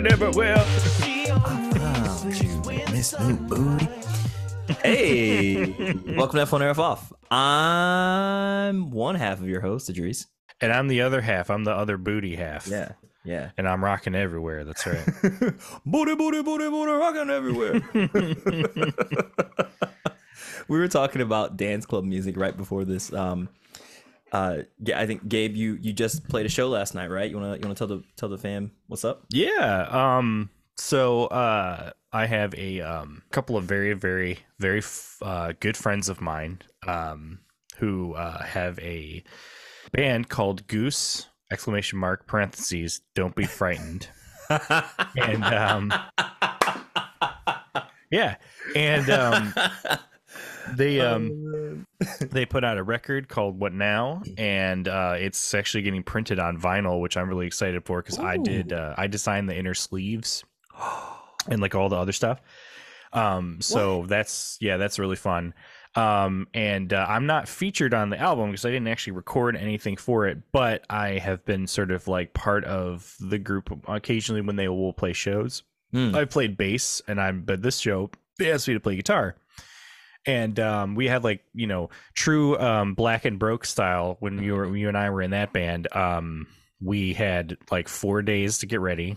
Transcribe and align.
rocking 0.00 0.12
everywhere. 0.12 0.56
Miss 2.90 3.18
New 3.20 3.36
Booty. 3.36 3.88
Hey, 4.82 5.72
welcome 6.16 6.38
to 6.38 6.46
F1 6.46 6.62
F 6.62 6.78
Off. 6.78 7.12
I'm 7.30 8.90
one 8.90 9.14
half 9.16 9.40
of 9.40 9.48
your 9.48 9.60
host, 9.60 9.90
Idris. 9.90 10.26
And 10.60 10.72
I'm 10.72 10.88
the 10.88 11.02
other 11.02 11.20
half. 11.20 11.50
I'm 11.50 11.64
the 11.64 11.72
other 11.72 11.96
booty 11.96 12.36
half. 12.36 12.66
Yeah, 12.66 12.92
yeah. 13.24 13.50
And 13.56 13.68
I'm 13.68 13.82
rocking 13.84 14.14
everywhere. 14.14 14.64
That's 14.64 14.86
right. 14.86 15.04
booty, 15.86 16.14
booty, 16.14 16.42
booty, 16.42 16.68
booty, 16.68 16.92
rocking 16.92 17.30
everywhere. 17.30 17.80
we 20.68 20.78
were 20.78 20.88
talking 20.88 21.22
about 21.22 21.56
dance 21.56 21.86
club 21.86 22.04
music 22.04 22.36
right 22.36 22.56
before 22.56 22.84
this. 22.84 23.12
Um, 23.12 23.48
uh, 24.32 24.58
yeah, 24.78 25.00
I 25.00 25.06
think 25.06 25.28
Gabe, 25.28 25.56
you 25.56 25.78
you 25.80 25.92
just 25.92 26.28
played 26.28 26.46
a 26.46 26.48
show 26.48 26.68
last 26.68 26.94
night, 26.94 27.10
right? 27.10 27.30
You 27.30 27.36
wanna 27.36 27.54
you 27.54 27.60
wanna 27.62 27.74
tell 27.74 27.86
the 27.86 28.02
tell 28.16 28.28
the 28.28 28.38
fam 28.38 28.72
what's 28.86 29.04
up? 29.04 29.24
yeah. 29.30 29.86
Um. 29.90 30.50
So 30.76 31.26
uh, 31.26 31.90
I 32.12 32.26
have 32.26 32.54
a 32.54 32.80
um 32.80 33.22
couple 33.30 33.56
of 33.56 33.64
very 33.64 33.92
very 33.92 34.38
very 34.58 34.78
f- 34.78 35.18
uh, 35.22 35.52
good 35.60 35.76
friends 35.76 36.08
of 36.08 36.20
mine 36.20 36.62
um 36.86 37.40
who 37.78 38.14
uh, 38.14 38.42
have 38.42 38.78
a 38.80 39.22
band 39.92 40.28
called 40.28 40.66
Goose 40.66 41.28
exclamation 41.52 41.98
mark 41.98 42.26
parentheses 42.26 43.00
Don't 43.14 43.34
be 43.34 43.44
frightened. 43.44 44.08
and 45.16 45.44
um 45.44 45.92
yeah 48.10 48.36
and 48.74 49.08
um 49.10 49.54
they 50.74 51.00
um 51.00 51.86
they 52.20 52.46
put 52.46 52.64
out 52.64 52.78
a 52.78 52.82
record 52.82 53.28
called 53.28 53.58
what 53.58 53.72
now? 53.72 54.22
And 54.38 54.88
uh 54.88 55.14
it's 55.18 55.54
actually 55.54 55.82
getting 55.82 56.02
printed 56.02 56.38
on 56.38 56.58
vinyl 56.58 57.00
which 57.00 57.16
i'm 57.16 57.28
really 57.28 57.46
excited 57.46 57.84
for 57.84 58.02
because 58.02 58.18
i 58.18 58.36
did 58.36 58.72
uh, 58.72 58.94
i 58.96 59.06
designed 59.06 59.48
the 59.48 59.56
inner 59.56 59.74
sleeves 59.74 60.44
and 61.48 61.60
like 61.60 61.74
all 61.74 61.88
the 61.88 61.96
other 61.96 62.12
stuff. 62.12 62.40
Um 63.12 63.60
so 63.60 64.04
that's 64.06 64.58
yeah 64.60 64.76
that's 64.76 64.98
really 64.98 65.16
fun. 65.16 65.54
Um 65.96 66.46
and 66.54 66.92
uh, 66.92 67.04
i'm 67.08 67.26
not 67.26 67.48
featured 67.48 67.92
on 67.92 68.10
the 68.10 68.18
album 68.18 68.50
because 68.50 68.64
i 68.64 68.70
didn't 68.70 68.86
actually 68.86 69.14
record 69.14 69.56
anything 69.56 69.96
for 69.96 70.28
it 70.28 70.38
but 70.52 70.84
i 70.88 71.18
have 71.18 71.44
been 71.44 71.66
sort 71.66 71.90
of 71.90 72.06
like 72.06 72.32
part 72.32 72.64
of 72.64 73.16
the 73.18 73.38
group 73.38 73.76
occasionally 73.88 74.40
when 74.40 74.54
they 74.56 74.68
will 74.68 74.92
play 74.92 75.12
shows. 75.12 75.64
Hmm. 75.92 76.14
I 76.14 76.24
played 76.24 76.56
bass 76.56 77.02
and 77.08 77.20
I'm 77.20 77.42
but 77.42 77.62
this 77.62 77.78
show 77.78 78.10
they 78.38 78.52
asked 78.52 78.68
me 78.68 78.74
to 78.74 78.80
play 78.80 78.94
guitar. 78.96 79.34
And 80.26 80.60
um, 80.60 80.94
we 80.94 81.08
had 81.08 81.24
like, 81.24 81.42
you 81.54 81.66
know, 81.66 81.88
true 82.14 82.58
um, 82.58 82.94
black 82.94 83.24
and 83.24 83.38
broke 83.38 83.64
style 83.64 84.16
when 84.20 84.42
you 84.42 84.54
were 84.54 84.66
when 84.66 84.76
you 84.78 84.88
and 84.88 84.96
I 84.96 85.10
were 85.10 85.22
in 85.22 85.30
that 85.30 85.52
band. 85.52 85.88
Um, 85.96 86.46
we 86.82 87.14
had 87.14 87.56
like 87.70 87.88
four 87.88 88.22
days 88.22 88.58
to 88.58 88.66
get 88.66 88.80
ready. 88.80 89.16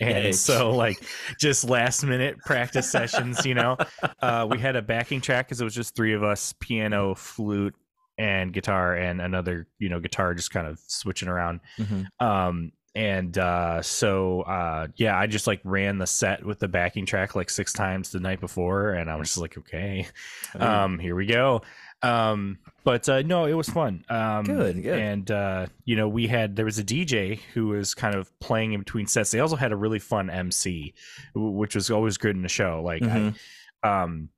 And 0.00 0.26
Yikes. 0.28 0.36
so 0.36 0.70
like 0.70 0.96
just 1.38 1.68
last 1.68 2.02
minute 2.04 2.38
practice 2.38 2.90
sessions, 2.92 3.44
you 3.44 3.54
know. 3.54 3.76
Uh, 4.20 4.46
we 4.50 4.58
had 4.58 4.74
a 4.74 4.82
backing 4.82 5.20
track 5.20 5.46
because 5.46 5.60
it 5.60 5.64
was 5.64 5.74
just 5.74 5.94
three 5.94 6.14
of 6.14 6.22
us, 6.22 6.54
piano, 6.58 7.14
flute, 7.14 7.74
and 8.18 8.52
guitar, 8.52 8.94
and 8.96 9.20
another, 9.20 9.66
you 9.78 9.88
know, 9.88 10.00
guitar 10.00 10.34
just 10.34 10.50
kind 10.50 10.66
of 10.66 10.78
switching 10.86 11.28
around 11.28 11.60
Mhm. 11.78 12.06
um 12.18 12.72
and 12.96 13.38
uh 13.38 13.80
so 13.82 14.40
uh 14.42 14.86
yeah 14.96 15.16
i 15.16 15.26
just 15.26 15.46
like 15.46 15.60
ran 15.62 15.98
the 15.98 16.06
set 16.06 16.44
with 16.44 16.58
the 16.58 16.66
backing 16.66 17.06
track 17.06 17.36
like 17.36 17.48
six 17.48 17.72
times 17.72 18.10
the 18.10 18.18
night 18.18 18.40
before 18.40 18.90
and 18.90 19.08
i 19.08 19.14
was 19.14 19.28
just 19.28 19.38
like 19.38 19.56
okay 19.56 20.06
um 20.58 20.98
here 20.98 21.14
we 21.14 21.24
go 21.24 21.62
um 22.02 22.58
but 22.82 23.08
uh 23.08 23.22
no 23.22 23.44
it 23.44 23.52
was 23.52 23.68
fun 23.68 24.04
um 24.08 24.44
Good, 24.44 24.82
good. 24.82 24.98
and 24.98 25.30
uh 25.30 25.66
you 25.84 25.94
know 25.94 26.08
we 26.08 26.26
had 26.26 26.56
there 26.56 26.64
was 26.64 26.80
a 26.80 26.84
dj 26.84 27.38
who 27.54 27.68
was 27.68 27.94
kind 27.94 28.16
of 28.16 28.36
playing 28.40 28.72
in 28.72 28.80
between 28.80 29.06
sets 29.06 29.30
they 29.30 29.38
also 29.40 29.54
had 29.56 29.70
a 29.70 29.76
really 29.76 29.98
fun 30.00 30.28
mc 30.28 30.92
which 31.34 31.76
was 31.76 31.90
always 31.90 32.16
good 32.16 32.34
in 32.34 32.42
the 32.42 32.48
show 32.48 32.82
like 32.84 33.02
Mhm. 33.02 33.36
I, 33.84 34.02
um 34.02 34.30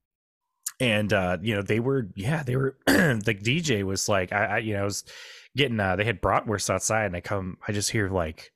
and 0.81 1.13
uh 1.13 1.39
you 1.41 1.55
know 1.55 1.63
they 1.63 1.81
were 1.81 2.09
yeah 2.17 2.43
they 2.43 2.57
were 2.57 2.77
the 2.87 3.39
dj 3.41 3.83
was 3.85 4.09
like 4.09 4.33
i, 4.33 4.45
I 4.45 4.59
you 4.59 4.75
know 4.75 4.81
I 4.83 4.85
was 4.85 5.05
getting 5.57 5.79
uh 5.81 5.97
they 5.97 6.05
had 6.05 6.21
bratwurst 6.23 6.71
outside 6.71 7.05
and 7.07 7.17
i 7.17 7.21
come 7.21 7.57
i 7.69 7.73
just 7.73 7.91
hear 7.91 8.09
like 8.09 8.53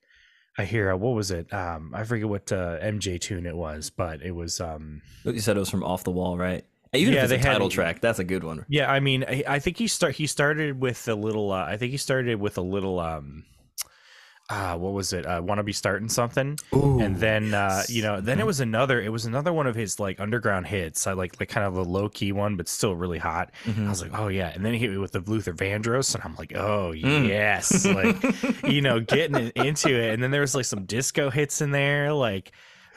i 0.57 0.63
hear 0.65 0.91
uh, 0.91 0.95
what 0.97 1.11
was 1.15 1.29
it 1.31 1.51
um 1.53 1.91
i 1.95 2.03
forget 2.03 2.27
what 2.27 2.51
uh 2.51 2.79
mj 2.79 3.19
tune 3.21 3.45
it 3.45 3.55
was 3.55 3.89
but 3.89 4.21
it 4.21 4.31
was 4.31 4.59
um 4.59 5.01
You 5.23 5.39
said 5.39 5.57
it 5.57 5.59
was 5.59 5.69
from 5.69 5.83
Off 5.83 6.03
the 6.03 6.11
Wall, 6.11 6.37
right? 6.37 6.63
Even 6.93 7.13
Yeah, 7.13 7.19
if 7.19 7.23
it's 7.25 7.29
they 7.31 7.35
a 7.35 7.39
had- 7.39 7.53
title 7.53 7.69
track, 7.69 7.99
that's 8.01 8.17
a 8.19 8.23
good 8.23 8.43
one. 8.43 8.65
yeah 8.69 8.91
i 8.91 8.99
mean 8.99 9.23
i, 9.27 9.43
I 9.47 9.59
think 9.59 9.77
he 9.77 9.87
start 9.87 10.15
he 10.15 10.25
started 10.25 10.79
with 10.81 11.07
a 11.07 11.13
little 11.15 11.51
uh, 11.51 11.65
i 11.65 11.77
think 11.77 11.91
he 11.91 11.97
started 11.97 12.39
with 12.39 12.57
a 12.57 12.61
little 12.61 12.99
um 12.99 13.43
uh 14.49 14.77
what 14.77 14.93
was 14.93 15.11
it? 15.11 15.25
Uh 15.25 15.41
wanna 15.43 15.63
be 15.63 15.73
starting 15.73 16.07
something 16.07 16.57
and 16.71 17.17
then 17.17 17.53
uh 17.53 17.83
you 17.89 18.01
know 18.01 18.21
then 18.21 18.39
it 18.39 18.45
was 18.45 18.59
another 18.61 19.01
it 19.01 19.09
was 19.11 19.25
another 19.25 19.51
one 19.51 19.67
of 19.67 19.75
his 19.75 19.99
like 19.99 20.19
underground 20.21 20.67
hits. 20.67 21.05
I 21.05 21.13
like 21.13 21.37
like 21.39 21.49
kind 21.49 21.65
of 21.65 21.75
a 21.75 21.81
low-key 21.81 22.31
one 22.31 22.55
but 22.55 22.67
still 22.69 22.95
really 22.95 23.17
hot. 23.19 23.51
I 23.67 23.89
was 23.89 24.01
like 24.01 24.17
oh 24.17 24.29
yeah. 24.29 24.49
And 24.55 24.63
then 24.65 24.71
he 24.73 24.79
hit 24.79 24.89
me 24.91 24.97
with 24.97 25.11
the 25.11 25.19
luther 25.19 25.53
vandross 25.53 26.15
and 26.15 26.23
i'm 26.23 26.35
like 26.35 26.53
oh 26.55 26.91
yes. 26.91 27.85
Like 27.85 28.23
you 28.63 28.81
know 28.81 28.99
getting 29.01 29.51
into 29.55 29.89
it. 29.89 30.13
And 30.13 30.23
then 30.23 30.31
there 30.31 30.41
was 30.41 30.55
like 30.55 30.65
some 30.65 30.85
disco 30.85 31.29
hits 31.29 31.61
in 31.61 31.71
there. 31.71 32.13
Like 32.13 32.53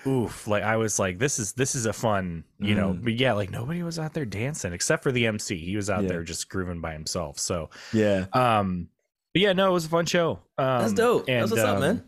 oof. 0.06 0.46
Like 0.46 0.62
i 0.62 0.76
was 0.76 0.98
like 1.00 1.18
this 1.18 1.38
is 1.40 1.52
this 1.54 1.74
is 1.74 1.84
a 1.86 1.92
fun 1.92 2.44
you 2.60 2.74
know. 2.76 2.92
But 2.92 3.14
yeah 3.14 3.32
like 3.32 3.50
nobody 3.50 3.82
was 3.82 3.98
out 3.98 4.14
there 4.14 4.24
dancing 4.24 4.72
except 4.72 5.02
for 5.02 5.10
the 5.10 5.26
mc 5.26 5.56
he 5.56 5.74
was 5.74 5.90
out 5.90 6.02
Yeah. 6.04 6.08
there 6.10 6.22
just 6.22 6.48
grooving 6.48 6.80
by 6.80 6.92
himself. 6.92 7.38
So 7.40 7.70
Yeah. 7.92 8.26
um 8.32 8.88
but 9.32 9.42
yeah 9.42 9.52
no 9.52 9.68
it 9.68 9.72
was 9.72 9.84
a 9.84 9.88
fun 9.88 10.06
show 10.06 10.40
um, 10.58 10.80
That's 10.82 10.92
dope. 10.92 11.26
That's 11.26 11.50
what's 11.50 11.62
up, 11.62 11.76
um, 11.76 11.80
man. 11.80 12.04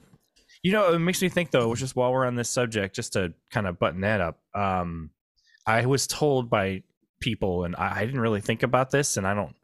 you 0.63 0.73
know, 0.73 0.93
it 0.93 0.99
makes 0.99 1.23
me 1.23 1.29
think 1.29 1.51
though, 1.51 1.75
just 1.75 1.97
while 1.97 2.13
we're 2.13 2.27
on 2.27 2.35
this 2.35 2.51
subject, 2.51 2.95
just 2.95 3.15
to 3.15 3.33
kind 3.51 3.67
of 3.67 3.79
button 3.79 4.03
that 4.03 4.21
up. 4.21 4.39
Um, 4.55 5.11
I 5.67 5.87
was 5.87 6.07
told 6.07 6.51
by 6.51 6.83
people, 7.21 7.65
and 7.65 7.75
I, 7.77 8.01
I 8.01 8.05
didn't 8.05 8.21
really 8.21 8.41
think 8.43 8.63
about 8.63 8.91
this, 8.91 9.17
and 9.17 9.27
I 9.27 9.33
don't, 9.33 9.55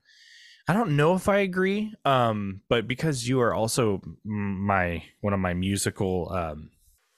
I 0.69 0.73
don't 0.73 0.97
know 0.97 1.15
if 1.17 1.29
I 1.29 1.39
agree. 1.39 1.93
Um, 2.05 2.63
but 2.71 2.89
because 2.89 3.29
you 3.29 3.41
are 3.41 3.53
also 3.53 4.01
my 4.25 5.03
one 5.21 5.35
of 5.35 5.41
my 5.41 5.53
musical 5.55 6.31
um 6.33 6.71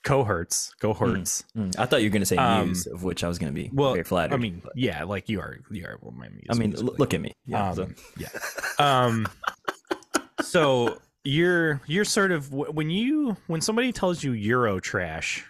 cohorts, 0.03 0.73
cohorts. 0.81 1.43
Mm, 1.55 1.77
I 1.79 1.85
thought 1.85 2.01
you 2.01 2.09
were 2.09 2.13
gonna 2.13 2.25
say 2.25 2.35
Um, 2.37 2.67
news, 2.69 2.87
of 2.87 3.03
which 3.03 3.23
I 3.23 3.27
was 3.27 3.37
gonna 3.39 3.51
be 3.53 3.69
Well, 3.71 3.93
very 3.93 4.03
flattered. 4.03 4.33
I 4.33 4.37
mean, 4.37 4.61
but- 4.63 4.73
yeah, 4.75 5.03
like 5.05 5.29
you 5.29 5.39
are, 5.39 5.59
you 5.71 5.85
are 5.85 5.97
one 6.01 6.15
of 6.15 6.19
my 6.19 6.27
music. 6.29 6.47
I 6.49 6.55
mean, 6.55 6.75
l- 6.75 6.95
look 6.97 7.13
at 7.13 7.21
me. 7.21 7.31
Yeah. 7.45 7.69
um, 7.69 7.75
so- 7.75 7.89
yeah. 8.17 8.29
Um, 8.79 9.27
so 10.43 10.99
you're 11.23 11.81
you're 11.87 12.05
sort 12.05 12.31
of 12.31 12.51
when 12.51 12.89
you 12.89 13.37
when 13.47 13.61
somebody 13.61 13.91
tells 13.91 14.23
you 14.23 14.31
Euro 14.33 14.79
trash, 14.79 15.45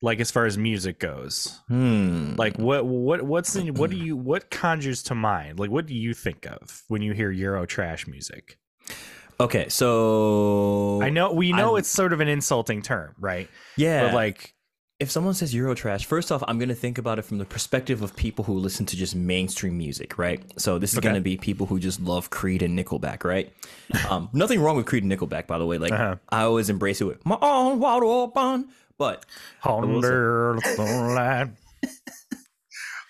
like 0.00 0.20
as 0.20 0.30
far 0.30 0.44
as 0.46 0.58
music 0.58 0.98
goes, 0.98 1.60
Hmm. 1.68 2.34
like 2.36 2.58
what 2.58 2.84
what 2.84 3.22
what's 3.22 3.54
in, 3.56 3.74
what 3.74 3.90
do 3.90 3.96
you 3.96 4.16
what 4.16 4.50
conjures 4.50 5.02
to 5.04 5.14
mind? 5.14 5.58
Like 5.60 5.70
what 5.70 5.86
do 5.86 5.94
you 5.94 6.14
think 6.14 6.46
of 6.46 6.82
when 6.88 7.02
you 7.02 7.12
hear 7.12 7.30
Euro 7.30 7.64
trash 7.66 8.06
music? 8.06 8.58
Okay, 9.40 9.68
so 9.70 11.00
I 11.02 11.10
know 11.10 11.32
we 11.32 11.52
know 11.52 11.76
I- 11.76 11.80
it's 11.80 11.88
sort 11.88 12.12
of 12.12 12.20
an 12.20 12.28
insulting 12.28 12.82
term, 12.82 13.14
right? 13.18 13.48
Yeah. 13.76 14.06
But 14.06 14.14
like 14.14 14.54
if 15.02 15.10
someone 15.10 15.34
says 15.34 15.52
Eurotrash, 15.52 16.04
first 16.04 16.30
off, 16.30 16.44
I'm 16.46 16.58
gonna 16.60 16.76
think 16.76 16.96
about 16.96 17.18
it 17.18 17.22
from 17.22 17.38
the 17.38 17.44
perspective 17.44 18.02
of 18.02 18.14
people 18.14 18.44
who 18.44 18.54
listen 18.54 18.86
to 18.86 18.96
just 18.96 19.14
mainstream 19.16 19.76
music, 19.76 20.16
right? 20.16 20.40
So 20.60 20.78
this 20.78 20.92
is 20.92 20.98
Okay. 20.98 21.08
gonna 21.08 21.20
be 21.20 21.36
people 21.36 21.66
who 21.66 21.80
just 21.80 22.00
love 22.00 22.30
Creed 22.30 22.62
and 22.62 22.78
Nickelback, 22.78 23.24
right? 23.24 23.52
Um, 24.08 24.28
nothing 24.32 24.60
wrong 24.60 24.76
with 24.76 24.86
Creed 24.86 25.02
and 25.02 25.10
Nickelback, 25.12 25.48
by 25.48 25.58
the 25.58 25.66
way. 25.66 25.78
Like 25.78 25.92
Uh-huh. 25.92 26.16
I 26.30 26.42
always 26.42 26.70
embrace 26.70 27.00
it 27.00 27.04
with 27.06 27.26
my 27.26 27.36
own 27.42 27.80
wild 27.80 28.04
open, 28.04 28.68
but 28.96 29.26
under 29.66 30.62
the 30.76 30.82
light. 30.84 31.48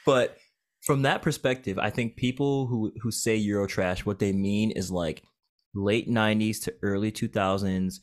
but 0.06 0.38
from 0.86 1.02
that 1.02 1.20
perspective, 1.22 1.78
I 1.78 1.90
think 1.90 2.16
people 2.16 2.66
who 2.68 2.92
who 3.02 3.10
say 3.10 3.38
Eurotrash, 3.38 4.00
what 4.00 4.18
they 4.18 4.32
mean 4.32 4.70
is 4.70 4.90
like 4.90 5.22
late 5.74 6.08
'90s 6.08 6.62
to 6.64 6.74
early 6.82 7.12
2000s 7.12 8.00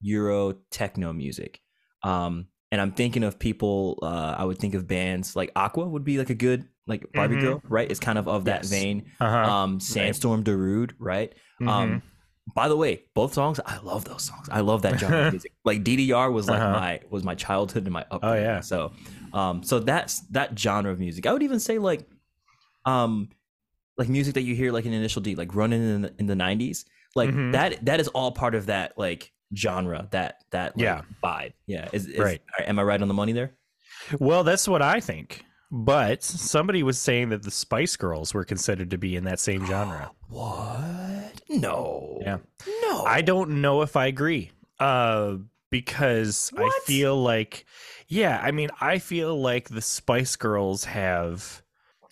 Euro 0.00 0.54
techno 0.70 1.12
music. 1.12 1.60
Um, 2.02 2.48
and 2.70 2.80
I'm 2.80 2.92
thinking 2.92 3.24
of 3.24 3.38
people. 3.38 3.98
Uh, 4.02 4.34
I 4.38 4.44
would 4.44 4.58
think 4.58 4.74
of 4.74 4.86
bands 4.86 5.34
like 5.36 5.50
Aqua 5.56 5.86
would 5.88 6.04
be 6.04 6.18
like 6.18 6.30
a 6.30 6.34
good 6.34 6.68
like 6.86 7.12
Barbie 7.12 7.36
Mhm. 7.36 7.40
girl, 7.40 7.62
right? 7.68 7.90
It's 7.90 8.00
kind 8.00 8.18
of 8.18 8.28
of 8.28 8.44
that 8.46 8.64
vein. 8.64 9.06
Uh-huh. 9.20 9.36
Um, 9.52 9.80
Sandstorm 9.80 10.42
Darude, 10.44 10.92
right? 10.98 11.34
Mhm. 11.60 11.68
Um, 11.68 12.02
by 12.54 12.66
the 12.68 12.76
way, 12.76 13.02
both 13.14 13.34
songs 13.34 13.60
I 13.66 13.76
love 13.78 14.04
those 14.06 14.22
songs. 14.22 14.48
I 14.50 14.60
love 14.60 14.80
that 14.82 14.98
genre 14.98 15.26
of 15.26 15.32
music. 15.32 15.52
Like 15.64 15.84
DDR 15.84 16.32
was 16.32 16.48
like 16.48 16.60
Uh-huh. 16.62 16.72
my 16.72 17.00
was 17.10 17.22
my 17.24 17.34
childhood 17.34 17.84
and 17.84 17.92
my 17.92 18.04
upbringing. 18.10 18.38
Oh 18.38 18.40
yeah. 18.42 18.60
So, 18.60 18.92
um, 19.34 19.62
so 19.62 19.80
that's 19.80 20.20
that 20.30 20.58
genre 20.58 20.90
of 20.90 20.98
music. 20.98 21.26
I 21.26 21.32
would 21.34 21.42
even 21.42 21.60
say 21.60 21.78
like, 21.78 22.08
um, 22.86 23.28
like 23.98 24.08
music 24.08 24.34
that 24.34 24.42
you 24.42 24.54
hear 24.54 24.72
like 24.72 24.86
in 24.86 24.92
Initial 24.92 25.20
D, 25.22 25.34
like 25.34 25.54
running 25.54 25.82
in 25.82 26.02
the, 26.02 26.14
in 26.18 26.26
the 26.26 26.34
'90s. 26.34 26.84
Like 27.14 27.30
Mhm. 27.30 27.52
that 27.52 27.84
that 27.84 28.00
is 28.00 28.08
all 28.08 28.32
part 28.32 28.54
of 28.54 28.66
that 28.66 28.96
like 28.96 29.32
genre 29.56 30.08
that 30.10 30.44
that 30.50 30.76
like, 30.76 30.82
Yeah. 30.84 31.02
vibe. 31.22 31.52
Yeah, 31.66 31.88
is, 31.92 32.06
is 32.06 32.18
Right. 32.18 32.40
Am 32.60 32.78
I 32.78 32.82
right 32.82 33.00
on 33.00 33.08
the 33.08 33.14
money 33.14 33.32
there? 33.32 33.52
Well, 34.18 34.44
that's 34.44 34.68
what 34.68 34.82
I 34.82 35.00
think. 35.00 35.44
But 35.70 36.22
somebody 36.22 36.82
was 36.82 36.98
saying 36.98 37.28
that 37.28 37.42
the 37.42 37.50
Spice 37.50 37.96
Girls 37.96 38.32
were 38.32 38.44
considered 38.44 38.90
to 38.90 38.98
be 38.98 39.16
in 39.16 39.24
that 39.24 39.40
same 39.40 39.66
genre. 39.66 40.10
What? 40.28 41.40
No. 41.48 42.18
Yeah. 42.22 42.38
No. 42.82 43.04
I 43.04 43.22
don't 43.22 43.60
know 43.62 43.82
if 43.82 43.96
I 43.96 44.06
agree. 44.06 44.50
Uh, 44.78 45.36
because 45.70 46.50
I 46.56 46.70
feel 46.84 47.20
like, 47.20 47.64
yeah, 48.08 48.40
I 48.42 48.50
mean, 48.50 48.70
I 48.80 48.98
feel 48.98 49.38
like 49.40 49.68
the 49.68 49.80
Spice 49.82 50.36
Girls 50.36 50.84
have, 50.84 51.62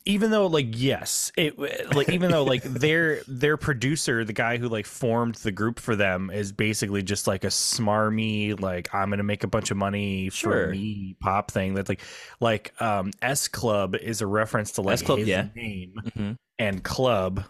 even 0.06 0.30
though 0.30 0.46
like 0.46 0.68
yes, 0.70 1.30
it 1.36 1.58
like 1.94 2.08
even 2.08 2.30
though 2.30 2.44
like 2.44 2.62
their 2.64 3.20
their 3.28 3.56
producer, 3.56 4.24
the 4.24 4.32
guy 4.32 4.56
who 4.56 4.68
like 4.68 4.86
formed 4.86 5.34
the 5.36 5.52
group 5.52 5.78
for 5.78 5.94
them, 5.96 6.30
is 6.30 6.52
basically 6.52 7.02
just 7.02 7.26
like 7.26 7.44
a 7.44 7.48
smarmy 7.48 8.58
like 8.58 8.94
I'm 8.94 9.10
gonna 9.10 9.22
make 9.22 9.44
a 9.44 9.48
bunch 9.48 9.70
of 9.70 9.76
money 9.76 10.30
Sure. 10.30 10.66
for 10.66 10.70
me 10.70 11.16
pop 11.20 11.50
thing. 11.50 11.74
That's 11.74 11.88
like 11.88 12.00
like 12.40 12.72
um 12.80 13.10
S 13.20 13.48
Club 13.48 13.94
is 13.96 14.22
a 14.22 14.26
reference 14.26 14.72
to 14.72 14.82
like 14.82 14.94
S 14.94 15.02
Club, 15.02 15.18
his 15.18 15.28
yeah. 15.28 15.48
name 15.54 15.94
Mhm. 16.16 16.36
and 16.58 16.82
club 16.82 17.44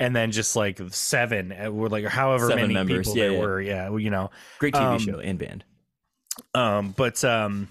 and 0.00 0.14
then 0.14 0.30
just 0.30 0.54
like 0.54 0.80
seven 0.90 1.50
uh, 1.52 1.70
were 1.72 1.88
like 1.88 2.04
however 2.04 2.48
Seven 2.48 2.62
many 2.62 2.74
members, 2.74 3.06
people 3.08 3.16
yeah, 3.18 3.24
there 3.24 3.32
yeah. 3.32 3.40
were 3.40 3.60
yeah 3.60 3.96
you 3.96 4.10
know 4.10 4.30
Great 4.58 4.74
TV 4.74 4.80
Um, 4.82 4.98
show 4.98 5.18
and 5.18 5.38
band. 5.38 5.64
um 6.54 6.94
but 6.96 7.24
um 7.24 7.68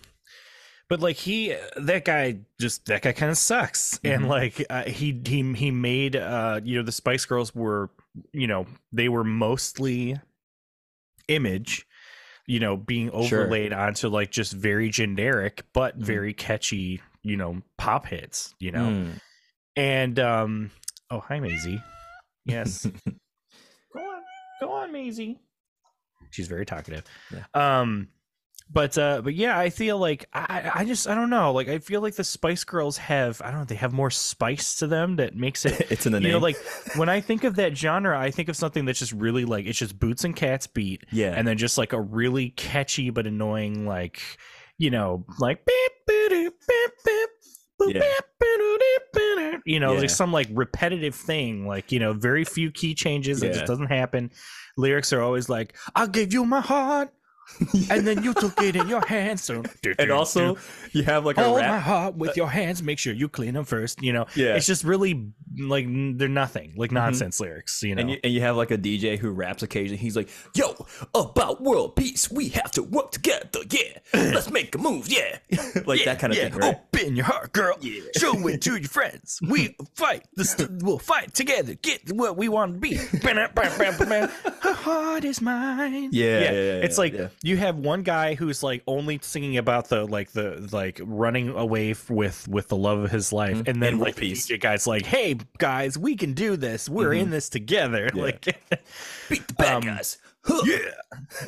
but 0.89 0.99
like 1.01 1.15
he 1.17 1.55
that 1.75 2.05
guy 2.05 2.39
just 2.59 2.85
that 2.85 3.01
guy 3.01 3.11
kind 3.11 3.31
of 3.31 3.37
sucks 3.37 3.99
and 4.03 4.23
Mhm. 4.23 4.27
like 4.29 4.65
uh, 4.69 4.83
he 4.83 5.19
he 5.25 5.53
he 5.53 5.71
made 5.71 6.15
uh 6.15 6.59
you 6.63 6.77
know 6.77 6.83
the 6.83 6.91
spice 6.91 7.25
girls 7.25 7.53
were 7.53 7.89
you 8.33 8.47
know 8.47 8.65
they 8.91 9.09
were 9.09 9.23
mostly 9.23 10.19
image 11.27 11.85
you 12.45 12.59
know 12.59 12.77
being 12.77 13.09
Sure. 13.09 13.41
overlaid 13.43 13.73
onto 13.73 14.07
like 14.07 14.31
just 14.31 14.53
very 14.53 14.89
generic 14.89 15.63
but 15.73 15.97
Mhm. 15.99 16.03
very 16.05 16.33
catchy 16.33 17.01
you 17.23 17.35
know 17.35 17.61
pop 17.77 18.05
hits 18.07 18.55
you 18.59 18.71
know 18.71 18.87
Mm. 18.87 19.19
and 19.75 20.19
um 20.19 20.71
oh 21.11 21.19
hi 21.19 21.39
Maisie 21.39 21.81
yes 22.45 22.85
go 23.93 23.99
on 23.99 24.21
go 24.61 24.71
on 24.71 24.91
Maisie 24.93 25.37
she's 26.29 26.47
very 26.47 26.65
talkative 26.65 27.03
um 27.53 28.07
but 28.69 28.97
uh 28.97 29.21
but 29.23 29.33
yeah 29.33 29.57
i 29.57 29.69
feel 29.69 29.97
like 29.97 30.25
i 30.33 30.69
i 30.75 30.85
just 30.85 31.07
i 31.07 31.15
don't 31.15 31.29
know 31.29 31.53
like 31.53 31.69
i 31.69 31.79
feel 31.79 32.01
like 32.01 32.15
the 32.15 32.23
spice 32.23 32.63
girls 32.63 32.97
have 32.97 33.41
i 33.41 33.49
don't 33.49 33.59
know 33.59 33.65
they 33.65 33.75
have 33.75 33.93
more 33.93 34.09
spice 34.11 34.75
to 34.75 34.87
them 34.87 35.15
that 35.15 35.35
makes 35.35 35.65
it 35.65 35.79
it's 35.91 36.05
in 36.05 36.11
the 36.11 36.19
name. 36.19 36.27
you 36.27 36.33
name. 36.33 36.41
know 36.41 36.43
like 36.43 36.57
when 36.97 37.07
i 37.09 37.21
think 37.21 37.43
of 37.43 37.55
that 37.55 37.77
genre 37.77 38.19
i 38.19 38.29
think 38.29 38.49
of 38.49 38.55
something 38.57 38.83
that's 38.85 38.99
just 38.99 39.13
really 39.13 39.45
like 39.45 39.65
it's 39.65 39.79
just 39.79 39.97
boots 39.97 40.23
and 40.25 40.35
cats 40.35 40.67
beat 40.67 41.03
yeah. 41.11 41.33
and 41.35 41.47
then 41.47 41.57
just 41.57 41.77
like 41.77 41.93
a 41.93 42.01
really 42.01 42.49
catchy 42.51 43.09
but 43.09 43.25
annoying 43.25 43.85
like 43.85 44.21
you 44.77 44.89
know 44.91 45.25
like 45.39 45.65
beep, 45.65 45.91
beep, 46.05 46.29
beep, 46.29 46.53
beep, 47.05 47.29
Yeah. 47.95 48.01
you 49.65 49.79
know 49.79 49.93
Yeah. 49.93 49.99
like 50.01 50.09
some 50.09 50.31
like 50.33 50.47
repetitive 50.51 51.15
thing 51.15 51.67
like 51.67 51.91
you 51.91 51.99
know 51.99 52.13
very 52.13 52.43
few 52.43 52.71
key 52.71 52.93
changes 52.95 53.43
it 53.43 53.53
just 53.53 53.65
doesn't 53.65 53.87
happen 53.87 54.31
lyrics 54.77 55.13
are 55.13 55.21
always 55.21 55.47
like 55.49 55.75
i 55.95 56.05
gave 56.07 56.33
you 56.33 56.45
my 56.45 56.61
heart 56.61 57.09
and 57.89 58.05
then 58.05 58.23
you 58.23 58.33
took 58.33 58.61
it 58.61 58.75
in 58.75 58.87
your 58.87 59.05
hands 59.05 59.43
so 59.43 59.63
and 59.99 60.11
also 60.11 60.57
you 60.91 61.03
have 61.03 61.25
like 61.25 61.37
a 61.37 61.43
hold 61.43 61.61
my 61.61 61.79
heart 61.79 62.15
with 62.15 62.31
uh, 62.31 62.33
your 62.35 62.49
hands 62.49 62.83
make 62.83 62.99
sure 62.99 63.13
you 63.13 63.27
clean 63.29 63.53
them 63.53 63.65
first 63.65 64.01
you 64.01 64.13
know 64.13 64.25
Yeah. 64.35 64.55
it's 64.55 64.67
just 64.67 64.83
really 64.83 65.31
like 65.57 65.85
they're 66.17 66.27
nothing 66.27 66.73
like 66.75 66.89
mm-hmm. 66.89 66.95
nonsense 66.95 67.39
lyrics 67.39 67.81
you 67.83 67.95
know 67.95 68.01
And 68.01 68.11
you, 68.11 68.19
and 68.23 68.33
you 68.33 68.41
have 68.41 68.55
like 68.55 68.71
a 68.71 68.77
DJ 68.77 69.17
who 69.17 69.31
raps 69.31 69.63
occasionally. 69.63 69.97
He's 69.97 70.15
like, 70.15 70.29
"Yo, 70.55 70.85
about 71.13 71.61
world 71.61 71.95
peace, 71.95 72.29
we 72.31 72.49
have 72.49 72.71
to 72.71 72.83
work 72.83 73.11
together. 73.11 73.59
Yeah, 73.69 73.99
let's 74.13 74.49
make 74.49 74.73
a 74.75 74.77
move. 74.77 75.07
Yeah, 75.07 75.37
like 75.85 76.03
that 76.05 76.19
kind 76.19 76.33
of 76.33 76.37
yeah, 76.37 76.49
thing, 76.49 76.59
right? 76.59 76.75
Open 76.93 77.15
your 77.15 77.25
heart, 77.25 77.53
girl. 77.53 77.77
Yeah. 77.81 78.01
Show 78.17 78.47
it 78.47 78.61
to 78.63 78.77
your 78.77 78.87
friends. 78.87 79.39
We 79.47 79.75
fight. 79.95 80.25
This 80.35 80.55
we'll 80.81 80.99
fight 80.99 81.33
together. 81.33 81.75
Get 81.75 82.11
what 82.11 82.37
we 82.37 82.49
want 82.49 82.75
to 82.75 82.79
be. 82.79 82.95
Her 84.61 84.73
heart 84.73 85.25
is 85.25 85.41
mine. 85.41 86.09
Yeah, 86.11 86.39
yeah, 86.39 86.51
yeah, 86.51 86.85
It's 86.85 86.97
like 86.97 87.13
yeah. 87.13 87.27
You 87.43 87.57
have 87.57 87.75
one 87.77 88.03
guy 88.03 88.35
who's 88.35 88.63
like 88.63 88.83
only 88.87 89.19
singing 89.21 89.57
about 89.57 89.89
the 89.89 90.05
like 90.05 90.31
the 90.31 90.67
like 90.71 90.99
running 91.03 91.49
away 91.49 91.93
with 92.09 92.47
with 92.47 92.67
the 92.69 92.75
love 92.77 92.99
of 92.99 93.11
his 93.11 93.31
life, 93.33 93.57
Mhm. 93.57 93.67
and 93.67 93.83
then 93.83 93.93
And 93.93 94.01
like 94.01 94.15
the 94.15 94.57
guy's 94.59 94.87
like, 94.87 95.05
"Hey 95.05 95.37
guys, 95.57 95.97
we 95.97 96.15
can 96.15 96.33
do 96.33 96.55
this. 96.57 96.89
We're 96.89 97.13
in 97.13 97.29
this 97.29 97.49
together." 97.49 98.09
Yeah. 98.15 98.21
Like, 98.23 98.45
Beat 99.29 99.47
the 99.47 99.53
bad 99.53 99.75
Um, 99.75 99.81
guys. 99.83 100.17
Yeah. 100.65 100.77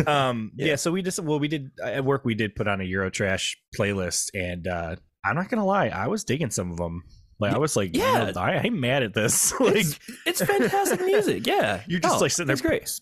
Um. 0.08 0.52
Yeah. 0.58 0.66
Yeah. 0.68 0.76
So 0.76 0.92
we 0.92 1.02
just 1.02 1.20
well 1.20 1.40
we 1.40 1.48
did 1.48 1.72
at 1.84 2.04
work 2.06 2.26
we 2.26 2.36
did 2.36 2.56
put 2.56 2.68
on 2.68 2.82
a 2.82 2.84
Eurotrash 2.84 3.56
playlist 3.78 4.30
and 4.34 4.68
uh 4.68 4.96
I'm 5.26 5.36
not 5.36 5.50
gonna 5.50 5.66
lie 5.66 5.88
I 5.88 6.08
was 6.08 6.24
digging 6.24 6.50
some 6.52 6.70
of 6.72 6.78
them. 6.78 7.04
Like 7.40 7.54
I 7.54 7.58
was 7.58 7.76
like 7.78 7.96
Yeah. 7.96 8.32
I, 8.36 8.56
I'm 8.58 8.80
mad 8.80 9.04
at 9.04 9.14
this. 9.14 9.52
like 9.60 9.78
It's, 9.78 10.00
it's 10.26 10.42
fantastic 10.44 11.02
music. 11.02 11.48
Yeah, 11.48 11.82
you're 11.88 12.00
just 12.02 12.16
No, 12.16 12.20
like 12.22 12.32
sitting 12.32 12.48
there. 12.48 12.54
It's 12.54 12.62
great. 12.62 13.00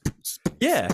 Yeah, 0.61 0.89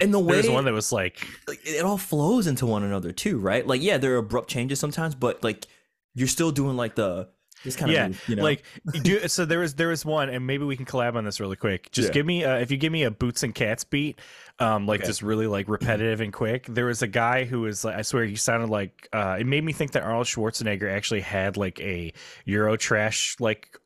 and 0.00 0.12
the 0.12 0.18
way 0.20 0.36
There's 0.36 0.50
one 0.50 0.64
that 0.64 0.72
was 0.72 0.92
like 0.92 1.40
like, 1.46 1.60
it 1.64 1.84
all 1.84 1.98
flows 1.98 2.46
into 2.46 2.66
one 2.66 2.82
another 2.82 3.12
too, 3.12 3.38
right? 3.38 3.66
Like, 3.66 3.82
yeah, 3.82 3.98
there 3.98 4.14
are 4.14 4.18
abrupt 4.18 4.48
changes 4.48 4.80
sometimes, 4.80 5.14
but 5.14 5.42
like 5.44 5.66
you're 6.14 6.28
still 6.28 6.50
doing 6.50 6.76
like 6.76 6.94
the 6.94 7.28
this 7.64 7.76
kind 7.76 7.90
yeah, 7.90 8.08
of 8.08 8.18
you 8.26 8.36
know? 8.36 8.42
like 8.44 8.64
do, 9.02 9.26
so 9.28 9.44
there 9.44 9.58
was 9.58 9.74
there 9.74 9.88
was 9.88 10.04
one, 10.04 10.28
and 10.30 10.46
maybe 10.46 10.64
we 10.64 10.76
can 10.76 10.86
collab 10.86 11.16
on 11.16 11.24
this 11.24 11.40
really 11.40 11.56
quick. 11.56 11.90
Just 11.92 12.06
Yeah. 12.08 12.12
give 12.12 12.24
me 12.26 12.44
uh, 12.44 12.56
if 12.58 12.70
you 12.70 12.76
give 12.76 12.92
me 12.92 13.02
a 13.04 13.10
boots 13.10 13.42
and 13.42 13.54
cats 13.54 13.84
beat, 13.84 14.20
um, 14.58 14.86
like 14.86 15.02
Okay. 15.02 15.04
just 15.04 15.22
really 15.22 15.46
like 15.46 15.68
repetitive 15.68 16.20
and 16.20 16.32
quick. 16.32 16.66
There 16.66 16.86
was 16.86 17.02
a 17.02 17.06
guy 17.06 17.44
who 17.44 17.60
was 17.62 17.84
like, 17.84 17.96
I 17.96 18.02
swear 18.02 18.24
he 18.24 18.36
sounded 18.36 18.70
like 18.70 19.08
uh, 19.12 19.36
it 19.40 19.46
made 19.46 19.64
me 19.64 19.72
think 19.72 19.92
that 19.92 20.02
Arnold 20.02 20.26
Schwarzenegger 20.26 20.90
actually 20.90 21.20
had 21.22 21.56
like 21.56 21.80
a 21.80 22.12
Euro 22.44 22.76
trash 22.76 23.36
like 23.40 23.78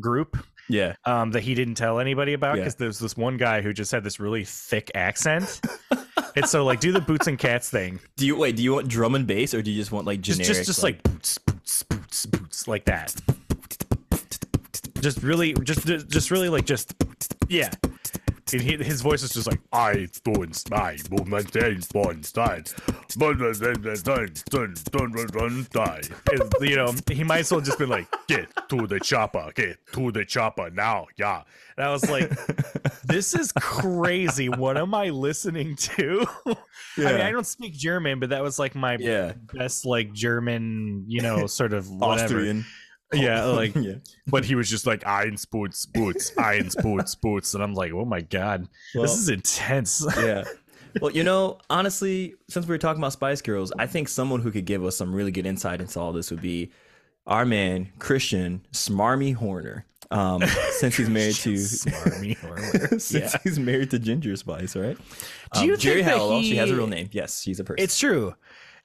group 0.00 0.36
yeah, 0.68 0.94
um, 1.04 1.30
that 1.32 1.42
he 1.42 1.54
didn't 1.54 1.74
tell 1.74 1.98
anybody 2.00 2.32
about 2.32 2.56
Yeah. 2.56 2.62
because 2.62 2.74
there's 2.76 2.98
this 2.98 3.16
one 3.16 3.36
guy 3.36 3.60
who 3.62 3.72
just 3.72 3.92
had 3.92 4.02
this 4.04 4.18
really 4.20 4.44
thick 4.44 4.90
accent. 4.94 5.60
and 6.36 6.46
so 6.46 6.64
like 6.64 6.80
do 6.80 6.92
the 6.92 7.00
boots 7.00 7.26
and 7.26 7.38
cats 7.38 7.70
thing. 7.70 8.00
Do 8.16 8.26
you 8.26 8.36
wait? 8.36 8.56
Do 8.56 8.62
you 8.62 8.72
want 8.74 8.88
drum 8.88 9.14
and 9.14 9.26
bass, 9.26 9.54
or 9.54 9.62
do 9.62 9.70
you 9.70 9.78
just 9.80 9.92
want 9.92 10.06
like 10.06 10.20
Just 10.20 10.38
generic? 10.40 10.56
just 10.56 10.66
just 10.66 10.82
like, 10.82 11.02
boots 11.02 11.38
boots 11.38 11.82
boots 11.84 12.26
boots 12.26 12.68
like 12.68 12.84
that. 12.86 13.14
Just 15.00 15.22
really 15.22 15.52
just 15.54 15.86
just 15.86 16.30
really 16.30 16.48
like 16.48 16.64
just 16.64 16.94
yeah. 17.48 17.70
And 18.52 18.62
he, 18.62 18.76
his 18.76 19.00
voice 19.02 19.24
is 19.24 19.32
just 19.32 19.48
like 19.48 19.60
I 19.72 20.06
don't 20.22 20.54
I 25.16 25.24
don't 25.32 25.72
die. 25.72 26.00
And, 26.30 26.52
you 26.60 26.76
know, 26.76 26.94
he 27.10 27.24
might 27.24 27.40
as 27.40 27.50
well 27.50 27.60
just 27.60 27.78
been 27.78 27.88
like, 27.88 28.06
get 28.28 28.48
to 28.68 28.86
the 28.86 29.00
chopper, 29.00 29.50
get 29.54 29.78
to 29.94 30.12
the 30.12 30.24
chopper 30.24 30.70
now, 30.70 31.06
yeah. 31.16 31.42
And 31.76 31.86
I 31.86 31.90
was 31.90 32.08
like, 32.08 32.30
this 33.04 33.34
is 33.34 33.52
crazy. 33.52 34.48
What 34.48 34.76
am 34.78 34.94
I 34.94 35.10
listening 35.10 35.74
to? 35.76 36.26
I 36.46 36.56
mean, 36.96 37.20
I 37.20 37.32
don't 37.32 37.46
speak 37.46 37.74
German, 37.74 38.20
but 38.20 38.30
that 38.30 38.42
was 38.42 38.58
like 38.58 38.74
my 38.74 38.96
yeah, 38.98 39.32
best 39.52 39.84
like 39.84 40.12
German, 40.12 41.04
you 41.08 41.20
know, 41.20 41.46
sort 41.46 41.72
of 41.72 41.90
whatever. 41.90 42.24
Austrian. 42.24 42.64
Yeah, 43.12 43.44
like 43.44 43.74
yeah. 43.76 43.94
but 44.26 44.44
he 44.44 44.54
was 44.54 44.68
just 44.68 44.86
like 44.86 45.06
iron 45.06 45.36
boots 45.50 45.86
boots 45.86 46.32
iron 46.36 46.68
boots 46.82 47.14
boots 47.14 47.54
and 47.54 47.62
I'm 47.62 47.74
like, 47.74 47.92
"Oh 47.92 48.04
my 48.04 48.20
god. 48.20 48.68
Well, 48.94 49.04
this 49.04 49.14
is 49.14 49.28
intense." 49.28 50.04
yeah. 50.18 50.44
Well, 51.00 51.10
you 51.12 51.22
know, 51.24 51.58
honestly, 51.70 52.34
since 52.48 52.66
we 52.66 52.72
were 52.72 52.78
talking 52.78 53.00
about 53.00 53.12
Spice 53.12 53.42
Girls, 53.42 53.72
I 53.78 53.86
think 53.86 54.08
someone 54.08 54.40
who 54.40 54.50
could 54.50 54.64
give 54.64 54.84
us 54.84 54.96
some 54.96 55.14
really 55.14 55.30
good 55.30 55.46
insight 55.46 55.80
into 55.80 56.00
all 56.00 56.12
this 56.12 56.30
would 56.30 56.40
be 56.42 56.72
our 57.26 57.44
man 57.44 57.90
Christian 57.98 58.66
Smarmy 58.72 59.34
Horner. 59.34 59.84
Um, 60.10 60.42
since 60.70 60.96
he's 60.96 61.10
married 61.10 61.34
to 61.36 61.52
Smarmy 61.54 62.36
Horner. 62.38 62.98
since 62.98 63.12
Yeah. 63.34 63.38
he's 63.44 63.58
married 63.58 63.90
to 63.90 63.98
Ginger 63.98 64.36
Spice, 64.36 64.74
right? 64.76 64.96
Do 65.54 65.60
Um, 65.60 65.66
you 65.66 65.76
Geri 65.76 65.96
think 65.96 66.06
that 66.06 66.16
Halliwell? 66.16 66.42
She 66.42 66.56
has 66.56 66.70
a 66.70 66.76
real 66.76 66.86
name. 66.86 67.08
Yes, 67.12 67.42
she's 67.42 67.58
a 67.60 67.64
person. 67.64 67.82
It's 67.84 67.98
true. 67.98 68.34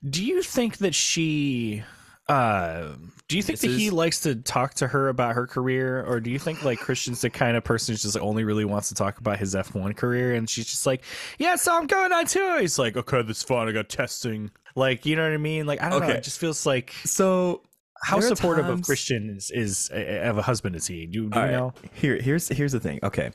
Do 0.08 0.26
you 0.26 0.42
think 0.44 0.78
that 0.80 0.94
she 0.96 1.84
uh 2.28 2.94
do 3.32 3.38
you 3.38 3.44
think 3.44 3.60
This 3.60 3.72
that 3.72 3.78
he 3.78 3.88
is- 3.88 3.94
likes 3.94 4.20
to 4.22 4.36
talk 4.36 4.74
to 4.76 4.88
her 4.88 5.08
about 5.08 5.36
her 5.36 5.48
career 5.48 6.04
or 6.06 6.20
do 6.20 6.30
you 6.30 6.38
think 6.38 6.64
like 6.66 6.80
Christian's 6.80 7.22
the 7.22 7.30
kind 7.30 7.56
of 7.56 7.64
person 7.64 7.94
who 7.94 7.98
just 7.98 8.18
only 8.18 8.44
really 8.44 8.66
wants 8.66 8.90
to 8.90 8.96
talk 8.96 9.18
about 9.20 9.40
his 9.40 9.56
F1 9.56 9.96
career 9.96 10.34
and 10.34 10.50
she's 10.50 10.66
just 10.66 10.86
like, 10.86 11.04
"Yeah, 11.40 11.56
so 11.56 11.76
I'm 11.76 11.88
going 11.88 12.12
on 12.12 12.26
tour." 12.26 12.60
He's 12.60 12.78
like, 12.78 12.98
"Okay, 12.98 13.22
that's 13.22 13.44
fine. 13.44 13.70
I 13.70 13.72
got 13.72 13.88
testing." 13.90 14.52
Like, 14.76 15.06
you 15.06 15.16
know 15.16 15.24
what 15.24 15.32
I 15.34 15.38
mean? 15.38 15.66
Like, 15.66 15.82
I 15.82 15.90
don't 15.90 16.02
know. 16.02 16.10
It 16.10 16.24
just 16.24 16.40
feels 16.40 16.66
like 16.66 16.94
so 17.06 17.62
how 18.04 18.20
supportive 18.20 18.68
of 18.68 18.82
Christian 18.84 19.30
is 19.30 19.50
is 19.52 19.90
of 19.94 20.38
a 20.38 20.42
husband 20.42 20.76
is 20.76 20.88
he? 20.88 21.06
Do, 21.06 21.30
do 21.30 21.40
you 21.40 21.46
right. 21.46 21.52
know? 21.52 21.74
Here, 21.94 22.18
here's 22.22 22.48
here's 22.50 22.72
the 22.74 22.80
thing. 22.80 23.00
Okay, 23.04 23.32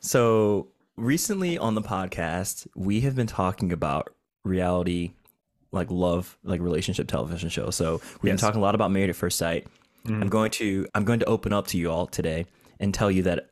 so 0.00 0.68
recently 0.96 1.56
on 1.58 1.74
the 1.74 1.82
podcast, 1.82 2.66
we 2.76 3.00
have 3.00 3.14
been 3.14 3.26
talking 3.26 3.72
about 3.72 4.12
reality, 4.44 5.12
like 5.72 5.90
love, 5.90 6.38
like 6.44 6.60
relationship 6.60 7.08
television 7.08 7.48
shows. 7.48 7.76
So 7.76 8.00
we've 8.22 8.30
been 8.30 8.36
talking 8.36 8.60
a 8.60 8.62
lot 8.62 8.74
about 8.74 8.90
Married 8.90 9.10
at 9.10 9.16
First 9.16 9.38
Sight. 9.38 9.66
Mm-hmm. 10.06 10.22
I'm 10.22 10.28
going 10.28 10.50
to 10.52 10.86
I'm 10.94 11.04
going 11.04 11.20
to 11.20 11.26
open 11.26 11.52
up 11.52 11.66
to 11.68 11.78
you 11.78 11.90
all 11.90 12.06
today 12.06 12.46
and 12.80 12.94
tell 12.94 13.10
you 13.10 13.22
that 13.24 13.50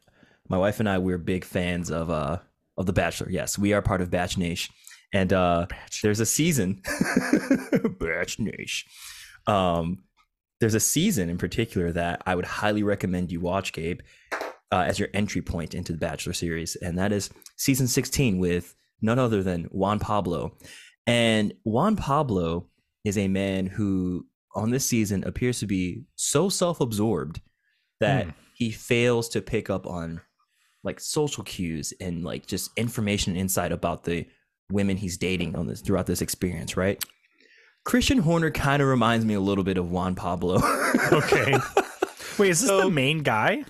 my 0.49 0.57
wife 0.57 0.81
and 0.81 0.89
I 0.89 0.99
we're 0.99 1.19
big 1.19 1.45
fans 1.45 1.91
of 1.91 2.11
uh 2.11 2.39
of 2.77 2.87
The 2.87 2.93
Bachelor. 2.93 3.31
Yes, 3.31 3.59
we 3.59 3.73
are 3.73 3.83
part 3.83 4.01
of 4.01 4.11
Bach 4.11 4.37
Nation, 4.37 4.75
and 5.13 5.33
uh, 5.33 5.67
there's 6.03 6.21
a 6.21 6.27
season, 6.27 6.83
Bach 7.99 8.39
Nation. 8.39 8.89
Um, 9.47 10.03
there's 10.61 10.75
a 10.75 10.81
season 10.81 11.29
in 11.29 11.39
particular 11.39 11.93
that 11.93 12.23
I 12.27 12.35
would 12.35 12.45
highly 12.45 12.83
recommend 12.83 13.31
you 13.31 13.41
watch, 13.41 13.73
Gabe, 13.73 14.01
uh, 14.73 14.85
as 14.87 14.99
your 14.99 15.09
entry 15.15 15.43
point 15.43 15.75
into 15.75 15.93
the 15.93 15.99
Bachelor 15.99 16.33
series, 16.33 16.77
and 16.77 16.99
that 16.99 17.13
is 17.13 17.31
season 17.57 17.87
16 17.87 18.39
with 18.39 18.75
none 19.01 19.19
other 19.19 19.43
than 19.43 19.65
Juan 19.65 19.99
Pablo. 19.99 20.57
And 21.07 21.53
Juan 21.65 21.97
Pablo 21.97 22.67
is 23.05 23.17
a 23.19 23.29
man 23.29 23.67
who 23.67 24.27
on 24.55 24.71
this 24.71 24.87
season 24.87 25.23
appears 25.25 25.61
to 25.61 25.67
be 25.67 26.05
so 26.17 26.49
self-absorbed 26.49 27.41
that 28.01 28.25
Hmm. 28.27 28.31
he 28.55 28.71
fails 28.71 29.29
to 29.31 29.41
pick 29.43 29.71
up 29.71 29.87
on 29.87 30.21
like 30.83 30.99
social 31.01 31.45
cues 31.45 31.93
and 32.01 32.25
like 32.25 32.47
just 32.47 32.71
information 32.77 33.33
and 33.33 33.41
insight 33.41 33.73
about 33.73 34.05
the 34.05 34.27
women 34.71 34.97
he's 34.97 35.17
dating 35.19 35.55
on 35.57 35.67
this 35.67 35.81
throughout 35.81 36.07
this 36.07 36.21
experience, 36.23 36.77
right? 36.77 37.03
Christian 37.85 38.19
Horner 38.19 38.51
kind 38.51 38.83
of 38.83 38.89
reminds 38.89 39.25
me 39.25 39.35
a 39.35 39.41
little 39.41 39.63
bit 39.65 39.79
of 39.79 39.91
Juan 39.91 40.15
Pablo. 40.15 40.61
Okay. 41.13 41.57
Wait, 42.39 42.51
is 42.51 42.61
this 42.61 42.69
So- 42.69 42.81
the 42.83 42.91
main 42.91 43.23
guy? 43.23 43.65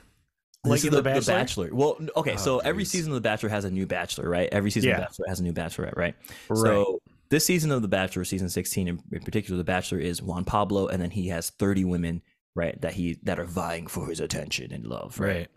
Like 0.64 0.80
the, 0.80 0.90
The 0.90 0.96
the 0.96 1.02
Bachelor? 1.02 1.34
Bachelor. 1.34 1.70
Well, 1.74 1.98
okay, 2.16 2.32
Oh, 2.32 2.36
so 2.36 2.58
every 2.58 2.84
season 2.84 3.12
of 3.12 3.14
The 3.16 3.20
Bachelor 3.20 3.50
has 3.50 3.64
a 3.64 3.70
new 3.70 3.86
Bachelor, 3.86 4.28
right? 4.28 4.48
Every 4.50 4.70
season 4.72 4.90
of 4.90 4.96
The 4.96 5.02
Bachelor 5.02 5.26
has 5.28 5.38
a 5.40 5.42
new 5.44 5.52
Bachelorette, 5.52 5.96
right? 5.96 6.14
Right. 6.48 6.58
So 6.58 7.00
this 7.30 7.44
season 7.46 7.70
of 7.72 7.82
The 7.82 7.88
Bachelor, 7.88 8.24
season 8.24 8.48
16 8.48 8.88
in, 8.88 9.00
in 9.12 9.20
particular, 9.22 9.56
The 9.56 9.64
Bachelor 9.64 9.98
is 9.98 10.22
Juan 10.22 10.44
Pablo, 10.44 10.86
and 10.88 11.00
then 11.02 11.10
he 11.10 11.28
has 11.28 11.50
30 11.50 11.84
women, 11.84 12.22
right, 12.54 12.80
that 12.82 12.94
he 12.94 13.18
that 13.24 13.38
are 13.38 13.44
vying 13.44 13.86
for 13.86 14.06
his 14.08 14.20
attention 14.20 14.72
and 14.72 14.86
love, 14.86 15.18
right? 15.20 15.28
right. 15.36 15.48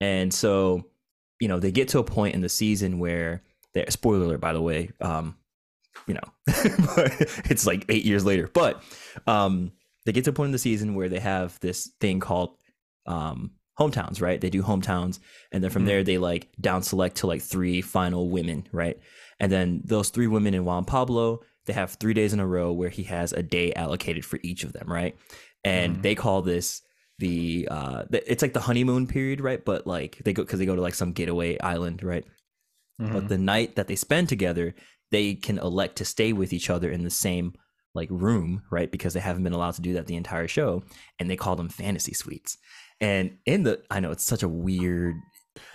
And 0.00 0.32
so, 0.32 0.84
you 1.40 1.48
know, 1.48 1.58
they 1.58 1.70
get 1.72 1.88
to 1.88 1.98
a 1.98 2.04
point 2.04 2.34
in 2.34 2.40
the 2.40 2.48
season 2.48 2.98
where 2.98 3.42
they 3.74 3.84
spoiler 3.88 4.24
alert, 4.26 4.40
by 4.40 4.52
the 4.52 4.62
way, 4.62 4.90
um, 5.00 5.36
you 6.06 6.14
know, 6.14 6.20
it's 7.50 7.66
like 7.66 7.84
eight 7.88 8.04
years 8.04 8.24
later. 8.24 8.48
But 8.52 8.82
um 9.26 9.72
they 10.06 10.12
get 10.12 10.24
to 10.24 10.30
a 10.30 10.32
point 10.32 10.48
in 10.48 10.52
the 10.52 10.58
season 10.58 10.94
where 10.94 11.08
they 11.08 11.18
have 11.18 11.58
this 11.60 11.90
thing 12.00 12.20
called 12.20 12.56
um 13.06 13.50
hometowns, 13.78 14.20
right? 14.22 14.40
They 14.40 14.50
do 14.50 14.62
hometowns, 14.62 15.18
and 15.52 15.62
then 15.62 15.70
from 15.70 15.82
Mhm. 15.82 15.86
there 15.86 16.04
they 16.04 16.18
like 16.18 16.48
down 16.60 16.82
select 16.82 17.16
to 17.18 17.26
like 17.26 17.42
three 17.42 17.80
final 17.82 18.30
women, 18.30 18.66
right? 18.72 18.98
And 19.40 19.50
then 19.52 19.82
those 19.84 20.10
three 20.10 20.26
women 20.26 20.54
in 20.54 20.64
Juan 20.64 20.84
Pablo, 20.84 21.40
they 21.66 21.72
have 21.72 21.92
three 21.92 22.14
days 22.14 22.32
in 22.32 22.40
a 22.40 22.46
row 22.46 22.72
where 22.72 22.88
he 22.88 23.04
has 23.04 23.32
a 23.32 23.42
day 23.42 23.72
allocated 23.74 24.24
for 24.24 24.38
each 24.42 24.64
of 24.64 24.72
them, 24.72 24.90
right? 24.90 25.16
And 25.64 25.96
Mhm. 25.98 26.02
they 26.02 26.14
call 26.14 26.42
this 26.42 26.82
the 27.20 27.66
uh 27.68 28.04
the- 28.10 28.30
it's 28.30 28.42
like 28.42 28.52
the 28.52 28.60
honeymoon 28.60 29.04
period 29.08 29.40
right 29.40 29.64
but 29.64 29.88
like 29.88 30.18
they 30.24 30.32
go 30.32 30.44
because 30.44 30.60
they 30.60 30.66
go 30.66 30.76
to 30.76 30.80
like 30.80 30.94
some 30.94 31.10
getaway 31.12 31.58
island 31.58 32.00
right 32.04 32.24
Mhm. 33.00 33.12
but 33.12 33.28
the 33.28 33.36
night 33.36 33.74
that 33.74 33.88
they 33.88 33.96
spend 33.96 34.28
together 34.28 34.72
they 35.10 35.34
can 35.34 35.58
elect 35.58 35.96
to 35.96 36.04
stay 36.04 36.32
with 36.32 36.52
each 36.52 36.70
other 36.70 36.88
in 36.92 37.02
the 37.02 37.10
same 37.10 37.54
like 37.92 38.08
room 38.12 38.62
right 38.70 38.92
because 38.92 39.14
they 39.14 39.20
haven't 39.20 39.42
been 39.42 39.52
allowed 39.52 39.74
to 39.74 39.82
do 39.82 39.94
that 39.94 40.06
the 40.06 40.14
entire 40.14 40.46
show 40.46 40.84
and 41.18 41.28
they 41.28 41.34
call 41.34 41.56
them 41.56 41.68
fantasy 41.68 42.14
suites 42.14 42.56
and 43.00 43.36
in 43.46 43.64
the 43.64 43.82
i 43.90 43.98
know 43.98 44.12
it's 44.12 44.22
such 44.22 44.44
a 44.44 44.48
weird 44.48 45.16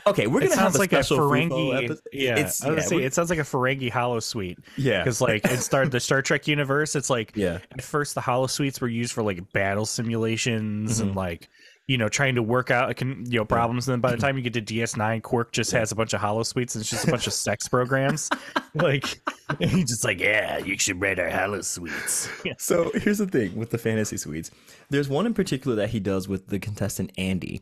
okay 0.07 0.27
we're 0.27 0.39
it 0.39 0.49
gonna 0.49 0.55
have 0.55 0.63
sounds 0.73 0.75
a 0.75 0.79
like 0.79 0.89
special 0.91 1.17
a 1.17 1.21
Ferengi. 1.21 1.75
episode. 1.85 1.99
Yeah, 2.11 2.31
It's- 2.33 2.63
I 2.63 2.69
was 2.71 2.83
yeah, 2.83 2.89
say 2.99 3.03
it 3.03 3.13
sounds 3.13 3.29
like 3.29 3.39
a 3.39 3.43
Ferengi 3.43 3.91
holosuite 3.91 4.57
yeah 4.77 5.03
because 5.03 5.21
like 5.21 5.45
it 5.45 5.59
started 5.59 5.91
the 5.91 5.99
Star 5.99 6.21
Trek 6.21 6.47
universe. 6.47 6.95
It's 6.95 7.09
like 7.09 7.31
yeah 7.35 7.59
at 7.71 7.81
first 7.81 8.15
the 8.15 8.21
holosuites 8.21 8.81
were 8.81 8.87
used 8.87 9.13
for 9.13 9.23
like 9.23 9.51
battle 9.53 9.85
simulations 9.85 10.99
Mhm. 10.99 11.01
and 11.03 11.15
like 11.15 11.49
you 11.87 11.97
know 11.97 12.07
trying 12.07 12.35
to 12.35 12.41
work 12.43 12.71
out 12.71 12.99
you 13.01 13.15
know 13.25 13.43
problems. 13.45 13.87
And 13.87 13.93
then 13.93 13.99
by 14.01 14.11
the 14.11 14.17
time 14.21 14.37
you 14.37 14.43
get 14.43 14.53
to 14.53 14.61
DS9, 14.61 15.21
Quark 15.21 15.51
just 15.51 15.71
has 15.71 15.91
a 15.91 15.95
bunch 15.95 16.13
of 16.13 16.21
holosuites 16.21 16.75
and 16.75 16.81
it's 16.81 16.89
just 16.89 17.05
a 17.07 17.11
bunch 17.11 17.27
of 17.27 17.33
sex 17.33 17.67
programs. 17.67 18.29
Like 18.75 19.21
he's 19.59 19.87
just 19.87 20.03
like, 20.03 20.19
yeah, 20.19 20.57
you 20.57 20.79
should 20.79 20.99
rate 20.99 21.19
our 21.19 21.29
holosuites. 21.29 22.27
Yeah. 22.43 22.53
So 22.57 22.89
here's 22.95 23.19
the 23.19 23.27
thing 23.27 23.55
with 23.55 23.69
the 23.69 23.77
fantasy 23.77 24.17
suites. 24.17 24.49
There's 24.89 25.07
one 25.07 25.27
in 25.27 25.35
particular 25.35 25.75
that 25.77 25.91
he 25.91 25.99
does 25.99 26.27
with 26.27 26.47
the 26.47 26.57
contestant 26.57 27.11
Andi. 27.15 27.61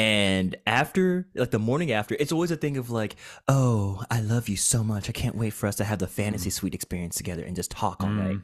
And 0.00 0.56
after, 0.66 1.28
like 1.34 1.50
the 1.50 1.58
morning 1.58 1.92
after, 1.92 2.16
it's 2.18 2.32
always 2.32 2.50
a 2.50 2.56
thing 2.56 2.78
of 2.78 2.88
like, 2.90 3.16
oh, 3.48 4.02
I 4.10 4.20
love 4.22 4.48
you 4.48 4.56
so 4.56 4.82
much. 4.82 5.10
I 5.10 5.12
can't 5.12 5.36
wait 5.36 5.50
for 5.52 5.66
us 5.66 5.76
to 5.76 5.84
have 5.84 5.98
the 5.98 6.06
fantasy 6.06 6.48
suite 6.48 6.72
experience 6.74 7.16
together 7.16 7.44
and 7.44 7.54
just 7.54 7.70
talk 7.70 8.02
all 8.02 8.08
night. 8.08 8.38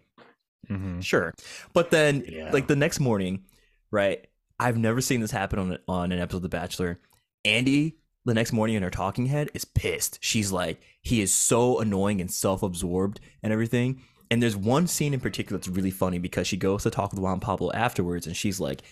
Mhm. 0.70 1.02
Sure. 1.02 1.32
But 1.72 1.90
then, 1.90 2.24
Yeah. 2.28 2.50
like 2.52 2.66
the 2.66 2.76
next 2.76 3.00
morning, 3.00 3.44
right? 3.90 4.26
I've 4.60 4.76
never 4.76 5.00
seen 5.00 5.20
this 5.20 5.30
happen 5.30 5.58
on 5.58 5.78
on 5.88 6.12
an 6.12 6.18
episode 6.18 6.38
of 6.38 6.42
The 6.42 6.48
Bachelor. 6.50 7.00
Andi, 7.46 7.94
the 8.26 8.34
next 8.34 8.52
morning 8.52 8.76
in 8.76 8.82
her 8.82 8.90
talking 8.90 9.26
head, 9.26 9.48
is 9.54 9.64
pissed. 9.64 10.18
She's 10.20 10.52
like, 10.52 10.78
he 11.00 11.22
is 11.22 11.32
so 11.32 11.80
annoying 11.80 12.20
and 12.20 12.30
self 12.30 12.62
absorbed 12.62 13.18
and 13.42 13.50
everything. 13.50 14.02
And 14.30 14.42
there's 14.42 14.56
one 14.56 14.88
scene 14.88 15.14
in 15.14 15.20
particular 15.20 15.56
that's 15.58 15.68
really 15.68 15.90
funny 15.92 16.18
because 16.18 16.46
she 16.48 16.56
goes 16.58 16.82
to 16.82 16.90
talk 16.90 17.12
with 17.12 17.20
Juan 17.20 17.40
Pablo 17.40 17.70
afterwards, 17.72 18.26
and 18.26 18.36
she's 18.36 18.60
like, 18.60 18.82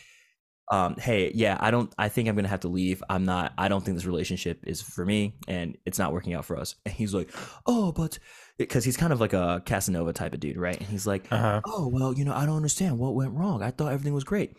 um, 0.73 0.97
"Hey, 0.97 1.31
yeah, 1.35 1.57
I 1.61 1.71
don't. 1.71 1.93
I 1.99 2.09
think 2.09 2.29
I'm 2.29 2.37
gonna 2.37 2.49
have 2.49 2.61
to 2.61 2.69
leave. 2.69 3.03
I'm 3.11 3.25
not. 3.25 3.53
I 3.59 3.69
don't 3.69 3.85
think 3.85 3.97
this 3.97 4.07
relationship 4.07 4.61
is 4.67 4.81
for 4.83 5.05
me, 5.05 5.35
and 5.49 5.77
it's 5.87 5.99
not 5.99 6.13
working 6.13 6.35
out 6.35 6.45
for 6.45 6.57
us." 6.57 6.75
And 6.87 6.95
he's 6.95 7.15
like, 7.15 7.31
"Oh, 7.67 7.93
but." 7.93 8.19
Because 8.57 8.85
he's 8.85 8.97
kind 8.97 9.13
of 9.13 9.21
like 9.21 9.33
a 9.33 9.63
Casanova 9.67 10.13
type 10.13 10.33
of 10.33 10.39
dude, 10.39 10.57
right? 10.57 10.79
And 10.79 10.87
he's 10.89 11.09
like, 11.09 11.27
Uh-huh. 11.33 11.61
oh 11.67 11.89
well 11.89 12.13
you 12.17 12.25
know 12.25 12.33
i 12.35 12.47
don't 12.47 12.55
understand 12.55 12.97
what 13.01 13.17
went 13.17 13.33
wrong 13.33 13.65
i 13.65 13.73
thought 13.73 13.91
everything 13.93 14.15
was 14.15 14.23
great 14.23 14.57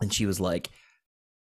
and 0.00 0.12
she 0.12 0.26
was 0.26 0.40
like 0.40 0.70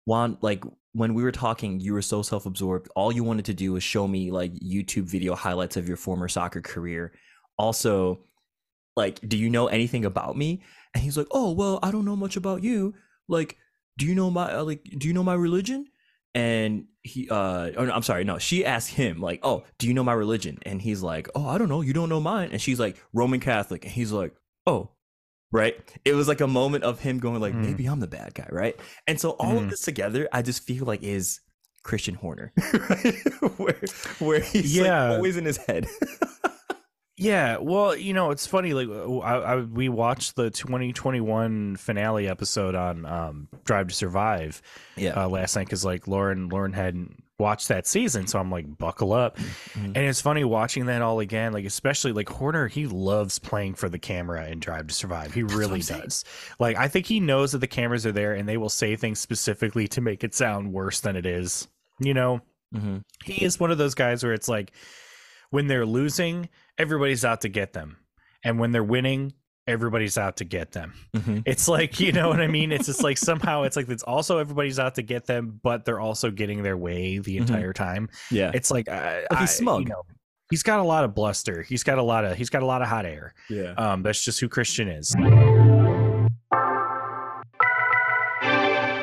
juan 0.06 0.38
like 0.40 0.62
when 0.92 1.14
we 1.14 1.24
were 1.24 1.32
talking 1.32 1.80
you 1.80 1.92
were 1.92 2.02
so 2.02 2.22
self-absorbed 2.22 2.88
all 2.94 3.10
you 3.10 3.24
wanted 3.24 3.44
to 3.46 3.54
do 3.54 3.72
was 3.72 3.82
show 3.82 4.06
me 4.06 4.30
like 4.30 4.52
youtube 4.54 5.04
video 5.10 5.34
highlights 5.34 5.76
of 5.76 5.88
your 5.88 5.96
former 5.96 6.28
soccer 6.28 6.60
career 6.60 7.12
also 7.58 8.20
like 8.96 9.18
do 9.28 9.36
you 9.36 9.50
know 9.50 9.66
anything 9.66 10.04
about 10.04 10.36
me 10.36 10.62
and 10.94 11.02
he's 11.02 11.16
like 11.16 11.26
oh 11.32 11.50
well 11.52 11.80
i 11.82 11.90
don't 11.90 12.04
know 12.04 12.14
much 12.16 12.36
about 12.36 12.62
you 12.62 12.94
like 13.28 13.56
do 13.98 14.06
you 14.06 14.14
know 14.14 14.30
my 14.30 14.52
uh, 14.54 14.64
like 14.64 14.82
do 14.98 15.06
you 15.08 15.14
know 15.14 15.22
my 15.22 15.34
religion 15.34 15.86
and 16.34 16.86
he 17.02 17.28
uh 17.30 17.70
oh, 17.76 17.84
no, 17.84 17.92
i'm 17.92 18.02
sorry 18.02 18.24
no 18.24 18.38
she 18.38 18.64
asked 18.64 18.90
him 18.90 19.20
like 19.20 19.38
oh 19.42 19.62
do 19.78 19.86
you 19.86 19.94
know 19.94 20.02
my 20.02 20.12
religion 20.12 20.58
and 20.62 20.82
he's 20.82 21.02
like 21.02 21.28
oh 21.34 21.46
i 21.48 21.58
don't 21.58 21.68
know 21.68 21.80
you 21.80 21.92
don't 21.92 22.08
know 22.08 22.20
mine 22.20 22.48
and 22.52 22.60
she's 22.60 22.80
like 22.80 22.96
roman 23.12 23.38
catholic 23.40 23.84
and 23.84 23.92
he's 23.92 24.10
like 24.10 24.34
oh 24.66 24.90
right 25.52 25.76
it 26.04 26.14
was 26.14 26.26
like 26.26 26.40
a 26.40 26.46
moment 26.48 26.82
of 26.82 26.98
him 27.00 27.18
going 27.20 27.40
like 27.40 27.52
Hmm. 27.52 27.62
maybe 27.62 27.86
i'm 27.86 28.00
the 28.00 28.08
bad 28.08 28.34
guy 28.34 28.48
right 28.50 28.76
and 29.06 29.20
so 29.20 29.30
all 29.32 29.56
of 29.58 29.64
Hmm. 29.64 29.68
this 29.68 29.80
together 29.82 30.28
i 30.32 30.42
just 30.42 30.64
feel 30.64 30.84
like 30.86 31.02
is 31.04 31.40
christian 31.84 32.14
horner 32.16 32.52
right? 32.90 33.14
where, 33.58 33.80
where 34.18 34.40
he's 34.40 34.74
Yeah. 34.74 35.08
like 35.10 35.16
always 35.18 35.36
in 35.36 35.44
his 35.44 35.58
head 35.58 35.86
Yeah, 37.16 37.59
well, 37.59 37.97
you 37.97 38.12
know, 38.12 38.33
it's 38.33 38.47
funny. 38.47 38.75
Like, 38.75 38.88
I, 39.25 39.37
I 39.37 39.56
we 39.61 39.88
watched 39.88 40.35
the 40.35 40.50
2021 40.50 41.76
finale 41.76 42.26
episode 42.28 42.75
on 42.75 43.06
um, 43.06 43.49
Drive 43.64 43.88
to 43.88 43.94
Survive 43.94 44.61
yeah 44.97 45.23
uh, 45.25 45.28
last 45.28 45.54
night 45.54 45.66
because 45.66 45.85
like 45.85 46.09
Lauren, 46.09 46.49
Lauren 46.49 46.73
hadn't 46.73 47.23
watched 47.38 47.68
that 47.68 47.87
season, 47.87 48.26
so 48.26 48.38
I'm 48.40 48.50
like, 48.50 48.78
buckle 48.78 49.12
up. 49.12 49.37
Mhm. 49.38 49.85
And 49.87 49.97
it's 49.97 50.21
funny 50.21 50.42
watching 50.44 50.87
that 50.87 51.02
all 51.02 51.21
again. 51.21 51.52
Like, 51.52 51.64
especially 51.64 52.12
like 52.12 52.28
Horner, 52.28 52.66
he 52.68 52.87
loves 52.88 53.38
playing 53.38 53.75
for 53.75 53.88
the 53.88 53.99
camera 53.99 54.49
in 54.49 54.59
Drive 54.59 54.88
to 54.88 54.94
Survive. 54.94 55.35
He 55.35 55.44
what 55.44 55.54
really 55.54 55.80
does. 55.83 56.25
Like, 56.59 56.76
I 56.76 56.88
think 56.88 57.06
he 57.06 57.21
knows 57.21 57.52
that 57.52 57.59
the 57.59 57.66
cameras 57.68 58.06
are 58.06 58.12
there, 58.12 58.35
and 58.35 58.49
they 58.49 58.56
will 58.56 58.68
say 58.68 58.97
things 58.97 59.21
specifically 59.21 59.87
to 59.88 60.00
make 60.00 60.25
it 60.25 60.35
sound 60.35 60.73
worse 60.73 60.99
than 61.00 61.14
it 61.16 61.26
is. 61.26 61.68
You 62.00 62.14
know, 62.14 62.40
Mhm. 62.75 63.02
he 63.25 63.44
is 63.44 63.61
one 63.61 63.71
of 63.71 63.78
those 63.78 63.94
guys 63.94 64.25
where 64.25 64.33
it's 64.33 64.49
like 64.49 64.73
when 65.54 65.68
they're 65.68 65.87
losing, 65.87 66.49
everybody's 66.78 67.25
out 67.25 67.42
to 67.42 67.49
get 67.49 67.73
them. 67.75 67.96
And 68.42 68.58
when 68.58 68.73
they're 68.73 68.82
winning, 68.82 69.34
everybody's 69.68 70.18
out 70.18 70.38
to 70.38 70.44
get 70.44 70.73
them. 70.73 70.94
Mhm. 71.16 71.44
It's 71.46 71.68
like, 71.68 72.00
you 72.00 72.11
know 72.11 72.28
what 72.28 72.40
I 72.40 72.49
mean? 72.49 72.73
It's 72.73 72.87
just 72.87 73.04
like 73.04 73.16
somehow 73.16 73.62
it's 73.62 73.76
like 73.76 73.88
it's 73.88 74.02
also 74.02 74.38
everybody's 74.38 74.80
out 74.80 74.96
to 74.96 75.02
get 75.02 75.26
them, 75.26 75.61
but 75.62 75.84
they're 75.84 76.00
also 76.00 76.32
getting 76.32 76.64
their 76.64 76.76
way 76.76 77.18
the 77.18 77.37
Mhm. 77.37 77.40
entire 77.42 77.73
time. 77.73 78.08
yeah 78.32 78.50
It's 78.52 78.73
like, 78.73 78.88
uh, 78.88 79.20
Like 79.30 79.38
he's 79.38 79.50
I- 79.50 79.52
smug. 79.52 79.82
You 79.82 79.90
know, 79.90 80.02
he's 80.50 80.64
got 80.64 80.80
a 80.80 80.82
lot 80.82 81.04
of 81.04 81.14
bluster. 81.14 81.62
He's 81.62 81.84
got 81.84 81.99
a 81.99 82.02
lot 82.02 82.25
of 82.25 82.37
he's 82.37 82.50
got 82.50 82.64
a 82.64 82.66
lot 82.66 82.82
of 82.82 82.88
hot 82.88 83.06
air. 83.06 83.32
yeah 83.49 83.75
Um, 83.78 84.02
that's 84.02 84.25
just 84.25 84.40
who 84.40 84.49
Christian 84.49 84.88
is. 84.88 85.14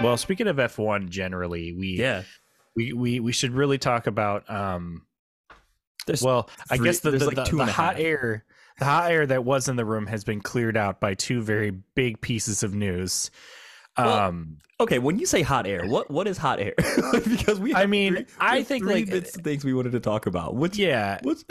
Well, 0.04 0.18
speaking 0.18 0.48
of 0.48 0.58
F1 0.58 1.08
generally, 1.10 1.72
we 1.72 1.88
yeah 1.98 2.24
we, 2.76 2.92
we 2.92 3.20
we 3.22 3.32
should 3.32 3.54
really 3.54 3.78
talk 3.78 4.06
about 4.08 4.50
um 4.50 5.04
There's 6.08 6.22
well 6.24 6.50
i 6.70 6.78
guess 6.78 7.00
the, 7.00 7.12
the, 7.12 7.26
like 7.26 7.36
the, 7.36 7.44
two 7.44 7.58
the 7.58 7.66
hot 7.66 8.00
air 8.00 8.44
the 8.80 8.86
hot 8.86 9.12
air 9.12 9.26
that 9.28 9.44
was 9.46 9.68
in 9.68 9.76
the 9.76 9.86
room 9.86 10.08
has 10.08 10.24
been 10.24 10.42
cleared 10.42 10.76
out 10.78 11.00
by 11.00 11.14
two 11.14 11.42
very 11.42 11.72
big 11.96 12.20
pieces 12.22 12.64
of 12.64 12.74
news 12.74 13.30
Well, 13.98 14.10
um 14.14 14.58
Okay, 14.80 14.98
when 14.98 15.20
you 15.20 15.28
say 15.28 15.44
hot 15.44 15.68
air, 15.68 15.86
what 15.86 16.10
what 16.10 16.28
is 16.28 16.40
hot 16.40 16.60
air? 16.60 16.74
because 17.14 17.60
we, 17.60 17.72
I 17.76 17.86
mean, 17.86 18.16
three- 18.16 18.26
I 18.40 18.64
think, 18.64 18.84
three 18.84 18.94
like, 19.02 19.12
bits 19.12 19.38
of 19.38 19.44
things 19.44 19.64
we 19.64 19.76
wanted 19.76 19.92
to 19.92 20.00
talk 20.00 20.26
about. 20.26 20.56
What's 20.56 20.76
yeah 20.76 21.20
what's 21.22 21.46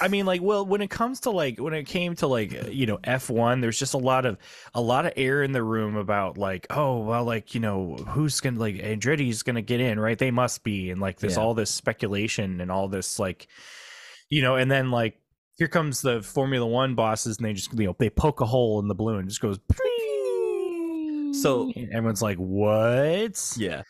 i 0.00 0.08
mean 0.08 0.26
like 0.26 0.42
well 0.42 0.66
when 0.66 0.80
it 0.80 0.90
comes 0.90 1.20
to 1.20 1.30
like 1.30 1.60
when 1.60 1.72
it 1.74 1.84
came 1.84 2.16
to 2.16 2.26
like 2.26 2.50
you 2.72 2.86
know 2.86 2.98
f1 2.98 3.60
there's 3.60 3.78
just 3.78 3.94
a 3.94 3.98
lot 3.98 4.26
of 4.26 4.36
a 4.74 4.80
lot 4.80 5.06
of 5.06 5.12
air 5.16 5.44
in 5.44 5.52
the 5.52 5.62
room 5.62 5.94
about 5.94 6.36
like 6.38 6.66
oh 6.70 6.98
well 6.98 7.24
like 7.24 7.54
you 7.54 7.60
know 7.60 7.94
who's 8.08 8.40
gonna 8.40 8.58
like 8.58 8.74
andretti's 8.74 9.44
gonna 9.44 9.62
get 9.62 9.80
in 9.80 10.00
right 10.00 10.18
they 10.18 10.32
must 10.32 10.64
be 10.64 10.90
and 10.90 11.00
like 11.00 11.20
there's 11.20 11.36
Yeah. 11.36 11.42
all 11.44 11.54
this 11.54 11.70
speculation 11.70 12.60
and 12.60 12.70
all 12.72 12.88
this 12.88 13.20
like 13.20 13.46
you 14.30 14.42
know 14.42 14.56
and 14.56 14.70
then 14.70 14.90
like 14.90 15.20
here 15.58 15.68
comes 15.68 16.02
the 16.02 16.22
formula 16.22 16.66
one 16.66 16.94
bosses 16.94 17.36
and 17.38 17.46
they 17.46 17.52
just 17.52 17.72
you 17.78 17.86
know 17.86 17.96
they 17.98 18.10
poke 18.10 18.40
a 18.40 18.46
hole 18.46 18.78
in 18.80 18.88
the 18.88 18.94
balloon 18.94 19.20
and 19.20 19.28
just 19.28 19.40
goes 19.40 19.58
So- 21.42 21.70
and 21.76 21.92
everyone's 21.92 22.22
like 22.22 22.38
what 22.38 23.54
yeah 23.56 23.82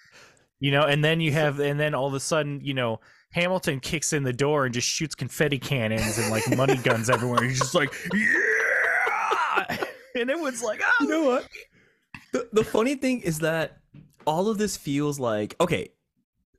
you 0.58 0.70
know 0.70 0.82
and 0.82 1.04
then 1.04 1.20
you 1.20 1.32
have 1.32 1.60
and 1.60 1.78
then 1.78 1.94
all 1.94 2.06
of 2.06 2.14
a 2.14 2.20
sudden 2.20 2.60
you 2.62 2.74
know 2.74 3.00
Hamilton 3.32 3.80
kicks 3.80 4.12
in 4.12 4.22
the 4.22 4.32
door 4.32 4.64
and 4.64 4.72
just 4.74 4.88
shoots 4.88 5.14
confetti 5.14 5.58
cannons 5.58 6.16
and 6.16 6.30
like 6.30 6.56
money 6.56 6.76
guns 6.76 7.10
everywhere. 7.10 7.42
He's 7.42 7.58
just 7.58 7.74
like, 7.74 7.92
yeah, 8.14 9.76
and 10.14 10.30
it 10.30 10.38
was 10.38 10.62
like, 10.62 10.80
oh, 10.82 10.92
You 11.02 11.08
know 11.08 11.24
what? 11.24 11.46
The, 12.32 12.48
the 12.52 12.64
funny 12.64 12.94
thing 12.94 13.20
is 13.20 13.40
that 13.40 13.78
all 14.26 14.48
of 14.48 14.56
this 14.56 14.76
feels 14.78 15.18
like 15.20 15.54
okay. 15.60 15.90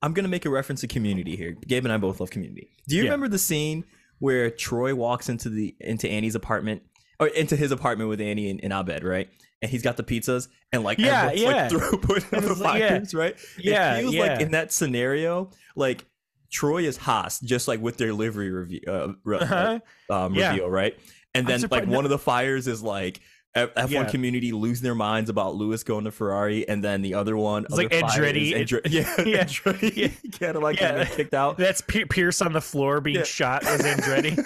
I'm 0.01 0.13
gonna 0.13 0.27
make 0.27 0.45
a 0.45 0.49
reference 0.49 0.81
to 0.81 0.87
Community 0.87 1.35
here. 1.35 1.55
Gabe 1.67 1.85
and 1.85 1.93
I 1.93 1.97
both 1.97 2.19
love 2.19 2.29
Community. 2.29 2.69
Do 2.87 2.95
you 2.95 3.03
Yeah. 3.03 3.09
remember 3.09 3.27
the 3.27 3.37
scene 3.39 3.85
where 4.19 4.49
Troy 4.49 4.93
walks 4.95 5.29
into 5.29 5.49
the 5.49 5.75
into 5.79 6.07
Annie's 6.09 6.35
apartment 6.35 6.81
or 7.19 7.27
into 7.27 7.55
his 7.55 7.71
apartment 7.71 8.09
with 8.09 8.21
Annie 8.21 8.49
and, 8.49 8.59
and 8.63 8.71
Abed, 8.73 9.03
right? 9.03 9.29
And 9.61 9.71
he's 9.71 9.81
got 9.81 9.97
the 9.97 10.03
pizzas 10.03 10.47
and 10.71 10.83
like 10.83 10.99
Yeah, 10.99 11.31
yeah. 11.31 11.67
like 11.71 11.71
putting 12.01 12.41
the 12.41 12.53
like, 12.59 12.79
yeah. 12.79 12.99
right? 13.13 13.35
Yeah, 13.57 13.95
it 13.97 14.01
feels 14.01 14.13
yeah. 14.15 14.21
like 14.21 14.41
in 14.41 14.51
that 14.51 14.71
scenario, 14.71 15.49
like 15.75 16.05
Troy 16.51 16.83
is 16.83 16.97
Haas, 16.97 17.39
just 17.39 17.67
like 17.67 17.81
with 17.81 17.97
their 17.97 18.13
livery 18.13 18.51
review, 18.51 18.81
uh, 18.87 19.13
Uh-huh. 19.33 19.79
um, 20.09 20.35
Yeah. 20.35 20.51
reveal, 20.51 20.69
right? 20.69 20.95
And 21.33 21.45
then 21.47 21.63
like 21.69 21.85
one 21.87 22.03
of 22.05 22.09
the 22.09 22.17
fires 22.17 22.67
is 22.67 22.81
like 22.81 23.19
F1 23.55 23.89
Yeah. 23.89 24.03
community 24.05 24.51
losing 24.51 24.83
their 24.83 24.93
minds 24.93 25.29
about 25.31 25.55
Lewis 25.55 25.83
going 25.83 26.05
to 26.05 26.11
Ferrari, 26.11 26.67
and 26.67 26.83
then 26.83 27.01
the 27.01 27.15
other 27.15 27.35
one, 27.35 27.63
It's 27.65 27.73
like 27.75 27.87
other 27.93 28.01
fire 28.07 28.21
Andretti. 28.23 28.51
is 28.53 28.59
Andre- 28.73 28.81
yeah, 28.89 29.21
Yeah. 29.25 29.43
Andretti, 29.45 29.95
Yeah. 29.95 30.31
Cadillac 30.31 30.79
Yeah. 30.79 31.05
kicked 31.05 31.33
out. 31.33 31.57
That's 31.57 31.81
P- 31.81 32.05
Pierce 32.05 32.41
on 32.41 32.53
the 32.53 32.61
floor 32.61 33.01
being 33.01 33.17
Yeah. 33.17 33.23
shot 33.23 33.65
as 33.65 33.81
Andretti. 33.81 34.37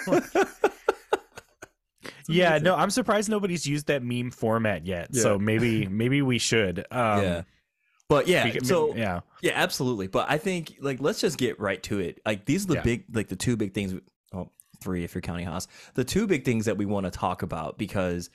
yeah, 2.28 2.58
no, 2.58 2.74
I'm 2.74 2.90
surprised 2.90 3.28
nobody's 3.28 3.66
used 3.66 3.86
that 3.88 4.02
meme 4.02 4.30
format 4.30 4.86
yet. 4.86 5.14
So 5.14 5.32
Yeah. 5.32 5.38
maybe 5.38 5.86
maybe 5.86 6.22
we 6.22 6.38
should. 6.38 6.78
Um, 6.90 7.22
yeah, 7.22 7.42
but 8.08 8.28
yeah, 8.28 8.50
so 8.62 8.94
yeah, 8.96 9.20
Yeah, 9.42 9.52
absolutely. 9.54 10.06
But 10.06 10.30
I 10.30 10.38
think 10.38 10.74
like 10.80 11.00
let's 11.00 11.20
just 11.20 11.36
get 11.38 11.60
right 11.60 11.82
to 11.84 11.98
it. 12.00 12.20
Like 12.24 12.46
these 12.46 12.64
are 12.64 12.74
the 12.74 12.80
big 12.82 13.04
like 13.12 13.28
the 13.28 13.36
two 13.36 13.56
big 13.56 13.74
things 13.74 13.94
oh, 14.32 14.50
three 14.80 15.04
if 15.04 15.14
you're 15.14 15.22
counting 15.22 15.46
Haas. 15.46 15.66
The 15.94 16.04
two 16.04 16.26
big 16.26 16.44
things 16.44 16.64
that 16.66 16.76
we 16.78 16.86
want 16.86 17.04
to 17.04 17.10
talk 17.10 17.42
about 17.42 17.76
because 17.78 18.30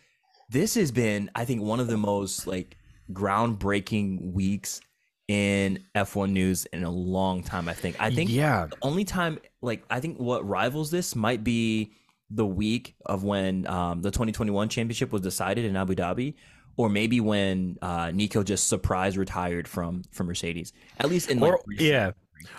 this 0.49 0.75
has 0.75 0.91
been 0.91 1.29
I 1.35 1.45
think 1.45 1.61
one 1.61 1.79
of 1.79 1.87
the 1.87 1.97
most 1.97 2.47
like 2.47 2.77
groundbreaking 3.11 4.33
weeks 4.33 4.81
in 5.27 5.83
F1 5.95 6.31
news 6.31 6.65
in 6.65 6.83
a 6.83 6.91
long 6.91 7.43
time 7.43 7.67
I 7.67 7.73
think. 7.73 7.99
I 7.99 8.09
think 8.11 8.29
yeah, 8.29 8.67
the 8.67 8.77
only 8.81 9.03
time 9.03 9.39
like 9.61 9.83
I 9.89 9.99
think 9.99 10.17
what 10.19 10.47
rivals 10.47 10.91
this 10.91 11.15
might 11.15 11.43
be 11.43 11.93
the 12.29 12.45
week 12.45 12.95
of 13.05 13.23
when 13.23 13.67
um, 13.67 14.01
the 14.01 14.11
2021 14.11 14.69
championship 14.69 15.11
was 15.11 15.21
decided 15.21 15.65
in 15.65 15.75
Abu 15.75 15.95
Dhabi, 15.95 16.35
or 16.75 16.89
maybe 16.89 17.19
when 17.19 17.77
uh, 17.81 18.11
Nico 18.13 18.43
just 18.43 18.67
surprise 18.67 19.17
retired 19.17 19.67
from 19.67 20.03
from 20.11 20.27
Mercedes. 20.27 20.73
At 20.99 21.09
least 21.09 21.29
in 21.29 21.39
like 21.39 21.53
or 21.53 21.59
yeah, 21.69 22.11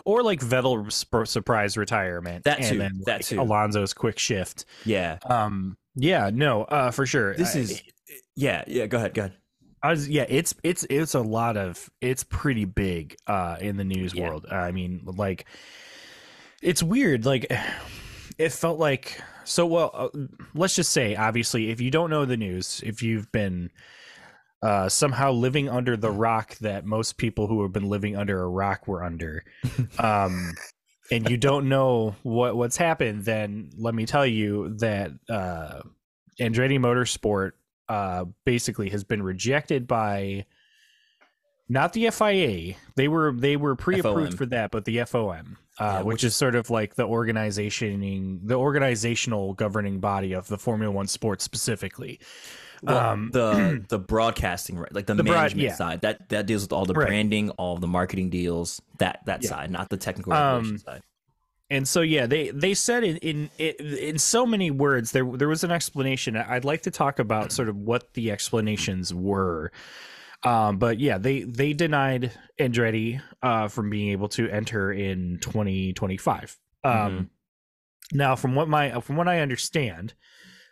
or 0.05 0.23
like 0.23 0.41
Vettel 0.41 0.91
sp- 0.93 1.27
surprise 1.27 1.77
retirement. 1.77 2.45
That 2.45 2.59
and 2.59 2.69
too, 2.69 2.79
then, 2.79 3.01
that 3.07 3.13
like, 3.19 3.25
too. 3.27 3.41
Alonso's 3.41 3.93
quick 3.95 4.19
shift. 4.19 4.65
yeah. 4.85 5.19
Um, 5.25 5.77
yeah, 5.99 6.31
no, 6.33 6.65
uh, 6.65 6.91
for 6.91 7.05
sure. 7.07 7.35
This 7.35 7.55
I- 7.57 7.59
is 7.61 7.83
yeah 8.37 8.65
yeah. 8.67 8.87
Go 8.87 8.99
ahead, 8.99 9.15
go 9.15 9.23
ahead. 9.23 9.35
I 9.83 9.91
was, 9.91 10.09
yeah, 10.09 10.27
it's 10.29 10.55
it's 10.65 10.85
it's 10.91 11.15
a 11.15 11.21
lot 11.21 11.57
of 11.57 11.89
it's 12.01 12.25
pretty 12.25 12.65
big 12.65 13.17
uh 13.27 13.57
in 13.61 13.77
the 13.77 13.85
news 13.85 14.15
Yeah. 14.15 14.29
world. 14.29 14.47
I 14.51 14.73
mean, 14.73 15.03
like 15.05 15.47
it's 16.63 16.83
weird. 16.83 17.25
Like 17.27 17.47
it 18.39 18.53
felt 18.53 18.79
like 18.79 19.21
so. 19.45 19.67
Well, 19.67 19.91
uh, 19.95 20.09
let's 20.55 20.75
just 20.75 20.93
say, 20.93 21.15
obviously, 21.17 21.71
if 21.71 21.81
you 21.81 21.91
don't 21.91 22.11
know 22.11 22.25
the 22.25 22.37
news, 22.37 22.83
if 22.85 23.03
you've 23.03 23.31
been 23.33 23.71
uh 24.61 24.89
somehow 24.89 25.31
living 25.31 25.69
under 25.69 25.97
the 25.97 26.11
rock 26.11 26.57
that 26.59 26.85
most 26.85 27.17
people 27.17 27.47
who 27.47 27.63
have 27.63 27.73
been 27.73 27.89
living 27.89 28.17
under 28.17 28.43
a 28.43 28.49
rock 28.49 28.89
were 28.89 29.05
under, 29.05 29.45
um. 29.99 30.55
And 31.11 31.31
you 31.31 31.39
don't 31.39 31.71
know 31.71 32.17
what 32.23 32.55
what's 32.55 32.77
happened, 32.77 33.25
then 33.25 33.71
let 33.79 33.95
me 33.95 34.05
tell 34.05 34.27
you 34.27 34.77
that 34.81 35.11
uh, 35.31 35.81
Andretti 36.41 36.79
Motorsport 36.79 37.53
uh, 37.89 38.25
basically 38.45 38.91
has 38.91 39.05
been 39.05 39.23
rejected 39.23 39.87
by 39.87 40.45
not 41.69 41.93
the 41.93 42.11
FIA. 42.11 42.75
They 42.97 43.09
were 43.09 43.33
they 43.33 43.57
were 43.57 43.75
pre-approved 43.77 44.33
FOM. 44.33 44.37
for 44.39 44.47
that, 44.47 44.71
but 44.71 44.85
the 44.85 44.99
FOM, 44.99 45.57
uh, 45.79 45.85
Yeah, 45.85 45.99
which, 45.99 46.07
which 46.15 46.25
is 46.25 46.35
sort 46.37 46.55
of 46.55 46.71
like 46.71 46.95
the 46.95 47.07
organizationing, 47.07 48.41
the 48.47 48.55
organizational 48.55 49.55
governing 49.55 50.01
body 50.01 50.33
of 50.33 50.49
the 50.49 50.59
Formula 50.59 50.91
One 50.93 51.07
sport 51.07 51.43
specifically. 51.43 52.21
Well, 52.83 52.97
Um, 53.13 53.31
the 53.33 53.85
the 53.89 53.99
broadcasting 53.99 54.79
right, 54.79 54.93
like 54.95 55.07
the, 55.07 55.15
The 55.15 55.25
broad- 55.25 55.35
management 55.37 55.69
yeah. 55.69 55.75
side 55.75 56.01
that 56.03 56.29
that 56.31 56.47
deals 56.47 56.63
with 56.63 56.73
all 56.73 56.87
the 56.87 56.95
Right. 56.95 57.09
branding, 57.09 57.51
all 57.51 57.77
the 57.77 57.89
marketing 57.89 58.31
deals, 58.31 58.81
that 58.99 59.21
that 59.27 59.43
Yeah. 59.43 59.51
side, 59.51 59.71
not 59.71 59.89
the 59.91 59.97
technical 59.97 60.33
Um, 60.33 60.79
side. 60.79 61.03
And 61.71 61.87
so 61.87 62.01
yeah 62.01 62.27
they 62.27 62.51
they 62.51 62.75
said 62.75 63.05
in 63.05 63.17
in 63.19 63.51
in 63.59 64.19
so 64.19 64.47
many 64.47 64.71
words 64.71 65.13
there 65.13 65.25
there 65.37 65.49
was 65.49 65.65
an 65.65 65.71
explanation. 65.71 66.37
I'd 66.37 66.65
like 66.65 66.83
to 66.83 66.91
talk 66.91 67.19
about 67.19 67.53
sort 67.53 67.69
of 67.69 67.77
what 67.77 68.15
the 68.15 68.31
explanations 68.31 69.13
were. 69.13 69.71
Um 70.45 70.79
but 70.79 70.99
yeah 71.01 71.19
they 71.19 71.43
they 71.43 71.73
denied 71.73 72.33
andretti 72.61 73.21
uh 73.43 73.69
from 73.69 73.91
being 73.91 74.11
able 74.11 74.29
to 74.31 74.49
enter 74.49 74.93
in 74.93 75.39
2025 75.41 76.57
um 76.85 76.93
Mhm. 76.93 77.29
now 78.13 78.37
from 78.37 78.55
what 78.55 78.69
my 78.69 79.01
from 79.01 79.17
what 79.17 79.27
i 79.29 79.41
understand 79.41 80.15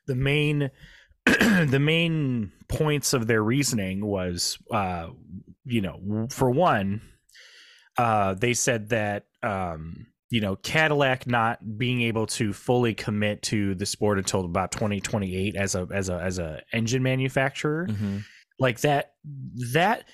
the 0.06 0.14
main 0.14 0.70
the 1.26 1.80
main 1.80 2.52
points 2.68 3.12
of 3.12 3.26
their 3.26 3.42
reasoning 3.42 4.06
was 4.06 4.56
uh 4.70 5.08
you 5.64 5.80
know 5.80 6.28
for 6.30 6.48
one 6.48 7.00
uh 7.98 8.34
they 8.34 8.54
said 8.54 8.90
that 8.90 9.26
um 9.42 10.06
you 10.30 10.40
know 10.40 10.56
Cadillac 10.56 11.26
not 11.26 11.78
being 11.78 12.02
able 12.02 12.26
to 12.26 12.52
fully 12.52 12.94
commit 12.94 13.42
to 13.42 13.74
the 13.74 13.86
sport 13.86 14.18
until 14.18 14.44
about 14.44 14.72
2028 14.72 15.54
as 15.56 15.74
a 15.74 15.86
as 15.92 16.08
a 16.08 16.20
as 16.20 16.38
a 16.38 16.60
engine 16.72 17.02
manufacturer 17.02 17.86
Mhm. 17.88 18.24
like 18.58 18.80
that 18.80 19.14
that 19.72 20.08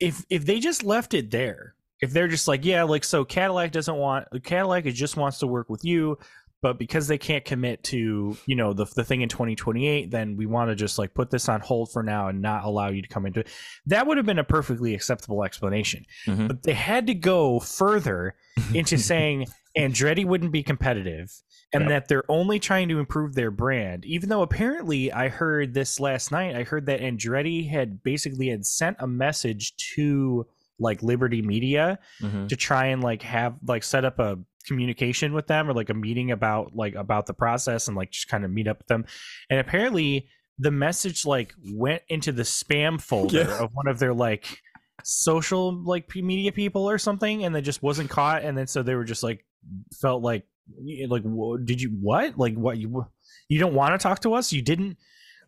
if 0.00 0.24
if 0.30 0.44
they 0.46 0.60
just 0.60 0.84
left 0.84 1.14
it 1.14 1.30
there 1.30 1.74
if 2.00 2.12
they're 2.12 2.28
just 2.28 2.46
like 2.46 2.64
yeah 2.64 2.82
like 2.84 3.02
so 3.04 3.24
cadillac 3.24 3.72
doesn't 3.72 3.96
want 3.96 4.26
cadillac 4.44 4.86
it 4.86 4.92
just 4.92 5.16
wants 5.16 5.38
to 5.38 5.46
work 5.46 5.68
with 5.70 5.84
you 5.84 6.18
but 6.66 6.78
because 6.80 7.06
they 7.06 7.16
can't 7.18 7.44
commit 7.44 7.80
to 7.84 8.36
you 8.46 8.56
know 8.56 8.72
the, 8.72 8.86
the 8.96 9.04
thing 9.04 9.20
in 9.22 9.28
2028 9.28 10.10
then 10.10 10.36
we 10.36 10.46
want 10.46 10.68
to 10.68 10.74
just 10.74 10.98
like 10.98 11.14
put 11.14 11.30
this 11.30 11.48
on 11.48 11.60
hold 11.60 11.92
for 11.92 12.02
now 12.02 12.26
and 12.26 12.42
not 12.42 12.64
allow 12.64 12.88
you 12.88 13.00
to 13.02 13.06
come 13.06 13.24
into 13.24 13.38
it 13.38 13.46
that 13.86 14.04
would 14.04 14.16
have 14.16 14.26
been 14.26 14.40
a 14.40 14.44
perfectly 14.44 14.92
acceptable 14.94 15.44
explanation 15.44 16.04
Mhm. 16.26 16.48
but 16.48 16.64
they 16.64 16.72
had 16.72 17.06
to 17.06 17.14
go 17.14 17.60
further 17.60 18.34
into 18.74 18.98
saying 18.98 19.46
andretti 19.78 20.24
wouldn't 20.26 20.50
be 20.50 20.64
competitive 20.64 21.30
and 21.72 21.82
Yep. 21.82 21.88
that 21.90 22.08
they're 22.08 22.30
only 22.30 22.58
trying 22.58 22.88
to 22.88 22.98
improve 22.98 23.34
their 23.36 23.52
brand 23.52 24.04
even 24.04 24.28
though 24.28 24.42
apparently 24.42 25.12
i 25.12 25.28
heard 25.28 25.72
this 25.72 26.00
last 26.00 26.32
night 26.32 26.56
i 26.56 26.64
heard 26.64 26.86
that 26.86 27.00
andretti 27.00 27.68
had 27.70 28.02
basically 28.02 28.48
had 28.48 28.66
sent 28.66 28.96
a 28.98 29.06
message 29.06 29.76
to 29.94 30.46
like 30.78 31.02
liberty 31.02 31.42
media 31.42 31.98
Mhm. 32.22 32.48
to 32.48 32.56
try 32.56 32.86
and 32.86 33.02
like 33.02 33.22
have 33.22 33.54
like 33.66 33.82
set 33.82 34.04
up 34.04 34.18
a 34.18 34.38
communication 34.66 35.32
with 35.32 35.46
them 35.46 35.68
or 35.68 35.72
like 35.74 35.90
a 35.90 35.94
meeting 35.94 36.30
about 36.32 36.74
like 36.74 36.94
about 36.96 37.26
the 37.26 37.32
process 37.34 37.86
and 37.88 37.96
like 37.96 38.10
just 38.10 38.28
kind 38.28 38.44
of 38.44 38.50
meet 38.50 38.66
up 38.66 38.78
with 38.78 38.86
them 38.88 39.04
and 39.48 39.60
apparently 39.60 40.28
the 40.58 40.70
message 40.72 41.24
like 41.24 41.54
went 41.72 42.02
into 42.08 42.32
the 42.32 42.42
spam 42.42 43.00
folder 43.08 43.38
Yeah. 43.42 43.62
of 43.62 43.70
one 43.74 43.86
of 43.86 43.98
their 43.98 44.12
like 44.12 44.60
social 45.04 45.72
like 45.84 46.14
media 46.16 46.50
people 46.52 46.88
or 46.88 46.98
something 46.98 47.44
and 47.44 47.54
then 47.54 47.62
just 47.62 47.82
wasn't 47.82 48.10
caught 48.10 48.42
and 48.42 48.58
then 48.58 48.66
so 48.66 48.82
they 48.82 48.94
were 48.94 49.04
just 49.04 49.22
like 49.22 49.44
felt 50.00 50.22
like 50.22 50.44
like 51.08 51.22
did 51.64 51.80
you 51.80 51.90
what 52.00 52.36
like 52.38 52.54
what 52.54 52.76
you 52.76 53.06
you 53.48 53.58
don't 53.60 53.74
want 53.74 53.92
to 53.98 54.02
talk 54.02 54.20
to 54.20 54.34
us 54.34 54.52
you 54.52 54.62
didn't 54.62 54.96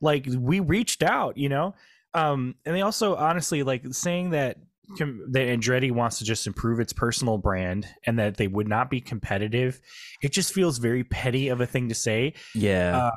like 0.01 0.27
we 0.39 0.61
reached 0.61 1.03
out 1.03 1.37
you 1.37 1.49
know 1.49 1.75
um 2.15 2.55
and 2.65 2.77
they 2.77 2.83
also 2.83 3.17
honestly 3.17 3.65
like 3.65 3.83
saying 3.91 4.31
that 4.31 4.59
that 4.97 5.47
Andretti 5.47 5.93
wants 5.93 6.19
to 6.19 6.25
just 6.25 6.47
improve 6.47 6.81
its 6.81 6.93
personal 6.93 7.39
brand 7.39 7.87
and 8.07 8.19
that 8.19 8.37
they 8.37 8.47
would 8.47 8.69
not 8.69 8.91
be 8.91 9.01
competitive 9.01 9.81
it 10.23 10.33
just 10.33 10.53
feels 10.53 10.79
very 10.79 11.05
petty 11.05 11.49
of 11.49 11.61
a 11.61 11.67
thing 11.67 11.89
to 11.89 11.95
say 11.95 12.33
yeah. 12.55 12.97
uh, 12.97 13.11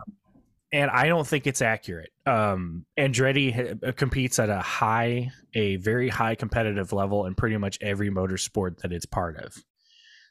and 0.73 0.89
I 0.89 1.07
don't 1.07 1.27
think 1.27 1.47
it's 1.47 1.61
accurate. 1.61 2.11
Um, 2.25 2.85
Andretti 2.97 3.53
ha- 3.53 3.91
competes 3.91 4.39
at 4.39 4.49
a 4.49 4.59
high, 4.59 5.31
a 5.53 5.75
very 5.77 6.07
high 6.07 6.35
competitive 6.35 6.93
level 6.93 7.25
in 7.25 7.35
pretty 7.35 7.57
much 7.57 7.77
every 7.81 8.09
motorsport 8.09 8.77
that 8.79 8.93
it's 8.93 9.05
part 9.05 9.37
of. 9.37 9.53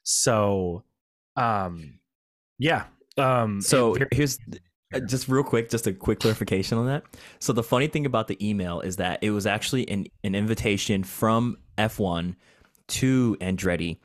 So, 0.02 0.84
um, 1.36 1.98
yeah. 2.58 2.84
Um, 3.18 3.60
So 3.60 3.96
here's 4.12 4.38
uh, 4.38 4.56
just 5.06 5.28
real 5.28 5.44
quick, 5.44 5.70
just 5.70 5.86
a 5.86 5.92
quick 5.92 6.18
clarification 6.20 6.76
on 6.78 6.86
that. 6.86 7.04
So 7.38 7.52
the 7.52 7.62
funny 7.62 7.86
thing 7.86 8.06
about 8.06 8.28
the 8.28 8.36
email 8.46 8.80
is 8.80 8.96
that 8.96 9.22
it 9.22 9.30
was 9.30 9.46
actually 9.46 9.88
an, 9.88 10.06
an 10.24 10.34
invitation 10.34 11.04
from 11.04 11.58
F1 11.78 12.34
to 12.88 13.36
Andretti, 13.40 13.98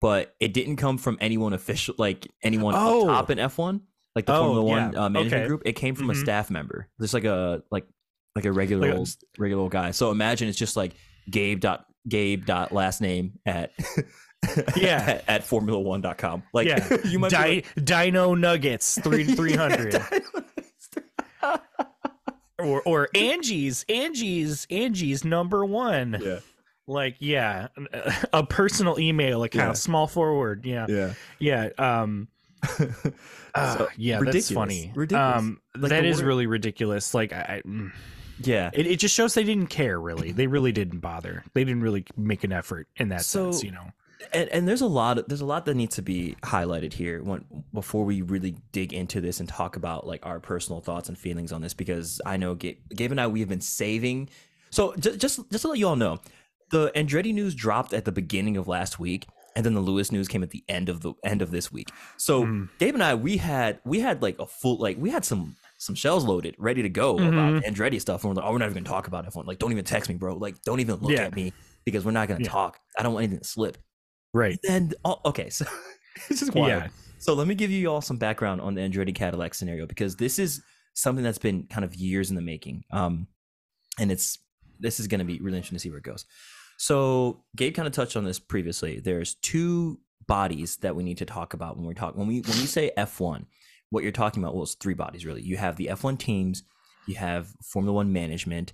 but 0.00 0.34
it 0.38 0.52
didn't 0.52 0.76
come 0.76 0.98
from 0.98 1.16
anyone 1.20 1.52
official, 1.54 1.94
like 1.98 2.26
anyone 2.42 2.74
Oh. 2.76 3.00
up 3.02 3.06
top 3.06 3.30
in 3.30 3.38
F1, 3.38 3.80
like 4.14 4.26
the 4.26 4.34
Oh, 4.34 4.40
Formula 4.40 4.62
One 4.62 4.92
yeah. 4.92 5.04
uh, 5.04 5.08
management 5.08 5.40
Okay. 5.42 5.48
group. 5.48 5.62
It 5.64 5.72
came 5.72 5.94
from 5.94 6.10
a 6.10 6.12
Mhm. 6.12 6.20
staff 6.20 6.50
member, 6.50 6.88
just 7.00 7.14
like 7.14 7.24
a 7.24 7.62
like 7.70 7.86
like 8.36 8.44
a 8.44 8.52
regular 8.52 8.92
old 8.92 9.08
regular 9.38 9.62
old 9.62 9.72
guy. 9.72 9.90
So 9.92 10.10
imagine 10.10 10.48
it's 10.48 10.58
just 10.58 10.76
like 10.76 10.92
Gabe 11.30 11.58
dot 11.60 11.86
Gabe 12.08 12.44
dot 12.44 12.70
last 12.72 13.00
name 13.00 13.38
at 13.46 13.72
Yeah. 14.76 15.04
at, 15.06 15.24
at 15.28 15.42
formula1.com. 15.42 16.42
Like 16.52 16.66
yeah, 16.68 16.96
you 17.04 17.18
might 17.18 17.30
Di- 17.30 17.64
Dino 17.82 18.34
Nuggets 18.34 18.98
three 19.00 19.24
three 19.34 19.54
hundred. 19.54 19.94
like, 19.94 21.60
or 22.58 22.82
or 22.82 23.08
Angie's 23.14 23.84
Angie's 23.88 24.66
Angie's 24.70 25.24
number 25.24 25.64
one. 25.64 26.18
yeah. 26.20 26.38
Like 26.86 27.16
yeah, 27.18 27.68
a 28.32 28.44
personal 28.44 28.98
email 28.98 29.42
account, 29.42 29.68
Yeah. 29.70 29.72
small 29.74 30.06
forward. 30.06 30.64
Yeah, 30.64 30.86
Yeah. 30.88 31.12
yeah. 31.38 31.68
Um, 31.76 32.28
uh, 33.54 33.86
yeah, 33.96 34.18
ridiculous. 34.18 34.32
that's 34.48 34.50
funny. 34.50 34.92
Ridiculous. 34.94 35.38
Um, 35.38 35.60
Like, 35.76 35.90
that 35.90 36.16
the 36.16 36.24
really 36.24 36.46
ridiculous. 36.46 37.12
Like 37.12 37.34
I, 37.34 37.60
I 37.64 37.68
mm. 37.68 37.92
yeah. 38.42 38.70
it, 38.72 38.86
it 38.86 38.96
just 39.00 39.14
shows 39.14 39.34
they 39.34 39.44
didn't 39.44 39.66
care. 39.66 40.00
Really, 40.00 40.32
they 40.32 40.46
really 40.46 40.72
didn't 40.72 41.00
bother. 41.00 41.44
They 41.52 41.62
didn't 41.62 41.82
really 41.82 42.06
make 42.16 42.42
an 42.44 42.52
effort 42.52 42.88
in 42.96 43.10
that 43.10 43.22
So- 43.22 43.50
sense. 43.52 43.62
You 43.64 43.72
know. 43.72 43.90
And, 44.32 44.48
and 44.50 44.68
there's 44.68 44.80
a 44.80 44.86
lot 44.86 45.18
of, 45.18 45.26
there's 45.28 45.40
a 45.40 45.46
lot 45.46 45.64
that 45.66 45.74
needs 45.74 45.94
to 45.96 46.02
be 46.02 46.36
highlighted 46.42 46.92
here 46.92 47.22
when 47.22 47.44
before 47.72 48.04
we 48.04 48.22
really 48.22 48.56
dig 48.72 48.92
into 48.92 49.20
this 49.20 49.40
and 49.40 49.48
talk 49.48 49.76
about 49.76 50.06
like 50.06 50.24
our 50.26 50.40
personal 50.40 50.80
thoughts 50.80 51.08
and 51.08 51.16
feelings 51.18 51.52
on 51.52 51.60
this 51.60 51.74
because 51.74 52.20
I 52.26 52.36
know 52.36 52.54
Gabe, 52.54 52.78
Gabe 52.94 53.10
and 53.12 53.20
I 53.20 53.26
we 53.28 53.40
have 53.40 53.48
been 53.48 53.60
saving 53.60 54.28
so 54.70 54.94
j- 54.96 55.16
just 55.16 55.48
just 55.50 55.62
to 55.62 55.68
let 55.68 55.78
you 55.78 55.86
all 55.88 55.96
know 55.96 56.18
the 56.70 56.90
Andretti 56.94 57.32
news 57.32 57.54
dropped 57.54 57.92
at 57.94 58.04
the 58.04 58.12
beginning 58.12 58.56
of 58.56 58.66
last 58.68 58.98
week 58.98 59.26
and 59.56 59.64
then 59.64 59.74
the 59.74 59.80
Lewis 59.80 60.12
news 60.12 60.28
came 60.28 60.42
at 60.42 60.50
the 60.50 60.62
end 60.68 60.88
of 60.88 61.00
the 61.00 61.14
end 61.24 61.40
of 61.40 61.50
this 61.50 61.70
week 61.72 61.88
so 62.16 62.42
Mm. 62.44 62.68
Gabe 62.78 62.94
and 62.94 63.02
I 63.04 63.14
we 63.14 63.36
had 63.38 63.78
we 63.84 64.00
had 64.00 64.20
like 64.22 64.38
a 64.38 64.46
full 64.46 64.78
like 64.78 64.96
we 64.98 65.10
had 65.10 65.24
some 65.24 65.56
some 65.78 65.94
shells 65.94 66.24
loaded 66.24 66.54
ready 66.58 66.82
to 66.82 66.88
go 66.88 67.14
Mhm. 67.16 67.28
about 67.28 67.62
Andretti 67.62 68.00
stuff 68.00 68.24
and 68.24 68.30
we're 68.30 68.42
like 68.42 68.44
oh 68.48 68.52
we're 68.52 68.58
not 68.58 68.66
even 68.70 68.82
gonna 68.82 68.94
talk 68.94 69.06
about 69.06 69.26
it 69.26 69.34
like 69.46 69.58
don't 69.60 69.70
even 69.72 69.84
text 69.84 70.10
me 70.10 70.16
bro 70.16 70.34
like 70.36 70.60
don't 70.62 70.80
even 70.80 70.96
look 70.96 71.12
Yeah. 71.12 71.22
at 71.22 71.36
me 71.36 71.52
because 71.84 72.04
we're 72.04 72.10
not 72.10 72.26
gonna 72.28 72.40
Yeah. 72.42 72.50
talk 72.50 72.78
I 72.98 73.02
don't 73.04 73.14
want 73.14 73.22
anything 73.24 73.40
to 73.40 73.48
slip 73.48 73.78
Right. 74.34 74.58
and 74.68 74.94
oh, 75.04 75.20
okay, 75.24 75.50
so 75.50 75.64
this 76.28 76.42
is 76.42 76.50
wild. 76.52 76.68
Yeah. 76.68 76.88
So 77.18 77.34
let 77.34 77.48
me 77.48 77.54
give 77.54 77.70
you 77.70 77.90
all 77.90 78.00
some 78.00 78.16
background 78.16 78.60
on 78.60 78.74
the 78.74 78.80
Andretti 78.80 79.14
Cadillac 79.14 79.54
scenario 79.54 79.86
because 79.86 80.16
this 80.16 80.38
is 80.38 80.62
something 80.94 81.24
that's 81.24 81.38
been 81.38 81.64
kind 81.64 81.84
of 81.84 81.94
years 81.94 82.30
in 82.30 82.36
the 82.36 82.42
making. 82.42 82.84
Um, 82.92 83.26
and 83.98 84.12
it's 84.12 84.38
this 84.78 85.00
is 85.00 85.08
going 85.08 85.18
to 85.18 85.24
be 85.24 85.40
really 85.40 85.56
interesting 85.56 85.76
to 85.76 85.80
see 85.80 85.90
where 85.90 85.98
it 85.98 86.04
goes. 86.04 86.24
So 86.76 87.44
Gabe 87.56 87.74
kind 87.74 87.88
of 87.88 87.92
touched 87.92 88.16
on 88.16 88.24
this 88.24 88.38
previously. 88.38 89.00
There's 89.00 89.34
two 89.34 89.98
bodies 90.26 90.76
that 90.78 90.94
we 90.94 91.02
need 91.02 91.18
to 91.18 91.24
talk 91.24 91.54
about 91.54 91.76
when 91.76 91.84
we're 91.84 91.94
talking 91.94 92.18
when 92.18 92.28
we 92.28 92.40
when 92.40 92.58
we 92.58 92.66
say 92.66 92.92
F1. 92.96 93.46
What 93.90 94.02
you're 94.02 94.12
talking 94.12 94.42
about, 94.42 94.54
well, 94.54 94.64
it's 94.64 94.74
three 94.74 94.94
bodies 94.94 95.24
really. 95.24 95.42
You 95.42 95.56
have 95.56 95.76
the 95.76 95.86
F1 95.86 96.18
teams, 96.18 96.62
you 97.06 97.16
have 97.16 97.48
Formula 97.62 97.94
One 97.94 98.12
management. 98.12 98.72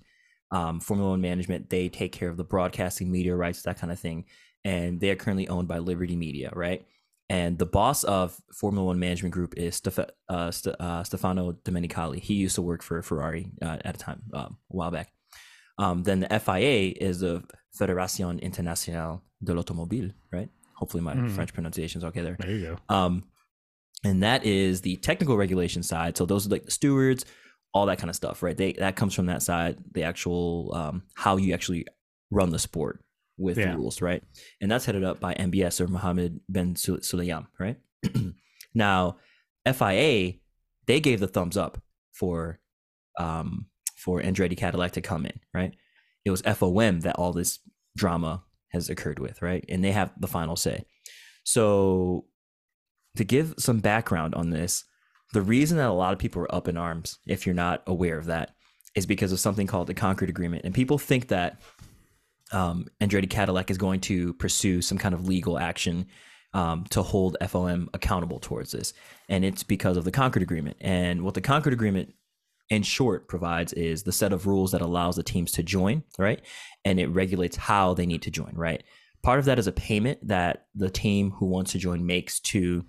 Um, 0.51 0.79
Formula 0.79 1.11
One 1.11 1.21
management 1.21 1.69
they 1.69 1.89
take 1.89 2.11
care 2.11 2.29
of 2.29 2.37
the 2.37 2.43
broadcasting, 2.43 3.11
media 3.11 3.35
rights, 3.35 3.63
that 3.63 3.79
kind 3.79 3.91
of 3.91 3.99
thing, 3.99 4.25
and 4.65 4.99
they 4.99 5.09
are 5.11 5.15
currently 5.15 5.47
owned 5.47 5.69
by 5.69 5.77
Liberty 5.77 6.17
Media, 6.17 6.51
right? 6.53 6.85
And 7.29 7.57
the 7.57 7.65
boss 7.65 8.03
of 8.03 8.39
Formula 8.53 8.85
One 8.85 8.99
Management 8.99 9.33
Group 9.33 9.53
is 9.57 9.79
Stef- 9.79 10.09
uh, 10.29 10.51
St- 10.51 10.75
uh, 10.79 11.03
Stefano 11.03 11.53
Domenicali. 11.53 12.19
He 12.19 12.33
used 12.33 12.55
to 12.55 12.61
work 12.61 12.83
for 12.83 13.01
Ferrari 13.01 13.47
uh, 13.61 13.77
at 13.85 13.95
a 13.95 13.97
time 13.97 14.21
um, 14.33 14.57
a 14.71 14.75
while 14.75 14.91
back. 14.91 15.11
Um, 15.77 16.03
then 16.03 16.19
the 16.19 16.39
FIA 16.39 16.93
is 16.99 17.21
the 17.21 17.43
Fédération 17.79 18.41
Internationale 18.41 19.23
de 19.43 19.53
l'Automobile, 19.53 20.11
right? 20.31 20.49
Hopefully 20.75 21.01
my 21.03 21.13
Mhm. 21.15 21.31
French 21.31 21.53
pronunciation 21.53 21.99
is 21.99 22.05
okay 22.05 22.21
there. 22.21 22.35
There 22.39 22.51
you 22.51 22.77
go. 22.89 22.95
Um, 22.95 23.23
and 24.03 24.21
that 24.23 24.45
is 24.45 24.81
the 24.81 24.97
technical 24.97 25.35
regulation 25.37 25.83
side. 25.83 26.15
So 26.17 26.25
those 26.25 26.45
are 26.45 26.49
like 26.49 26.65
the 26.65 26.71
stewards, 26.71 27.25
all 27.73 27.85
that 27.87 27.97
kind 27.97 28.09
of 28.09 28.15
stuff, 28.15 28.43
right? 28.43 28.55
They 28.55 28.73
that 28.73 28.95
comes 28.95 29.13
from 29.13 29.25
that 29.27 29.41
side, 29.41 29.77
the 29.93 30.03
actual 30.03 30.71
um, 30.75 31.03
how 31.15 31.37
you 31.37 31.53
actually 31.53 31.85
run 32.31 32.49
the 32.51 32.59
sport 32.59 33.01
with 33.37 33.57
Yeah. 33.57 33.75
rules, 33.75 34.01
right? 34.01 34.23
And 34.61 34.69
that's 34.71 34.85
headed 34.85 35.03
up 35.03 35.19
by 35.19 35.33
MBS 35.33 35.81
or 35.81 35.87
Mohammed 35.87 36.39
Ben 36.49 36.75
Sul- 36.75 36.97
Sulayem, 36.99 37.47
right? 37.59 37.77
now, 38.73 39.17
FIA 39.65 40.33
they 40.87 40.99
gave 40.99 41.19
the 41.19 41.27
thumbs 41.27 41.57
up 41.57 41.81
for 42.13 42.59
um, 43.19 43.65
for 43.97 44.21
Andretti 44.21 44.55
Cadillac 44.55 44.91
to 44.93 45.01
come 45.01 45.25
in, 45.25 45.39
right? 45.53 45.73
It 46.25 46.31
was 46.31 46.43
FOM 46.43 47.01
that 47.01 47.15
all 47.15 47.33
this 47.33 47.59
drama 47.97 48.43
has 48.71 48.89
occurred 48.89 49.19
with, 49.19 49.41
right? 49.41 49.65
And 49.69 49.83
they 49.83 49.91
have 49.91 50.11
the 50.19 50.27
final 50.27 50.55
say. 50.55 50.85
So 51.43 52.25
to 53.15 53.23
give 53.23 53.55
some 53.57 53.79
background 53.79 54.35
on 54.35 54.49
this, 54.49 54.83
the 55.33 55.41
reason 55.41 55.77
that 55.77 55.89
a 55.89 55.93
lot 55.93 56.13
of 56.13 56.19
people 56.19 56.41
are 56.43 56.53
up 56.53 56.67
in 56.67 56.77
arms, 56.77 57.17
if 57.25 57.45
you're 57.45 57.55
not 57.55 57.81
aware 57.87 58.17
of 58.17 58.25
that, 58.25 58.51
is 58.95 59.05
because 59.05 59.31
of 59.31 59.39
something 59.39 59.65
called 59.67 59.87
the 59.87 59.93
Concord 59.93 60.29
Agreement. 60.29 60.65
And 60.65 60.73
people 60.73 60.97
think 60.97 61.29
that 61.29 61.61
um, 62.51 62.87
Andretti 63.01 63.29
Cadillac 63.29 63.71
is 63.71 63.77
going 63.77 64.01
to 64.01 64.33
pursue 64.33 64.81
some 64.81 64.97
kind 64.97 65.15
of 65.15 65.27
legal 65.27 65.57
action 65.57 66.07
um, 66.53 66.85
to 66.91 67.01
hold 67.01 67.37
FOM 67.41 67.89
accountable 67.93 68.39
towards 68.39 68.71
this. 68.71 68.93
And 69.27 69.43
it's 69.43 69.63
because 69.63 69.97
of 69.97 70.05
the 70.05 70.11
Concord 70.11 70.41
Agreement. 70.41 70.77
And 70.79 71.23
what 71.23 71.33
the 71.33 71.41
Concord 71.41 71.73
Agreement, 71.73 72.13
in 72.69 72.81
short, 72.83 73.27
provides 73.27 73.73
is 73.73 74.03
the 74.03 74.11
set 74.11 74.31
of 74.31 74.47
rules 74.47 74.71
that 74.71 74.81
allows 74.81 75.17
the 75.17 75.23
teams 75.23 75.51
to 75.53 75.63
join, 75.63 76.03
right? 76.17 76.41
And 76.85 76.99
it 76.99 77.07
regulates 77.07 77.57
how 77.57 77.93
they 77.93 78.05
need 78.05 78.21
to 78.23 78.31
join, 78.31 78.53
right? 78.55 78.83
Part 79.21 79.39
of 79.39 79.45
that 79.45 79.59
is 79.59 79.67
a 79.67 79.71
payment 79.71 80.27
that 80.27 80.67
the 80.75 80.89
team 80.89 81.31
who 81.31 81.47
wants 81.47 81.73
to 81.73 81.77
join 81.77 82.05
makes 82.05 82.39
to 82.41 82.85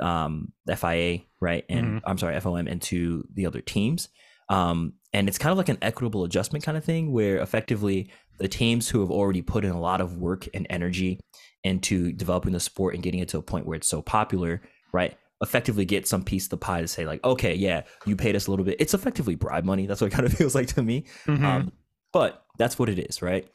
um, 0.00 0.52
FIA, 0.66 1.18
right? 1.40 1.64
And 1.68 2.00
I'm 2.06 2.18
sorry, 2.18 2.34
FOM, 2.40 2.66
and 2.66 2.80
to 2.82 3.26
the 3.34 3.46
other 3.46 3.60
teams. 3.60 4.08
Um, 4.52 4.94
and 5.12 5.28
it's 5.28 5.38
kind 5.38 5.50
of 5.50 5.58
like 5.58 5.68
an 5.68 5.78
equitable 5.82 6.24
adjustment 6.24 6.64
kind 6.64 6.76
of 6.76 6.84
thing 6.84 7.12
where 7.12 7.38
effectively 7.38 8.10
the 8.38 8.48
teams 8.48 8.88
who 8.88 9.00
have 9.00 9.10
already 9.10 9.42
put 9.42 9.64
in 9.64 9.70
a 9.70 9.80
lot 9.80 10.00
of 10.00 10.16
work 10.18 10.48
and 10.54 10.66
energy 10.70 11.20
into 11.64 12.12
developing 12.12 12.52
the 12.52 12.60
sport 12.60 12.94
and 12.94 13.02
getting 13.02 13.20
it 13.20 13.28
to 13.28 13.38
a 13.38 13.42
point 13.42 13.66
where 13.66 13.76
it's 13.76 13.88
so 13.88 14.02
popular, 14.02 14.62
right? 14.92 15.16
Effectively 15.40 15.84
get 15.84 16.06
some 16.06 16.22
piece 16.22 16.44
of 16.44 16.50
the 16.50 16.56
pie 16.56 16.80
to 16.80 16.88
say, 16.88 17.06
like, 17.06 17.22
okay, 17.24 17.54
yeah, 17.54 17.82
you 18.06 18.16
paid 18.16 18.34
us 18.36 18.46
a 18.46 18.50
little 18.50 18.64
bit. 18.64 18.76
It's 18.80 18.94
effectively 18.94 19.34
bribe 19.34 19.64
money. 19.64 19.86
That's 19.86 20.00
what 20.00 20.08
it 20.08 20.14
kind 20.14 20.26
of 20.26 20.32
feels 20.38 20.54
like 20.54 20.68
to 20.68 20.82
me. 20.82 21.04
Mhm. 21.26 21.42
Um, 21.42 21.72
but 22.12 22.44
that's 22.58 22.78
what 22.78 22.88
it 22.88 22.98
is, 22.98 23.22
right? 23.22 23.48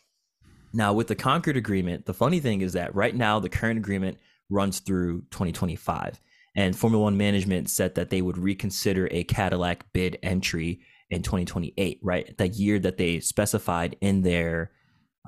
Now, 0.74 0.94
with 0.94 1.08
the 1.08 1.16
Concord 1.16 1.58
agreement, 1.58 2.06
the 2.06 2.14
funny 2.14 2.40
thing 2.40 2.62
is 2.62 2.74
that 2.74 2.94
right 2.96 3.16
now 3.16 3.40
the 3.40 3.50
current 3.50 3.78
agreement 3.78 4.18
runs 4.50 4.80
through 4.80 5.22
2025. 5.32 6.20
And 6.58 6.76
Formula 6.76 7.04
One 7.04 7.16
management 7.18 7.70
said 7.70 7.96
that 7.96 8.10
they 8.10 8.22
would 8.22 8.38
reconsider 8.38 9.08
a 9.12 9.24
Cadillac 9.24 9.86
bid 9.94 10.18
entry 10.24 10.82
in 11.12 11.22
2028, 11.22 12.00
right? 12.02 12.36
The 12.38 12.48
year 12.48 12.80
that 12.80 12.98
they 12.98 13.20
specified 13.22 13.96
in 14.02 14.24
their 14.24 14.72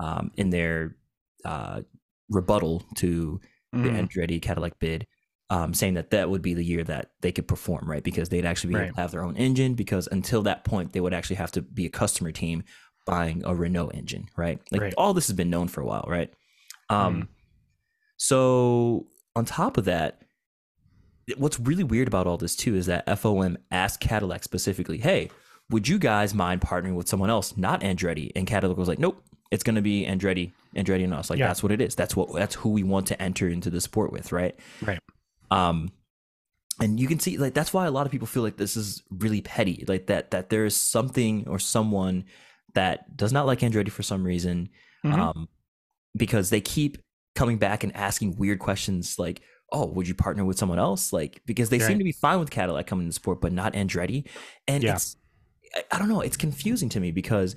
um, 0.02 0.32
in 0.36 0.50
their 0.50 0.96
uh, 1.44 1.82
rebuttal 2.30 2.82
to 2.96 3.40
the 3.72 3.78
Mhm. 3.90 4.08
Andretti 4.08 4.42
Cadillac 4.42 4.78
bid, 4.80 5.06
um, 5.50 5.72
saying 5.72 5.94
that 5.94 6.10
that 6.10 6.28
would 6.30 6.42
be 6.42 6.54
the 6.54 6.64
year 6.64 6.82
that 6.84 7.12
they 7.20 7.30
could 7.32 7.46
perform, 7.46 7.88
right? 7.88 8.02
Because 8.02 8.28
they'd 8.30 8.44
actually 8.46 8.70
be 8.70 8.76
Right. 8.76 8.86
able 8.86 8.94
to 8.96 9.00
have 9.02 9.10
their 9.12 9.22
own 9.24 9.36
engine. 9.36 9.74
Because 9.74 10.08
until 10.10 10.42
that 10.42 10.64
point, 10.64 10.92
they 10.92 11.00
would 11.00 11.14
actually 11.14 11.36
have 11.36 11.52
to 11.52 11.62
be 11.62 11.86
a 11.86 11.90
customer 11.90 12.32
team 12.32 12.64
buying 13.06 13.42
a 13.44 13.54
Renault 13.54 13.88
engine, 13.90 14.28
right? 14.36 14.58
Like 14.72 14.80
Right. 14.82 14.94
all 14.98 15.14
this 15.14 15.28
has 15.28 15.36
been 15.36 15.50
known 15.50 15.68
for 15.68 15.80
a 15.80 15.86
while, 15.86 16.06
right? 16.08 16.32
Um, 16.88 17.28
so 18.16 19.06
on 19.36 19.44
top 19.44 19.76
of 19.76 19.84
that, 19.84 20.22
what's 21.36 21.58
really 21.60 21.84
weird 21.84 22.08
about 22.08 22.26
all 22.26 22.36
this 22.36 22.56
too 22.56 22.74
is 22.74 22.86
that 22.86 23.06
FOM 23.06 23.56
asked 23.70 24.00
Cadillac 24.00 24.44
specifically, 24.44 24.98
"Hey, 24.98 25.30
would 25.70 25.86
you 25.88 25.98
guys 25.98 26.34
mind 26.34 26.60
partnering 26.60 26.94
with 26.94 27.08
someone 27.08 27.30
else, 27.30 27.56
not 27.56 27.80
Andretti?" 27.82 28.30
And 28.36 28.46
Cadillac 28.46 28.76
was 28.76 28.88
like, 28.88 28.98
"Nope, 28.98 29.22
it's 29.50 29.62
going 29.62 29.76
to 29.76 29.82
be 29.82 30.04
Andretti, 30.06 30.52
Andretti 30.76 31.04
and 31.04 31.14
us. 31.14 31.30
Like 31.30 31.38
Yeah. 31.38 31.48
that's 31.48 31.62
what 31.62 31.72
it 31.72 31.80
is. 31.80 31.94
That's 31.94 32.14
what 32.16 32.32
that's 32.32 32.54
who 32.56 32.70
we 32.70 32.82
want 32.82 33.06
to 33.08 33.20
enter 33.22 33.48
into 33.48 33.70
the 33.70 33.80
sport 33.80 34.12
with, 34.12 34.32
right?" 34.32 34.58
Right. 34.82 34.98
Um, 35.50 35.90
and 36.80 36.98
you 36.98 37.06
can 37.08 37.18
see 37.20 37.36
like 37.36 37.54
that's 37.54 37.72
why 37.72 37.86
a 37.86 37.90
lot 37.90 38.06
of 38.06 38.12
people 38.12 38.26
feel 38.26 38.42
like 38.42 38.56
this 38.56 38.76
is 38.76 39.02
really 39.10 39.40
petty, 39.42 39.84
like 39.88 40.06
that 40.06 40.30
that 40.30 40.50
there 40.50 40.64
is 40.64 40.76
something 40.76 41.46
or 41.48 41.58
someone 41.58 42.24
that 42.74 43.16
does 43.16 43.32
not 43.32 43.46
like 43.46 43.60
Andretti 43.60 43.90
for 43.90 44.02
some 44.02 44.24
reason, 44.24 44.68
Mhm. 45.04 45.12
um, 45.18 45.48
because 46.16 46.50
they 46.50 46.60
keep 46.60 46.98
coming 47.34 47.58
back 47.58 47.82
and 47.84 47.94
asking 47.96 48.36
weird 48.36 48.58
questions 48.58 49.18
like, 49.18 49.40
"Oh, 49.72 49.86
would 49.86 50.08
you 50.08 50.14
partner 50.14 50.44
with 50.44 50.58
someone 50.58 50.78
else?" 50.78 51.12
Like 51.12 51.42
because 51.46 51.70
they 51.70 51.78
Right. 51.78 51.86
seem 51.86 51.98
to 51.98 52.04
be 52.04 52.12
fine 52.12 52.40
with 52.40 52.50
Cadillac 52.50 52.86
coming 52.86 53.06
to 53.06 53.10
the 53.10 53.14
sport, 53.14 53.40
but 53.40 53.52
not 53.52 53.74
Andretti, 53.74 54.26
and 54.68 54.82
Yeah. 54.84 54.94
it's 54.94 55.16
I, 55.92 55.98
don't 55.98 56.08
know, 56.08 56.20
it's 56.20 56.36
confusing 56.36 56.88
to 56.90 57.00
me 57.00 57.12
because 57.12 57.54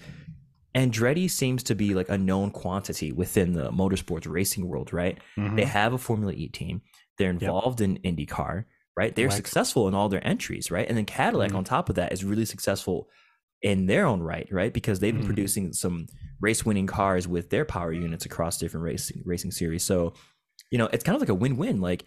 Andretti 0.75 1.29
seems 1.29 1.63
to 1.63 1.75
be 1.75 1.93
like 1.93 2.09
a 2.09 2.17
known 2.17 2.51
quantity 2.51 3.11
within 3.11 3.53
the 3.53 3.71
motorsports 3.71 4.27
racing 4.31 4.67
world, 4.67 4.91
right? 4.93 5.19
Mhm. 5.37 5.55
They 5.55 5.65
have 5.65 5.93
a 5.93 5.97
Formula 5.97 6.33
E 6.33 6.47
team. 6.47 6.81
They're 7.17 7.29
involved 7.31 7.81
in 7.81 7.97
IndyCar, 7.99 8.65
right? 8.97 9.15
They're 9.15 9.29
successful 9.31 9.87
in 9.87 9.93
all 9.95 10.09
their 10.09 10.25
entries, 10.27 10.71
right? 10.71 10.87
And 10.87 10.97
then 10.97 11.05
Cadillac, 11.05 11.51
Mhm. 11.51 11.55
on 11.55 11.63
top 11.63 11.89
of 11.89 11.95
that, 11.95 12.11
is 12.13 12.23
really 12.23 12.45
successful 12.45 13.09
in 13.61 13.85
their 13.85 14.05
own 14.05 14.21
right, 14.21 14.47
right? 14.51 14.73
Because 14.73 14.99
they've 14.99 15.13
been 15.13 15.23
Mhm. 15.23 15.25
producing 15.25 15.73
some 15.73 16.07
race-winning 16.41 16.87
cars 16.87 17.27
with 17.27 17.49
their 17.49 17.65
power 17.65 17.93
units 17.93 18.25
across 18.25 18.57
different 18.57 18.83
racing 18.83 19.21
racing 19.25 19.51
series. 19.51 19.83
So, 19.83 20.13
you 20.73 20.79
know, 20.79 20.89
it's 20.91 21.03
kind 21.03 21.15
of 21.15 21.21
like 21.21 21.29
a 21.29 21.35
win-win. 21.35 21.79
Like 21.81 22.03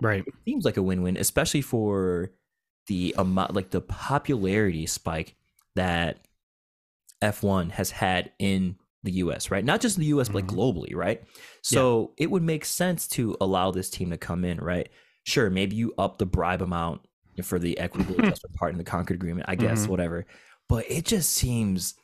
right. 0.00 0.22
it 0.24 0.34
seems 0.44 0.64
like 0.64 0.76
a 0.76 0.82
win-win, 0.82 1.16
especially 1.16 1.60
for 1.60 2.30
the 2.86 3.12
amount, 3.18 3.52
like 3.52 3.70
the 3.70 3.80
popularity 3.80 4.86
spike 4.86 5.34
that 5.74 6.20
F1 7.20 7.72
has 7.72 7.90
had 7.90 8.30
in 8.38 8.76
the 9.02 9.10
US, 9.14 9.50
right? 9.50 9.64
Not 9.64 9.80
just 9.80 9.96
the 9.96 10.04
US, 10.06 10.28
but 10.28 10.36
like 10.36 10.46
Mhm. 10.46 10.56
globally, 10.56 10.94
right? 10.94 11.20
So 11.62 12.12
it 12.16 12.30
would 12.30 12.44
make 12.44 12.64
sense 12.64 13.08
to 13.08 13.36
allow 13.40 13.72
this 13.72 13.90
team 13.90 14.10
to 14.10 14.16
come 14.18 14.44
in, 14.44 14.58
right? 14.58 14.88
Sure, 15.24 15.50
maybe 15.50 15.74
you 15.74 15.92
up 15.98 16.18
the 16.18 16.26
bribe 16.26 16.62
amount 16.62 17.00
for 17.42 17.58
the 17.58 17.76
equitable 17.78 18.14
adjustment 18.20 18.54
part 18.54 18.70
in 18.72 18.78
the 18.78 18.84
Concord 18.84 19.16
agreement, 19.16 19.46
I 19.48 19.56
guess, 19.56 19.86
Mhm. 19.86 19.88
whatever. 19.88 20.26
But 20.68 20.88
it 20.88 21.04
just 21.04 21.30
seems 21.30 21.94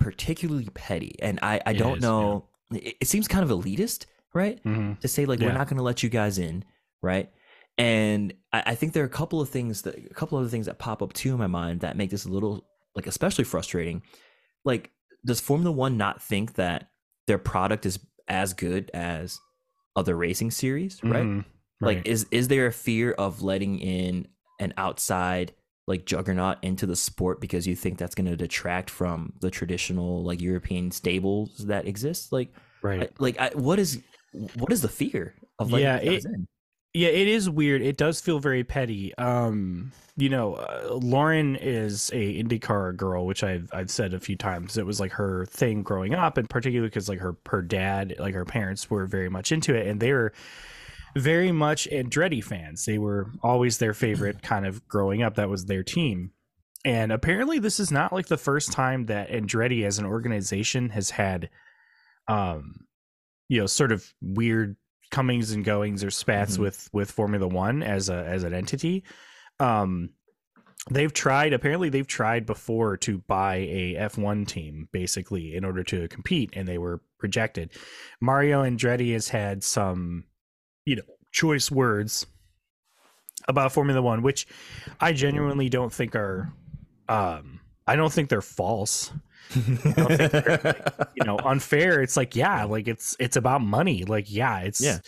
particularly 0.00 0.68
petty. 0.74 1.14
And 1.22 1.38
I, 1.40 1.60
I 1.64 1.70
It 1.70 1.78
don't 1.78 1.98
is, 1.98 2.02
know. 2.02 2.48
It, 2.72 2.96
it 3.02 3.06
seems 3.08 3.28
kind 3.28 3.48
of 3.48 3.56
elitist, 3.56 4.06
right? 4.34 4.62
Mhm. 4.64 4.98
to 5.00 5.08
say 5.08 5.24
like 5.26 5.40
we're 5.40 5.52
not 5.58 5.68
going 5.68 5.76
to 5.78 5.82
let 5.82 6.02
you 6.02 6.08
guys 6.08 6.38
in, 6.38 6.64
right? 7.02 7.30
And 7.78 8.34
I, 8.52 8.62
I 8.66 8.74
think 8.74 8.92
there 8.92 9.02
are 9.02 9.06
a 9.06 9.10
couple 9.10 9.40
of 9.40 9.48
things 9.48 9.82
that 9.82 9.96
a 9.96 10.14
couple 10.14 10.38
of 10.38 10.42
other 10.42 10.50
things 10.50 10.66
that 10.66 10.78
pop 10.78 11.02
up 11.02 11.12
too 11.12 11.32
in 11.32 11.38
my 11.38 11.46
mind 11.46 11.80
that 11.80 11.96
make 11.96 12.10
this 12.10 12.24
a 12.24 12.28
little 12.28 12.66
like 12.94 13.06
especially 13.06 13.44
frustrating. 13.44 14.02
Like, 14.64 14.90
does 15.24 15.40
Formula 15.40 15.70
One 15.72 15.96
not 15.96 16.22
think 16.22 16.54
that 16.54 16.90
their 17.26 17.38
product 17.38 17.86
is 17.86 17.98
as 18.28 18.52
good 18.52 18.90
as 18.92 19.38
other 19.96 20.16
racing 20.16 20.50
series, 20.50 21.02
right? 21.02 21.24
Mhm. 21.24 21.44
Like, 21.80 21.96
Right. 21.98 22.06
is 22.06 22.26
is 22.30 22.48
there 22.48 22.66
a 22.66 22.72
fear 22.72 23.12
of 23.12 23.42
letting 23.42 23.78
in 23.78 24.28
an 24.60 24.72
outside 24.76 25.52
like 25.88 26.06
juggernaut 26.06 26.58
into 26.62 26.86
the 26.86 26.94
sport 26.94 27.40
because 27.40 27.66
you 27.66 27.74
think 27.74 27.98
that's 27.98 28.14
going 28.14 28.26
to 28.30 28.36
detract 28.36 28.88
from 28.88 29.32
the 29.40 29.50
traditional 29.50 30.22
like 30.22 30.40
European 30.40 30.90
stables 30.92 31.56
that 31.66 31.86
exist? 31.88 32.30
Like, 32.32 32.52
right. 32.82 33.10
Like 33.20 33.40
I, 33.40 33.50
what 33.54 33.78
is 33.80 34.00
what 34.32 34.72
is 34.72 34.82
the 34.82 34.88
fear 34.88 35.34
of 35.58 35.70
letting 35.72 35.86
Yeah, 35.86 35.96
it- 35.96 36.24
Yeah, 36.94 37.08
it 37.08 37.26
is 37.28 37.48
weird. 37.48 37.80
It 37.80 37.96
does 37.96 38.20
feel 38.20 38.38
very 38.38 38.64
petty. 38.64 39.14
Um, 39.16 39.92
you 40.18 40.28
know, 40.28 40.54
uh, 40.56 40.94
Lauren 41.00 41.56
is 41.56 42.10
a 42.12 42.42
IndyCar 42.42 42.94
girl, 42.98 43.24
which 43.24 43.42
I've 43.42 43.70
I've 43.72 43.90
said 43.90 44.12
a 44.12 44.20
few 44.20 44.36
times. 44.36 44.76
It 44.76 44.84
was 44.84 45.00
like 45.00 45.12
her 45.12 45.46
thing 45.46 45.82
growing 45.82 46.14
up, 46.14 46.36
and 46.36 46.50
particularly 46.50 46.88
because 46.90 47.08
like 47.08 47.20
her 47.20 47.36
her 47.48 47.62
dad, 47.62 48.16
like 48.18 48.34
her 48.34 48.44
parents, 48.44 48.90
were 48.90 49.06
very 49.06 49.30
much 49.30 49.52
into 49.52 49.74
it, 49.74 49.86
and 49.86 50.00
they 50.00 50.12
were 50.12 50.34
very 51.16 51.50
much 51.50 51.88
Andretti 51.90 52.44
fans. 52.44 52.84
They 52.84 52.98
were 52.98 53.30
always 53.42 53.78
their 53.78 53.94
favorite 53.94 54.42
kind 54.52 54.66
of 54.66 54.86
growing 54.86 55.22
up. 55.22 55.36
That 55.36 55.48
was 55.48 55.64
their 55.64 55.82
team. 55.82 56.32
And 56.84 57.10
apparently, 57.10 57.58
this 57.58 57.80
is 57.80 57.90
not 57.90 58.12
like 58.12 58.26
the 58.26 58.36
first 58.36 58.70
time 58.70 59.06
that 59.06 59.30
Andretti 59.30 59.86
as 59.86 59.98
an 59.98 60.04
organization 60.04 60.90
has 60.90 61.10
had, 61.10 61.48
um, 62.28 62.86
you 63.52 63.60
know, 63.60 63.66
sort 63.66 63.92
of 63.92 64.14
weird 64.22 64.76
comings 65.10 65.50
and 65.50 65.62
goings 65.62 66.02
or 66.02 66.10
spats 66.10 66.56
Mhm. 66.56 66.60
with 66.60 66.88
with 66.94 67.10
Formula 67.10 67.46
One 67.46 67.82
as 67.82 68.08
a 68.08 68.24
as 68.24 68.44
an 68.44 68.54
entity. 68.54 69.04
Um, 69.60 70.08
they've 70.90 71.12
tried. 71.12 71.52
Apparently, 71.52 71.90
they've 71.90 72.06
tried 72.06 72.46
before 72.46 72.96
to 72.96 73.18
buy 73.18 73.56
a 73.56 73.94
F 73.96 74.16
one 74.16 74.46
team, 74.46 74.88
basically, 74.90 75.54
in 75.54 75.66
order 75.66 75.82
to 75.84 76.08
compete, 76.08 76.48
and 76.54 76.66
they 76.66 76.78
were 76.78 77.02
rejected. 77.20 77.72
Mario 78.22 78.62
Andretti 78.62 79.12
has 79.12 79.28
had 79.28 79.62
some, 79.62 80.24
you 80.86 80.96
know, 80.96 81.02
choice 81.30 81.70
words 81.70 82.26
about 83.48 83.72
Formula 83.72 84.00
One, 84.00 84.22
which 84.22 84.46
I 84.98 85.12
genuinely 85.12 85.68
don't 85.68 85.92
think 85.92 86.16
are. 86.16 86.54
Um, 87.06 87.60
I 87.86 87.96
don't 87.96 88.12
think 88.12 88.30
they're 88.30 88.40
false 88.40 89.12
you 89.56 91.24
know 91.24 91.38
unfair 91.44 92.00
it's 92.02 92.16
like 92.16 92.34
yeah 92.36 92.64
like 92.64 92.88
it's 92.88 93.16
it's 93.18 93.36
about 93.36 93.60
money 93.62 94.04
like 94.04 94.30
yeah 94.30 94.60
it's 94.60 94.80
Yeah. 94.80 94.98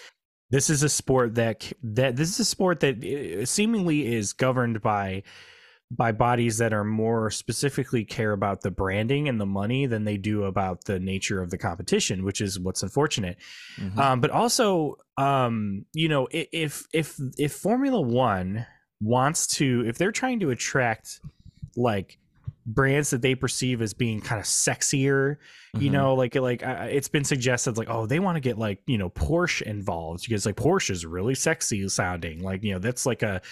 this 0.50 0.70
is 0.70 0.82
a 0.82 0.88
sport 0.88 1.34
that 1.36 1.72
that 1.82 2.16
this 2.16 2.30
is 2.30 2.40
a 2.40 2.44
sport 2.44 2.80
that 2.80 3.02
uh, 3.04 3.44
seemingly 3.46 4.12
is 4.14 4.32
governed 4.32 4.82
by 4.82 5.22
by 5.90 6.12
bodies 6.12 6.58
that 6.58 6.72
are 6.72 6.82
more 6.84 7.30
specifically 7.30 8.04
care 8.04 8.32
about 8.32 8.62
the 8.62 8.70
branding 8.70 9.28
and 9.28 9.40
the 9.40 9.46
money 9.46 9.86
than 9.86 10.04
they 10.04 10.16
do 10.16 10.44
about 10.44 10.84
the 10.84 10.98
nature 10.98 11.40
of 11.42 11.50
the 11.50 11.58
competition 11.58 12.24
which 12.24 12.40
is 12.40 12.58
what's 12.58 12.82
unfortunate 12.82 13.36
Mhm. 13.78 13.98
um, 13.98 14.20
but 14.20 14.30
also 14.30 14.96
um, 15.16 15.84
you 15.92 16.08
know 16.08 16.26
if 16.32 16.86
if 16.92 17.18
if 17.38 17.52
formula 17.52 18.00
one 18.00 18.66
wants 19.00 19.46
to 19.46 19.84
if 19.86 19.98
they're 19.98 20.10
trying 20.12 20.40
to 20.40 20.50
attract 20.50 21.20
like 21.76 22.18
brands 22.66 23.10
that 23.10 23.20
they 23.22 23.34
perceive 23.34 23.82
as 23.82 23.92
being 23.92 24.20
kind 24.20 24.38
of 24.40 24.46
sexier 24.46 25.36
you 25.78 25.90
Mhm. 25.90 25.92
know 25.92 26.14
like 26.14 26.34
like 26.36 26.62
uh, 26.64 26.86
it's 26.90 27.08
been 27.08 27.24
suggested 27.24 27.76
like 27.76 27.88
oh 27.90 28.06
they 28.06 28.20
want 28.20 28.36
to 28.36 28.40
get 28.40 28.56
like 28.58 28.80
you 28.86 28.96
know 28.96 29.10
porsche 29.10 29.62
involved 29.62 30.22
because 30.24 30.46
like 30.46 30.56
porsche 30.56 30.90
is 30.90 31.04
really 31.04 31.34
sexy 31.34 31.86
sounding 31.88 32.42
like 32.42 32.62
you 32.64 32.72
know 32.72 32.78
that's 32.78 33.04
like 33.06 33.22
a 33.22 33.42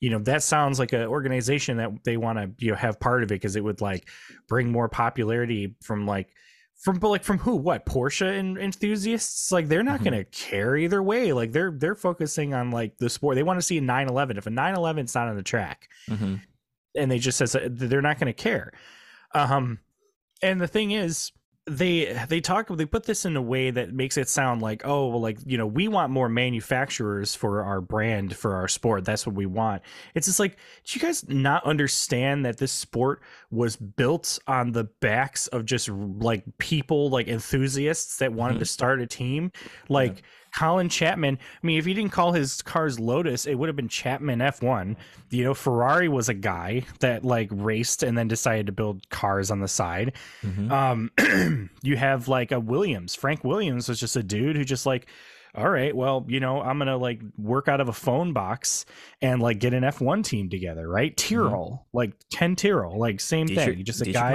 you 0.00 0.08
know 0.10 0.18
that 0.20 0.42
sounds 0.42 0.78
like 0.78 0.92
an 0.92 1.02
organization 1.06 1.76
that 1.78 1.90
they 2.04 2.16
want 2.16 2.38
to 2.38 2.64
you 2.64 2.70
know 2.70 2.76
have 2.76 3.00
part 3.00 3.22
of 3.22 3.32
it 3.32 3.34
because 3.36 3.56
it 3.56 3.64
would 3.64 3.80
like 3.80 4.08
bring 4.48 4.70
more 4.70 4.88
popularity 4.88 5.74
from 5.82 6.06
like 6.06 6.28
from 6.76 6.98
but 6.98 7.08
like 7.10 7.24
from 7.24 7.36
who 7.38 7.56
what 7.56 7.84
porsche 7.84 8.38
and 8.38 8.56
enthusiasts 8.56 9.50
like 9.52 9.68
they're 9.68 9.82
not 9.82 10.00
Mhm. 10.00 10.04
going 10.04 10.18
to 10.18 10.24
care 10.30 10.76
either 10.76 11.02
way 11.02 11.32
like 11.32 11.52
they're 11.52 11.70
they're 11.72 11.94
focusing 11.94 12.54
on 12.54 12.70
like 12.70 12.96
the 12.98 13.10
sport 13.10 13.34
they 13.34 13.42
want 13.42 13.58
to 13.58 13.62
see 13.62 13.78
a 13.78 13.80
911 13.82 14.38
if 14.38 14.46
a 14.46 14.50
911 14.50 15.04
is 15.04 15.14
not 15.14 15.28
on 15.28 15.36
the 15.36 15.42
track 15.42 15.88
Mhm. 16.08 16.40
And 16.94 17.10
they 17.10 17.18
just 17.18 17.38
says 17.38 17.56
they're 17.68 18.02
not 18.02 18.18
going 18.18 18.26
to 18.26 18.42
care. 18.42 18.72
Um 19.34 19.78
and 20.42 20.60
the 20.60 20.66
thing 20.68 20.90
is 20.92 21.32
they 21.66 22.18
they 22.28 22.40
talk 22.40 22.66
they 22.74 22.86
put 22.86 23.04
this 23.04 23.24
in 23.26 23.36
a 23.36 23.42
way 23.42 23.70
that 23.70 23.92
makes 23.92 24.16
it 24.16 24.28
sound 24.28 24.62
like 24.62 24.82
oh 24.84 25.08
well 25.08 25.20
like 25.20 25.38
you 25.44 25.58
know 25.58 25.66
we 25.66 25.86
want 25.88 26.10
more 26.10 26.28
manufacturers 26.28 27.34
for 27.34 27.62
our 27.62 27.80
brand 27.80 28.34
for 28.34 28.56
our 28.56 28.66
sport. 28.66 29.04
That's 29.04 29.26
what 29.26 29.36
we 29.36 29.46
want. 29.46 29.82
It's 30.14 30.26
just 30.26 30.40
like 30.40 30.56
do 30.84 30.98
you 30.98 31.00
guys 31.00 31.28
not 31.28 31.62
understand 31.64 32.44
that 32.46 32.56
this 32.56 32.72
sport 32.72 33.20
was 33.50 33.76
built 33.76 34.38
on 34.46 34.72
the 34.72 34.84
backs 34.84 35.46
of 35.48 35.64
just 35.66 35.88
like 35.90 36.42
people 36.58 37.10
like 37.10 37.28
enthusiasts 37.28 38.16
that 38.16 38.32
wanted 38.32 38.56
Mhm. 38.56 38.60
to 38.60 38.66
start 38.66 39.00
a 39.02 39.06
team? 39.06 39.52
Like 39.88 40.22
Colin 40.56 40.88
Chapman. 40.88 41.38
I 41.40 41.66
mean, 41.66 41.78
if 41.78 41.84
he 41.86 41.94
didn't 41.94 42.12
call 42.12 42.32
his 42.32 42.62
cars 42.62 42.98
Lotus, 42.98 43.46
it 43.46 43.54
would 43.54 43.68
have 43.68 43.76
been 43.76 43.88
Chapman 43.88 44.40
F1. 44.40 44.96
You 45.30 45.44
know, 45.44 45.54
Ferrari 45.54 46.08
was 46.08 46.28
a 46.28 46.34
guy 46.34 46.84
that 47.00 47.24
like 47.24 47.48
raced 47.52 48.02
and 48.02 48.16
then 48.16 48.28
decided 48.28 48.66
to 48.66 48.72
build 48.72 49.08
cars 49.10 49.50
on 49.50 49.60
the 49.60 49.68
side. 49.68 50.14
Mhm. 50.42 50.70
Um, 50.70 51.70
you 51.82 51.96
have 51.96 52.28
like 52.28 52.52
a 52.52 52.60
Williams. 52.60 53.14
Frank 53.14 53.44
Williams 53.44 53.88
was 53.88 54.00
just 54.00 54.16
a 54.16 54.22
dude 54.22 54.56
who 54.56 54.64
just 54.64 54.86
like, 54.86 55.06
all 55.54 55.68
right, 55.68 55.94
well, 55.96 56.24
you 56.28 56.38
know, 56.38 56.60
I'm 56.62 56.78
gonna 56.78 56.96
like 56.96 57.20
work 57.36 57.66
out 57.66 57.80
of 57.80 57.88
a 57.88 57.92
phone 57.92 58.32
box 58.32 58.86
and 59.20 59.42
like 59.42 59.58
get 59.58 59.74
an 59.74 59.82
F1 59.82 60.22
team 60.24 60.48
together, 60.48 60.88
right? 60.88 61.16
Tyrrell, 61.16 61.86
like 61.92 62.12
Ken 62.32 62.54
Tyrrell, 62.54 62.98
like 62.98 63.20
same 63.20 63.46
Dietrich- 63.46 63.76
thing. 63.76 63.84
Just 63.84 64.00
a 64.00 64.04
Dietrich 64.04 64.14
guy 64.22 64.30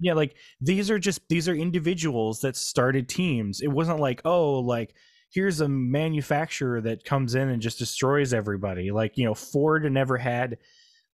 yeah 0.00 0.12
like 0.12 0.36
these 0.60 0.92
are 0.92 0.98
just 1.00 1.20
these 1.28 1.48
are 1.48 1.54
individuals 1.56 2.40
that 2.42 2.54
started 2.54 3.08
teams 3.08 3.60
it 3.60 3.66
wasn't 3.66 3.98
like 3.98 4.20
oh 4.24 4.60
like 4.60 4.94
here's 5.30 5.60
a 5.60 5.68
manufacturer 5.68 6.80
that 6.80 7.04
comes 7.04 7.34
in 7.34 7.48
and 7.48 7.60
just 7.62 7.78
destroys 7.78 8.32
everybody. 8.32 8.90
Like 8.90 9.16
you 9.16 9.24
know 9.24 9.34
ford 9.34 9.90
never 9.90 10.16
had 10.16 10.58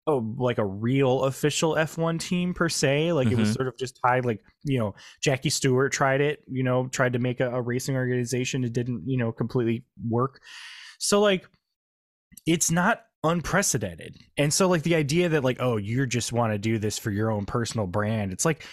oh 0.06 0.34
like 0.38 0.58
a 0.58 0.64
real 0.66 1.24
official 1.24 1.74
f1 1.74 2.20
team 2.20 2.52
per 2.54 2.68
se. 2.68 3.12
Like 3.12 3.28
it 3.28 3.38
was 3.38 3.50
Mhm. 3.50 3.54
sort 3.54 3.68
of 3.68 3.76
just 3.78 3.98
tied 4.04 4.24
like 4.24 4.40
you 4.62 4.78
know 4.78 4.94
jackie 5.22 5.50
stewart 5.50 5.92
tried 5.92 6.20
it 6.20 6.44
you 6.46 6.62
know 6.62 6.88
tried 6.88 7.14
to 7.14 7.18
make 7.18 7.40
a, 7.40 7.50
a 7.50 7.60
racing 7.62 7.96
organization. 7.96 8.64
It 8.64 8.72
didn't 8.72 9.02
you 9.06 9.16
know 9.16 9.32
completely 9.32 9.84
work. 10.08 10.40
So 10.98 11.20
like 11.20 11.46
it's 12.46 12.70
not 12.70 13.04
unprecedented. 13.22 14.18
And 14.36 14.52
so 14.52 14.68
like 14.68 14.82
the 14.82 14.94
idea 14.94 15.30
that 15.30 15.42
like 15.44 15.56
oh 15.60 15.76
you 15.78 16.06
just 16.06 16.32
want 16.32 16.52
to 16.52 16.58
do 16.58 16.78
this 16.78 16.98
for 16.98 17.10
your 17.10 17.30
own 17.30 17.46
personal 17.46 17.86
brand 17.86 18.32
it's 18.32 18.44
like 18.44 18.66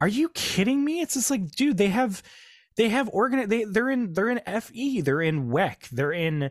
are 0.00 0.08
you 0.08 0.28
kidding 0.30 0.84
me? 0.84 1.00
It's 1.00 1.14
just 1.14 1.30
like 1.30 1.50
dude 1.50 1.76
they 1.76 1.88
have 1.88 2.22
they 2.78 2.88
have 2.88 3.10
organ 3.12 3.46
they 3.48 3.64
they're 3.64 3.90
in 3.90 4.14
they're 4.14 4.30
in 4.30 4.40
fe 4.62 5.02
they're 5.02 5.20
in 5.20 5.48
wec 5.50 5.88
they're 5.90 6.12
in 6.12 6.44
uh 6.44 6.50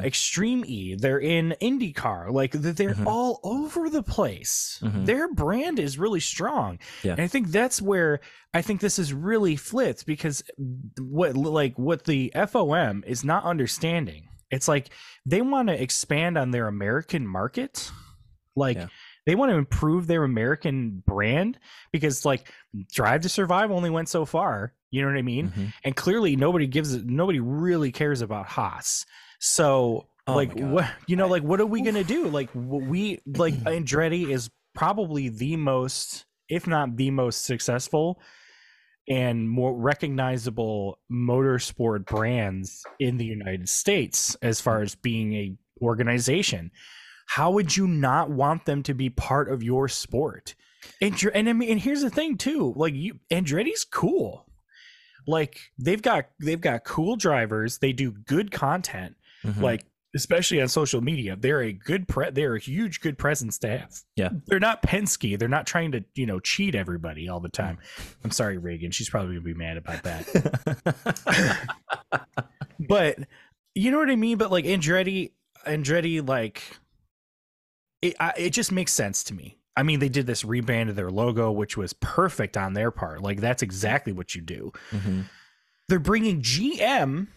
Mhm. 0.00 0.04
extreme 0.04 0.64
e 0.66 0.94
they're 0.94 1.18
in 1.20 1.54
indycar 1.60 2.30
like 2.30 2.52
they're 2.52 2.94
Mhm. 2.94 3.06
all 3.06 3.40
over 3.42 3.88
the 3.90 4.02
place 4.02 4.78
Mhm. 4.82 5.06
their 5.06 5.32
brand 5.32 5.78
is 5.78 5.98
really 5.98 6.20
strong 6.20 6.78
Yeah. 7.02 7.12
and 7.12 7.20
i 7.20 7.26
think 7.26 7.48
that's 7.48 7.80
where 7.82 8.20
i 8.54 8.60
think 8.62 8.80
this 8.80 8.98
is 8.98 9.12
really 9.12 9.56
flipped 9.56 10.04
because 10.06 10.42
what 11.00 11.36
like 11.36 11.76
what 11.78 12.04
the 12.04 12.30
fom 12.34 13.04
is 13.06 13.24
not 13.24 13.44
understanding 13.44 14.28
it's 14.50 14.68
like 14.68 14.90
they 15.26 15.40
want 15.42 15.68
to 15.68 15.82
expand 15.82 16.36
on 16.38 16.50
their 16.52 16.68
american 16.68 17.26
market 17.26 17.90
like 18.54 18.76
Yeah. 18.76 18.86
they 19.26 19.34
want 19.34 19.50
to 19.50 19.56
improve 19.56 20.06
their 20.06 20.22
american 20.22 21.02
brand 21.06 21.58
because 21.92 22.24
like 22.24 22.52
drive 22.92 23.22
to 23.22 23.28
survive 23.28 23.70
only 23.72 23.90
went 23.90 24.08
so 24.08 24.24
far 24.24 24.74
you 24.92 25.02
know 25.02 25.08
what 25.08 25.16
i 25.16 25.22
mean 25.22 25.48
Mhm. 25.48 25.72
and 25.84 25.96
clearly 25.96 26.36
nobody 26.36 26.68
gives 26.68 26.94
it 26.94 27.04
nobody 27.04 27.40
really 27.40 27.90
cares 27.90 28.20
about 28.22 28.46
haas 28.46 29.04
so 29.40 30.06
Oh 30.28 30.36
like 30.36 30.52
what 30.56 30.88
you 31.08 31.16
know 31.16 31.26
like 31.26 31.42
what 31.42 31.60
are 31.60 31.66
we 31.66 31.82
gonna 31.82 32.04
do 32.04 32.28
like 32.28 32.48
we 32.54 33.18
like 33.26 33.54
andretti 33.64 34.28
is 34.28 34.50
probably 34.72 35.28
the 35.28 35.56
most 35.56 36.26
if 36.48 36.68
not 36.68 36.96
the 36.96 37.10
most 37.10 37.44
successful 37.44 38.20
and 39.08 39.50
more 39.50 39.76
recognizable 39.76 41.00
motorsport 41.10 42.06
brands 42.06 42.84
in 43.00 43.16
the 43.16 43.24
united 43.24 43.68
states 43.68 44.36
as 44.42 44.60
far 44.60 44.80
as 44.82 44.94
being 44.94 45.34
a 45.34 45.56
organization 45.82 46.70
how 47.26 47.50
would 47.50 47.76
you 47.76 47.88
not 47.88 48.30
want 48.30 48.64
them 48.64 48.84
to 48.84 48.94
be 48.94 49.10
part 49.10 49.50
of 49.50 49.62
your 49.62 49.88
sport 49.88 50.54
and, 51.00 51.14
and 51.34 51.48
I 51.48 51.52
mean, 51.52 51.70
and 51.70 51.80
here's 51.80 52.02
the 52.02 52.10
thing 52.10 52.36
too. 52.36 52.72
Like 52.76 52.94
you, 52.94 53.20
Andretti's 53.30 53.84
cool. 53.84 54.46
Like 55.26 55.58
they've 55.78 56.02
got 56.02 56.26
they've 56.40 56.60
got 56.60 56.84
cool 56.84 57.16
drivers. 57.16 57.78
They 57.78 57.92
do 57.92 58.10
good 58.12 58.50
content. 58.50 59.16
Mhm. 59.44 59.60
Like 59.60 59.84
especially 60.14 60.60
on 60.60 60.68
social 60.68 61.00
media, 61.00 61.36
they're 61.36 61.62
a 61.62 61.72
good 61.72 62.06
pre. 62.06 62.30
They're 62.30 62.54
a 62.54 62.60
huge 62.60 63.00
good 63.00 63.16
presence 63.16 63.58
to 63.60 63.68
have. 63.68 63.94
Yeah. 64.16 64.28
they're 64.46 64.60
not 64.60 64.82
Penske. 64.82 65.38
They're 65.38 65.48
not 65.48 65.66
trying 65.66 65.92
to 65.92 66.04
you 66.14 66.26
know 66.26 66.38
cheat 66.40 66.74
everybody 66.74 67.28
all 67.28 67.40
the 67.40 67.48
time. 67.48 67.78
I'm 68.24 68.30
sorry, 68.30 68.58
Reagan. 68.58 68.90
She's 68.90 69.08
probably 69.08 69.34
gonna 69.34 69.44
be 69.44 69.54
mad 69.54 69.76
about 69.78 70.02
that. 70.02 71.68
but 72.78 73.18
you 73.74 73.90
know 73.90 73.98
what 73.98 74.10
I 74.10 74.16
mean. 74.16 74.38
But 74.38 74.50
like 74.50 74.64
Andretti, 74.64 75.32
Andretti, 75.66 76.26
like 76.26 76.62
it, 78.02 78.14
I, 78.20 78.32
it 78.36 78.50
just 78.50 78.72
makes 78.72 78.92
sense 78.92 79.24
to 79.24 79.34
me. 79.34 79.58
I 79.76 79.82
mean, 79.82 80.00
they 80.00 80.08
did 80.08 80.26
this 80.26 80.42
rebrand 80.42 80.88
of 80.90 80.96
their 80.96 81.10
logo, 81.10 81.50
which 81.50 81.76
was 81.76 81.92
perfect 81.94 82.56
on 82.56 82.74
their 82.74 82.90
part. 82.90 83.22
Like 83.22 83.40
that's 83.40 83.62
exactly 83.62 84.12
what 84.12 84.34
you 84.34 84.42
do. 84.42 84.72
Mhm. 84.90 85.24
They're 85.88 85.98
bringing 85.98 86.42
GM 86.42 87.28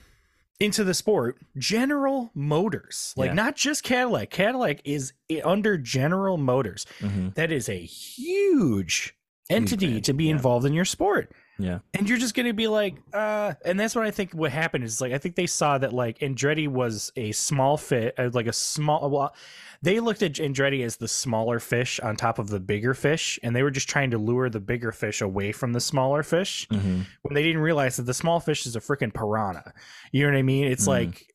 into 0.59 0.83
the 0.83 0.93
sport, 0.93 1.37
General 1.57 2.31
Motors, 2.33 3.13
like 3.17 3.29
Yeah. 3.29 3.33
not 3.33 3.55
just 3.55 3.83
Cadillac. 3.83 4.29
Cadillac 4.29 4.81
is 4.85 5.13
under 5.43 5.77
General 5.77 6.37
Motors. 6.37 6.85
Mhm. 6.99 7.33
That 7.35 7.51
is 7.51 7.67
a 7.69 7.79
huge 7.79 9.15
entity 9.49 10.01
to 10.01 10.13
be 10.13 10.25
yeah. 10.25 10.31
involved 10.31 10.65
in 10.65 10.73
your 10.73 10.85
sport 10.85 11.31
Yeah. 11.57 11.79
and 11.93 12.09
you're 12.09 12.17
just 12.17 12.35
gonna 12.35 12.53
be 12.53 12.67
like 12.67 12.95
uh 13.13 13.53
and 13.63 13.79
that's 13.79 13.95
what 13.95 14.05
i 14.05 14.11
think 14.11 14.33
what 14.33 14.51
happened 14.51 14.83
is 14.83 14.99
like 14.99 15.13
i 15.13 15.17
think 15.17 15.35
they 15.35 15.47
saw 15.47 15.77
that 15.77 15.93
like 15.93 16.19
andretti 16.19 16.67
was 16.67 17.13
a 17.15 17.31
small 17.31 17.77
fit 17.77 18.13
uh, 18.19 18.29
like 18.33 18.47
a 18.47 18.51
small 18.53 19.09
well 19.09 19.33
they 19.81 20.01
looked 20.01 20.21
at 20.21 20.33
andretti 20.33 20.83
as 20.83 20.97
the 20.97 21.07
smaller 21.07 21.59
fish 21.61 21.99
on 22.01 22.17
top 22.17 22.39
of 22.39 22.49
the 22.49 22.59
bigger 22.59 22.93
fish 22.93 23.39
and 23.41 23.55
they 23.55 23.63
were 23.63 23.71
just 23.71 23.87
trying 23.87 24.11
to 24.11 24.17
lure 24.17 24.49
the 24.49 24.59
bigger 24.59 24.91
fish 24.91 25.21
away 25.21 25.53
from 25.53 25.71
the 25.71 25.79
smaller 25.79 26.23
fish 26.23 26.67
Mhm. 26.69 27.05
when 27.21 27.33
they 27.33 27.43
didn't 27.43 27.61
realize 27.61 27.95
that 27.95 28.03
the 28.03 28.13
small 28.13 28.41
fish 28.41 28.65
is 28.65 28.75
a 28.75 28.81
freaking 28.81 29.13
piranha 29.13 29.71
you 30.11 30.23
know 30.23 30.31
what 30.33 30.37
i 30.37 30.41
mean 30.41 30.67
it's 30.67 30.85
Mhm. 30.85 30.87
like 30.87 31.33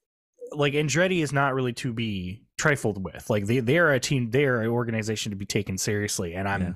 like 0.52 0.74
andretti 0.74 1.22
is 1.22 1.32
not 1.32 1.54
really 1.54 1.72
to 1.72 1.92
be 1.94 2.42
trifled 2.58 3.02
with 3.02 3.30
like 3.30 3.46
they, 3.46 3.60
they 3.60 3.78
are 3.78 3.92
a 3.92 4.00
team 4.00 4.30
they 4.32 4.44
are 4.44 4.60
an 4.60 4.68
organization 4.68 5.30
to 5.30 5.36
be 5.36 5.46
taken 5.46 5.78
seriously 5.78 6.34
and 6.34 6.46
i'm 6.46 6.60
Yeah. 6.60 6.72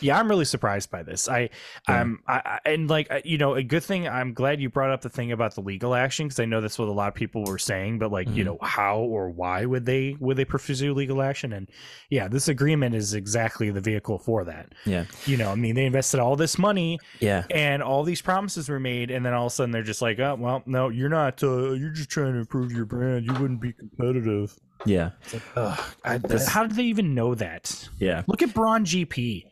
Yeah, 0.00 0.18
I'm 0.18 0.28
really 0.28 0.44
surprised 0.44 0.90
by 0.90 1.02
this. 1.02 1.28
I, 1.28 1.50
Yeah. 1.88 2.00
um, 2.02 2.20
I, 2.28 2.58
and 2.64 2.88
like 2.90 3.10
you 3.24 3.38
know, 3.38 3.54
a 3.54 3.62
good 3.62 3.82
thing. 3.82 4.06
I'm 4.08 4.32
glad 4.34 4.60
you 4.60 4.68
brought 4.68 4.90
up 4.90 5.00
the 5.00 5.08
thing 5.08 5.32
about 5.32 5.54
the 5.54 5.60
legal 5.62 5.94
action 5.94 6.26
because 6.26 6.40
I 6.40 6.44
know 6.44 6.60
that's 6.60 6.78
what 6.78 6.88
a 6.88 6.92
lot 6.92 7.08
of 7.08 7.14
people 7.14 7.44
were 7.44 7.58
saying. 7.58 7.98
But 7.98 8.12
like, 8.12 8.28
you 8.28 8.42
Mhm. 8.42 8.46
know, 8.46 8.58
how 8.62 8.98
or 8.98 9.30
why 9.30 9.64
would 9.64 9.86
they 9.86 10.16
would 10.20 10.36
they 10.36 10.44
pursue 10.44 10.92
legal 10.94 11.22
action? 11.22 11.52
And 11.52 11.68
yeah, 12.10 12.28
this 12.28 12.48
agreement 12.48 12.94
is 12.94 13.14
exactly 13.14 13.70
the 13.70 13.80
vehicle 13.80 14.18
for 14.18 14.44
that. 14.44 14.72
Yeah. 14.84 15.04
You 15.26 15.36
know, 15.36 15.50
I 15.50 15.54
mean, 15.54 15.74
they 15.74 15.86
invested 15.86 16.20
all 16.20 16.36
this 16.36 16.58
money 16.58 16.98
Yeah. 17.20 17.44
and 17.50 17.82
all 17.82 18.02
these 18.04 18.22
promises 18.22 18.68
were 18.68 18.80
made, 18.80 19.10
and 19.10 19.24
then 19.24 19.32
all 19.34 19.46
of 19.46 19.52
a 19.52 19.54
sudden 19.54 19.70
they're 19.72 19.82
just 19.82 20.02
like, 20.02 20.18
oh, 20.18 20.36
well, 20.38 20.62
no, 20.66 20.88
you're 20.88 21.08
not. 21.08 21.42
Uh, 21.42 21.72
you're 21.72 21.90
just 21.90 22.10
trying 22.10 22.32
to 22.34 22.38
improve 22.40 22.72
your 22.72 22.84
brand. 22.84 23.24
You 23.26 23.32
wouldn't 23.34 23.60
be 23.60 23.72
competitive. 23.72 24.54
Yeah. 24.84 25.10
Like, 25.32 25.42
ugh, 25.56 25.80
I, 26.04 26.20
how 26.48 26.66
did 26.66 26.76
they 26.76 26.84
even 26.84 27.14
know 27.14 27.34
that? 27.34 27.88
Yeah. 27.98 28.22
Look 28.26 28.42
at 28.42 28.52
Brawn 28.52 28.84
GP. 28.84 29.44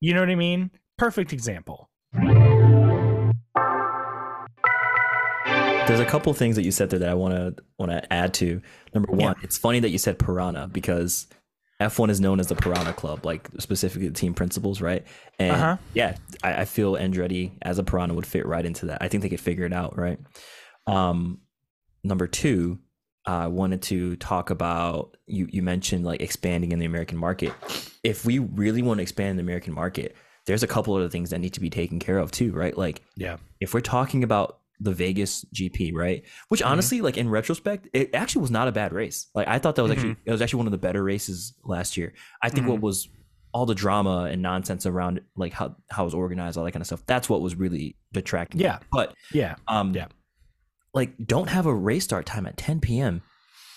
You 0.00 0.14
know 0.14 0.20
what 0.20 0.30
I 0.30 0.34
mean? 0.34 0.70
Perfect 0.96 1.32
example. 1.32 1.90
There's 5.86 6.00
a 6.00 6.06
couple 6.06 6.32
things 6.34 6.56
that 6.56 6.62
you 6.62 6.70
said 6.70 6.88
there 6.90 7.00
that 7.00 7.08
I 7.08 7.14
want 7.14 7.34
to 7.34 7.62
want 7.78 7.90
to 7.90 8.12
add 8.12 8.32
to. 8.34 8.62
Number 8.94 9.12
one, 9.12 9.34
it's 9.42 9.58
funny 9.58 9.80
that 9.80 9.90
you 9.90 9.98
said 9.98 10.18
Piranha 10.18 10.68
because 10.68 11.26
F1 11.82 12.10
is 12.10 12.20
known 12.20 12.38
as 12.38 12.46
the 12.46 12.54
Piranha 12.54 12.92
Club, 12.92 13.26
like 13.26 13.48
specifically 13.58 14.06
the 14.08 14.14
team 14.14 14.32
principals, 14.32 14.80
right? 14.80 15.04
And 15.38 15.52
Uh-huh. 15.56 15.76
yeah, 15.94 16.16
I, 16.44 16.60
I 16.62 16.64
feel 16.64 16.94
Andretti 16.94 17.52
as 17.62 17.78
a 17.78 17.82
Piranha 17.84 18.14
would 18.14 18.26
fit 18.26 18.46
right 18.46 18.64
into 18.64 18.86
that. 18.86 18.98
I 19.02 19.08
think 19.08 19.22
they 19.22 19.28
could 19.28 19.40
figure 19.40 19.64
it 19.64 19.72
out, 19.72 19.98
right? 19.98 20.18
Um, 20.86 21.40
number 22.04 22.26
two, 22.28 22.78
I 23.30 23.46
wanted 23.46 23.82
to 23.82 24.16
talk 24.16 24.50
about 24.50 25.16
you. 25.26 25.48
You 25.50 25.62
mentioned 25.62 26.04
like 26.04 26.20
expanding 26.20 26.72
in 26.72 26.78
the 26.78 26.86
American 26.86 27.18
market. 27.18 27.52
If 28.02 28.24
we 28.24 28.38
really 28.38 28.82
want 28.82 28.98
to 28.98 29.02
expand 29.02 29.38
the 29.38 29.42
American 29.42 29.72
market, 29.72 30.16
there's 30.46 30.62
a 30.62 30.66
couple 30.66 30.94
other 30.94 31.08
things 31.08 31.30
that 31.30 31.38
need 31.38 31.54
to 31.54 31.60
be 31.60 31.70
taken 31.70 31.98
care 31.98 32.18
of 32.18 32.30
too, 32.30 32.52
right? 32.52 32.76
Like 32.76 33.02
Yeah. 33.16 33.36
if 33.60 33.74
we're 33.74 33.80
talking 33.80 34.24
about 34.24 34.58
the 34.80 34.92
Vegas 34.92 35.44
GP, 35.54 35.94
right? 35.94 36.24
Which 36.48 36.60
mm-hmm. 36.60 36.72
honestly, 36.72 37.00
like 37.02 37.18
in 37.18 37.28
retrospect, 37.28 37.88
it 37.92 38.14
actually 38.14 38.42
was 38.42 38.50
not 38.50 38.66
a 38.66 38.72
bad 38.72 38.92
race. 38.92 39.26
Like 39.34 39.46
I 39.46 39.58
thought 39.58 39.76
that 39.76 39.82
was 39.82 39.92
actually 39.92 40.12
mm-hmm. 40.12 40.22
it 40.28 40.32
was 40.32 40.42
actually 40.42 40.58
one 40.58 40.66
of 40.66 40.72
the 40.72 40.78
better 40.78 41.02
races 41.02 41.54
last 41.62 41.96
year. 41.96 42.14
I 42.42 42.48
think 42.48 42.66
what 42.66 42.76
mm-hmm. 42.76 42.86
was 42.86 43.08
all 43.52 43.66
the 43.66 43.74
drama 43.74 44.28
and 44.30 44.42
nonsense 44.42 44.86
around 44.86 45.20
like 45.36 45.52
how 45.52 45.76
how 45.90 46.04
it 46.04 46.06
was 46.06 46.14
organized, 46.14 46.56
all 46.56 46.64
that 46.64 46.72
kind 46.72 46.80
of 46.80 46.86
stuff. 46.86 47.04
That's 47.06 47.28
what 47.28 47.42
was 47.42 47.54
really 47.54 47.96
detracting. 48.12 48.60
Yeah. 48.60 48.78
But 48.90 49.14
Yeah. 49.32 49.56
um 49.68 49.94
Yeah. 49.94 50.06
Like 50.94 51.12
don't 51.24 51.48
have 51.48 51.66
a 51.66 51.74
race 51.74 52.04
start 52.04 52.26
time 52.26 52.46
at 52.46 52.56
10 52.56 52.80
p.m. 52.80 53.22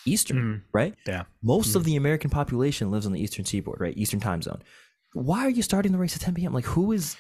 Eastern, 0.06 0.38
Mhm. 0.38 0.62
right? 0.73 0.95
Yeah. 1.08 1.23
Most 1.41 1.76
of 1.76 1.84
the 1.86 1.95
American 1.95 2.30
population 2.30 2.91
lives 2.91 3.06
on 3.06 3.13
the 3.13 3.21
Eastern 3.21 3.45
Seaboard, 3.45 3.80
right? 3.80 3.95
Eastern 3.97 4.19
time 4.19 4.41
zone. 4.41 4.62
Why 5.13 5.45
are 5.45 5.49
you 5.49 5.62
starting 5.62 5.91
the 5.91 5.97
race 5.97 6.15
at 6.15 6.21
10 6.21 6.34
p.m.? 6.34 6.54
Like, 6.54 6.65
who 6.65 6.91
is? 6.91 7.15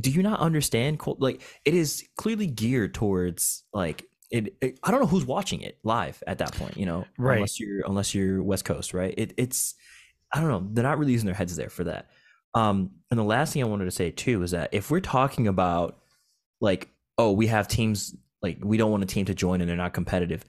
Do 0.00 0.10
you 0.10 0.22
not 0.22 0.40
understand? 0.40 1.00
Like, 1.18 1.42
it 1.66 1.74
is 1.74 2.04
clearly 2.16 2.46
geared 2.46 2.94
towards 2.94 3.64
like 3.74 4.04
it, 4.30 4.56
it- 4.62 4.78
I 4.82 4.90
don't 4.90 5.00
know 5.00 5.06
who's 5.06 5.26
watching 5.26 5.60
it 5.60 5.78
live 5.84 6.22
at 6.26 6.38
that 6.38 6.52
point. 6.54 6.76
You 6.78 6.86
know, 6.86 7.04
Right. 7.18 7.34
Unless 7.36 7.60
you're 7.60 7.84
unless 7.86 8.14
you're 8.14 8.42
West 8.42 8.64
Coast, 8.64 8.94
right? 8.94 9.12
It, 9.16 9.34
it's 9.36 9.74
I 10.32 10.40
don't 10.40 10.48
know. 10.48 10.66
They're 10.72 10.82
not 10.84 10.98
really 10.98 11.12
using 11.12 11.26
their 11.26 11.34
heads 11.34 11.54
there 11.56 11.68
for 11.68 11.84
that. 11.84 12.08
Um, 12.54 12.92
and 13.10 13.20
the 13.20 13.24
last 13.24 13.52
thing 13.52 13.62
I 13.62 13.66
wanted 13.66 13.84
to 13.84 13.90
say 13.90 14.10
too 14.10 14.42
is 14.42 14.52
that 14.52 14.70
if 14.72 14.90
we're 14.90 15.00
talking 15.00 15.46
about 15.46 15.98
like, 16.60 16.88
oh, 17.18 17.32
we 17.32 17.46
have 17.48 17.68
teams 17.68 18.16
like 18.46 18.58
we 18.62 18.76
don't 18.76 18.90
want 18.90 19.02
a 19.02 19.06
team 19.06 19.26
to 19.26 19.34
join 19.34 19.60
and 19.60 19.68
they're 19.68 19.76
not 19.76 19.92
competitive. 19.92 20.44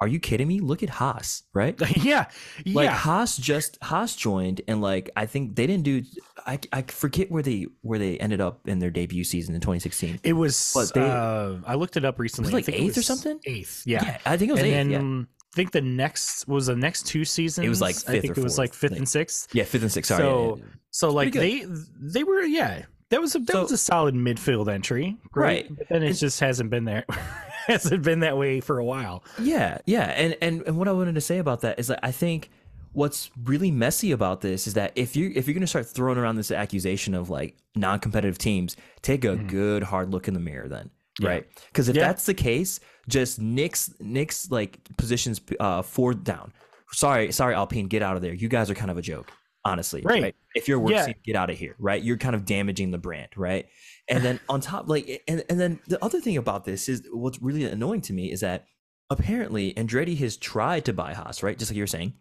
Are 0.00 0.08
you 0.08 0.18
kidding 0.18 0.48
me? 0.48 0.58
Look 0.58 0.82
at 0.82 0.88
Haas, 0.90 1.44
right? 1.54 1.80
yeah. 1.96 2.24
Like 2.66 2.88
Haas 2.90 3.36
just 3.36 3.78
Haas 3.82 4.16
joined 4.16 4.60
and 4.66 4.80
like 4.80 5.10
I 5.16 5.26
think 5.26 5.54
they 5.54 5.66
didn't 5.66 5.84
do 5.84 6.02
I, 6.44 6.58
I 6.72 6.82
forget 6.82 7.30
where 7.30 7.42
they 7.42 7.66
where 7.82 8.00
they 8.00 8.18
ended 8.18 8.40
up 8.40 8.66
in 8.66 8.80
their 8.80 8.90
debut 8.90 9.22
season 9.22 9.54
in 9.54 9.60
2016. 9.60 10.18
It 10.24 10.32
was. 10.32 10.72
But 10.74 10.92
they- 10.94 11.08
uh, 11.08 11.58
I 11.64 11.76
looked 11.76 11.96
it 11.96 12.04
up 12.04 12.18
recently. 12.18 12.50
I 12.50 12.54
like 12.54 12.64
think 12.64 12.78
it 12.78 12.82
eighth 12.82 12.98
or 12.98 13.02
something? 13.02 13.38
Eighth. 13.46 13.84
Yeah. 13.86 14.18
I 14.26 14.36
think 14.36 14.48
it 14.48 14.52
was 14.54 14.62
and 14.62 14.68
eighth. 14.70 14.90
then 14.90 15.18
yeah. 15.20 15.24
I 15.52 15.54
think 15.54 15.70
the 15.70 15.82
next 15.82 16.48
was 16.48 16.66
the 16.66 16.74
next 16.74 17.06
two 17.06 17.24
seasons. 17.24 17.64
It 17.64 17.68
was 17.68 17.80
like 17.80 17.94
I 18.08 18.12
fifth 18.14 18.22
think 18.22 18.38
or 18.38 18.40
it 18.40 18.44
was 18.44 18.58
like 18.58 18.74
fifth 18.74 18.96
and 18.96 19.08
sixth. 19.08 19.54
yeah, 19.54 19.64
fifth 19.64 19.82
and 19.82 19.92
sixth. 19.92 20.08
Sorry. 20.08 20.22
so- 20.22 20.56
yeah, 20.58 20.64
yeah. 20.64 20.70
So 20.94 21.10
like 21.10 21.32
they 21.32 21.64
they 22.00 22.24
were 22.24 22.42
yeah. 22.42 22.86
That 23.12 23.20
was 23.20 23.34
a 23.36 23.38
that 23.38 23.52
So- 23.52 23.62
was 23.62 23.72
a 23.72 23.78
solid 23.78 24.14
midfield 24.16 24.68
entry, 24.72 25.16
right? 25.34 25.66
Right. 25.68 25.76
But 25.78 25.88
then 25.88 26.02
it 26.02 26.06
And- 26.08 26.16
just 26.18 26.40
hasn't 26.40 26.70
been 26.70 26.84
there. 26.84 27.04
hasn't 27.68 28.02
been 28.02 28.20
that 28.20 28.36
way 28.36 28.60
for 28.60 28.78
a 28.78 28.84
while. 28.84 29.22
Yeah, 29.40 29.78
yeah, 29.86 30.06
and 30.10 30.36
and 30.42 30.62
and 30.66 30.76
what 30.76 30.88
I 30.88 30.92
wanted 30.92 31.14
to 31.14 31.20
say 31.20 31.38
about 31.38 31.60
that 31.60 31.78
is 31.78 31.86
that 31.86 32.00
I 32.02 32.10
think 32.10 32.50
what's 32.92 33.30
really 33.44 33.70
messy 33.70 34.10
about 34.12 34.40
this 34.40 34.66
is 34.66 34.74
that 34.74 34.92
if 34.96 35.14
you 35.14 35.30
if 35.36 35.46
you're 35.46 35.54
gonna 35.54 35.66
start 35.66 35.86
throwing 35.86 36.18
around 36.18 36.36
this 36.36 36.50
accusation 36.50 37.14
of 37.14 37.30
like 37.30 37.56
non-competitive 37.76 38.36
teams, 38.38 38.76
take 39.02 39.24
a 39.24 39.36
good 39.36 39.84
hard 39.84 40.10
look 40.10 40.26
in 40.28 40.34
the 40.34 40.40
mirror 40.40 40.68
then, 40.68 40.90
Yeah. 41.20 41.28
right? 41.28 41.46
Because 41.68 41.88
if 41.88 41.96
Yeah. 41.96 42.06
that's 42.08 42.26
the 42.26 42.34
case, 42.34 42.80
just 43.08 43.40
Nick's 43.40 43.94
Nick's 44.00 44.50
like 44.50 44.78
positions 44.96 45.40
uh 45.60 45.82
four 45.82 46.14
down. 46.14 46.52
Sorry, 46.92 47.30
sorry, 47.32 47.54
Alpine, 47.54 47.86
get 47.86 48.02
out 48.02 48.16
of 48.16 48.22
there. 48.22 48.34
You 48.34 48.48
guys 48.48 48.70
are 48.70 48.74
kind 48.74 48.90
of 48.90 48.98
a 48.98 49.02
joke, 49.02 49.30
honestly. 49.64 50.02
Right. 50.02 50.34
If 50.54 50.68
you're 50.68 50.78
work 50.78 50.92
Yeah. 50.92 51.12
get 51.24 51.36
out 51.36 51.50
of 51.50 51.58
here, 51.58 51.76
right? 51.78 52.02
You're 52.02 52.18
kind 52.18 52.34
of 52.34 52.44
damaging 52.44 52.90
the 52.90 52.98
brand, 52.98 53.28
right? 53.36 53.66
And 54.08 54.24
then 54.24 54.40
on 54.48 54.60
top, 54.60 54.88
like, 54.88 55.22
and 55.28 55.44
and 55.48 55.60
then 55.60 55.80
the 55.86 56.02
other 56.04 56.20
thing 56.20 56.36
about 56.36 56.64
this 56.64 56.88
is 56.88 57.06
what's 57.12 57.40
really 57.40 57.64
annoying 57.64 58.00
to 58.02 58.12
me 58.12 58.32
is 58.32 58.40
that 58.40 58.66
apparently 59.10 59.74
Andretti 59.74 60.16
has 60.18 60.36
tried 60.36 60.84
to 60.86 60.92
buy 60.92 61.14
Haas, 61.14 61.42
right? 61.42 61.58
Just 61.58 61.70
like 61.70 61.76
you 61.76 61.82
were 61.82 61.86
saying, 61.88 62.14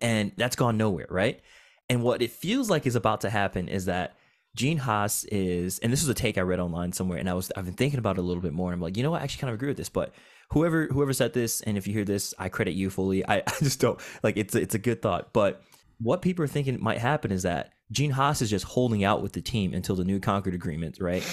and 0.00 0.32
that's 0.36 0.56
gone 0.56 0.76
nowhere, 0.76 1.06
right? 1.10 1.40
And 1.88 2.02
what 2.02 2.22
it 2.22 2.32
feels 2.32 2.68
like 2.68 2.86
is 2.86 2.96
about 2.96 3.20
to 3.20 3.30
happen 3.30 3.68
is 3.68 3.84
that 3.84 4.16
Gene 4.56 4.78
Haas 4.78 5.24
is, 5.24 5.78
and 5.80 5.92
this 5.92 6.02
is 6.02 6.08
a 6.08 6.14
take 6.14 6.38
I 6.38 6.40
read 6.40 6.58
online 6.58 6.92
somewhere, 6.92 7.18
and 7.18 7.28
I 7.28 7.34
was 7.34 7.52
I've 7.56 7.66
been 7.66 7.74
thinking 7.74 7.98
about 7.98 8.16
it 8.16 8.20
a 8.20 8.24
little 8.24 8.42
bit 8.42 8.52
more. 8.52 8.72
And 8.72 8.74
I'm 8.78 8.82
like, 8.82 8.96
you 8.96 9.02
know 9.02 9.10
what? 9.10 9.20
I 9.20 9.24
actually 9.24 9.40
kind 9.42 9.50
of 9.50 9.54
agree 9.54 9.68
with 9.68 9.76
this, 9.76 9.90
but 9.90 10.14
whoever 10.50 10.86
whoever 10.86 11.12
said 11.12 11.32
this, 11.32 11.60
and 11.60 11.76
if 11.76 11.86
you 11.86 11.92
hear 11.92 12.04
this, 12.04 12.34
I 12.38 12.48
credit 12.48 12.72
you 12.72 12.90
fully. 12.90 13.24
I, 13.28 13.36
I 13.46 13.52
just 13.60 13.80
don't 13.80 14.00
like 14.22 14.36
it's 14.36 14.54
it's 14.54 14.74
a 14.74 14.78
good 14.78 15.02
thought, 15.02 15.32
but 15.32 15.62
what 15.98 16.22
people 16.22 16.44
are 16.44 16.48
thinking 16.48 16.78
might 16.80 16.98
happen 16.98 17.32
is 17.32 17.42
that 17.42 17.72
Gene 17.90 18.10
Haas 18.10 18.42
is 18.42 18.50
just 18.50 18.64
holding 18.64 19.04
out 19.04 19.22
with 19.22 19.32
the 19.32 19.40
team 19.40 19.72
until 19.72 19.96
the 19.96 20.04
new 20.04 20.20
Concord 20.20 20.54
agreement, 20.54 20.98
right? 21.00 21.24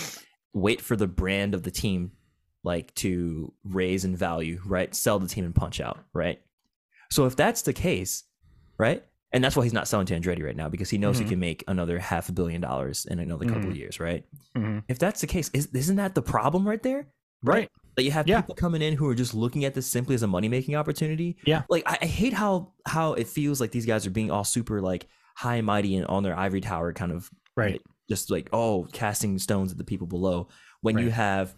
Wait 0.54 0.82
for 0.82 0.96
the 0.96 1.08
brand 1.08 1.54
of 1.54 1.64
the 1.64 1.72
team 1.72 2.12
like 2.64 2.94
to 2.96 3.52
raise 3.66 4.06
in 4.06 4.16
value, 4.16 4.62
right? 4.66 4.94
Sell 4.96 5.20
the 5.20 5.28
team 5.28 5.44
and 5.46 5.54
punch 5.56 5.82
out, 5.82 6.00
right? 6.14 6.40
So 7.10 7.26
if 7.26 7.36
that's 7.36 7.64
the 7.64 7.74
case, 7.74 8.24
right? 8.78 9.04
And 9.34 9.44
that's 9.44 9.56
why 9.58 9.64
he's 9.64 9.74
not 9.74 9.88
selling 9.88 10.06
to 10.06 10.20
Andretti 10.20 10.44
right 10.46 10.56
now 10.56 10.70
because 10.70 10.90
he 10.92 10.98
knows 10.98 11.18
Mhm. 11.18 11.24
he 11.24 11.30
can 11.30 11.40
make 11.40 11.64
another 11.68 11.98
half 12.00 12.30
a 12.30 12.32
billion 12.32 12.62
dollars 12.62 13.06
in 13.06 13.20
another 13.20 13.46
couple 13.46 13.68
of 13.70 13.74
Mhm. 13.74 13.78
years, 13.78 14.00
right? 14.00 14.24
Mhm. 14.56 14.84
If 14.88 15.00
that's 15.00 15.22
the 15.22 15.28
case, 15.28 15.50
is, 15.54 15.68
isn't 15.74 15.96
that 15.98 16.14
the 16.16 16.22
problem 16.22 16.68
right 16.68 16.82
there? 16.84 17.08
Right. 17.42 17.70
That 17.96 18.04
you 18.04 18.12
have 18.12 18.28
Yeah. 18.28 18.42
people 18.42 18.56
coming 18.56 18.82
in 18.82 18.96
who 18.96 19.08
are 19.08 19.16
just 19.16 19.34
looking 19.34 19.66
at 19.66 19.74
this 19.76 19.86
simply 19.88 20.16
as 20.16 20.24
a 20.24 20.28
money 20.28 20.50
making 20.50 20.76
opportunity. 20.76 21.38
Yeah. 21.46 21.64
Like 21.70 21.84
I, 21.86 22.00
I 22.02 22.06
hate 22.06 22.34
how 22.34 22.74
how 22.88 23.14
it 23.14 23.28
feels 23.28 23.62
like 23.62 23.72
these 23.72 23.86
guys 23.86 24.06
are 24.08 24.12
being 24.12 24.32
all 24.32 24.44
super 24.44 24.82
like 24.82 25.08
high 25.36 25.58
and 25.58 25.66
mighty 25.66 25.96
and 25.96 26.06
on 26.08 26.24
their 26.24 26.38
ivory 26.38 26.62
tower 26.62 26.94
kind 26.94 27.12
of 27.12 27.30
Right. 27.56 27.82
just 28.10 28.32
like 28.32 28.50
oh 28.52 28.88
casting 28.94 29.38
stones 29.40 29.72
at 29.72 29.78
the 29.78 29.84
people 29.84 30.08
below 30.08 30.48
when 30.82 30.98
you 30.98 31.10
have 31.12 31.56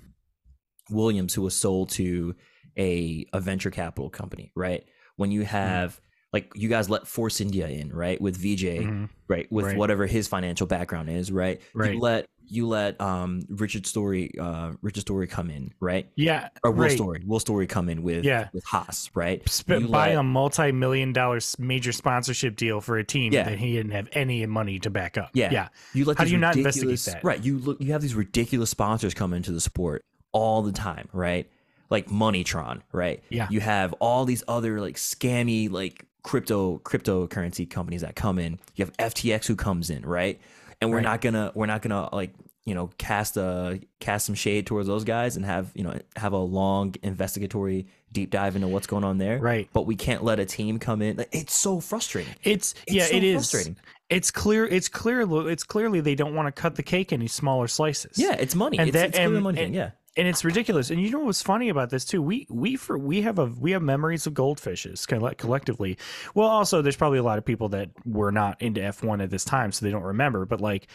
Williams, 0.92 1.34
who 1.34 1.42
was 1.42 1.56
sold 1.56 1.90
to 1.92 2.36
a 2.78 3.26
a 3.34 3.40
venture 3.40 3.72
capital 3.72 4.10
company, 4.10 4.52
right? 4.56 4.84
When 5.16 5.32
you 5.32 5.42
Mm-hmm. 5.42 5.50
have 5.50 6.02
like 6.34 6.52
you 6.54 6.68
guys 6.68 6.90
let 6.90 7.08
Force 7.08 7.40
India 7.40 7.68
in, 7.68 7.94
right? 7.94 8.20
With 8.20 8.36
VJ, 8.36 8.80
Mhm. 8.82 9.10
right? 9.30 9.50
With 9.50 9.68
Right. 9.68 9.78
whatever 9.78 10.06
his 10.06 10.28
financial 10.28 10.68
background 10.68 11.10
is, 11.10 11.32
right? 11.32 11.62
Right. 11.74 11.94
You 11.94 12.00
let 12.02 12.26
you 12.48 12.68
let 12.68 13.00
um 13.02 13.42
Richard 13.50 13.86
Storey 13.86 14.32
uh 14.40 14.74
Richard 14.82 15.02
Storey 15.02 15.28
come 15.28 15.50
in, 15.50 15.72
right? 15.80 16.08
Yeah, 16.16 16.50
Or 16.64 16.72
Will 16.72 16.84
right. 16.84 16.92
Storey, 16.92 17.22
Will 17.26 17.40
Storey 17.40 17.68
come 17.68 17.90
in 17.90 18.04
with 18.04 18.24
Yeah. 18.26 18.50
with 18.54 18.64
Haas, 18.66 19.10
right? 19.14 19.42
Sp- 19.50 19.82
You 19.82 19.88
buy 19.88 20.10
let- 20.10 20.18
a 20.20 20.24
multi-million 20.24 21.14
dollar 21.14 21.40
major 21.60 21.92
sponsorship 21.92 22.56
deal 22.56 22.82
for 22.82 22.98
a 22.98 23.04
team 23.04 23.34
Yeah. 23.34 23.44
that 23.44 23.58
he 23.60 23.74
didn't 23.74 23.92
have 23.92 24.10
any 24.14 24.46
money 24.46 24.80
to 24.80 24.90
back 24.90 25.18
up. 25.18 25.30
Yeah. 25.34 25.52
yeah, 25.52 25.68
You 25.94 26.06
let 26.06 26.18
How 26.18 26.24
do 26.26 26.32
you 26.32 26.38
not 26.38 26.56
investigate 26.56 27.00
that? 27.02 27.24
Right. 27.24 27.44
You 27.44 27.58
look. 27.60 27.82
You 27.82 27.92
have 27.94 28.02
these 28.02 28.16
ridiculous 28.16 28.70
sponsors 28.70 29.14
come 29.14 29.34
into 29.34 29.52
the 29.52 29.62
sport 29.62 30.04
all 30.32 30.62
the 30.62 30.72
time, 30.72 31.08
right? 31.14 31.50
Like 31.90 32.08
Moneytron, 32.10 32.82
right? 32.92 33.24
Yeah. 33.30 33.48
You 33.50 33.60
have 33.60 33.94
all 34.00 34.26
these 34.26 34.44
other 34.48 34.82
like 34.82 34.96
scammy 34.96 35.70
like 35.72 36.06
crypto 36.24 36.80
cryptocurrency 36.80 37.70
companies 37.70 38.02
that 38.02 38.16
come 38.16 38.40
in. 38.40 38.60
You 38.76 38.86
have 38.86 38.98
FTX 38.98 39.46
who 39.46 39.56
comes 39.56 39.90
in, 39.92 40.04
right? 40.06 40.40
And 40.82 40.90
we're 40.90 40.98
Right. 40.98 41.04
not 41.04 41.22
gonna 41.22 41.52
we're 41.56 41.66
not 41.66 41.82
gonna 41.82 42.10
like 42.14 42.34
you 42.66 42.74
know 42.76 42.90
cast 42.98 43.38
a 43.38 43.80
cast 44.00 44.26
some 44.26 44.36
shade 44.36 44.66
towards 44.68 44.88
those 44.88 45.04
guys 45.04 45.36
and 45.38 45.46
have 45.46 45.72
you 45.76 45.84
know 45.84 45.98
have 46.16 46.34
a 46.34 46.38
long 46.38 46.96
investigatory 47.04 47.88
deep 48.12 48.30
dive 48.32 48.56
into 48.56 48.68
what's 48.68 48.88
going 48.88 49.04
on 49.04 49.18
there. 49.18 49.40
Right. 49.40 49.68
But 49.74 49.86
we 49.86 49.96
can't 49.96 50.24
let 50.24 50.40
a 50.40 50.46
team 50.46 50.80
come 50.80 51.02
in. 51.02 51.26
It's 51.32 51.56
so 51.56 51.80
frustrating. 51.82 52.34
It's, 52.44 52.74
It's 52.88 52.96
yeah, 52.96 53.06
so 53.08 53.16
it 53.16 53.24
is. 53.26 53.36
frustrating. 53.52 53.78
It's 54.10 54.32
clear. 54.32 54.66
It's 54.66 54.88
clear. 54.88 55.22
It's 55.50 55.64
clearly 55.64 56.00
they 56.00 56.16
don't 56.16 56.34
want 56.34 56.48
to 56.48 56.52
cut 56.62 56.76
the 56.76 56.84
cake 56.84 57.12
any 57.12 57.28
smaller 57.28 57.68
slices. 57.68 58.18
Yeah, 58.18 58.34
it's 58.40 58.56
money. 58.56 58.78
And 58.80 58.88
it's, 58.88 58.94
that- 58.96 59.10
it's 59.10 59.18
clearly 59.18 59.36
and- 59.36 59.44
money 59.44 59.64
and-. 59.64 59.76
Yeah. 59.76 59.92
And 60.18 60.28
it's 60.28 60.46
ridiculous. 60.46 60.90
And 60.90 61.02
you 61.02 61.10
know 61.12 61.20
what's 61.20 61.42
funny 61.42 61.70
about 61.70 61.90
this 61.90 62.06
too? 62.06 62.22
We 62.22 62.48
we 62.50 62.76
for 62.76 62.98
we 62.98 63.22
have 63.22 63.40
a 63.40 63.46
we 63.46 63.72
have 63.72 63.82
memories 63.82 64.26
of 64.28 64.34
goldfishes 64.34 65.08
coll- 65.08 65.34
collectively. 65.38 65.98
Well, 66.34 66.48
also 66.48 66.82
there's 66.82 66.96
probably 66.96 67.20
a 67.20 67.24
lot 67.24 67.38
of 67.38 67.46
people 67.46 67.70
that 67.70 67.90
were 68.06 68.32
not 68.32 68.62
into 68.62 68.82
F1 68.82 69.22
at 69.24 69.30
this 69.30 69.44
time, 69.46 69.72
so 69.72 69.86
they 69.86 69.92
don't 69.92 70.04
remember. 70.04 70.46
But 70.46 70.62
like 70.62 70.88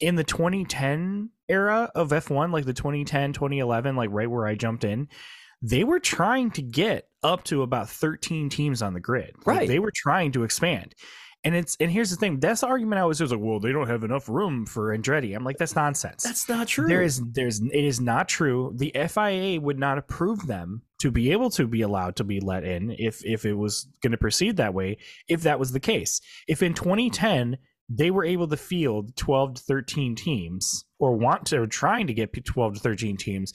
in 0.00 0.14
the 0.16 0.24
2010 0.24 1.30
era 1.48 1.90
of 1.94 2.10
F1, 2.10 2.52
like 2.52 2.64
the 2.64 2.72
2010 2.74 3.32
2011, 3.32 3.96
like 3.96 4.10
right 4.12 4.30
where 4.30 4.46
I 4.46 4.54
jumped 4.54 4.84
in, 4.84 5.08
they 5.62 5.84
were 5.84 6.00
trying 6.00 6.50
to 6.52 6.62
get 6.62 7.08
up 7.22 7.44
to 7.44 7.62
about 7.62 7.88
13 7.88 8.48
teams 8.50 8.82
on 8.82 8.94
the 8.94 9.00
grid. 9.00 9.32
Like, 9.44 9.46
Right. 9.58 9.68
they 9.68 9.78
were 9.78 9.92
trying 9.94 10.32
to 10.32 10.44
expand. 10.44 10.94
And 11.46 11.54
it's 11.54 11.76
and 11.78 11.92
here's 11.92 12.10
the 12.10 12.16
thing. 12.16 12.40
That's 12.40 12.62
the 12.62 12.66
argument 12.66 13.00
I 13.00 13.04
was 13.04 13.18
just 13.18 13.30
like, 13.30 13.40
well, 13.40 13.60
they 13.60 13.70
don't 13.70 13.86
have 13.86 14.02
enough 14.02 14.28
room 14.28 14.66
for 14.66 14.96
Andretti. 14.98 15.36
I'm 15.36 15.44
like, 15.44 15.58
that's 15.58 15.76
nonsense. 15.76 16.24
That's 16.24 16.48
not 16.48 16.66
true. 16.66 16.88
There 16.88 17.02
is 17.02 17.22
there's 17.24 17.60
it 17.60 17.84
is 17.84 18.00
not 18.00 18.26
true. 18.26 18.72
The 18.74 18.92
FIA 19.08 19.60
would 19.60 19.78
not 19.78 19.96
approve 19.96 20.48
them 20.48 20.82
to 20.98 21.12
be 21.12 21.30
able 21.30 21.50
to 21.50 21.68
be 21.68 21.82
allowed 21.82 22.16
to 22.16 22.24
be 22.24 22.40
let 22.40 22.64
in 22.64 22.90
if 22.98 23.24
if 23.24 23.44
it 23.44 23.52
was 23.52 23.86
going 24.02 24.10
to 24.10 24.18
proceed 24.18 24.56
that 24.56 24.74
way 24.74 24.98
if 25.28 25.42
that 25.42 25.60
was 25.60 25.70
the 25.70 25.78
case. 25.78 26.20
If 26.48 26.64
in 26.64 26.74
2010 26.74 27.58
they 27.88 28.10
were 28.10 28.24
able 28.24 28.48
to 28.48 28.56
field 28.56 29.16
12 29.16 29.54
to 29.54 29.62
13 29.62 30.16
teams 30.16 30.84
or 30.98 31.16
want 31.16 31.46
to 31.46 31.60
or 31.60 31.68
trying 31.68 32.08
to 32.08 32.14
get 32.14 32.32
12 32.44 32.74
to 32.74 32.80
13 32.80 33.16
teams 33.16 33.52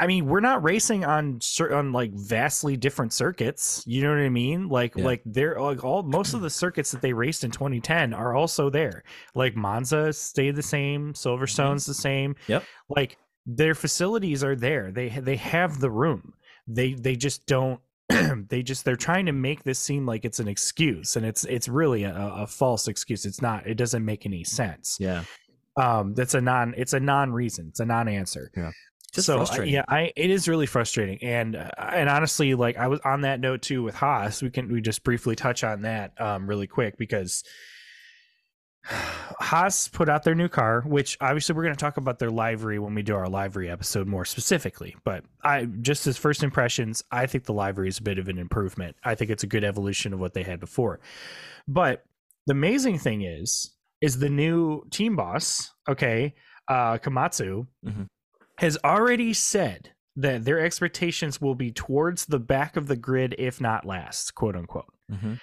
I 0.00 0.08
mean, 0.08 0.26
we're 0.26 0.40
not 0.40 0.64
racing 0.64 1.04
on 1.04 1.38
on 1.70 1.92
like 1.92 2.12
vastly 2.12 2.76
different 2.76 3.12
circuits. 3.12 3.82
You 3.86 4.02
know 4.02 4.10
what 4.10 4.18
I 4.18 4.28
mean? 4.28 4.68
Like 4.68 4.96
Yeah. 4.96 5.04
like 5.04 5.22
they're 5.24 5.60
like 5.60 5.84
all 5.84 6.02
most 6.02 6.34
of 6.34 6.40
the 6.40 6.50
circuits 6.50 6.90
that 6.90 7.00
they 7.00 7.12
raced 7.12 7.44
in 7.44 7.50
2010 7.52 8.12
are 8.12 8.34
also 8.34 8.70
there. 8.70 9.04
Like 9.34 9.54
Monza 9.54 10.12
stayed 10.12 10.56
the 10.56 10.62
same, 10.62 11.14
Silverstone's 11.14 11.86
the 11.86 11.94
same. 11.94 12.34
Yep. 12.48 12.64
Like 12.88 13.18
their 13.46 13.74
facilities 13.74 14.42
are 14.42 14.56
there. 14.56 14.90
They 14.90 15.10
they 15.10 15.36
have 15.36 15.78
the 15.80 15.90
room. 15.90 16.34
They 16.66 16.94
they 16.94 17.14
just 17.14 17.46
don't 17.46 17.80
they 18.48 18.62
just 18.64 18.84
they're 18.84 18.96
trying 18.96 19.26
to 19.26 19.32
make 19.32 19.62
this 19.62 19.78
seem 19.78 20.06
like 20.06 20.24
it's 20.24 20.40
an 20.40 20.48
excuse 20.48 21.14
and 21.14 21.24
it's 21.24 21.44
it's 21.44 21.68
really 21.68 22.02
a, 22.02 22.14
a 22.16 22.46
false 22.48 22.88
excuse. 22.88 23.24
It's 23.26 23.40
not. 23.40 23.66
It 23.66 23.76
doesn't 23.76 24.04
make 24.04 24.26
any 24.26 24.42
sense. 24.42 24.96
Yeah. 24.98 25.22
Um 25.76 26.14
that's 26.14 26.34
a 26.34 26.40
non 26.40 26.74
it's 26.76 26.94
a 26.94 27.00
non 27.00 27.32
reason. 27.32 27.68
It's 27.68 27.80
a 27.80 27.86
non 27.86 28.08
answer 28.08 28.50
Just 29.14 29.26
so 29.26 29.62
yeah, 29.62 29.84
I 29.88 30.12
it 30.16 30.30
is 30.30 30.48
really 30.48 30.66
frustrating, 30.66 31.22
and 31.22 31.56
uh, 31.56 31.70
and 31.78 32.08
honestly, 32.08 32.54
like 32.54 32.76
I 32.76 32.88
was 32.88 33.00
on 33.04 33.22
that 33.22 33.40
note 33.40 33.62
too 33.62 33.82
with 33.82 33.94
Haas. 33.94 34.42
We 34.42 34.50
can 34.50 34.72
we 34.72 34.80
just 34.80 35.04
briefly 35.04 35.36
touch 35.36 35.62
on 35.64 35.82
that 35.82 36.20
um 36.20 36.46
really 36.46 36.66
quick 36.66 36.98
because 36.98 37.44
Haas 38.84 39.88
put 39.88 40.08
out 40.08 40.24
their 40.24 40.34
new 40.34 40.48
car, 40.48 40.82
which 40.82 41.16
obviously 41.20 41.54
we're 41.54 41.62
going 41.62 41.74
to 41.74 41.80
talk 41.80 41.96
about 41.96 42.18
their 42.18 42.30
livery 42.30 42.78
when 42.78 42.94
we 42.94 43.02
do 43.02 43.14
our 43.14 43.28
livery 43.28 43.70
episode 43.70 44.06
more 44.06 44.24
specifically. 44.24 44.94
But 45.04 45.24
I 45.42 45.66
just 45.80 46.06
as 46.06 46.16
first 46.16 46.42
impressions, 46.42 47.02
I 47.10 47.26
think 47.26 47.44
the 47.44 47.54
livery 47.54 47.88
is 47.88 47.98
a 47.98 48.02
bit 48.02 48.18
of 48.18 48.28
an 48.28 48.38
improvement. 48.38 48.96
I 49.04 49.14
think 49.14 49.30
it's 49.30 49.42
a 49.42 49.46
good 49.48 49.64
evolution 49.64 50.12
of 50.12 50.20
what 50.20 50.34
they 50.34 50.42
had 50.42 50.60
before. 50.60 51.00
But 51.66 52.04
the 52.46 52.52
amazing 52.52 52.98
thing 52.98 53.22
is, 53.22 53.70
is 54.00 54.18
the 54.18 54.28
new 54.28 54.84
team 54.90 55.16
boss, 55.16 55.70
okay, 55.88 56.34
uh, 56.68 56.98
Komatsu, 56.98 57.66
Mhm. 57.86 58.06
Has 58.58 58.78
already 58.84 59.32
said 59.32 59.90
that 60.16 60.44
their 60.44 60.60
expectations 60.60 61.40
will 61.40 61.54
be 61.56 61.72
towards 61.72 62.26
the 62.26 62.38
back 62.38 62.76
of 62.76 62.86
the 62.86 62.96
grid, 62.96 63.34
if 63.38 63.60
not 63.60 63.84
last, 63.84 64.34
quote 64.34 64.54
unquote. 64.56 64.92
Mhm. 65.10 65.40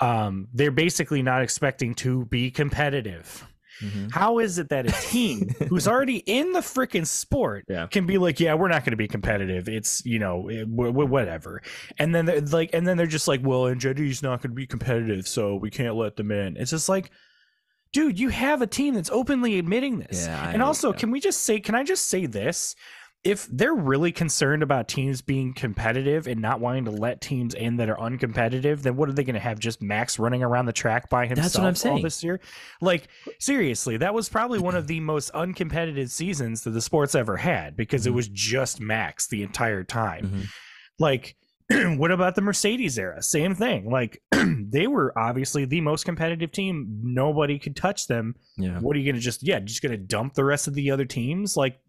Um, 0.00 0.48
they're 0.52 0.70
basically 0.70 1.22
not 1.22 1.42
expecting 1.42 1.94
to 1.96 2.24
be 2.26 2.50
competitive. 2.50 3.46
Mhm. 3.80 4.12
How 4.12 4.38
is 4.40 4.58
it 4.58 4.70
that 4.70 4.86
a 4.88 4.92
team 5.08 5.48
who's 5.68 5.86
already 5.86 6.16
in 6.26 6.52
the 6.52 6.60
freaking 6.60 7.06
sport 7.06 7.64
Yeah. 7.68 7.86
can 7.86 8.06
be 8.06 8.18
like, 8.18 8.40
yeah, 8.40 8.54
we're 8.54 8.68
not 8.68 8.82
going 8.84 8.90
to 8.92 8.96
be 8.96 9.06
competitive. 9.06 9.68
It's 9.68 10.04
you 10.04 10.18
know, 10.18 10.48
it, 10.48 10.64
wh- 10.66 10.90
wh- 10.92 11.08
whatever. 11.10 11.62
And 11.98 12.12
then 12.12 12.24
they're 12.26 12.40
like, 12.40 12.70
and 12.72 12.86
then 12.86 12.96
they're 12.96 13.06
just 13.06 13.28
like, 13.28 13.40
well, 13.44 13.62
Andretti's 13.62 14.20
not 14.22 14.42
going 14.42 14.50
to 14.50 14.56
be 14.56 14.66
competitive, 14.66 15.28
so 15.28 15.54
we 15.56 15.70
can't 15.70 15.94
let 15.94 16.16
them 16.16 16.32
in. 16.32 16.56
It's 16.56 16.72
just 16.72 16.88
like, 16.88 17.10
dude, 17.92 18.18
you 18.18 18.28
have 18.30 18.62
a 18.62 18.66
team 18.66 18.94
that's 18.94 19.10
openly 19.10 19.58
admitting 19.58 19.98
this. 19.98 20.26
Yeah, 20.26 20.50
and 20.50 20.62
also, 20.62 20.92
can 20.92 21.10
we 21.10 21.20
just 21.20 21.42
say, 21.44 21.60
can 21.60 21.74
I 21.74 21.84
just 21.84 22.06
say 22.06 22.26
this? 22.26 22.74
If 23.24 23.48
they're 23.50 23.74
really 23.74 24.12
concerned 24.12 24.62
about 24.62 24.86
teams 24.86 25.22
being 25.22 25.52
competitive 25.52 26.28
and 26.28 26.40
not 26.40 26.60
wanting 26.60 26.84
to 26.84 26.92
let 26.92 27.20
teams 27.20 27.52
in 27.52 27.76
that 27.78 27.90
are 27.90 27.96
uncompetitive, 27.96 28.82
then 28.82 28.94
what 28.94 29.08
are 29.08 29.12
they 29.12 29.24
going 29.24 29.34
to 29.34 29.40
have? 29.40 29.58
Just 29.58 29.82
Max 29.82 30.20
running 30.20 30.44
around 30.44 30.66
the 30.66 30.72
track 30.72 31.10
by 31.10 31.26
himself 31.26 31.44
That's 31.44 31.54
what 31.56 31.62
I'm 31.64 31.68
all 31.70 31.74
saying. 31.74 32.02
this 32.02 32.22
year? 32.22 32.40
Like, 32.80 33.08
seriously, 33.40 33.96
that 33.96 34.14
was 34.14 34.28
probably 34.28 34.60
one 34.60 34.76
of 34.76 34.86
the 34.86 35.00
most 35.00 35.32
uncompetitive 35.32 36.10
seasons 36.10 36.62
that 36.62 36.70
the 36.70 36.80
sport's 36.80 37.16
ever 37.16 37.36
had 37.36 37.76
because 37.76 38.06
it 38.06 38.10
Mhm. 38.12 38.14
was 38.16 38.28
just 38.28 38.80
Max 38.80 39.26
the 39.26 39.42
entire 39.42 39.82
time. 39.82 40.26
Mhm. 40.28 40.46
Like, 41.00 41.34
what 41.98 42.10
about 42.10 42.34
the 42.34 42.40
Mercedes 42.40 42.98
era? 42.98 43.22
Same 43.22 43.54
thing. 43.54 43.90
Like, 43.90 44.22
they 44.32 44.86
were 44.86 45.16
obviously 45.18 45.64
the 45.64 45.80
most 45.80 46.04
competitive 46.04 46.52
team. 46.52 47.00
Nobody 47.02 47.58
could 47.58 47.76
touch 47.76 48.06
them. 48.06 48.36
Yeah. 48.56 48.78
What 48.80 48.96
are 48.96 48.98
you 48.98 49.04
going 49.04 49.16
to 49.16 49.20
just, 49.20 49.42
yeah, 49.42 49.58
just 49.60 49.82
going 49.82 49.92
to 49.92 49.98
dump 49.98 50.34
the 50.34 50.44
rest 50.44 50.66
of 50.66 50.74
the 50.74 50.90
other 50.90 51.04
teams? 51.04 51.56
Like, 51.56 51.80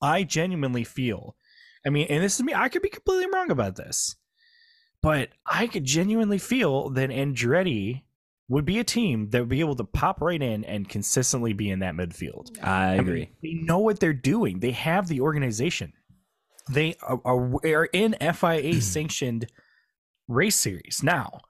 I 0.00 0.22
genuinely 0.24 0.84
feel, 0.84 1.36
I 1.86 1.90
mean, 1.90 2.06
and 2.08 2.22
this 2.22 2.36
is 2.36 2.42
me, 2.42 2.54
I 2.54 2.68
could 2.68 2.82
be 2.82 2.88
completely 2.88 3.26
wrong 3.32 3.50
about 3.50 3.76
this, 3.76 4.16
but 5.02 5.30
I 5.46 5.66
could 5.66 5.84
genuinely 5.84 6.38
feel 6.38 6.90
that 6.90 7.10
Andretti 7.10 8.02
would 8.48 8.64
be 8.64 8.78
a 8.78 8.84
team 8.84 9.30
that 9.30 9.40
would 9.40 9.48
be 9.48 9.60
able 9.60 9.76
to 9.76 9.84
pop 9.84 10.20
right 10.20 10.42
in 10.42 10.64
and 10.64 10.88
consistently 10.88 11.52
be 11.54 11.70
in 11.70 11.78
that 11.78 11.94
midfield. 11.94 12.50
I 12.62 12.70
I 12.70 12.90
mean, 12.92 13.00
agree. 13.00 13.30
they 13.42 13.54
know 13.54 13.78
what 13.78 14.00
they're 14.00 14.12
doing. 14.12 14.60
They 14.60 14.72
have 14.72 15.08
the 15.08 15.20
organization. 15.22 15.92
They 16.70 16.96
are, 17.02 17.20
are, 17.64 17.84
in 17.86 18.16
FIA 18.20 18.74
hmm. 18.74 18.80
sanctioned 18.80 19.46
race 20.28 20.56
series 20.56 21.00
now. 21.02 21.40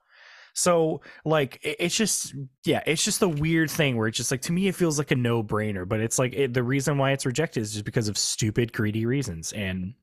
So 0.53 1.01
like 1.25 1.59
it's 1.63 1.95
just 1.95 2.33
yeah, 2.63 2.81
it's 2.85 3.03
just 3.03 3.21
a 3.21 3.27
weird 3.27 3.69
thing 3.69 3.97
where 3.97 4.07
it's 4.07 4.17
just 4.17 4.31
like 4.31 4.41
to 4.43 4.53
me 4.53 4.67
it 4.67 4.75
feels 4.75 4.97
like 4.97 5.11
a 5.11 5.15
no 5.15 5.43
brainer, 5.43 5.87
but 5.87 5.99
it's 5.99 6.17
like 6.17 6.33
it, 6.33 6.53
the 6.53 6.63
reason 6.63 6.97
why 6.97 7.11
it's 7.11 7.25
rejected 7.25 7.59
is 7.61 7.73
just 7.73 7.85
because 7.85 8.07
of 8.07 8.17
stupid 8.17 8.71
greedy 8.71 9.05
reasons, 9.05 9.51
and 9.51 9.93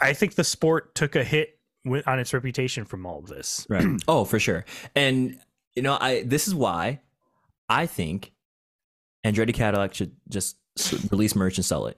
I 0.00 0.12
think 0.12 0.34
the 0.34 0.42
sport 0.42 0.96
took 0.96 1.14
a 1.14 1.22
hit 1.22 1.60
on 2.06 2.18
its 2.18 2.34
reputation 2.34 2.84
from 2.84 3.06
all 3.06 3.20
of 3.20 3.26
this. 3.26 3.64
Right. 3.70 3.86
oh, 4.08 4.24
for 4.24 4.40
sure. 4.40 4.64
And 4.96 5.38
you 5.76 5.82
know, 5.82 5.96
I 6.00 6.24
this 6.24 6.48
is 6.48 6.54
why 6.54 7.00
I 7.68 7.86
think 7.86 8.32
Andretti 9.24 9.54
Cadillac 9.54 9.94
should 9.94 10.16
just 10.28 10.56
release 11.12 11.36
merch 11.36 11.58
and 11.58 11.64
sell 11.64 11.86
it. 11.86 11.96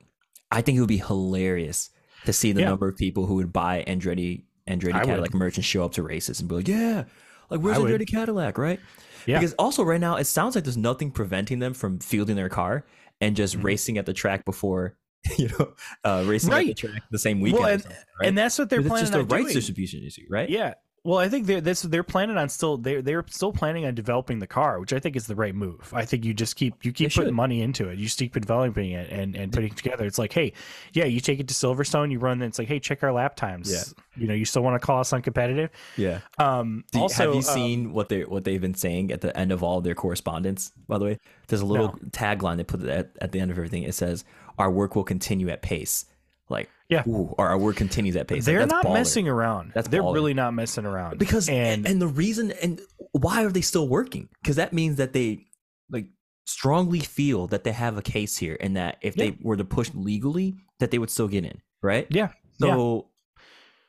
I 0.50 0.60
think 0.60 0.76
it 0.76 0.80
would 0.80 0.88
be 0.88 0.98
hilarious 0.98 1.88
to 2.28 2.32
see 2.34 2.52
the 2.52 2.60
Yeah. 2.60 2.68
number 2.68 2.86
of 2.88 2.96
people 2.96 3.24
who 3.24 3.36
would 3.36 3.52
buy 3.54 3.82
Andretti 3.88 4.42
Andretti 4.68 4.92
I 4.92 4.98
would. 4.98 5.06
Cadillac 5.06 5.32
merch 5.34 5.56
and 5.56 5.64
show 5.64 5.82
up 5.82 5.92
to 5.92 6.02
races 6.02 6.40
and 6.40 6.48
be 6.48 6.56
like, 6.56 6.68
"Yeah, 6.68 7.04
like 7.48 7.60
where's 7.60 7.78
I 7.78 7.80
would. 7.80 7.90
Andretti 7.90 8.06
Cadillac?" 8.06 8.58
Right? 8.58 8.78
Yeah. 9.26 9.38
Because 9.38 9.54
also 9.54 9.82
right 9.82 10.00
now 10.00 10.16
it 10.16 10.24
sounds 10.24 10.54
like 10.54 10.64
there's 10.64 10.76
nothing 10.76 11.10
preventing 11.10 11.58
them 11.58 11.72
from 11.72 11.98
fielding 12.00 12.36
their 12.36 12.50
car 12.50 12.84
and 13.20 13.34
just 13.34 13.56
Mhm. 13.58 13.64
racing 13.64 13.96
at 13.98 14.04
the 14.04 14.12
track 14.12 14.44
before 14.44 14.96
you 15.38 15.48
know 15.58 15.72
uh, 16.04 16.22
racing 16.26 16.52
at 16.52 16.66
the 16.66 16.74
track 16.74 17.02
the 17.10 17.18
same 17.18 17.40
weekend. 17.40 17.64
or 17.64 17.68
and- 17.70 17.84
right? 17.86 18.28
And 18.28 18.36
that's 18.38 18.58
what 18.58 18.68
they're 18.68 18.82
planning 18.82 19.04
it's 19.04 19.10
just 19.10 19.14
a 19.18 19.20
on 19.20 19.28
rights 19.28 19.54
distribution 19.54 20.04
issue, 20.04 20.26
right? 20.28 20.50
Yeah. 20.50 20.74
Well, 21.04 21.18
I 21.18 21.28
think 21.28 21.46
they're 21.46 21.60
this 21.60 21.82
they're 21.82 22.02
planning 22.02 22.36
on 22.36 22.48
still 22.48 22.76
they're 22.76 23.00
they're 23.00 23.24
still 23.30 23.52
planning 23.52 23.86
on 23.86 23.94
developing 23.94 24.40
the 24.40 24.46
car, 24.46 24.80
which 24.80 24.92
I 24.92 24.98
think 24.98 25.16
is 25.16 25.26
the 25.26 25.36
right 25.36 25.54
move. 25.54 25.90
I 25.94 26.04
think 26.04 26.24
you 26.24 26.34
just 26.34 26.56
keep 26.56 26.84
you 26.84 26.92
keep 26.92 27.14
putting 27.14 27.34
money 27.34 27.62
into 27.62 27.88
it. 27.88 27.98
You 27.98 28.04
just 28.04 28.18
keep 28.18 28.34
developing 28.34 28.90
it 28.90 29.08
and 29.10 29.34
and 29.36 29.52
putting 29.52 29.70
it 29.70 29.76
together. 29.76 30.04
It's 30.04 30.18
like, 30.18 30.32
hey, 30.32 30.52
yeah, 30.92 31.04
you 31.04 31.20
take 31.20 31.40
it 31.40 31.48
to 31.48 31.54
Silverstone, 31.54 32.10
you 32.10 32.18
run. 32.18 32.42
It. 32.42 32.46
It's 32.46 32.58
like, 32.58 32.68
hey, 32.68 32.80
check 32.80 33.02
our 33.02 33.12
lap 33.12 33.36
times. 33.36 33.72
Yeah. 33.72 33.84
You 34.16 34.26
know, 34.26 34.34
you 34.34 34.44
still 34.44 34.62
want 34.62 34.80
to 34.80 34.84
call 34.84 35.00
us 35.00 35.10
uncompetitive. 35.12 35.70
Yeah. 35.96 36.20
Um, 36.38 36.84
you- 36.92 37.00
also, 37.00 37.22
have 37.24 37.30
you 37.32 37.36
um, 37.38 37.42
seen 37.42 37.92
what 37.92 38.08
they 38.08 38.24
what 38.24 38.44
they've 38.44 38.60
been 38.60 38.74
saying 38.74 39.12
at 39.12 39.20
the 39.20 39.34
end 39.36 39.52
of 39.52 39.62
all 39.62 39.80
their 39.80 39.94
correspondence? 39.94 40.72
By 40.88 40.98
the 40.98 41.04
way, 41.04 41.18
there's 41.46 41.62
a 41.62 41.66
little 41.66 41.88
No. 41.88 42.08
tagline 42.10 42.56
they 42.56 42.64
put 42.64 42.82
at, 42.82 43.12
at 43.20 43.32
the 43.32 43.40
end 43.40 43.50
of 43.50 43.56
everything. 43.56 43.84
It 43.84 43.94
says, 43.94 44.24
"Our 44.58 44.70
work 44.70 44.96
will 44.96 45.04
continue 45.04 45.48
at 45.48 45.62
pace." 45.62 46.04
Like, 46.50 46.68
Yeah. 46.88 47.02
ooh, 47.06 47.34
or 47.36 47.48
our 47.48 47.58
work 47.58 47.76
continues 47.76 48.16
at 48.16 48.28
pace. 48.28 48.44
They're 48.46 48.60
that's 48.60 48.70
not 48.72 48.84
baller. 48.86 48.94
messing 48.94 49.28
around. 49.28 49.72
That's 49.74 49.88
they're 49.88 50.02
baller. 50.02 50.14
really 50.14 50.34
not 50.34 50.54
messing 50.54 50.86
around 50.86 51.18
because 51.18 51.48
and 51.48 51.86
and, 51.86 52.00
the 52.00 52.06
reason 52.08 52.50
and 52.62 52.80
why 53.12 53.44
are 53.44 53.50
they 53.50 53.60
still 53.60 53.86
working? 53.88 54.28
Because 54.42 54.56
that 54.56 54.72
means 54.72 54.96
that 54.96 55.12
they 55.12 55.44
like 55.90 56.06
strongly 56.46 57.00
feel 57.00 57.46
that 57.48 57.64
they 57.64 57.72
have 57.72 57.98
a 57.98 58.02
case 58.02 58.36
here, 58.38 58.56
and 58.60 58.76
that 58.76 58.96
if 59.02 59.16
Yeah. 59.16 59.24
they 59.26 59.38
were 59.42 59.56
to 59.56 59.64
push 59.64 59.90
legally, 59.94 60.54
that 60.80 60.90
they 60.90 60.98
would 60.98 61.10
still 61.10 61.28
get 61.28 61.44
in, 61.44 61.60
right? 61.82 62.06
yeah, 62.10 62.28
So. 62.60 63.08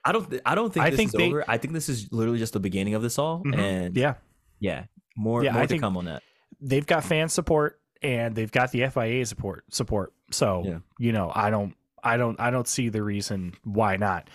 I 0.06 0.12
don't. 0.14 0.30
th- 0.30 0.42
I 0.46 0.56
don't 0.56 0.74
think 0.74 0.86
I 0.86 0.90
this 0.92 0.98
think 0.98 1.08
is 1.10 1.14
they- 1.14 1.28
over. 1.28 1.44
I 1.48 1.58
think 1.58 1.74
this 1.74 1.90
is 1.90 2.08
literally 2.12 2.40
just 2.40 2.54
the 2.54 2.60
beginning 2.60 2.96
of 2.96 3.02
this 3.02 3.18
all, 3.20 3.44
Mhm. 3.44 3.58
and 3.58 3.98
yeah. 3.98 4.16
yeah, 4.60 4.86
more 5.18 5.44
Yeah, 5.44 5.52
more 5.52 5.62
I 5.62 5.66
to 5.66 5.68
think- 5.70 5.82
come 5.82 5.98
on 5.98 6.06
that. 6.06 6.24
they've 6.62 6.86
got 6.86 7.04
fan 7.04 7.28
support 7.30 7.80
and 8.02 8.34
they've 8.36 8.52
got 8.52 8.72
the 8.72 8.84
FIA 8.84 9.26
support 9.26 9.66
support. 9.74 10.14
So 10.32 10.64
Yeah. 10.66 10.80
you 11.00 11.12
know, 11.12 11.32
I 11.36 11.50
don't 11.50 11.74
I 12.04 12.18
don't 12.18 12.40
I 12.40 12.50
don't 12.50 12.68
see 12.68 12.90
the 12.90 13.04
reason 13.04 13.54
why 13.64 13.98
not. 13.98 14.30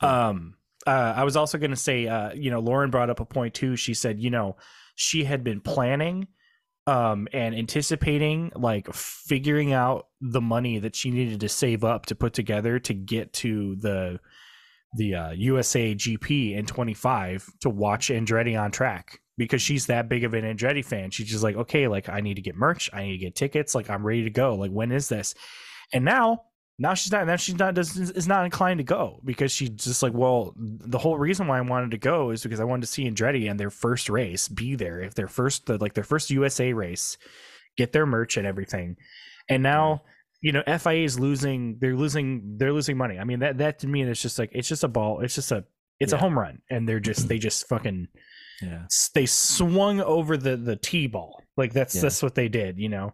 Um 0.00 0.54
uh, 0.86 1.12
I 1.16 1.24
was 1.24 1.36
also 1.36 1.58
going 1.58 1.72
to 1.72 1.76
say 1.76 2.06
uh 2.06 2.32
you 2.32 2.50
know 2.50 2.60
Lauren 2.60 2.90
brought 2.90 3.10
up 3.10 3.20
a 3.20 3.24
point 3.24 3.54
too. 3.54 3.76
She 3.76 3.94
said, 3.94 4.20
you 4.20 4.30
know, 4.30 4.56
she 4.94 5.24
had 5.24 5.44
been 5.44 5.60
planning 5.60 6.28
um 6.86 7.28
and 7.32 7.54
anticipating 7.54 8.50
like 8.54 8.92
figuring 8.94 9.72
out 9.72 10.06
the 10.20 10.40
money 10.40 10.78
that 10.78 10.96
she 10.96 11.10
needed 11.10 11.40
to 11.40 11.48
save 11.48 11.84
up 11.84 12.06
to 12.06 12.14
put 12.14 12.32
together 12.32 12.78
to 12.78 12.94
get 12.94 13.32
to 13.34 13.76
the 13.76 14.18
the 14.94 15.14
uh, 15.14 15.30
USA 15.32 15.94
GP 15.94 16.56
in 16.56 16.66
25 16.66 17.46
to 17.60 17.70
watch 17.70 18.08
Andretti 18.08 18.60
on 18.60 18.70
track 18.70 19.20
because 19.36 19.62
she's 19.62 19.86
that 19.86 20.08
big 20.08 20.24
of 20.24 20.34
an 20.34 20.44
Andretti 20.44 20.84
fan. 20.84 21.10
She's 21.10 21.28
just 21.28 21.44
like, 21.44 21.56
okay, 21.56 21.88
like 21.88 22.08
I 22.08 22.20
need 22.20 22.34
to 22.34 22.42
get 22.42 22.56
merch, 22.56 22.90
I 22.92 23.04
need 23.04 23.12
to 23.12 23.18
get 23.18 23.34
tickets, 23.34 23.74
like 23.74 23.90
I'm 23.90 24.06
ready 24.06 24.24
to 24.24 24.30
go. 24.30 24.54
Like 24.54 24.70
when 24.70 24.92
is 24.92 25.08
this? 25.08 25.34
And 25.92 26.04
now, 26.04 26.44
now 26.78 26.94
she's 26.94 27.10
not. 27.10 27.26
Now 27.26 27.36
she's 27.36 27.56
not. 27.58 27.74
Does, 27.74 27.96
is 27.96 28.28
not 28.28 28.44
inclined 28.44 28.78
to 28.78 28.84
go 28.84 29.20
because 29.24 29.50
she's 29.50 29.70
just 29.70 30.02
like, 30.02 30.12
well, 30.14 30.54
the 30.56 30.98
whole 30.98 31.18
reason 31.18 31.46
why 31.48 31.58
I 31.58 31.60
wanted 31.62 31.90
to 31.90 31.98
go 31.98 32.30
is 32.30 32.42
because 32.42 32.60
I 32.60 32.64
wanted 32.64 32.82
to 32.82 32.86
see 32.86 33.10
Andretti 33.10 33.50
and 33.50 33.58
their 33.58 33.70
first 33.70 34.08
race 34.08 34.46
be 34.48 34.76
there. 34.76 35.00
If 35.00 35.14
their 35.14 35.26
first, 35.26 35.66
the, 35.66 35.76
like 35.78 35.94
their 35.94 36.04
first 36.04 36.30
USA 36.30 36.72
race, 36.72 37.18
get 37.76 37.92
their 37.92 38.06
merch 38.06 38.36
and 38.36 38.46
everything. 38.46 38.96
And 39.48 39.62
now 39.62 40.02
you 40.40 40.52
know 40.52 40.62
FIA 40.66 41.04
is 41.04 41.18
losing. 41.18 41.78
They're 41.80 41.96
losing. 41.96 42.58
They're 42.58 42.72
losing 42.72 42.96
money. 42.96 43.18
I 43.18 43.24
mean 43.24 43.40
that 43.40 43.58
that 43.58 43.80
to 43.80 43.88
me 43.88 44.02
is 44.02 44.22
just 44.22 44.38
like 44.38 44.50
it's 44.52 44.68
just 44.68 44.84
a 44.84 44.88
ball. 44.88 45.20
It's 45.20 45.34
just 45.34 45.50
a 45.50 45.64
it's 45.98 46.12
a 46.12 46.16
home 46.16 46.38
run, 46.38 46.60
and 46.70 46.88
they're 46.88 47.00
just 47.00 47.26
they 47.26 47.38
just 47.38 47.66
fucking 47.68 48.06
Yeah. 48.62 48.82
they 49.14 49.26
swung 49.26 50.00
over 50.00 50.36
the 50.36 50.56
the 50.56 50.76
t 50.76 51.08
ball. 51.08 51.42
Like 51.56 51.72
that's 51.72 51.96
Yeah. 51.96 52.02
that's 52.02 52.22
what 52.22 52.36
they 52.36 52.48
did. 52.48 52.78
You 52.78 52.88
know. 52.88 53.12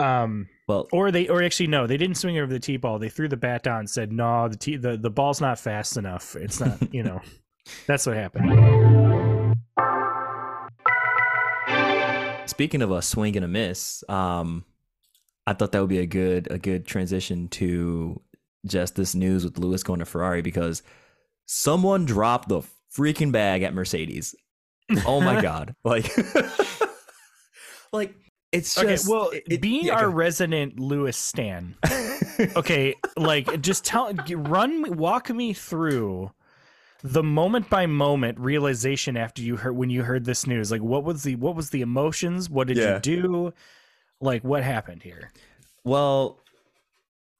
Um. 0.00 0.48
Well, 0.68 0.86
Or 0.92 1.10
they, 1.10 1.26
or 1.28 1.42
actually 1.42 1.66
no, 1.66 1.86
they 1.86 1.96
didn't 1.96 2.16
swing 2.16 2.38
over 2.38 2.52
the 2.52 2.60
tee 2.60 2.76
ball. 2.76 2.98
They 2.98 3.08
threw 3.08 3.28
the 3.28 3.36
bat 3.36 3.62
down 3.64 3.80
and 3.80 3.90
said, 3.90 4.12
"No, 4.12 4.48
the 4.48 4.56
tee, 4.56 4.76
the 4.76 4.96
the 4.96 5.10
ball's 5.10 5.40
not 5.40 5.58
fast 5.58 5.96
enough. 5.96 6.36
It's 6.36 6.60
not." 6.60 6.78
You 6.92 7.02
know, 7.02 7.20
that's 7.86 8.06
what 8.06 8.16
happened. 8.16 9.56
speaking 12.46 12.82
of 12.82 12.90
a 12.90 13.00
swing 13.00 13.36
and 13.36 13.44
a 13.44 13.48
miss, 13.48 14.02
um, 14.08 14.64
I 15.46 15.52
thought 15.54 15.72
that 15.72 15.80
would 15.80 15.88
be 15.88 15.98
a 15.98 16.06
good 16.06 16.50
a 16.50 16.58
good 16.58 16.86
transition 16.86 17.48
to 17.48 18.20
just 18.66 18.94
this 18.96 19.14
news 19.14 19.44
with 19.44 19.58
Lewis 19.58 19.82
going 19.82 20.00
to 20.00 20.04
Ferrari 20.04 20.42
because 20.42 20.82
someone 21.46 22.04
dropped 22.04 22.48
the 22.48 22.62
freaking 22.96 23.32
bag 23.32 23.62
at 23.62 23.74
Mercedes. 23.74 24.34
Oh 25.06 25.20
my 25.20 25.40
god! 25.42 25.74
Like, 25.84 26.10
like 27.92 28.14
it's 28.52 28.76
Okay, 28.78 28.88
just 28.88 29.08
well, 29.08 29.30
it- 29.46 29.60
being 29.60 29.86
yeah, 29.86 29.94
our 29.94 30.10
resident 30.10 30.78
Lewis 30.80 31.16
Stan, 31.16 31.76
okay, 32.56 32.94
like 33.16 33.60
just 33.60 33.84
tell, 33.84 34.12
run, 34.30 34.82
me- 34.82 34.90
walk 34.90 35.30
me 35.30 35.52
through 35.52 36.30
the 37.02 37.22
moment 37.22 37.70
by 37.70 37.86
moment 37.86 38.38
realization 38.38 39.16
after 39.16 39.40
you 39.40 39.56
heard 39.56 39.72
when 39.76 39.88
you 39.90 40.02
heard 40.02 40.24
this 40.24 40.46
news. 40.46 40.70
Like, 40.70 40.82
what 40.82 41.04
was 41.04 41.22
the 41.22 41.36
what 41.36 41.54
was 41.56 41.70
the 41.70 41.80
emotions? 41.80 42.50
What 42.50 42.66
did 42.68 42.76
Yeah. 42.76 42.94
you 42.94 43.00
do? 43.00 43.52
Like, 44.20 44.44
what 44.44 44.62
happened 44.62 45.02
here? 45.02 45.30
Well, 45.84 46.38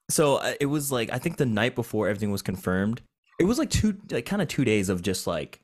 so 0.09 0.37
uh, 0.37 0.53
it 0.59 0.65
was 0.65 0.91
like 0.91 1.11
I 1.11 1.19
think 1.19 1.37
the 1.37 1.45
night 1.45 1.75
before 1.75 2.07
everything 2.07 2.31
was 2.31 2.41
confirmed. 2.41 3.01
It 3.39 3.45
was 3.45 3.57
like 3.59 3.69
two, 3.69 3.97
like 4.11 4.25
kind 4.25 4.41
of 4.41 4.47
two 4.47 4.65
days 4.65 4.89
of 4.89 5.01
just 5.01 5.25
like 5.27 5.60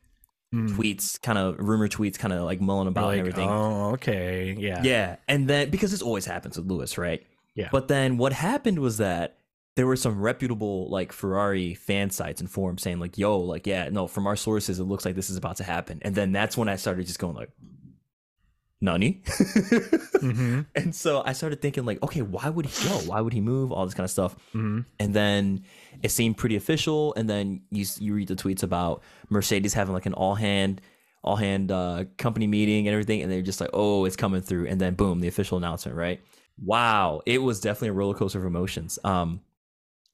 Mm. 0.55 0.69
tweets, 0.69 1.21
kind 1.21 1.37
of 1.37 1.57
rumor 1.59 1.89
tweets, 1.89 2.17
kind 2.17 2.33
of 2.33 2.43
like 2.43 2.61
mulling 2.61 2.87
about 2.87 3.07
Like, 3.07 3.19
and 3.19 3.27
everything. 3.27 3.49
oh, 3.49 3.91
okay, 3.95 4.55
yeah, 4.57 4.81
Yeah, 4.81 5.15
and 5.27 5.47
then 5.49 5.69
because 5.69 5.91
this 5.91 6.01
always 6.01 6.25
happens 6.25 6.57
with 6.57 6.67
Lewis, 6.67 6.97
right? 6.97 7.21
Yeah. 7.53 7.67
But 7.69 7.89
then 7.89 8.17
what 8.17 8.31
happened 8.31 8.79
was 8.79 8.97
that 8.99 9.39
there 9.75 9.85
were 9.85 9.97
some 9.97 10.21
reputable 10.21 10.89
like 10.89 11.11
Ferrari 11.11 11.73
fan 11.73 12.11
sites 12.11 12.39
and 12.39 12.49
forums 12.49 12.81
saying 12.81 12.99
like, 12.99 13.17
"Yo, 13.17 13.37
like, 13.39 13.67
yeah, 13.67 13.89
no, 13.89 14.07
from 14.07 14.25
our 14.25 14.35
sources, 14.37 14.79
it 14.79 14.85
looks 14.85 15.03
like 15.05 15.15
this 15.15 15.29
is 15.29 15.35
about 15.37 15.57
to 15.57 15.63
happen." 15.63 15.99
And 16.01 16.15
then 16.15 16.31
that's 16.31 16.55
when 16.55 16.69
I 16.69 16.77
started 16.77 17.05
just 17.05 17.19
going 17.19 17.35
like, 17.35 17.51
"Nani?" 18.81 19.21
hmm 20.19 20.61
and 20.75 20.93
so 20.95 21.23
I 21.25 21.33
started 21.33 21.61
thinking 21.61 21.85
like, 21.85 22.01
okay, 22.03 22.21
why 22.21 22.49
would 22.49 22.65
he 22.65 22.87
go? 22.87 22.95
Why 22.99 23.21
would 23.21 23.33
he 23.33 23.41
move? 23.41 23.71
All 23.71 23.85
this 23.85 23.93
kind 23.93 24.05
of 24.05 24.11
stuff. 24.11 24.35
hmm 24.53 24.81
And 24.99 25.13
then 25.13 25.63
it 26.03 26.09
seemed 26.09 26.37
pretty 26.37 26.55
official. 26.55 27.13
And 27.15 27.29
then 27.29 27.61
you 27.71 27.85
you 27.99 28.13
read 28.13 28.27
the 28.27 28.35
tweets 28.35 28.63
about 28.63 29.03
Mercedes 29.29 29.73
having 29.73 29.93
like 29.93 30.05
an 30.05 30.13
all 30.13 30.35
hand 30.35 30.81
all 31.23 31.35
hand 31.35 31.71
uh, 31.71 32.05
company 32.17 32.47
meeting 32.47 32.87
and 32.87 32.93
everything, 32.93 33.21
and 33.21 33.31
they're 33.31 33.41
just 33.41 33.59
like, 33.59 33.71
oh, 33.73 34.05
it's 34.05 34.15
coming 34.15 34.41
through. 34.41 34.67
And 34.67 34.79
then 34.79 34.93
boom, 34.93 35.19
the 35.19 35.27
official 35.27 35.57
announcement, 35.57 35.97
right? 35.97 36.21
Wow, 36.63 37.21
it 37.25 37.39
was 37.41 37.59
definitely 37.59 37.89
a 37.89 37.93
roller 37.93 38.13
coaster 38.13 38.39
of 38.39 38.45
emotions. 38.45 38.97
Um, 39.03 39.41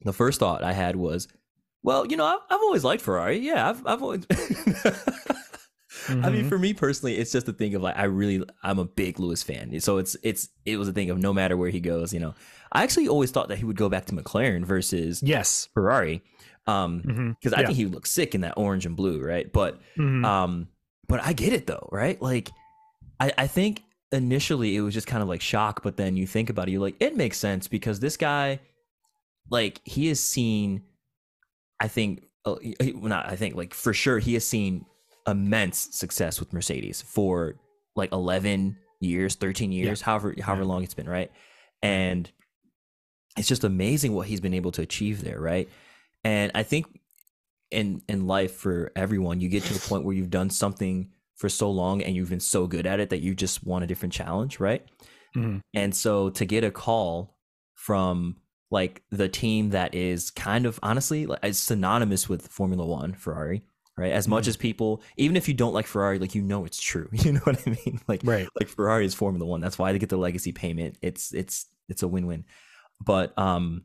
the 0.02 0.14
first 0.14 0.40
thought 0.40 0.64
I 0.64 0.74
had 0.74 0.96
was, 0.96 1.28
well, 1.84 2.06
you 2.08 2.18
know, 2.18 2.26
I've, 2.26 2.40
I've 2.50 2.62
always 2.62 2.84
liked 2.84 3.02
Ferrari. 3.02 3.40
Yeah, 3.40 3.70
I've 3.70 3.86
I've 3.86 4.02
always. 4.02 4.26
I 6.24 6.30
mean, 6.30 6.44
Mhm. 6.44 6.50
for 6.50 6.58
me 6.58 6.74
personally, 6.74 7.18
it's 7.18 7.32
just 7.32 7.48
a 7.48 7.54
thing 7.54 7.76
of 7.76 7.82
like 7.82 7.98
I 7.98 8.04
really 8.06 8.44
I'm 8.64 8.80
a 8.80 8.86
big 8.86 9.20
Lewis 9.20 9.44
fan, 9.44 9.80
so 9.80 9.98
it's 9.98 10.16
it's 10.24 10.50
it 10.66 10.78
was 10.78 10.88
a 10.88 10.94
thing 10.94 11.10
of 11.10 11.18
no 11.18 11.34
matter 11.34 11.56
where 11.58 11.70
he 11.70 11.80
goes, 11.80 12.14
you 12.14 12.20
know. 12.20 12.34
I 12.72 12.84
actually 12.84 13.08
always 13.08 13.30
thought 13.32 13.50
that 13.50 13.60
he 13.60 13.66
would 13.66 13.78
go 13.78 13.88
back 13.90 14.06
to 14.06 14.16
McLaren 14.16 14.66
versus 14.66 15.22
yes, 15.22 15.70
Ferrari, 15.74 16.24
um, 16.66 17.04
because 17.40 17.54
I 17.54 17.60
Yeah. 17.62 17.68
think 17.68 17.78
he 17.78 17.86
would 17.86 17.94
look 17.94 18.08
sick 18.08 18.34
in 18.34 18.42
that 18.42 18.56
orange 18.58 18.86
and 18.86 18.96
blue, 18.96 19.22
right? 19.24 19.52
But 19.52 19.80
hmm 19.96 20.26
um, 20.26 20.68
but 21.08 21.22
I 21.22 21.34
get 21.34 21.54
it 21.54 21.68
though, 21.68 21.88
right? 21.92 22.20
Like, 22.22 22.50
I 23.20 23.32
I 23.38 23.48
think 23.48 23.84
initially 24.12 24.76
it 24.76 24.82
was 24.82 24.94
just 24.94 25.08
kind 25.08 25.22
of 25.22 25.30
like 25.30 25.42
shock, 25.42 25.84
but 25.84 25.98
then 25.98 26.16
you 26.18 26.26
think 26.28 26.50
about 26.50 26.68
it, 26.68 26.72
you're 26.72 26.82
like, 26.82 26.96
it 27.00 27.16
makes 27.16 27.38
sense 27.38 27.68
because 27.68 28.00
this 28.00 28.18
guy, 28.18 28.60
like, 29.50 29.82
he 29.84 30.08
has 30.08 30.20
seen, 30.20 30.84
I 31.80 31.88
think, 31.88 32.24
well, 32.46 32.60
not 33.04 33.28
I 33.30 33.36
think, 33.36 33.56
like 33.56 33.74
for 33.74 33.94
sure, 33.94 34.20
he 34.20 34.34
has 34.34 34.46
seen 34.46 34.86
immense 35.28 35.90
success 35.96 36.40
with 36.40 36.54
Mercedes 36.54 37.02
for 37.02 37.56
like 37.96 38.12
11 38.12 38.78
years, 39.00 39.36
13 39.36 39.72
years, 39.72 40.02
however 40.02 40.34
however 40.42 40.62
Yeah. 40.64 40.68
long 40.68 40.84
it's 40.84 40.94
been, 40.94 41.10
right? 41.10 41.32
And 41.82 42.30
it's 43.38 43.48
just 43.48 43.64
amazing 43.64 44.14
what 44.14 44.28
he's 44.28 44.40
been 44.42 44.54
able 44.54 44.72
to 44.74 44.82
achieve 44.82 45.24
there, 45.24 45.40
right? 45.40 45.68
And 46.24 46.52
I 46.56 46.64
think 46.64 47.00
in 47.72 48.02
in 48.08 48.28
life 48.28 48.54
for 48.54 48.92
everyone, 48.96 49.42
you 49.42 49.50
get 49.50 49.64
to 49.64 49.76
a 49.76 49.80
point 49.90 50.04
where 50.06 50.16
you've 50.16 50.30
done 50.30 50.50
something 50.50 51.10
for 51.36 51.50
so 51.50 51.70
long 51.72 52.02
and 52.04 52.16
you've 52.16 52.30
been 52.30 52.40
so 52.40 52.68
good 52.68 52.86
at 52.86 53.00
it 53.00 53.10
that 53.10 53.22
you 53.22 53.34
just 53.36 53.66
want 53.66 53.84
a 53.84 53.88
different 53.88 54.14
challenge, 54.14 54.60
right? 54.60 54.86
Mhm. 55.36 55.62
And 55.74 55.96
so 55.96 56.30
to 56.30 56.46
get 56.46 56.64
a 56.64 56.72
call 56.72 57.38
from 57.76 58.38
like 58.70 59.04
the 59.12 59.28
team 59.30 59.72
that 59.72 59.94
is 59.94 60.32
kind 60.32 60.66
of 60.66 60.80
honestly 60.84 61.26
like 61.26 61.40
synonymous 61.54 62.30
with 62.30 62.48
Formula 62.48 62.86
One, 62.86 63.14
Ferrari, 63.14 63.64
right? 63.98 64.12
As 64.12 64.28
much 64.28 64.46
Mhm. 64.46 64.50
as 64.50 64.58
people, 64.58 65.02
even 65.18 65.36
if 65.38 65.48
you 65.48 65.54
don't 65.54 65.74
like 65.74 65.86
Ferrari, 65.88 66.20
like 66.20 66.36
you 66.36 66.42
know 66.42 66.66
it's 66.66 66.82
true. 66.82 67.10
You 67.26 67.34
know 67.34 67.40
what 67.42 67.62
I 67.68 67.72
mean? 67.86 68.00
Like 68.08 68.22
right. 68.24 68.48
like 68.60 68.68
Ferrari 68.70 69.06
is 69.06 69.14
Formula 69.14 69.46
One. 69.46 69.62
That's 69.62 69.78
why 69.80 69.92
they 69.92 70.00
get 70.00 70.10
the 70.10 70.18
legacy 70.18 70.52
payment. 70.52 70.98
It's 71.02 71.34
it's 71.34 71.68
it's 71.90 72.04
a 72.04 72.08
win 72.08 72.26
win. 72.28 72.46
But 73.04 73.38
um, 73.38 73.84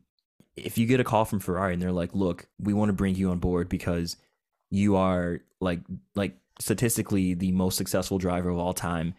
if 0.55 0.77
you 0.77 0.85
get 0.87 0.99
a 0.99 1.03
call 1.03 1.25
from 1.25 1.39
Ferrari 1.39 1.73
and 1.73 1.81
they're 1.81 1.91
like, 1.91 2.13
"Look, 2.13 2.47
we 2.59 2.73
want 2.73 2.89
to 2.89 2.93
bring 2.93 3.15
you 3.15 3.29
on 3.31 3.39
board 3.39 3.69
because 3.69 4.17
you 4.69 4.95
are 4.95 5.39
like 5.59 5.81
like 6.15 6.37
statistically 6.59 7.33
the 7.33 7.51
most 7.51 7.77
successful 7.77 8.17
driver 8.17 8.49
of 8.49 8.57
all 8.57 8.73
time. 8.73 9.13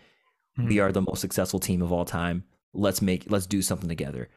We 0.58 0.76
Mhm. 0.76 0.82
are 0.84 0.92
the 0.92 1.02
most 1.02 1.20
successful 1.20 1.58
team 1.60 1.80
of 1.82 1.92
all 1.92 2.04
time. 2.04 2.44
Let's 2.72 3.00
make 3.02 3.30
let's 3.30 3.46
do 3.46 3.62
something 3.62 3.88
together." 3.88 4.28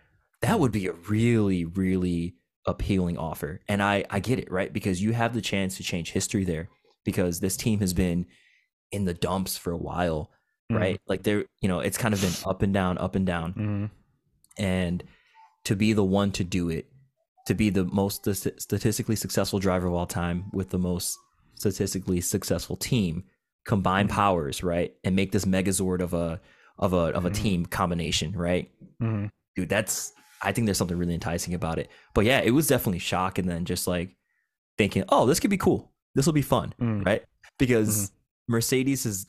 That 0.42 0.60
would 0.60 0.72
be 0.74 0.88
a 0.88 0.94
really 0.94 1.64
really 1.66 2.36
appealing 2.66 3.18
offer, 3.18 3.60
and 3.68 3.82
I 3.84 4.06
I 4.10 4.20
get 4.20 4.40
it 4.40 4.52
right 4.52 4.72
because 4.72 5.02
you 5.02 5.14
have 5.14 5.34
the 5.34 5.42
chance 5.42 5.78
to 5.78 5.84
change 5.84 6.12
history 6.12 6.44
there. 6.46 6.70
because 7.06 7.42
this 7.42 7.58
team 7.58 7.82
has 7.82 7.94
been 7.94 8.26
in 8.90 9.04
the 9.04 9.14
dumps 9.14 9.58
for 9.58 9.72
a 9.74 9.78
while, 9.78 10.32
Mhm. 10.72 10.80
right? 10.80 11.02
Like 11.06 11.24
they're, 11.24 11.44
you 11.60 11.68
know, 11.68 11.82
it's 11.82 11.98
kind 11.98 12.14
of 12.14 12.22
been 12.22 12.32
up 12.50 12.62
and 12.62 12.74
down, 12.74 12.98
up 12.98 13.16
and 13.16 13.26
down. 13.26 13.54
Mhm. 13.56 13.92
And 14.58 15.04
to 15.66 15.76
be 15.76 15.92
the 15.92 16.04
one 16.06 16.32
to 16.32 16.46
do 16.46 16.70
it, 16.70 16.86
to 17.48 17.54
be 17.54 17.70
the 17.70 17.84
most 17.84 18.24
statistically 18.26 19.18
successful 19.18 19.60
driver 19.60 19.88
of 19.88 19.94
all 19.94 20.06
time 20.08 20.46
with 20.54 20.70
the 20.70 20.80
most 20.80 21.18
statistically 21.56 22.22
successful 22.22 22.78
team, 22.78 23.26
combine 23.66 24.08
Mhm. 24.08 24.12
powers, 24.12 24.64
right? 24.64 24.96
And 25.04 25.14
make 25.14 25.34
this 25.34 25.44
megazord 25.44 26.00
of 26.00 26.14
a 26.14 26.40
of 26.80 26.94
a 26.94 27.12
of 27.18 27.26
a 27.26 27.30
Mhm. 27.32 27.36
team 27.36 27.66
combination, 27.66 28.32
right? 28.32 28.72
Mhm. 29.02 29.30
dude, 29.58 29.68
that's 29.68 30.14
I 30.44 30.52
think 30.52 30.66
there's 30.66 30.78
something 30.78 30.98
really 30.98 31.14
enticing 31.14 31.54
about 31.54 31.80
it. 31.80 31.90
But 32.14 32.26
yeah, 32.26 32.40
it 32.42 32.52
was 32.52 32.68
definitely 32.68 33.00
shock 33.00 33.38
and 33.38 33.48
then 33.50 33.66
just 33.66 33.88
like 33.88 34.16
thinking, 34.78 35.04
oh, 35.10 35.26
this 35.26 35.40
could 35.40 35.50
be 35.50 35.58
cool. 35.58 35.92
This 36.16 36.26
will 36.26 36.34
be 36.34 36.42
fun, 36.42 36.74
Mhm. 36.80 37.06
right? 37.06 37.24
Because 37.58 38.12
Mercedes 38.48 39.06
is 39.06 39.26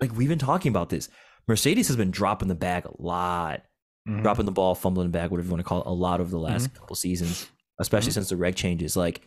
like 0.00 0.16
we've 0.16 0.28
been 0.28 0.38
talking 0.38 0.70
about 0.70 0.88
this. 0.88 1.08
Mercedes 1.46 1.88
has 1.88 1.96
been 1.96 2.10
dropping 2.10 2.48
the 2.48 2.54
bag 2.54 2.86
a 2.86 3.02
lot, 3.02 3.62
Mhm. 4.08 4.22
dropping 4.22 4.46
the 4.46 4.52
ball, 4.52 4.74
fumbling 4.74 5.08
the 5.08 5.12
bag, 5.12 5.30
whatever 5.30 5.46
you 5.46 5.52
want 5.52 5.60
to 5.60 5.68
call 5.68 5.80
it, 5.82 5.86
a 5.86 5.92
lot 5.92 6.20
over 6.20 6.30
the 6.30 6.38
last 6.38 6.72
couple 6.74 6.96
seasons, 6.96 7.48
especially 7.78 8.12
since 8.12 8.28
the 8.30 8.36
reg 8.36 8.54
changes. 8.56 8.96
Like 8.96 9.22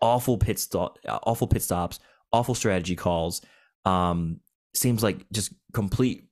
awful 0.00 0.38
pit 0.38 0.58
stop, 0.58 0.98
awful 1.06 1.46
pit 1.46 1.62
stops, 1.62 2.00
awful 2.32 2.54
strategy 2.54 2.96
calls. 2.96 3.40
Um, 3.84 4.40
seems 4.74 5.02
like 5.02 5.30
just 5.30 5.52
complete 5.72 6.24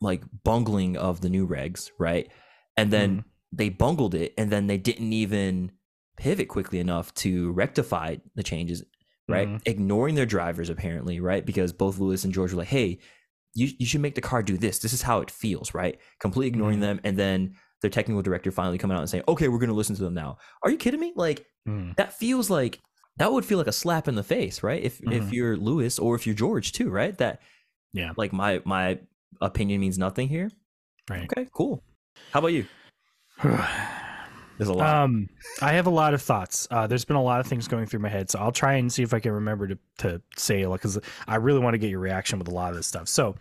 like 0.00 0.22
bungling 0.44 0.96
of 0.96 1.20
the 1.20 1.28
new 1.30 1.46
regs, 1.46 1.90
right? 1.98 2.28
And 2.76 2.92
then 2.92 3.24
they 3.56 3.68
bungled 3.70 4.14
it, 4.14 4.34
and 4.38 4.50
then 4.52 4.66
they 4.68 4.78
didn't 4.78 5.12
even 5.12 5.72
pivot 6.18 6.48
quickly 6.48 6.78
enough 6.78 7.12
to 7.14 7.52
rectify 7.52 8.16
the 8.36 8.42
changes, 8.42 8.84
right? 9.28 9.48
Mhm. 9.48 9.62
Ignoring 9.66 10.14
their 10.14 10.26
drivers 10.26 10.70
apparently, 10.70 11.20
right? 11.20 11.44
Because 11.46 11.72
both 11.72 11.98
Lewis 11.98 12.24
and 12.24 12.34
George 12.34 12.52
were 12.52 12.58
like, 12.58 12.68
"Hey, 12.68 12.98
you 13.54 13.68
you 13.78 13.86
should 13.86 14.00
make 14.02 14.14
the 14.14 14.20
car 14.20 14.42
do 14.42 14.58
this. 14.58 14.78
This 14.80 14.92
is 14.92 15.02
how 15.02 15.20
it 15.20 15.30
feels, 15.30 15.74
right?" 15.74 15.98
Completely 16.20 16.48
ignoring 16.48 16.78
Mhm. 16.78 16.80
them, 16.80 17.00
and 17.04 17.18
then 17.18 17.56
their 17.82 17.90
technical 17.90 18.22
director 18.22 18.50
finally 18.52 18.78
coming 18.78 18.96
out 18.96 19.00
and 19.00 19.10
saying, 19.10 19.24
"Okay, 19.28 19.48
we're 19.48 19.58
going 19.58 19.68
to 19.70 19.74
listen 19.76 19.96
to 19.96 20.02
them 20.04 20.14
now." 20.14 20.38
Are 20.62 20.70
you 20.70 20.76
kidding 20.78 21.00
me? 21.00 21.12
Like 21.16 21.46
Mhm. 21.66 21.96
that 21.96 22.14
feels 22.14 22.50
like 22.50 22.80
that 23.18 23.32
would 23.32 23.44
feel 23.46 23.58
like 23.58 23.66
a 23.68 23.72
slap 23.72 24.08
in 24.08 24.14
the 24.16 24.22
face, 24.24 24.62
right? 24.62 24.82
If 24.82 25.00
if 25.10 25.24
Mhm. 25.24 25.32
you're 25.32 25.56
Lewis 25.56 25.98
or 25.98 26.14
if 26.16 26.26
you're 26.26 26.34
George 26.36 26.72
too, 26.72 26.90
right? 26.90 27.16
That 27.18 27.42
Yeah. 27.92 28.12
like 28.16 28.32
my 28.32 28.62
my 28.64 29.00
opinion 29.40 29.80
means 29.80 29.98
nothing 29.98 30.28
here. 30.28 30.50
Right. 31.08 31.32
Okay, 31.32 31.48
cool. 31.54 31.84
How 32.32 32.40
about 32.40 32.48
you? 32.54 32.68
There's 34.58 34.70
a 34.70 34.72
lot. 34.72 34.94
Um, 34.94 35.28
I 35.60 35.72
have 35.72 35.86
a 35.86 35.90
lot 35.90 36.14
of 36.14 36.22
thoughts. 36.22 36.66
Uh, 36.70 36.86
there's 36.86 37.04
been 37.04 37.16
a 37.16 37.22
lot 37.22 37.40
of 37.40 37.46
things 37.46 37.68
going 37.68 37.84
through 37.84 38.00
my 38.00 38.08
head, 38.08 38.30
so 38.30 38.38
I'll 38.38 38.52
try 38.52 38.74
and 38.74 38.90
see 38.90 39.02
if 39.02 39.12
I 39.12 39.20
can 39.20 39.32
remember 39.32 39.68
to 39.68 39.78
to 39.98 40.22
say 40.36 40.66
like 40.66 40.80
because 40.80 40.98
I 41.28 41.36
really 41.36 41.60
want 41.60 41.74
to 41.74 41.78
get 41.78 41.90
your 41.90 42.00
reaction 42.00 42.38
with 42.38 42.48
a 42.48 42.52
lot 42.52 42.70
of 42.70 42.76
this 42.76 42.86
stuff. 42.86 43.06
So, 43.06 43.36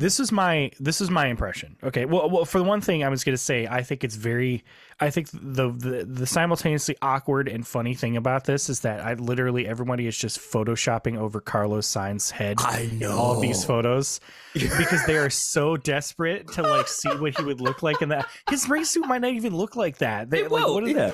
this 0.00 0.18
is 0.18 0.32
my 0.32 0.70
this 0.80 1.00
is 1.00 1.10
my 1.10 1.26
impression. 1.26 1.76
Okay, 1.84 2.06
well, 2.06 2.28
well, 2.30 2.44
for 2.44 2.58
the 2.58 2.64
one 2.64 2.80
thing 2.80 3.04
I 3.04 3.08
was 3.08 3.22
going 3.22 3.34
to 3.34 3.42
say, 3.42 3.66
I 3.66 3.82
think 3.82 4.02
it's 4.02 4.16
very. 4.16 4.64
I 5.02 5.08
think 5.08 5.30
the, 5.32 5.70
the 5.72 6.04
the 6.06 6.26
simultaneously 6.26 6.94
awkward 7.00 7.48
and 7.48 7.66
funny 7.66 7.94
thing 7.94 8.18
about 8.18 8.44
this 8.44 8.68
is 8.68 8.80
that 8.80 9.00
I 9.00 9.14
literally 9.14 9.66
everybody 9.66 10.06
is 10.06 10.16
just 10.16 10.38
photoshopping 10.38 11.16
over 11.16 11.40
Carlos 11.40 11.86
Sainz's 11.86 12.30
head 12.30 12.58
I 12.60 12.80
in 12.92 13.04
all 13.06 13.40
these 13.40 13.64
photos 13.64 14.20
because 14.52 15.06
they 15.06 15.16
are 15.16 15.30
so 15.30 15.78
desperate 15.78 16.48
to 16.52 16.62
like 16.62 16.86
see 16.86 17.08
what 17.08 17.34
he 17.38 17.42
would 17.42 17.62
look 17.62 17.82
like 17.82 18.02
in 18.02 18.10
that. 18.10 18.28
His 18.50 18.68
race 18.68 18.90
suit 18.90 19.06
might 19.06 19.22
not 19.22 19.32
even 19.32 19.56
look 19.56 19.74
like 19.74 19.98
that. 19.98 20.28
They, 20.28 20.46
like, 20.46 20.68
what 20.68 20.84
is 20.86 20.92
yeah. 20.94 21.12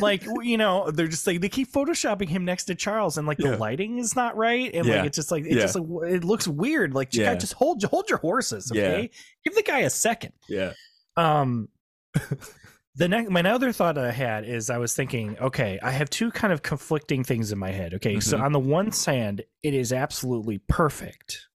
like 0.00 0.22
you 0.42 0.56
know 0.56 0.88
they're 0.92 1.08
just 1.08 1.26
like 1.26 1.40
they 1.40 1.48
keep 1.48 1.72
photoshopping 1.72 2.28
him 2.28 2.44
next 2.44 2.64
to 2.64 2.74
charles 2.74 3.16
and 3.18 3.26
like 3.26 3.38
the 3.38 3.56
lighting 3.56 3.98
is 3.98 4.14
not 4.14 4.36
right 4.36 4.70
and 4.74 4.86
Yeah. 4.86 4.96
like 4.98 5.06
it's 5.06 5.16
just 5.16 5.30
like 5.32 5.44
it's 5.44 5.54
Yeah. 5.54 5.62
just 5.62 5.76
like 5.76 6.12
it 6.12 6.24
looks 6.24 6.46
weird 6.46 6.94
like 6.94 7.12
Yeah. 7.14 7.34
just 7.34 7.54
hold 7.54 7.82
hold 7.84 8.07
your 8.08 8.18
horses 8.18 8.70
okay? 8.72 9.10
Give 9.44 9.54
the 9.54 9.62
guy 9.62 9.80
a 9.80 9.90
second. 9.90 10.32
Yeah. 10.48 10.72
um 11.16 11.68
the 12.96 13.08
next 13.08 13.30
my 13.30 13.42
other 13.48 13.70
thought 13.72 13.96
i 13.98 14.10
had 14.10 14.44
is 14.44 14.70
i 14.70 14.78
was 14.78 14.94
thinking 14.94 15.36
okay 15.38 15.78
i 15.82 15.90
have 15.90 16.08
two 16.10 16.30
kind 16.30 16.52
of 16.52 16.62
conflicting 16.62 17.22
things 17.22 17.52
in 17.52 17.58
my 17.58 17.70
head 17.70 17.94
okay? 17.94 18.18
So 18.20 18.36
Mhm. 18.38 18.42
on 18.42 18.52
the 18.52 18.58
one 18.58 18.90
hand 19.06 19.42
it 19.62 19.74
is 19.74 19.92
absolutely 19.92 20.58
perfect. 20.68 21.46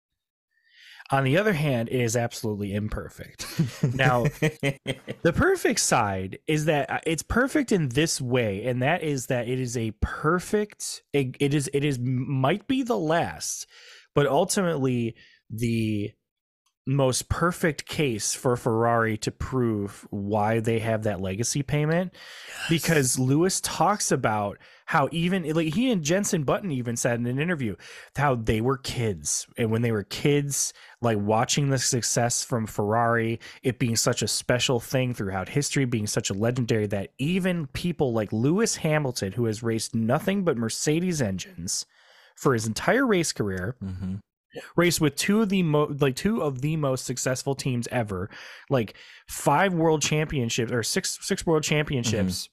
On 1.11 1.25
the 1.25 1.37
other 1.37 1.53
hand 1.53 1.89
it 1.91 2.01
is 2.01 2.17
absolutely 2.17 2.75
imperfect. 2.75 3.45
Now- 3.95 4.25
the 5.23 5.33
perfect 5.35 5.81
side 5.81 6.39
is 6.47 6.65
that 6.67 6.91
uh, 6.91 6.99
it's 7.07 7.23
perfect 7.23 7.71
in 7.73 7.89
this 7.91 8.21
way 8.21 8.65
and 8.67 8.83
that 8.83 9.03
is 9.03 9.27
that 9.27 9.47
it 9.49 9.59
is 9.61 9.77
a 9.77 9.91
perfect 10.01 11.03
it, 11.13 11.37
it 11.41 11.55
is 11.55 11.69
it 11.75 11.85
is 11.85 11.99
might 11.99 12.67
be 12.67 12.83
the 12.83 12.97
last 12.99 13.67
but 14.15 14.27
ultimately 14.27 15.15
the 15.51 16.13
most 16.85 17.29
perfect 17.29 17.87
case 17.87 18.35
for 18.35 18.57
Ferrari 18.57 19.17
to 19.19 19.31
prove 19.31 20.07
why 20.11 20.59
they 20.59 20.81
have 20.81 21.05
that 21.05 21.21
legacy 21.21 21.63
payment. 21.63 22.13
Because 22.69 23.19
Lewis 23.19 23.61
talks 23.61 24.11
about 24.11 24.59
how 24.87 25.09
even 25.13 25.45
like 25.55 25.75
he 25.75 25.91
and 25.93 26.03
Jensen 26.03 26.43
Button 26.43 26.73
even 26.73 26.97
said 26.97 27.21
in 27.21 27.27
an 27.27 27.39
interview 27.39 27.77
how 28.17 28.35
they 28.35 28.61
were 28.61 28.79
kids. 28.79 29.47
And 29.57 29.71
when 29.71 29.83
they 29.83 29.93
were 29.93 30.03
kids 30.03 30.73
like 31.01 31.19
watching 31.19 31.71
the 31.71 31.79
success 31.79 32.43
from 32.45 32.67
Ferrari 32.67 33.39
it 33.63 33.79
being 33.79 33.97
such 33.97 34.23
a 34.23 34.29
special 34.29 34.81
thing 34.81 35.15
throughout 35.15 35.49
history 35.49 35.85
being 35.85 36.07
such 36.09 36.31
a 36.31 36.35
legendary 36.35 36.87
that 36.89 37.11
even 37.19 37.69
people 37.69 38.13
like 38.13 38.33
Lewis 38.33 38.77
Hamilton 38.77 39.33
who 39.33 39.45
has 39.45 39.63
raced 39.63 39.95
nothing 39.95 40.43
but 40.43 40.57
Mercedes 40.57 41.23
engines 41.23 41.87
for 42.35 42.55
his 42.55 42.67
entire 42.67 43.07
race 43.07 43.33
career 43.33 43.77
Mhm. 43.83 44.21
Raced 44.77 45.01
with 45.01 45.17
two 45.17 45.43
of 45.43 45.49
the 45.49 45.63
mo- 45.63 45.95
like 46.01 46.17
two 46.17 46.43
of 46.43 46.61
the 46.61 46.77
most 46.77 47.05
successful 47.05 47.55
teams 47.55 47.89
ever. 47.91 48.31
Like 48.71 48.95
five 49.29 49.75
world 49.75 50.03
championships 50.03 50.73
or 50.73 50.83
six 50.83 51.19
six 51.21 51.47
world 51.47 51.63
mm-hmm. 51.63 51.75
championships 51.75 52.49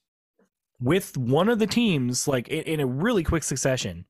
with 0.80 1.16
one 1.16 1.48
of 1.48 1.58
the 1.58 1.66
teams 1.66 2.26
like 2.26 2.48
in, 2.48 2.62
in 2.62 2.80
a 2.80 2.86
really 2.86 3.22
quick 3.22 3.42
succession. 3.42 4.06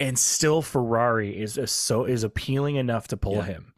And 0.00 0.18
still 0.18 0.62
ferrari 0.62 1.40
is 1.40 1.58
a, 1.58 1.66
so 1.66 2.04
is 2.04 2.24
appealing 2.24 2.76
enough 2.76 3.08
to 3.08 3.16
pull 3.16 3.36
Yeah. 3.36 3.44
him 3.44 3.71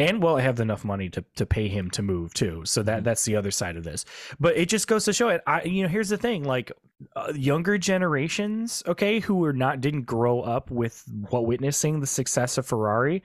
and 0.00 0.22
well 0.22 0.36
I 0.38 0.40
have 0.40 0.58
enough 0.60 0.84
money 0.84 1.08
to 1.10 1.24
to 1.36 1.46
pay 1.46 1.68
him 1.68 1.90
to 1.90 2.02
move 2.02 2.34
too. 2.34 2.64
So 2.64 2.82
that 2.82 3.00
Mhm. 3.00 3.04
that's 3.04 3.24
the 3.24 3.36
other 3.36 3.50
side 3.50 3.76
of 3.76 3.84
this. 3.84 4.04
But 4.40 4.56
it 4.56 4.68
just 4.68 4.88
goes 4.88 5.04
to 5.04 5.12
show 5.12 5.28
it. 5.28 5.42
I 5.46 5.62
you 5.64 5.82
know 5.82 5.88
here's 5.88 6.08
the 6.08 6.16
thing 6.16 6.44
like 6.44 6.72
uh, 7.16 7.32
younger 7.34 7.78
generations 7.78 8.82
okay 8.86 9.20
who 9.20 9.36
were 9.36 9.52
not 9.54 9.80
didn't 9.80 10.02
grow 10.02 10.40
up 10.42 10.70
with 10.70 11.02
what 11.30 11.46
witnessing 11.46 12.00
the 12.00 12.06
success 12.06 12.58
of 12.58 12.66
ferrari 12.66 13.22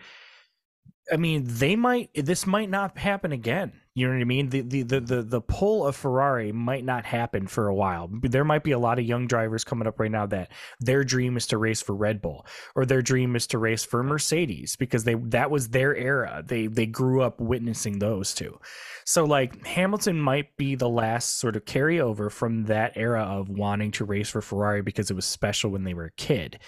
i 1.12 1.18
mean 1.18 1.44
they 1.46 1.76
might 1.76 2.10
this 2.16 2.48
might 2.48 2.70
not 2.70 2.98
happen 2.98 3.34
again 3.34 3.74
you 3.96 4.06
know 4.06 4.14
what 4.14 4.22
i 4.22 4.26
mean? 4.26 4.50
The 4.50 4.62
the 4.62 4.82
the 4.84 5.00
the, 5.00 5.22
the 5.24 5.42
pull 5.42 5.88
of 5.88 5.96
ferrari 5.96 6.52
might 6.52 6.84
not 6.84 7.06
happen 7.06 7.48
for 7.48 7.68
a 7.68 7.74
while. 7.74 8.10
There 8.22 8.44
might 8.44 8.64
be 8.64 8.74
a 8.74 8.80
lot 8.80 9.00
of 9.00 9.06
young 9.06 9.26
drivers 9.26 9.64
coming 9.64 9.88
up 9.88 10.00
right 10.00 10.12
now 10.12 10.26
that 10.28 10.52
their 10.82 11.06
dream 11.06 11.38
is 11.38 11.48
to 11.48 11.58
race 11.58 11.82
for 11.82 11.96
red 11.96 12.22
bull 12.22 12.46
or 12.76 12.86
their 12.86 13.02
dream 13.02 13.38
is 13.38 13.48
to 13.48 13.58
race 13.58 13.86
for 13.86 14.04
mercedes 14.04 14.76
because 14.76 15.06
they 15.06 15.16
that 15.16 15.50
was 15.50 15.70
their 15.70 15.96
era. 15.96 16.44
They 16.46 16.68
they 16.68 16.86
grew 16.86 17.22
up 17.22 17.40
witnessing 17.40 18.00
those 18.00 18.34
two. 18.34 18.60
So 19.06 19.24
like 19.24 19.66
Hamilton 19.66 20.20
might 20.20 20.58
be 20.58 20.76
the 20.76 20.90
last 20.90 21.40
sort 21.40 21.56
of 21.56 21.64
carryover 21.64 22.30
from 22.30 22.66
that 22.66 22.94
era 22.98 23.24
of 23.24 23.48
wanting 23.50 23.92
to 23.92 24.06
race 24.06 24.30
for 24.30 24.42
Ferrari 24.42 24.82
because 24.82 25.10
it 25.10 25.16
was 25.16 25.26
special 25.26 25.72
when 25.72 25.86
they 25.86 25.94
were 25.94 26.06
a 26.06 26.12
kid. 26.12 26.60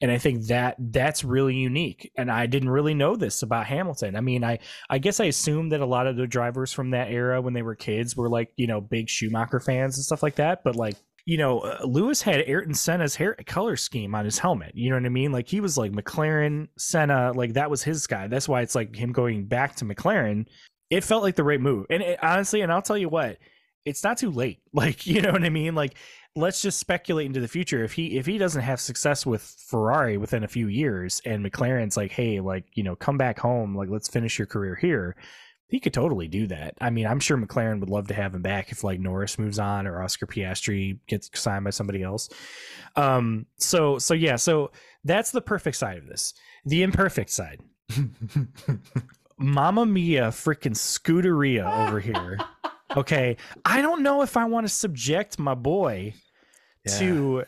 And 0.00 0.10
I 0.10 0.18
think 0.18 0.46
that 0.46 0.76
that's 0.78 1.24
really 1.24 1.56
unique. 1.56 2.10
And 2.16 2.30
I 2.30 2.46
didn't 2.46 2.70
really 2.70 2.94
know 2.94 3.16
this 3.16 3.42
about 3.42 3.66
Hamilton. 3.66 4.16
I 4.16 4.20
mean, 4.20 4.44
I 4.44 4.58
I 4.90 4.98
guess 4.98 5.20
I 5.20 5.26
assumed 5.26 5.72
that 5.72 5.80
a 5.80 5.86
lot 5.86 6.06
of 6.06 6.16
the 6.16 6.26
drivers 6.26 6.72
from 6.72 6.90
that 6.90 7.10
era 7.10 7.40
when 7.40 7.54
they 7.54 7.62
were 7.62 7.74
kids 7.74 8.16
were 8.16 8.28
like, 8.28 8.50
you 8.56 8.66
know, 8.66 8.80
big 8.80 9.08
Schumacher 9.08 9.60
fans 9.60 9.96
and 9.96 10.04
stuff 10.04 10.22
like 10.22 10.36
that, 10.36 10.64
but 10.64 10.76
like 10.76 10.96
you 11.26 11.38
know, 11.38 11.60
uh, 11.60 11.78
Lewis 11.84 12.20
had 12.20 12.44
Ayrton 12.46 12.74
Senna's 12.74 13.16
hair 13.16 13.34
color 13.46 13.76
scheme 13.76 14.14
on 14.14 14.26
his 14.26 14.38
helmet. 14.38 14.72
You 14.74 14.90
know 14.90 14.96
what 14.96 15.06
I 15.06 15.08
mean? 15.08 15.32
Like 15.32 15.48
he 15.48 15.60
was 15.60 15.78
like 15.78 15.90
McLaren, 15.92 16.68
Senna, 16.76 17.32
like 17.32 17.54
that 17.54 17.70
was 17.70 17.82
his 17.82 18.06
guy. 18.06 18.26
That's 18.26 18.46
why 18.46 18.60
it's 18.60 18.74
like 18.74 18.94
him 18.94 19.10
going 19.10 19.46
back 19.46 19.74
to 19.76 19.86
McLaren 19.86 20.44
it 20.90 21.04
felt 21.04 21.22
like 21.22 21.36
the 21.36 21.44
right 21.44 21.60
move. 21.60 21.86
And 21.90 22.02
it, 22.02 22.22
honestly, 22.22 22.60
and 22.60 22.72
I'll 22.72 22.82
tell 22.82 22.98
you 22.98 23.08
what, 23.08 23.38
it's 23.84 24.02
not 24.02 24.18
too 24.18 24.30
late. 24.30 24.60
Like, 24.74 25.06
you 25.06 25.22
know 25.22 25.30
what 25.30 25.44
I 25.44 25.50
mean? 25.50 25.76
Like, 25.76 25.94
let's 26.34 26.60
just 26.60 26.80
speculate 26.80 27.26
into 27.26 27.38
the 27.38 27.46
future. 27.46 27.84
If 27.84 27.92
he 27.92 28.18
if 28.18 28.26
he 28.26 28.38
doesn't 28.38 28.62
have 28.62 28.80
success 28.80 29.24
with 29.24 29.42
Ferrari 29.42 30.18
within 30.18 30.42
a 30.42 30.48
few 30.48 30.66
years, 30.66 31.22
and 31.24 31.44
McLaren's 31.46 31.96
like, 31.96 32.10
hey, 32.10 32.40
like, 32.40 32.64
you 32.74 32.82
know, 32.82 32.96
come 32.96 33.16
back 33.16 33.38
home, 33.38 33.76
like, 33.76 33.88
let's 33.88 34.08
finish 34.08 34.36
your 34.36 34.46
career 34.46 34.74
here. 34.74 35.14
He 35.68 35.78
could 35.78 35.94
totally 35.94 36.26
do 36.26 36.48
that. 36.48 36.74
I 36.80 36.90
mean, 36.90 37.06
I'm 37.06 37.20
sure 37.20 37.36
McLaren 37.38 37.78
would 37.80 37.88
love 37.88 38.08
to 38.08 38.14
have 38.14 38.34
him 38.34 38.42
back 38.42 38.72
if 38.72 38.82
like 38.82 38.98
Norris 38.98 39.38
moves 39.38 39.60
on 39.60 39.86
or 39.86 40.02
Oscar 40.02 40.26
Piastri 40.26 40.98
gets 41.06 41.30
signed 41.34 41.64
by 41.64 41.70
somebody 41.70 42.02
else. 42.02 42.28
Um, 42.96 43.46
so 43.58 43.98
so 43.98 44.12
yeah, 44.12 44.36
so 44.36 44.72
that's 45.04 45.30
the 45.30 45.40
perfect 45.40 45.76
side 45.76 45.98
of 45.98 46.06
this. 46.06 46.34
The 46.64 46.82
imperfect 46.82 47.30
side. 47.30 47.60
Mama 49.38 49.86
Mia 49.86 50.28
freaking 50.28 50.74
Scuderia 50.74 51.86
over 51.86 52.00
here. 52.00 52.38
Okay. 52.96 53.36
I 53.64 53.82
don't 53.82 54.02
know 54.02 54.22
if 54.22 54.36
I 54.36 54.44
want 54.44 54.66
to 54.66 54.72
subject 54.72 55.38
my 55.38 55.54
boy 55.54 56.14
to 56.98 57.44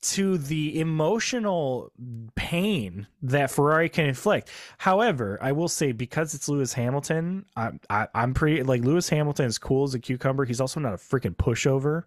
to 0.00 0.38
the 0.38 0.78
emotional 0.78 1.92
pain 2.36 3.06
that 3.20 3.50
Ferrari 3.50 3.88
can 3.88 4.06
inflict. 4.06 4.50
However, 4.78 5.38
I 5.42 5.52
will 5.52 5.68
say 5.68 5.92
because 5.92 6.34
it's 6.34 6.48
Lewis 6.48 6.72
Hamilton, 6.72 7.44
I, 7.56 7.72
I, 7.90 8.06
I'm 8.14 8.32
pretty 8.32 8.62
like 8.62 8.82
Lewis 8.82 9.08
Hamilton 9.08 9.46
is 9.46 9.58
cool 9.58 9.84
as 9.84 9.94
a 9.94 9.98
cucumber. 9.98 10.44
He's 10.44 10.60
also 10.60 10.78
not 10.78 10.94
a 10.94 10.98
freaking 10.98 11.34
pushover. 11.36 12.04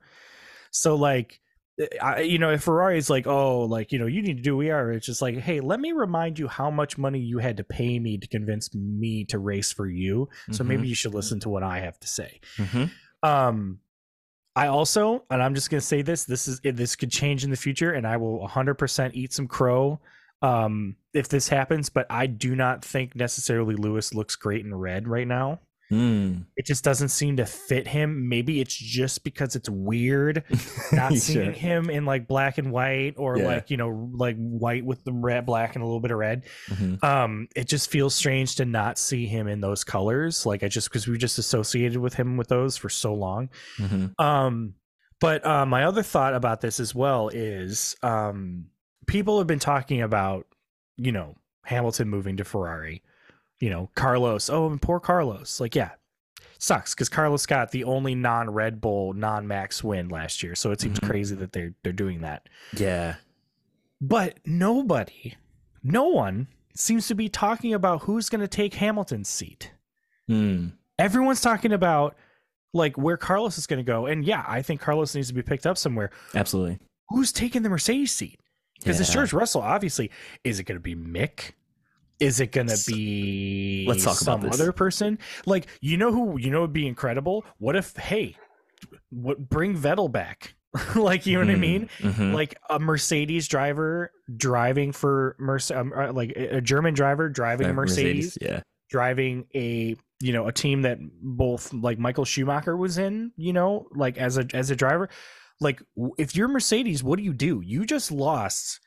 So 0.72 0.96
like, 0.96 1.42
I, 2.02 2.22
you 2.22 2.38
know, 2.38 2.52
if 2.52 2.64
Ferrari 2.64 2.98
is 2.98 3.10
like, 3.10 3.26
oh, 3.28 3.62
like 3.62 3.92
you 3.92 4.00
know, 4.00 4.06
you 4.06 4.22
need 4.22 4.38
to 4.38 4.44
do 4.44 4.56
we 4.58 4.70
are. 4.70 4.92
It's 4.92 5.06
just 5.06 5.22
like, 5.22 5.38
hey, 5.38 5.60
let 5.62 5.80
me 5.80 5.94
remind 5.94 6.38
you 6.38 6.48
how 6.48 6.70
much 6.70 6.98
money 6.98 7.20
you 7.20 7.40
had 7.40 7.58
to 7.58 7.64
pay 7.64 7.98
me 8.00 8.18
to 8.18 8.28
convince 8.28 8.74
me 8.76 9.26
to 9.26 9.40
race 9.40 9.72
for 9.72 9.88
you. 9.88 10.30
So 10.52 10.64
Mhm. 10.64 10.68
maybe 10.68 10.88
you 10.88 10.96
should 10.96 11.14
listen 11.14 11.40
to 11.42 11.50
what 11.50 11.64
I 11.64 11.80
have 11.80 12.00
to 12.00 12.08
say. 12.08 12.40
Mm-hmm. 12.58 13.28
Um, 13.28 13.80
I 14.56 14.68
also, 14.68 15.24
and 15.30 15.42
I'm 15.42 15.56
just 15.56 15.70
gonna 15.70 15.82
say 15.82 16.02
this: 16.02 16.26
this 16.26 16.48
is 16.48 16.60
this 16.64 16.96
could 16.96 17.10
change 17.12 17.44
in 17.44 17.50
the 17.50 17.58
future, 17.58 17.92
and 17.94 18.06
I 18.06 18.18
will 18.18 18.40
100% 18.48 19.12
eat 19.14 19.34
some 19.34 19.48
crow 19.48 20.00
um, 20.42 20.98
if 21.14 21.30
this 21.30 21.48
happens. 21.48 21.90
But 21.90 22.06
I 22.10 22.28
do 22.28 22.56
not 22.56 22.84
think 22.84 23.16
necessarily 23.16 23.76
Lewis 23.76 24.14
looks 24.14 24.36
great 24.36 24.66
in 24.66 24.76
red 24.76 25.08
right 25.08 25.28
now. 25.28 25.62
Mm. 25.92 26.46
It 26.56 26.66
just 26.66 26.84
doesn't 26.84 27.10
seem 27.10 27.36
to 27.38 27.46
fit 27.46 27.86
him. 27.88 28.30
Maybe 28.30 28.62
it's 28.62 28.74
just 28.74 29.24
because 29.26 29.56
it's 29.58 29.70
weird 29.70 30.44
not 30.94 31.14
seeing 31.14 31.46
Sure. 31.46 31.52
him 31.52 31.90
in 31.90 32.06
like 32.06 32.28
black 32.28 32.58
and 32.58 32.72
white, 32.72 33.16
or 33.18 33.38
Yeah. 33.38 33.46
like 33.48 33.70
you 33.70 33.78
know, 33.78 34.10
like 34.14 34.38
white 34.38 34.86
with 34.86 35.04
the 35.04 35.12
red, 35.12 35.46
black, 35.46 35.76
and 35.76 35.84
a 35.84 35.86
little 35.86 36.00
bit 36.00 36.12
of 36.12 36.18
red 36.18 36.44
Mhm. 36.70 37.04
um 37.04 37.48
it 37.56 37.68
just 37.68 37.90
feels 37.92 38.16
strange 38.16 38.56
to 38.56 38.66
not 38.66 38.98
see 38.98 39.26
him 39.28 39.48
in 39.48 39.60
those 39.62 39.84
colors 39.84 40.46
like 40.46 40.64
i 40.64 40.68
just 40.68 40.90
because 40.90 41.08
we 41.08 41.18
just 41.18 41.38
associated 41.38 41.98
with 42.00 42.14
him 42.14 42.38
with 42.38 42.48
those 42.48 42.78
for 42.78 42.90
so 42.90 43.14
long 43.14 43.50
Mhm. 43.78 44.18
um 44.20 44.76
but 45.20 45.46
uh, 45.46 45.66
my 45.66 45.84
other 45.84 46.04
thought 46.04 46.34
about 46.34 46.62
this 46.62 46.80
as 46.80 46.96
well 46.96 47.30
is 47.30 47.96
um 48.02 48.66
people 49.08 49.38
have 49.40 49.48
been 49.48 49.60
talking 49.60 50.02
about 50.02 50.46
you 50.98 51.12
know 51.12 51.36
hamilton 51.66 52.08
moving 52.10 52.38
to 52.38 52.44
ferrari 52.44 53.02
you 53.62 53.70
know 53.70 53.90
carlos 53.96 54.50
oh 54.50 54.68
and 54.68 54.82
poor 54.82 55.00
carlos 55.00 55.60
like 55.62 55.76
yeah 55.76 55.92
sucks 56.60 56.94
because 56.94 57.08
carlos 57.10 57.46
got 57.46 57.72
the 57.72 57.84
only 57.86 58.14
non-red 58.14 58.82
bull 58.82 59.14
non-max 59.14 59.84
win 59.84 60.10
last 60.10 60.44
year 60.44 60.54
so 60.56 60.72
it 60.72 60.82
seems 60.82 61.00
Mhm. 61.00 61.08
crazy 61.10 61.36
that 61.36 61.54
they're 61.54 61.74
they're 61.84 61.94
doing 61.94 62.20
that 62.22 62.50
Yeah. 62.74 63.16
but 64.02 64.38
nobody, 64.46 65.36
no 65.84 66.08
one 66.08 66.48
seems 66.76 67.08
to 67.08 67.16
be 67.16 67.30
talking 67.30 67.74
about 67.74 68.04
who's 68.04 68.30
going 68.30 68.42
to 68.42 68.48
take 68.48 68.76
Hamilton's 68.76 69.28
seat. 69.28 69.72
Mm. 70.30 70.72
Everyone's 70.98 71.42
talking 71.42 71.74
about 71.74 72.16
like 72.74 72.98
where 72.98 73.18
Carlos 73.18 73.58
is 73.58 73.68
going 73.68 73.78
to 73.80 73.84
go. 73.84 74.06
And 74.06 74.24
yeah, 74.24 74.46
I 74.48 74.62
think 74.62 74.80
Carlos 74.80 75.14
needs 75.14 75.28
to 75.28 75.34
be 75.34 75.42
picked 75.42 75.66
up 75.68 75.78
somewhere. 75.78 76.10
Absolutely. 76.34 76.80
Who's 77.10 77.32
taking 77.34 77.64
the 77.64 77.70
Mercedes 77.70 78.14
seat? 78.14 78.40
Because 78.80 79.00
it's 79.02 79.10
Yeah. 79.10 79.16
George 79.16 79.34
Russell, 79.34 79.62
obviously. 79.62 80.10
Is 80.46 80.60
it 80.60 80.64
going 80.64 80.78
to 80.78 80.82
be 80.82 80.96
Mick? 80.96 81.52
Is 82.22 82.40
it 82.40 82.52
going 82.52 82.68
to 82.68 82.82
be 82.88 83.86
Let's 83.88 84.04
talk 84.04 84.16
some 84.16 84.42
about 84.42 84.54
other 84.54 84.72
person? 84.72 85.18
Like, 85.46 85.68
you 85.82 85.98
know 85.98 86.12
who, 86.12 86.40
you 86.40 86.52
know, 86.52 86.62
would 86.62 86.72
be 86.74 86.88
incredible? 86.88 87.44
What 87.58 87.76
if, 87.76 87.96
hey, 87.98 88.36
what 89.10 89.50
bring 89.50 89.76
Vettel 89.78 90.12
back? 90.12 90.54
like, 90.96 91.26
you 91.26 91.38
know 91.38 91.46
what 91.46 91.54
I 91.54 91.58
mean? 91.58 91.90
Mhm. 92.00 92.34
like 92.34 92.56
a 92.70 92.80
Mercedes 92.80 93.48
driver 93.48 94.12
driving 94.38 94.92
for 94.94 95.36
Merce- 95.40 95.72
um, 95.72 95.92
uh, 95.96 96.14
like 96.14 96.32
a 96.38 96.62
German 96.62 96.94
driver 96.94 97.28
driving 97.28 97.66
a 97.66 97.70
Right, 97.70 97.76
Mercedes, 97.76 98.38
Yeah. 98.40 98.62
driving 98.90 99.46
a 99.56 99.96
you 100.24 100.32
know 100.34 100.48
a 100.48 100.52
team 100.54 100.84
that 100.84 101.00
both 101.22 101.74
like 101.74 101.98
Michael 101.98 102.24
Schumacher 102.26 102.78
was 102.78 102.98
in, 103.00 103.32
you 103.36 103.52
know, 103.54 103.88
like 103.96 104.18
as 104.20 104.38
a 104.38 104.46
as 104.54 104.70
a 104.70 104.76
driver. 104.76 105.10
Like 105.60 105.82
if 106.20 106.36
you're 106.36 106.48
Mercedes, 106.48 107.04
what 107.04 107.18
do 107.18 107.24
you 107.24 107.34
do? 107.34 107.62
You 107.66 107.86
just 107.86 108.12
lost 108.12 108.80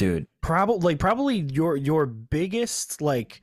Dude. 0.00 0.26
probably 0.42 0.94
like 0.94 0.98
probably 0.98 1.36
your 1.38 1.76
your 1.76 2.06
biggest 2.06 3.00
like 3.00 3.40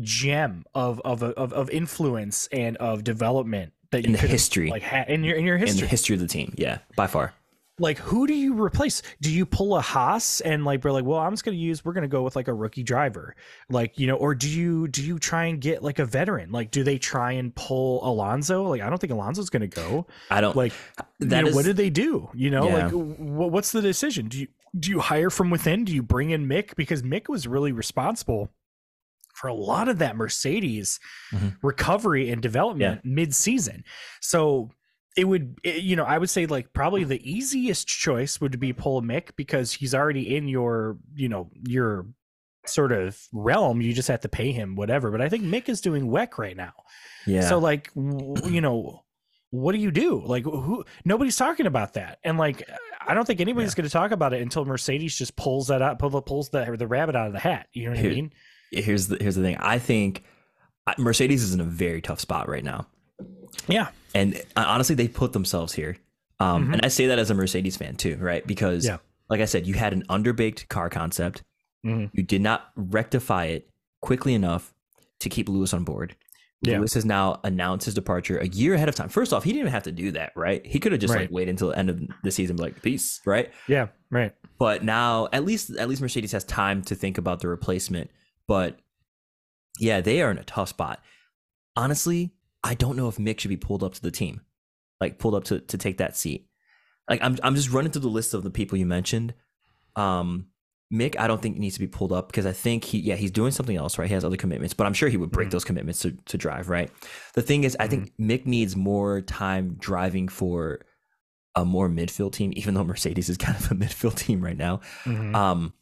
gem 0.00 0.64
of 0.74 1.00
of 1.04 1.22
of 1.22 1.52
of 1.52 1.68
influence 1.70 2.48
and 2.52 2.76
of 2.78 3.04
development 3.04 3.72
that 3.90 4.02
you 4.02 4.06
In 4.06 4.12
the 4.12 4.18
history. 4.18 4.70
like 4.70 4.82
had 4.82 5.08
in 5.10 5.22
your 5.24 5.36
in 5.36 5.44
your 5.44 5.58
history 5.58 5.80
In 5.80 5.84
the 5.84 5.90
history 5.90 6.14
of 6.14 6.20
the 6.20 6.26
team. 6.28 6.54
Yeah. 6.56 6.78
By 6.96 7.06
far. 7.08 7.34
like 7.78 7.98
who 7.98 8.26
do 8.26 8.32
you 8.34 8.54
replace 8.62 9.02
do 9.20 9.30
you 9.30 9.44
pull 9.44 9.76
a 9.76 9.80
haas 9.82 10.40
and 10.42 10.64
like 10.64 10.84
we're 10.84 10.92
like 10.92 11.04
well 11.04 11.18
i'm 11.18 11.32
just 11.32 11.42
gonna 11.44 11.56
use 11.56 11.84
we're 11.84 11.94
gonna 11.94 12.06
go 12.06 12.22
with 12.22 12.36
like 12.36 12.46
a 12.48 12.52
rookie 12.54 12.82
driver 12.82 13.34
like 13.70 13.98
you 13.98 14.06
know 14.06 14.14
or 14.16 14.34
do 14.34 14.48
you 14.48 14.86
do 14.88 15.02
you 15.02 15.18
try 15.18 15.46
and 15.46 15.60
get 15.60 15.82
like 15.82 15.98
a 15.98 16.04
veteran 16.04 16.52
like 16.52 16.70
do 16.70 16.84
they 16.84 16.98
try 16.98 17.32
and 17.32 17.54
pull 17.54 18.06
alonso 18.06 18.62
like 18.64 18.82
i 18.82 18.88
don't 18.90 18.98
think 19.00 19.12
alonso's 19.12 19.48
gonna 19.50 19.66
go 19.66 20.06
I 20.30 20.40
don't 20.42 20.54
like 20.54 20.72
you 21.18 21.28
that 21.28 21.42
know, 21.42 21.48
is 21.48 21.54
what 21.54 21.64
did 21.64 21.76
they 21.78 21.88
do 21.90 22.28
you 22.34 22.50
know 22.50 22.68
Yeah. 22.68 22.84
like 22.86 22.92
wh- 22.92 23.50
what's 23.52 23.72
the 23.72 23.80
decision 23.82 24.28
do 24.28 24.40
you 24.40 24.48
do 24.78 24.90
you 24.90 25.00
hire 25.00 25.30
from 25.30 25.50
within? 25.50 25.84
Do 25.84 25.94
you 25.94 26.02
bring 26.02 26.30
in 26.30 26.46
mick? 26.48 26.74
Because 26.76 27.02
mick 27.02 27.28
was 27.28 27.46
really 27.46 27.72
responsible 27.72 28.50
for 29.34 29.48
a 29.48 29.54
lot 29.54 29.88
of 29.88 29.98
that 29.98 30.16
mercedes 30.16 31.00
Mhm. 31.32 31.56
recovery 31.62 32.30
and 32.30 32.40
development 32.42 33.02
mid-season. 33.04 33.84
So 34.20 34.70
it 35.16 35.24
would 35.24 35.58
it- 35.62 35.82
you 35.82 35.94
know 35.94 36.04
i 36.04 36.16
would 36.16 36.30
say 36.30 36.46
like 36.46 36.72
probably 36.72 37.04
the 37.04 37.20
easiest 37.30 37.86
choice 37.86 38.40
would 38.40 38.58
be 38.58 38.72
pull 38.72 39.02
mick 39.02 39.36
because 39.36 39.70
he's 39.72 39.94
already 39.94 40.34
in 40.34 40.48
your 40.48 40.96
you 41.14 41.28
know 41.28 41.50
your 41.66 42.06
sort 42.66 42.92
of 42.92 43.20
realm. 43.32 43.80
You 43.82 43.92
just 43.92 44.08
have 44.08 44.20
to 44.20 44.28
pay 44.28 44.52
him 44.52 44.74
whatever. 44.76 45.10
But 45.10 45.20
i 45.20 45.28
think 45.28 45.44
mick 45.44 45.68
is 45.68 45.80
doing 45.82 46.06
WEC 46.08 46.38
right 46.38 46.56
now. 46.56 46.72
Yeah. 47.26 47.42
so 47.48 47.58
like 47.58 47.90
you 47.94 48.60
know 48.62 49.04
what 49.52 49.72
do 49.72 49.78
you 49.78 49.90
do 49.90 50.20
like 50.26 50.42
who 50.44 50.84
nobody's 51.04 51.36
talking 51.36 51.66
about 51.66 51.92
that 51.94 52.18
and 52.24 52.38
like 52.38 52.68
i 53.06 53.12
don't 53.14 53.26
think 53.26 53.40
anybody's 53.40 53.74
going 53.74 53.84
to 53.86 53.92
talk 53.92 54.10
about 54.10 54.32
it 54.32 54.40
until 54.42 54.64
mercedes 54.64 55.14
just 55.16 55.36
pulls 55.36 55.66
that 55.68 55.80
out 55.82 55.98
pull, 55.98 56.20
pulls 56.22 56.48
the, 56.48 56.74
the 56.78 56.86
rabbit 56.86 57.14
out 57.14 57.26
of 57.26 57.32
the 57.34 57.38
hat 57.38 57.68
you 57.74 57.84
know 57.84 57.90
what 57.90 58.00
i 58.00 58.08
mean 58.08 58.32
here's 58.70 59.08
the 59.08 59.18
here's 59.20 59.34
the 59.36 59.42
thing. 59.42 59.56
I 59.58 59.78
think 59.78 60.24
Mercedes 60.98 61.42
is 61.44 61.52
in 61.54 61.60
a 61.60 61.64
very 61.64 62.00
tough 62.00 62.18
spot 62.18 62.48
right 62.48 62.64
now. 62.64 62.86
yeah 63.68 63.88
And 64.14 64.34
uh, 64.56 64.64
honestly, 64.66 64.94
they 64.96 65.06
put 65.08 65.32
themselves 65.32 65.72
here. 65.74 65.96
Um, 66.40 66.68
Mhm. 66.68 66.72
And 66.72 66.80
I 66.84 66.88
say 66.88 67.06
that 67.06 67.18
as 67.20 67.30
a 67.30 67.34
Mercedes 67.34 67.76
fan 67.76 67.94
too, 67.96 68.16
right? 68.18 68.44
Because, 68.46 68.84
Yeah. 68.86 68.96
like 69.30 69.40
I 69.40 69.44
said, 69.44 69.66
you 69.66 69.74
had 69.74 69.92
an 69.92 70.04
underbaked 70.08 70.66
car 70.68 70.88
concept. 70.90 71.42
Mhm. 71.86 72.10
You 72.14 72.22
did 72.24 72.40
not 72.42 72.72
rectify 72.74 73.44
it 73.44 73.68
quickly 74.00 74.34
enough 74.34 74.74
to 75.20 75.28
keep 75.28 75.48
Lewis 75.48 75.72
on 75.72 75.84
board. 75.84 76.16
Yeah. 76.62 76.78
Lewis 76.78 76.94
has 76.94 77.04
now 77.04 77.40
announced 77.44 77.86
his 77.86 77.94
departure 77.94 78.38
a 78.38 78.46
year 78.46 78.74
ahead 78.74 78.88
of 78.88 78.94
time. 78.94 79.08
First 79.08 79.32
off, 79.32 79.42
he 79.44 79.50
didn't 79.50 79.60
even 79.62 79.72
have 79.72 79.82
to 79.84 79.92
do 79.92 80.12
that, 80.12 80.32
right? 80.36 80.64
He 80.64 80.78
could 80.78 80.92
have 80.92 81.00
just 81.00 81.12
Right. 81.12 81.22
like 81.22 81.30
waited 81.32 81.50
until 81.50 81.68
the 81.70 81.78
end 81.78 81.90
of 81.90 82.00
the 82.22 82.30
season, 82.30 82.56
like 82.56 82.80
peace, 82.82 83.20
right? 83.26 83.50
yeah 83.66 83.88
right 84.10 84.32
But 84.58 84.84
now, 84.84 85.28
at 85.32 85.44
least 85.44 85.70
at 85.76 85.88
least 85.88 86.00
Mercedes 86.00 86.32
has 86.32 86.44
time 86.44 86.82
to 86.82 86.94
think 86.94 87.18
about 87.18 87.40
the 87.40 87.48
replacement. 87.48 88.10
But 88.46 88.78
yeah, 89.80 90.00
they 90.00 90.22
are 90.22 90.30
in 90.30 90.38
a 90.38 90.44
tough 90.44 90.68
spot. 90.68 91.00
Honestly, 91.76 92.32
I 92.62 92.74
don't 92.74 92.96
know 92.96 93.08
if 93.08 93.16
Mick 93.16 93.40
should 93.40 93.48
be 93.48 93.56
pulled 93.56 93.82
up 93.82 93.94
to 93.94 94.02
the 94.02 94.10
team, 94.10 94.42
like 95.00 95.18
pulled 95.18 95.34
up 95.34 95.44
to 95.44 95.58
to 95.60 95.78
take 95.78 95.98
that 95.98 96.16
seat. 96.16 96.48
Like 97.10 97.20
I'm 97.22 97.38
I'm 97.42 97.56
just 97.56 97.70
running 97.72 97.90
through 97.90 98.02
the 98.02 98.08
list 98.08 98.34
of 98.34 98.44
the 98.44 98.50
people 98.50 98.78
you 98.78 98.86
mentioned. 98.86 99.34
Um, 99.96 100.46
Mick, 100.92 101.18
I 101.18 101.26
don't 101.26 101.40
think 101.40 101.56
needs 101.56 101.74
to 101.74 101.80
be 101.80 101.86
pulled 101.86 102.12
up 102.12 102.28
because 102.28 102.44
I 102.44 102.52
think 102.52 102.84
he 102.84 102.98
yeah 102.98 103.14
he's 103.14 103.30
doing 103.30 103.50
something 103.50 103.76
else, 103.76 103.96
right? 103.98 104.08
He 104.08 104.14
has 104.14 104.24
other 104.24 104.36
commitments, 104.36 104.74
but 104.74 104.86
I'm 104.86 104.92
sure 104.92 105.08
he 105.08 105.16
would 105.16 105.30
break 105.30 105.48
Mhm. 105.48 105.52
those 105.52 105.64
commitments 105.64 106.00
to 106.00 106.12
to 106.12 106.36
drive, 106.38 106.68
right? 106.68 106.90
The 107.34 107.42
thing 107.42 107.64
is, 107.64 107.76
I 107.80 107.86
think 107.88 108.12
Mick 108.18 108.44
needs 108.46 108.76
more 108.76 109.20
time 109.22 109.76
driving 109.78 110.28
for 110.28 110.80
a 111.54 111.64
more 111.64 111.88
midfield 111.88 112.32
team, 112.32 112.52
even 112.56 112.74
though 112.74 112.84
Mercedes 112.92 113.28
is 113.30 113.36
kind 113.38 113.56
of 113.58 113.70
a 113.70 113.74
midfield 113.74 114.16
team 114.16 114.42
right 114.42 114.56
now. 114.56 114.80
Mhm. 115.04 115.34
Um, 115.34 115.72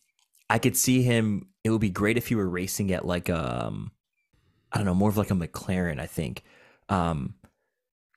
I 0.49 0.59
could 0.59 0.77
see 0.77 1.03
him. 1.03 1.49
It 1.65 1.71
would 1.71 1.81
be 1.81 1.91
great 1.91 2.17
if 2.17 2.29
he 2.29 2.35
were 2.35 2.49
racing 2.49 2.93
at 2.93 3.05
like 3.07 3.29
um, 3.29 3.91
I 4.73 4.77
don't 4.79 4.87
know, 4.87 4.95
more 4.95 5.09
of 5.09 5.17
like 5.17 5.31
a 5.31 5.35
McLaren. 5.35 5.99
I 6.01 6.07
think, 6.07 6.45
um, 6.89 7.35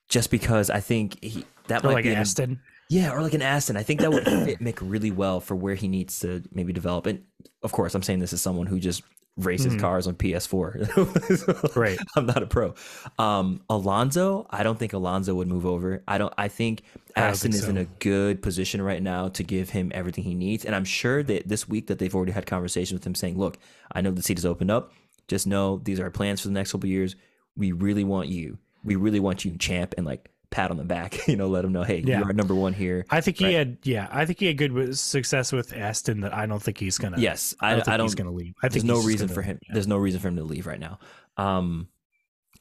just 0.09 0.29
because 0.29 0.69
I 0.69 0.79
think 0.79 1.23
he 1.23 1.45
that 1.67 1.83
or 1.83 1.87
might 1.87 1.93
like 1.95 2.03
be 2.03 2.13
aston 2.15 2.59
yeah, 2.93 3.11
or 3.13 3.21
like 3.21 3.33
an 3.33 3.41
Aston. 3.41 3.75
I 3.77 3.83
think 3.83 4.01
that 4.01 4.11
would 4.11 4.23
fit 4.45 4.59
Mick 4.59 4.79
really 4.81 5.11
well 5.11 5.39
for 5.39 5.55
where 5.55 5.75
he 5.75 5.87
needs 5.87 6.19
to 6.19 6.43
maybe 6.51 6.73
develop. 6.73 7.05
And 7.05 7.23
of 7.63 7.71
course, 7.71 7.95
I'm 7.95 8.03
saying 8.03 8.19
this 8.19 8.33
as 8.33 8.41
someone 8.41 8.67
who 8.67 8.79
just 8.79 9.01
races 9.35 9.73
Mhm. 9.73 9.79
cars 9.79 10.05
on 10.05 10.13
PS4. 10.13 11.75
Right. 11.75 11.97
I'm 12.15 12.27
not 12.27 12.43
a 12.43 12.45
pro. 12.45 12.75
Um, 13.17 13.61
Alonso, 13.69 14.45
I 14.51 14.61
don't 14.61 14.77
think 14.77 14.93
Alonso 14.93 15.33
would 15.33 15.47
move 15.47 15.65
over. 15.65 16.03
I 16.07 16.19
don't. 16.19 16.31
I 16.37 16.47
think 16.49 16.83
I 17.15 17.21
Aston 17.21 17.51
think 17.51 17.63
is 17.63 17.67
in 17.69 17.77
a 17.77 17.85
good 17.85 18.41
position 18.43 18.79
right 18.81 19.01
now 19.01 19.29
to 19.29 19.43
give 19.43 19.71
him 19.71 19.91
everything 19.95 20.23
he 20.23 20.35
needs. 20.35 20.65
And 20.65 20.75
I'm 20.75 20.85
sure 20.85 21.23
that 21.23 21.47
this 21.47 21.67
week 21.67 21.87
that 21.87 21.97
they've 21.99 22.13
already 22.13 22.31
had 22.31 22.45
conversations 22.45 22.93
with 22.99 23.07
him 23.07 23.15
saying, 23.15 23.37
"Look, 23.39 23.57
I 23.91 24.01
know 24.01 24.11
the 24.11 24.21
seat 24.21 24.37
is 24.37 24.45
opened 24.45 24.69
up. 24.71 24.91
Just 25.27 25.47
know 25.47 25.81
these 25.83 25.99
are 25.99 26.03
our 26.03 26.11
plans 26.11 26.41
for 26.41 26.47
the 26.49 26.53
next 26.53 26.71
couple 26.71 26.85
of 26.87 26.91
years. 26.91 27.15
We 27.57 27.71
really 27.71 28.03
want 28.03 28.29
you. 28.29 28.59
We 28.83 28.95
really 28.97 29.19
want 29.19 29.45
you, 29.45 29.57
champ." 29.57 29.95
And 29.97 30.05
like 30.05 30.29
pat 30.53 30.71
on 30.71 30.77
the 30.77 30.83
back, 30.85 31.27
you 31.27 31.35
know, 31.35 31.47
let 31.47 31.65
him 31.65 31.71
know, 31.73 31.83
"Hey, 31.83 32.01
Yeah. 32.05 32.19
you 32.19 32.25
are 32.29 32.33
number 32.33 32.55
one 32.55 32.71
here." 32.73 33.05
I 33.09 33.19
think 33.21 33.37
he 33.37 33.45
Right. 33.45 33.53
had, 33.55 33.77
yeah, 33.83 34.07
I 34.11 34.25
think 34.25 34.39
he 34.39 34.45
had 34.45 34.57
good 34.57 34.97
success 34.97 35.51
with 35.51 35.73
Aston. 35.73 36.21
That 36.21 36.33
I 36.33 36.45
don't 36.45 36.61
think 36.63 36.77
he's 36.77 36.97
gonna. 36.97 37.19
Yes, 37.19 37.53
I 37.59 37.67
I, 37.67 37.69
don't 37.71 37.79
think 37.85 37.87
I 37.93 37.97
don't. 37.97 38.05
he's 38.05 38.15
gonna 38.15 38.31
leave. 38.31 38.53
I 38.63 38.69
there's 38.69 38.83
think 38.83 38.85
no 38.85 39.01
reason 39.01 39.27
gonna- 39.27 39.35
for 39.35 39.41
him. 39.41 39.59
yeah. 39.67 39.73
There's 39.73 39.87
no 39.87 39.97
reason 39.97 40.21
for 40.21 40.29
him 40.29 40.37
to 40.37 40.43
leave 40.43 40.65
right 40.67 40.79
now. 40.79 40.99
Um, 41.37 41.87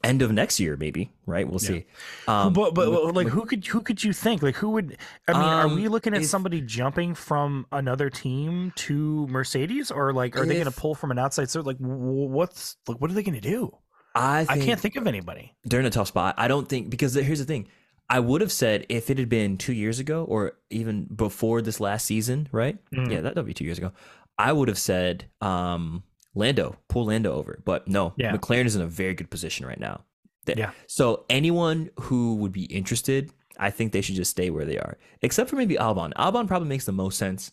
end 0.03 0.21
of 0.21 0.33
next 0.33 0.59
year, 0.59 0.75
maybe. 0.75 1.11
Right? 1.25 1.47
We'll 1.47 1.61
Yeah. 1.61 1.67
see. 1.67 1.85
Um, 2.27 2.51
but 2.51 2.73
but 2.75 2.91
with- 2.91 3.15
like 3.15 3.25
with- 3.25 3.33
who 3.33 3.45
could 3.45 3.65
who 3.65 3.79
could 3.81 4.03
you 4.03 4.11
think 4.11 4.41
like 4.43 4.55
who 4.55 4.71
would 4.71 4.97
I 5.27 5.33
mean 5.33 5.41
are 5.41 5.67
we 5.69 5.85
Um, 5.85 5.91
looking 5.93 6.13
at 6.13 6.21
if- 6.23 6.27
somebody 6.27 6.59
jumping 6.61 7.15
from 7.15 7.65
another 7.71 8.09
team 8.09 8.73
to 8.77 9.27
Mercedes 9.27 9.91
or 9.91 10.11
like 10.11 10.35
are 10.35 10.45
they 10.45 10.55
going 10.55 10.65
to 10.65 10.71
pull 10.71 10.93
from 10.95 11.11
an 11.11 11.19
outside 11.19 11.49
so 11.49 11.61
like 11.61 11.77
what's 11.77 12.75
like 12.87 12.97
what 12.99 13.09
are 13.11 13.13
they 13.13 13.23
going 13.23 13.39
to 13.39 13.49
do? 13.55 13.71
I 14.15 14.45
I 14.49 14.59
can't 14.59 14.79
think 14.79 14.95
of 14.95 15.07
anybody. 15.07 15.53
they're 15.63 15.79
in 15.79 15.85
a 15.85 15.89
tough 15.89 16.09
spot. 16.09 16.35
I 16.37 16.47
don't 16.47 16.67
think 16.69 16.89
because 16.89 17.13
here's 17.15 17.39
the 17.39 17.45
thing. 17.45 17.67
I 18.15 18.19
would 18.19 18.41
have 18.41 18.51
said 18.51 18.85
if 18.89 19.09
it 19.09 19.17
had 19.17 19.29
been 19.29 19.57
two 19.57 19.73
years 19.73 19.97
ago 19.99 20.23
or 20.25 20.53
even 20.69 21.05
before 21.05 21.61
this 21.61 21.79
last 21.79 22.05
season, 22.05 22.47
right? 22.51 22.77
Mhm. 22.91 23.11
Yeah, 23.11 23.21
that 23.21 23.35
would 23.35 23.45
be 23.45 23.53
two 23.53 23.65
years 23.65 23.77
ago. 23.77 23.91
I 24.37 24.51
would 24.53 24.67
have 24.67 24.77
said 24.77 25.25
um, 25.41 26.03
Lando, 26.35 26.77
pull 26.89 27.05
Lando 27.07 27.33
over, 27.33 27.61
but 27.65 27.87
no, 27.87 28.13
Yeah. 28.17 28.35
McLaren 28.35 28.65
is 28.65 28.75
in 28.75 28.81
a 28.81 28.87
very 28.87 29.13
good 29.13 29.29
position 29.29 29.65
right 29.65 29.79
now. 29.79 30.01
Yeah. 30.45 30.71
So 30.87 31.25
anyone 31.29 31.89
who 32.01 32.35
would 32.35 32.51
be 32.51 32.65
interested, 32.65 33.31
I 33.57 33.69
think 33.71 33.91
they 33.93 34.01
should 34.01 34.15
just 34.15 34.31
stay 34.31 34.49
where 34.49 34.65
they 34.65 34.77
are, 34.77 34.97
except 35.21 35.49
for 35.49 35.55
maybe 35.55 35.75
Albon. 35.75 36.11
Albon 36.13 36.47
probably 36.47 36.67
makes 36.69 36.85
the 36.85 36.91
most 36.91 37.17
sense. 37.17 37.51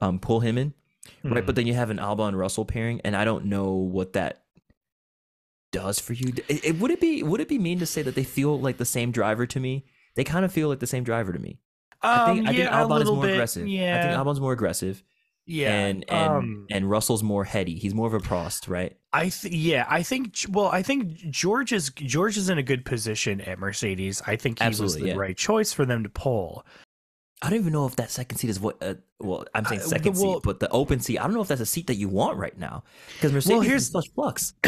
Um, 0.00 0.18
pull 0.18 0.40
him 0.40 0.58
in, 0.58 0.74
right? 1.24 1.42
Mhm. 1.42 1.46
But 1.46 1.54
then 1.56 1.66
you 1.66 1.74
have 1.74 1.90
an 1.90 1.98
Albon 1.98 2.34
Russell 2.36 2.64
pairing, 2.64 3.00
and 3.04 3.14
I 3.16 3.24
don't 3.24 3.44
know 3.46 3.72
what 3.74 4.12
that 4.14 4.42
does 5.72 5.98
for 5.98 6.12
you. 6.12 6.32
It, 6.48 6.64
it- 6.64 6.78
would 6.78 6.90
it 6.92 7.00
be 7.00 7.22
would 7.24 7.40
it 7.40 7.48
be 7.48 7.58
mean 7.58 7.80
to 7.80 7.86
say 7.86 8.02
that 8.02 8.14
they 8.14 8.24
feel 8.24 8.60
like 8.60 8.76
the 8.76 8.84
same 8.84 9.10
driver 9.10 9.46
to 9.46 9.58
me? 9.58 9.84
They 10.14 10.24
kind 10.24 10.44
of 10.44 10.52
feel 10.52 10.68
like 10.68 10.78
the 10.78 10.86
same 10.86 11.02
driver 11.04 11.32
to 11.32 11.38
me. 11.38 11.58
I 12.02 12.26
think, 12.26 12.40
Um, 12.40 12.46
I 12.46 12.48
think 12.50 12.58
yeah, 12.58 12.82
a 12.82 12.86
Albon 12.86 13.02
is 13.02 13.08
more 13.10 13.22
bit, 13.22 13.32
aggressive. 13.32 13.62
I 13.62 13.66
think 13.66 13.72
Albon's 14.18 14.40
more 14.40 14.52
aggressive, 14.52 15.02
yeah, 15.46 15.70
and 15.72 16.04
and 16.08 16.32
um, 16.32 16.66
and 16.70 16.90
Russell's 16.90 17.22
more 17.22 17.44
heady. 17.44 17.76
He's 17.78 17.94
more 17.94 18.06
of 18.08 18.14
a 18.14 18.18
Prost, 18.18 18.68
right? 18.68 18.96
I 19.12 19.28
th- 19.28 19.52
yeah, 19.54 19.86
I 19.88 20.02
think 20.02 20.36
well, 20.50 20.66
I 20.66 20.82
think 20.82 21.16
George 21.30 21.72
is 21.72 21.90
George 21.90 22.36
is 22.36 22.48
in 22.48 22.58
a 22.58 22.62
good 22.62 22.84
position 22.84 23.40
at 23.40 23.58
Mercedes. 23.58 24.20
I 24.26 24.36
think 24.36 24.60
he 24.60 24.68
was 24.68 24.96
the 24.96 25.08
yeah. 25.08 25.14
right 25.14 25.36
choice 25.36 25.72
for 25.72 25.84
them 25.86 26.02
to 26.02 26.08
pull. 26.08 26.66
I 27.44 27.50
don't 27.50 27.58
even 27.58 27.72
know 27.72 27.86
if 27.86 27.96
that 27.96 28.10
second 28.10 28.38
seat 28.38 28.50
is 28.50 28.60
what. 28.60 28.76
Uh, 28.80 28.94
well, 29.18 29.44
I'm 29.52 29.64
saying 29.64 29.80
Uh, 29.80 29.84
second 29.84 30.16
well- 30.16 30.34
seat, 30.34 30.42
but 30.44 30.60
the 30.60 30.68
open 30.70 31.00
seat. 31.00 31.18
I 31.18 31.24
don't 31.24 31.34
know 31.34 31.40
if 31.42 31.48
that's 31.48 31.60
a 31.60 31.66
seat 31.66 31.88
that 31.88 31.96
you 31.96 32.08
want 32.08 32.38
right 32.38 32.56
now 32.56 32.84
because 33.14 33.32
Mercedes 33.32 33.64
here's- 33.66 33.82
is 33.82 33.90
such 33.90 34.08
flux. 34.14 34.54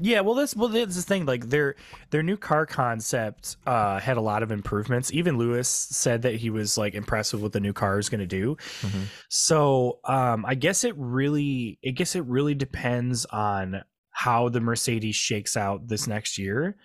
Yeah, 0.00 0.20
well, 0.20 0.34
that's 0.34 0.56
well, 0.56 0.68
that's 0.68 0.96
the 0.96 1.02
thing. 1.02 1.26
Like 1.26 1.48
their 1.48 1.76
their 2.10 2.22
new 2.22 2.36
car 2.36 2.66
concept 2.66 3.56
uh, 3.66 4.00
had 4.00 4.16
a 4.16 4.20
lot 4.20 4.42
of 4.42 4.50
improvements. 4.50 5.12
Even 5.12 5.38
Lewis 5.38 5.68
said 5.68 6.22
that 6.22 6.34
he 6.36 6.50
was 6.50 6.76
like 6.76 6.94
impressed 6.94 7.32
with 7.32 7.42
what 7.42 7.52
the 7.52 7.60
new 7.60 7.72
car 7.72 7.98
is 7.98 8.08
going 8.08 8.20
to 8.20 8.26
do. 8.26 8.56
Mhm. 8.80 9.02
So 9.28 10.00
um, 10.04 10.44
I 10.46 10.54
guess 10.54 10.84
it 10.84 10.94
really, 10.96 11.78
I 11.86 11.90
guess 11.90 12.16
it 12.16 12.24
really 12.24 12.54
depends 12.54 13.24
on 13.26 13.82
how 14.10 14.48
the 14.48 14.60
Mercedes 14.60 15.14
shakes 15.16 15.56
out 15.56 15.86
this 15.86 16.06
next 16.08 16.38
year. 16.38 16.76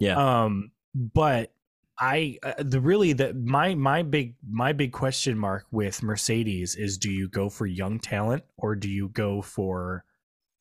Yeah. 0.00 0.16
Um, 0.44 0.72
but 0.94 1.52
I 1.98 2.38
uh, 2.42 2.54
the 2.58 2.80
really 2.80 3.12
the 3.12 3.34
my 3.34 3.74
my 3.74 4.02
big 4.02 4.34
my 4.48 4.72
big 4.72 4.92
question 4.92 5.36
mark 5.38 5.66
with 5.70 6.02
Mercedes 6.02 6.74
is 6.74 6.98
do 6.98 7.10
you 7.10 7.28
go 7.28 7.48
for 7.48 7.66
young 7.66 7.98
talent 7.98 8.44
or 8.56 8.74
do 8.74 8.88
you 8.88 9.08
go 9.08 9.42
for 9.42 10.04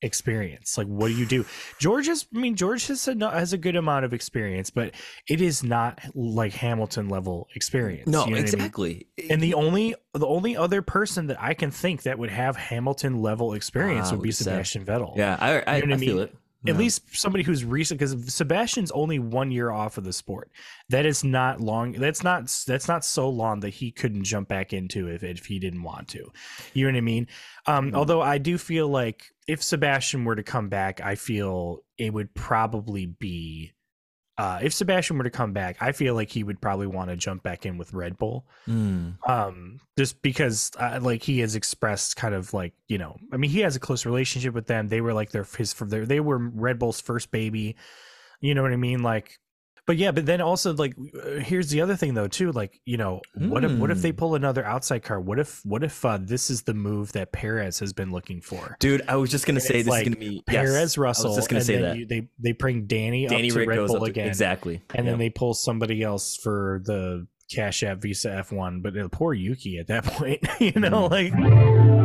experience 0.04 0.80
like 0.80 0.88
what 0.88 1.10
do 1.10 1.14
you 1.14 1.28
do 1.28 1.46
george 1.80 2.08
is 2.08 2.26
i 2.36 2.40
mean 2.40 2.56
george 2.56 2.88
has 2.88 3.08
a, 3.08 3.14
has 3.32 3.54
a 3.54 3.58
good 3.58 3.76
amount 3.76 4.04
of 4.04 4.14
experience 4.16 4.72
but 4.72 4.96
it 5.30 5.42
is 5.42 5.64
not 5.64 6.00
like 6.16 6.54
hamilton 6.54 7.08
level 7.08 7.48
experience 7.54 8.08
No, 8.08 8.26
you 8.26 8.32
know 8.32 8.38
what 8.38 8.40
I 8.40 8.42
mean? 8.42 8.44
exactly. 8.56 9.08
and 9.30 9.40
the 9.44 9.54
only 9.54 9.94
the 10.14 10.26
only 10.26 10.58
other 10.58 10.82
person 10.82 11.28
that 11.28 11.40
i 11.40 11.54
can 11.54 11.70
think 11.70 12.02
that 12.02 12.18
would 12.18 12.32
have 12.32 12.56
hamilton 12.58 13.22
level 13.22 13.54
experience 13.54 14.08
Ah, 14.08 14.12
would 14.14 14.24
be 14.24 14.30
would 14.30 14.30
be 14.30 14.32
sebastian 14.32 14.86
vettel 14.86 15.16
yeah, 15.16 15.38
I 15.40 15.60
I, 15.62 15.78
You 15.78 15.86
know 15.86 15.94
I 15.94 15.98
I 15.98 16.00
feel 16.00 16.16
mean? 16.16 16.24
it. 16.26 16.36
At 16.68 16.78
least 16.78 17.16
somebody 17.16 17.44
who's 17.44 17.66
recent 17.66 18.00
because 18.00 18.34
Sebastian's 18.34 18.92
only 18.92 19.18
one 19.18 19.50
year 19.52 19.72
off 19.72 19.98
of 19.98 20.04
the 20.04 20.14
sport. 20.14 20.52
That 20.90 21.06
is 21.08 21.24
not 21.24 21.60
long. 21.60 21.94
That's 21.94 22.24
not 22.24 22.48
that's 22.68 22.88
not 22.88 23.04
so 23.04 23.30
long 23.30 23.62
that 23.62 23.70
he 23.70 23.92
couldn't 23.92 24.26
jump 24.26 24.48
back 24.48 24.72
into 24.72 25.08
if 25.08 25.24
if 25.24 25.46
he 25.46 25.58
didn't 25.58 25.82
want 25.82 26.08
to. 26.10 26.32
You 26.74 26.86
know 26.86 26.94
what 26.94 26.98
I 26.98 27.02
mean? 27.02 27.28
Um, 27.66 27.92
Mhm. 27.92 27.96
Although 27.96 28.22
I 28.22 28.38
do 28.38 28.58
feel 28.58 28.88
like 28.88 29.26
if 29.48 29.64
Sebastian 29.64 30.24
were 30.24 30.36
to 30.36 30.44
come 30.44 30.70
back, 30.70 31.02
I 31.02 31.16
feel 31.16 31.80
it 31.98 32.14
would 32.14 32.34
probably 32.36 33.06
be. 33.08 33.72
Uh, 34.38 34.60
if 34.64 34.74
Sebastian 34.74 35.18
were 35.18 35.24
to 35.24 35.30
come 35.30 35.54
back, 35.54 35.78
I 35.82 35.92
feel 35.92 36.16
like 36.16 36.30
he 36.30 36.44
would 36.44 36.60
probably 36.62 36.88
want 36.88 37.10
to 37.10 37.16
jump 37.16 37.44
back 37.44 37.66
in 37.66 37.78
with 37.78 37.94
Red 37.94 38.18
Bull. 38.18 38.46
Mm. 38.68 39.18
um 39.30 39.80
just 39.98 40.22
because 40.22 40.72
uh, 40.80 41.00
like 41.02 41.22
he 41.22 41.40
has 41.40 41.56
expressed 41.56 42.16
kind 42.16 42.34
of 42.34 42.54
like 42.54 42.74
you 42.88 42.98
know 42.98 43.18
i 43.32 43.38
mean 43.38 43.52
he 43.52 43.60
has 43.60 43.76
a 43.76 43.80
close 43.80 44.06
relationship 44.06 44.54
with 44.54 44.68
them. 44.68 44.88
They 44.88 45.02
were 45.02 45.14
like 45.14 45.32
their 45.32 45.44
his 45.44 45.74
for 45.74 45.86
their 45.86 46.06
they 46.06 46.20
were 46.20 46.38
red 46.38 46.80
bull's 46.80 47.02
first 47.02 47.30
baby. 47.32 47.76
You 48.40 48.56
know 48.56 48.64
what 48.64 48.74
i 48.74 48.78
mean? 48.78 49.04
Like 49.04 49.40
but 49.88 49.98
yeah 49.98 50.12
but 50.12 50.26
then 50.26 50.42
also 50.42 50.74
like 50.74 50.94
uh, 51.16 51.40
here's 51.40 51.70
the 51.70 51.82
other 51.82 51.96
thing 51.96 52.14
though 52.14 52.28
too 52.28 52.52
like 52.52 52.80
you 52.86 52.98
know 52.98 53.22
what 53.36 53.64
if 53.64 53.72
what 53.74 53.90
if 53.92 54.02
they 54.02 54.12
Hmm. 54.12 54.18
pull 54.18 54.36
another 54.36 54.64
outside 54.66 55.00
car 55.04 55.20
what 55.20 55.40
if 55.40 55.62
what 55.66 55.84
if 55.84 56.04
uh, 56.06 56.18
this 56.22 56.50
is 56.50 56.64
the 56.64 56.74
move 56.74 57.12
that 57.14 57.32
perez 57.32 57.80
has 57.80 57.92
been 57.94 58.12
looking 58.12 58.42
for 58.42 58.78
Dude, 58.80 59.02
I 59.08 59.16
was 59.16 59.32
just 59.32 59.46
gonna 59.46 59.58
And 59.58 59.64
say 59.64 59.78
this 59.82 59.88
like 59.88 60.08
is 60.08 60.14
gonna 60.14 60.20
be 60.30 60.44
perez 60.46 60.74
yes, 60.74 60.98
russell 60.98 61.26
I 61.28 61.30
was 61.30 61.36
just 61.38 61.50
gonna 61.50 61.62
say 61.64 61.82
that. 61.82 61.98
you, 61.98 62.06
they 62.06 62.30
they 62.40 62.52
bring 62.52 62.86
danny, 62.86 63.28
Danny 63.28 63.50
up 63.50 63.54
to 63.54 63.60
Rick 63.60 63.70
red 63.70 63.88
bull 63.88 64.00
to, 64.00 64.04
again 64.06 64.28
exactly, 64.28 64.82
and 64.94 65.08
then 65.08 65.18
they 65.18 65.30
pull 65.30 65.54
somebody 65.54 66.04
else 66.04 66.36
for 66.38 66.82
the 66.86 67.28
Cash 67.52 67.84
App 67.84 67.98
Visa 67.98 68.30
F1. 68.30 68.82
But 68.82 68.94
poor 69.12 69.34
Yuki 69.34 69.78
at 69.78 69.88
that 69.88 70.04
point, 70.06 70.40
you 70.60 70.72
know, 70.72 71.10
Mm. 71.10 71.92
like. 71.92 72.01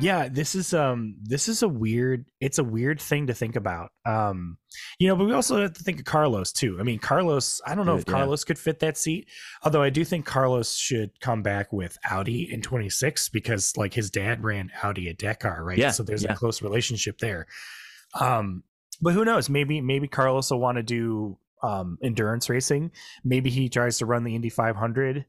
Yeah, 0.00 0.28
this 0.28 0.54
is 0.54 0.74
um 0.74 1.16
this 1.22 1.48
is 1.48 1.62
a 1.62 1.68
weird 1.68 2.26
it's 2.40 2.58
a 2.58 2.64
weird 2.64 3.00
thing 3.00 3.26
to 3.26 3.34
think 3.34 3.56
about. 3.56 3.90
Um 4.06 4.58
you 4.98 5.08
know, 5.08 5.16
but 5.16 5.24
we 5.24 5.32
also 5.32 5.60
have 5.60 5.72
to 5.74 5.82
think 5.82 5.98
of 6.00 6.04
Carlos 6.04 6.52
too. 6.52 6.78
I 6.78 6.82
mean, 6.82 6.98
Carlos, 6.98 7.60
I 7.66 7.74
don't 7.74 7.86
know 7.86 7.96
if 7.96 8.04
Dude, 8.04 8.12
yeah. 8.12 8.18
Carlos 8.20 8.44
could 8.44 8.58
fit 8.58 8.80
that 8.80 8.96
seat. 8.96 9.28
Although 9.64 9.82
I 9.82 9.90
do 9.90 10.04
think 10.04 10.24
Carlos 10.26 10.74
should 10.74 11.18
come 11.20 11.42
back 11.42 11.72
with 11.72 11.96
Audi 12.08 12.52
in 12.52 12.62
26 12.62 13.28
because 13.30 13.76
like 13.76 13.94
his 13.94 14.10
dad 14.10 14.44
ran 14.44 14.70
Audi 14.82 15.08
at 15.08 15.18
Dakar, 15.18 15.64
right? 15.64 15.78
Yeah, 15.78 15.90
So 15.90 16.02
there's 16.02 16.24
yeah. 16.24 16.32
a 16.32 16.36
close 16.36 16.62
relationship 16.62 17.18
there. 17.18 17.46
Um 18.18 18.62
but 19.00 19.14
who 19.14 19.24
knows? 19.24 19.48
Maybe 19.48 19.80
maybe 19.80 20.08
Carlos 20.08 20.50
will 20.50 20.60
want 20.60 20.76
to 20.76 20.82
do 20.82 21.38
um 21.62 21.98
endurance 22.02 22.48
racing. 22.48 22.92
Maybe 23.24 23.50
he 23.50 23.68
tries 23.68 23.98
to 23.98 24.06
run 24.06 24.24
the 24.24 24.34
Indy 24.34 24.50
500. 24.50 25.24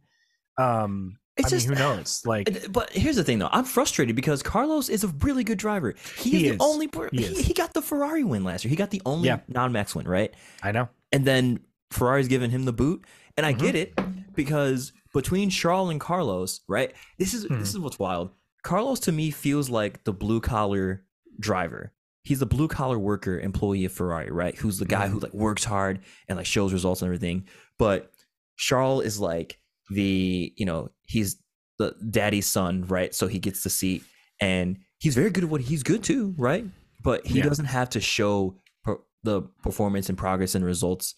Um 0.57 1.17
It's 1.39 1.47
I 1.51 1.55
mean, 1.55 1.59
just 1.61 1.67
who 1.67 1.75
knows? 1.75 2.21
Like 2.25 2.71
But 2.71 2.91
here's 2.91 3.15
the 3.15 3.23
thing, 3.23 3.39
though. 3.39 3.49
I'm 3.51 3.63
frustrated 3.65 4.15
because 4.15 4.43
Carlos 4.43 4.89
is 4.89 5.03
a 5.03 5.07
really 5.07 5.43
good 5.43 5.57
driver. 5.57 5.95
He, 6.17 6.29
He 6.31 6.47
is 6.47 6.57
the 6.57 6.63
only. 6.63 6.87
per- 6.87 7.09
He 7.11 7.23
He, 7.41 7.53
got 7.53 7.73
the 7.73 7.81
Ferrari 7.81 8.23
win 8.23 8.43
last 8.43 8.63
year. 8.65 8.69
He 8.69 8.75
got 8.75 8.91
the 8.91 9.01
only 9.05 9.27
Yeah. 9.27 9.39
non-max 9.47 9.95
win, 9.95 10.07
right? 10.07 10.33
I 10.61 10.71
know. 10.71 10.89
And 11.11 11.25
then 11.25 11.59
Ferrari's 11.91 12.27
giving 12.27 12.51
him 12.51 12.65
the 12.65 12.73
boot, 12.73 13.05
and 13.37 13.45
I 13.45 13.53
Mhm. 13.53 13.59
get 13.59 13.75
it 13.75 13.99
because 14.35 14.91
between 15.13 15.49
Charles 15.49 15.89
and 15.89 15.99
Carlos, 15.99 16.61
right? 16.67 16.93
This 17.17 17.33
is 17.33 17.45
Hmm. 17.45 17.59
this 17.59 17.69
is 17.69 17.79
what's 17.79 17.97
wild. 17.97 18.31
Carlos 18.61 18.99
to 19.01 19.11
me 19.11 19.31
feels 19.31 19.69
like 19.69 20.03
the 20.03 20.13
blue 20.13 20.39
collar 20.41 21.05
driver. 21.39 21.93
He's 22.23 22.39
the 22.39 22.45
blue 22.45 22.67
collar 22.67 22.99
worker 22.99 23.39
employee 23.39 23.85
of 23.85 23.91
Ferrari, 23.93 24.29
right? 24.29 24.55
Who's 24.57 24.77
the 24.77 24.85
guy 24.85 25.07
Mhm. 25.07 25.11
who 25.11 25.19
like 25.19 25.33
works 25.33 25.63
hard 25.63 25.99
and 26.27 26.37
like 26.37 26.45
shows 26.45 26.73
results 26.73 27.01
and 27.01 27.07
everything. 27.07 27.45
But 27.79 28.11
Charles 28.57 29.05
is 29.05 29.19
like 29.19 29.59
the 29.89 30.53
you 30.57 30.65
know 30.65 30.89
he's 31.09 31.41
the 31.77 31.95
daddy's 32.09 32.45
son, 32.47 32.85
right? 32.87 33.13
So 33.15 33.27
he 33.27 33.39
gets 33.39 33.63
the 33.63 33.69
seat, 33.69 34.03
and 34.39 34.77
he's 34.99 35.15
very 35.15 35.29
good 35.31 35.43
at 35.45 35.49
what 35.49 35.61
he's 35.61 35.83
good 35.83 36.03
to, 36.05 36.33
right? 36.37 36.65
But 37.03 37.25
he 37.25 37.39
Yeah. 37.39 37.45
doesn't 37.45 37.65
have 37.65 37.89
to 37.91 37.99
show 37.99 38.57
per- 38.83 38.99
the 39.23 39.41
performance 39.63 40.09
and 40.09 40.17
progress 40.17 40.55
and 40.55 40.63
results 40.65 41.15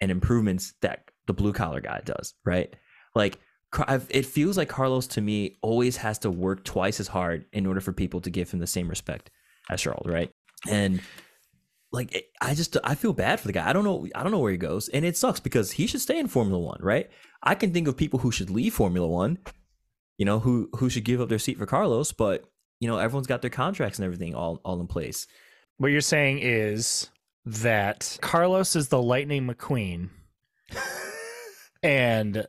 and 0.00 0.10
improvements 0.10 0.74
that 0.80 1.04
the 1.26 1.32
blue 1.34 1.52
collar 1.52 1.80
guy 1.80 2.00
does, 2.04 2.34
right? 2.44 2.74
Like 3.14 3.38
I've, 3.86 4.06
it 4.10 4.24
feels 4.24 4.56
like 4.56 4.68
Carlos 4.68 5.06
to 5.08 5.20
me 5.20 5.58
always 5.62 5.96
has 5.98 6.18
to 6.20 6.30
work 6.30 6.64
twice 6.64 7.00
as 7.00 7.08
hard 7.08 7.44
in 7.52 7.66
order 7.66 7.80
for 7.80 7.92
people 7.92 8.20
to 8.20 8.30
give 8.30 8.50
him 8.50 8.60
the 8.60 8.66
same 8.66 8.88
respect 8.88 9.30
as 9.70 9.80
Charles, 9.80 10.06
right? 10.06 10.30
And 10.68 11.00
like 11.94 12.28
I 12.40 12.54
just 12.54 12.76
I 12.82 12.96
feel 12.96 13.12
bad 13.12 13.38
for 13.38 13.46
the 13.46 13.52
guy. 13.52 13.68
I 13.68 13.72
don't 13.72 13.84
know 13.84 14.06
I 14.14 14.22
don't 14.22 14.32
know 14.32 14.40
where 14.40 14.50
he 14.52 14.58
goes, 14.58 14.88
and 14.88 15.04
it 15.04 15.16
sucks 15.16 15.40
because 15.40 15.70
he 15.70 15.86
should 15.86 16.00
stay 16.00 16.18
in 16.18 16.26
Formula 16.26 16.58
One, 16.58 16.80
right? 16.82 17.08
I 17.42 17.54
can 17.54 17.72
think 17.72 17.86
of 17.86 17.96
people 17.96 18.18
who 18.18 18.32
should 18.32 18.50
leave 18.50 18.74
Formula 18.74 19.06
One, 19.06 19.38
you 20.18 20.24
know, 20.26 20.40
who 20.40 20.68
who 20.76 20.90
should 20.90 21.04
give 21.04 21.20
up 21.20 21.28
their 21.28 21.38
seat 21.38 21.56
for 21.56 21.66
Carlos, 21.66 22.10
but 22.10 22.44
you 22.80 22.88
know 22.88 22.98
everyone's 22.98 23.28
got 23.28 23.42
their 23.42 23.50
contracts 23.50 23.98
and 23.98 24.04
everything 24.04 24.34
all 24.34 24.60
all 24.64 24.80
in 24.80 24.88
place. 24.88 25.28
What 25.76 25.92
you're 25.92 26.00
saying 26.00 26.40
is 26.40 27.10
that 27.46 28.18
Carlos 28.20 28.74
is 28.74 28.88
the 28.88 29.00
Lightning 29.00 29.46
McQueen 29.46 30.10
and 31.82 32.46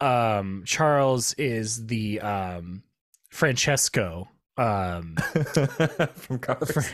um 0.00 0.62
Charles 0.64 1.34
is 1.34 1.86
the 1.86 2.20
um 2.20 2.82
Francesco 3.28 4.28
um 4.58 5.16
from 6.14 6.38
Cars. 6.38 6.88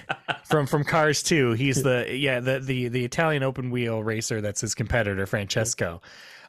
from 0.45 0.67
from 0.67 0.85
Cars 0.85 1.23
2. 1.23 1.53
He's 1.53 1.83
the 1.83 2.07
yeah, 2.11 2.41
the 2.41 2.59
the 2.61 2.89
the 2.89 3.05
Italian 3.05 3.43
open 3.43 3.71
wheel 3.71 4.03
racer 4.03 4.41
that's 4.41 4.61
his 4.61 4.75
competitor 4.75 5.27
Francesco. 5.27 6.03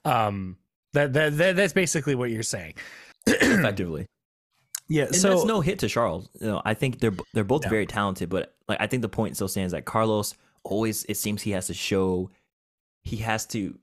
Um 0.05 0.57
that 0.93 1.13
that, 1.13 1.37
that 1.37 1.55
that's 1.55 1.73
basically 1.73 2.15
what 2.15 2.29
you're 2.31 2.43
saying. 2.43 2.73
effectively. 3.27 4.05
Yeah, 4.89 5.05
And 5.05 5.15
so 5.15 5.29
that's 5.29 5.45
no 5.45 5.61
hit 5.61 5.79
to 5.79 5.87
Charles. 5.87 6.27
You 6.41 6.47
know, 6.47 6.61
I 6.65 6.73
think 6.73 6.99
they're 6.99 7.13
they're 7.33 7.43
both 7.43 7.63
No. 7.63 7.69
very 7.69 7.85
talented, 7.85 8.29
but 8.29 8.53
like 8.67 8.79
I 8.81 8.87
think 8.87 9.01
the 9.01 9.09
point 9.09 9.35
still 9.35 9.47
stands 9.47 9.71
that 9.73 9.85
Carlos 9.85 10.35
always 10.63 11.03
it 11.05 11.17
seems 11.17 11.41
he 11.41 11.51
has 11.51 11.67
to 11.67 11.73
show 11.73 12.29
he 13.03 13.17
has 13.17 13.45
to 13.47 13.77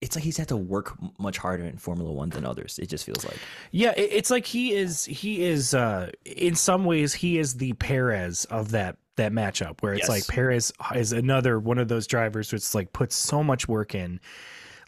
it's 0.00 0.14
like 0.14 0.24
he's 0.24 0.36
had 0.36 0.48
to 0.48 0.56
work 0.56 0.94
much 1.18 1.38
harder 1.38 1.64
in 1.64 1.78
Formula 1.78 2.12
One 2.12 2.28
than 2.28 2.44
others. 2.44 2.78
It 2.78 2.88
just 2.88 3.04
feels 3.04 3.24
like. 3.24 3.38
Yeah, 3.70 3.94
it's 3.96 4.30
like 4.30 4.44
he 4.44 4.74
is. 4.74 5.04
He 5.04 5.44
is. 5.44 5.74
uh 5.74 6.10
In 6.24 6.54
some 6.54 6.84
ways, 6.84 7.14
he 7.14 7.38
is 7.38 7.54
the 7.54 7.72
Perez 7.74 8.44
of 8.46 8.72
that 8.72 8.98
that 9.16 9.32
matchup, 9.32 9.80
where 9.80 9.94
it's 9.94 10.02
yes. 10.02 10.08
like 10.08 10.26
Perez 10.28 10.72
is 10.94 11.12
another 11.12 11.58
one 11.58 11.78
of 11.78 11.88
those 11.88 12.06
drivers 12.06 12.52
which 12.52 12.74
like 12.74 12.92
puts 12.92 13.16
so 13.16 13.42
much 13.42 13.66
work 13.68 13.94
in. 13.94 14.20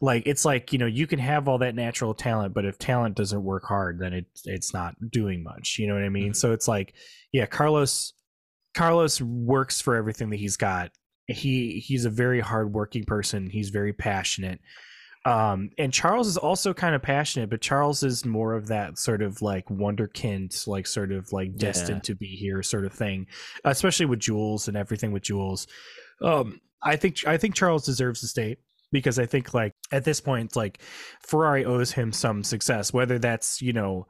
Like 0.03 0.25
it's 0.27 0.45
like 0.45 0.73
you 0.73 0.79
know 0.79 0.87
you 0.87 1.07
can 1.07 1.19
have 1.19 1.49
all 1.49 1.59
that 1.59 1.75
natural 1.75 2.13
talent, 2.13 2.53
but 2.53 2.67
if 2.67 2.79
talent 2.79 3.17
doesn't 3.17 3.43
work 3.43 3.65
hard, 3.65 3.99
then 3.99 4.13
it 4.13 4.27
it's 4.45 4.75
not 4.75 4.95
doing 5.11 5.43
much. 5.43 5.77
You 5.79 5.87
know 5.87 5.95
what 5.95 6.05
I 6.05 6.11
mean? 6.11 6.25
Mm-hmm. 6.27 6.33
So 6.35 6.53
it's 6.53 6.69
like, 6.69 6.95
yeah, 7.33 7.47
Carlos. 7.47 8.13
Carlos 8.75 9.21
works 9.21 9.81
for 9.81 9.97
everything 9.97 10.31
that 10.31 10.37
he's 10.37 10.57
got. 10.57 10.93
He 11.27 11.81
he's 11.81 12.05
a 12.05 12.11
very 12.11 12.39
hardworking 12.39 13.05
person. 13.05 13.49
He's 13.51 13.71
very 13.71 13.93
passionate 13.93 14.61
um, 15.29 15.69
and 15.77 15.93
Charles 15.93 16.27
is 16.27 16.39
also 16.39 16.73
kind 16.73 16.95
of 16.95 17.03
passionate, 17.03 17.51
but 17.51 17.61
Charles 17.61 18.03
is 18.03 18.25
more 18.25 18.55
of 18.55 18.69
that 18.69 18.97
sort 18.97 19.21
of 19.21 19.43
like 19.43 19.67
wonderkind, 19.67 20.67
like 20.67 20.87
sort 20.87 21.13
of 21.13 21.31
like 21.35 21.55
destined 21.57 21.99
yeah. 21.99 22.03
to 22.07 22.15
be 22.15 22.29
here 22.29 22.63
sort 22.63 22.87
of 22.87 22.95
thing, 22.95 23.27
especially 23.63 24.07
with 24.07 24.21
Jules 24.21 24.69
and 24.69 24.77
everything 24.77 25.13
with 25.13 25.23
Jules. 25.23 25.67
Um, 26.23 26.63
I 26.83 26.97
think 26.97 27.27
I 27.27 27.37
think 27.37 27.55
Charles 27.55 27.85
deserves 27.85 28.21
to 28.23 28.27
stay 28.27 28.57
because 28.91 29.19
I 29.19 29.27
think 29.27 29.53
like 29.53 29.75
at 29.93 30.05
this 30.05 30.19
point, 30.19 30.57
like 30.57 30.81
Ferrari 31.21 31.67
owes 31.67 31.93
him 31.93 32.11
some 32.11 32.43
success, 32.43 32.95
whether 32.95 33.19
that's 33.19 33.61
you 33.61 33.75
know 33.75 34.07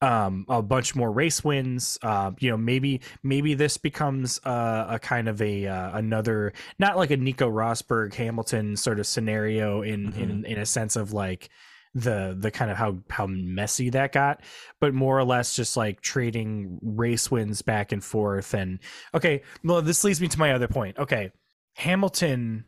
um, 0.00 0.44
a 0.48 0.62
bunch 0.62 0.94
more 0.94 1.10
race 1.10 1.42
wins. 1.42 1.98
Uh, 2.02 2.32
you 2.38 2.50
know, 2.50 2.56
maybe 2.56 3.00
maybe 3.22 3.54
this 3.54 3.76
becomes 3.76 4.40
uh, 4.44 4.86
a 4.88 4.98
kind 4.98 5.28
of 5.28 5.40
a 5.40 5.66
uh, 5.66 5.96
another 5.96 6.52
not 6.78 6.96
like 6.96 7.10
a 7.10 7.16
Nico 7.16 7.50
Rosberg 7.50 8.14
Hamilton 8.14 8.76
sort 8.76 9.00
of 9.00 9.06
scenario 9.06 9.82
in 9.82 10.12
mm-hmm. 10.12 10.20
in 10.20 10.44
in 10.44 10.58
a 10.58 10.66
sense 10.66 10.96
of 10.96 11.12
like 11.12 11.50
the 11.94 12.36
the 12.38 12.50
kind 12.50 12.70
of 12.70 12.76
how 12.76 12.98
how 13.08 13.26
messy 13.26 13.88
that 13.88 14.12
got 14.12 14.40
but 14.80 14.92
more 14.92 15.16
or 15.16 15.24
less 15.24 15.54
just 15.54 15.76
like 15.76 16.00
trading 16.00 16.78
race 16.82 17.30
wins 17.30 17.62
back 17.62 17.92
and 17.92 18.02
forth 18.02 18.52
and 18.52 18.80
okay 19.14 19.42
well 19.62 19.80
this 19.80 20.02
leads 20.02 20.20
me 20.20 20.26
to 20.26 20.38
my 20.38 20.52
other 20.52 20.66
point 20.66 20.98
okay 20.98 21.30
hamilton 21.74 22.64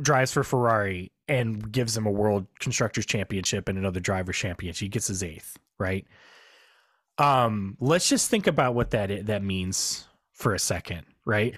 drives 0.00 0.32
for 0.32 0.42
ferrari 0.42 1.12
and 1.28 1.70
gives 1.70 1.94
him 1.94 2.06
a 2.06 2.10
world 2.10 2.46
constructors 2.58 3.04
championship 3.04 3.68
and 3.68 3.76
another 3.76 4.00
drivers 4.00 4.36
championship 4.36 4.80
he 4.80 4.88
gets 4.88 5.08
his 5.08 5.22
eighth 5.22 5.58
right? 5.78 6.06
Um, 7.18 7.76
let's 7.80 8.08
just 8.08 8.30
think 8.30 8.46
about 8.46 8.74
what 8.74 8.90
that 8.90 9.26
that 9.26 9.42
means 9.42 10.06
for 10.32 10.54
a 10.54 10.58
second, 10.58 11.06
right? 11.24 11.54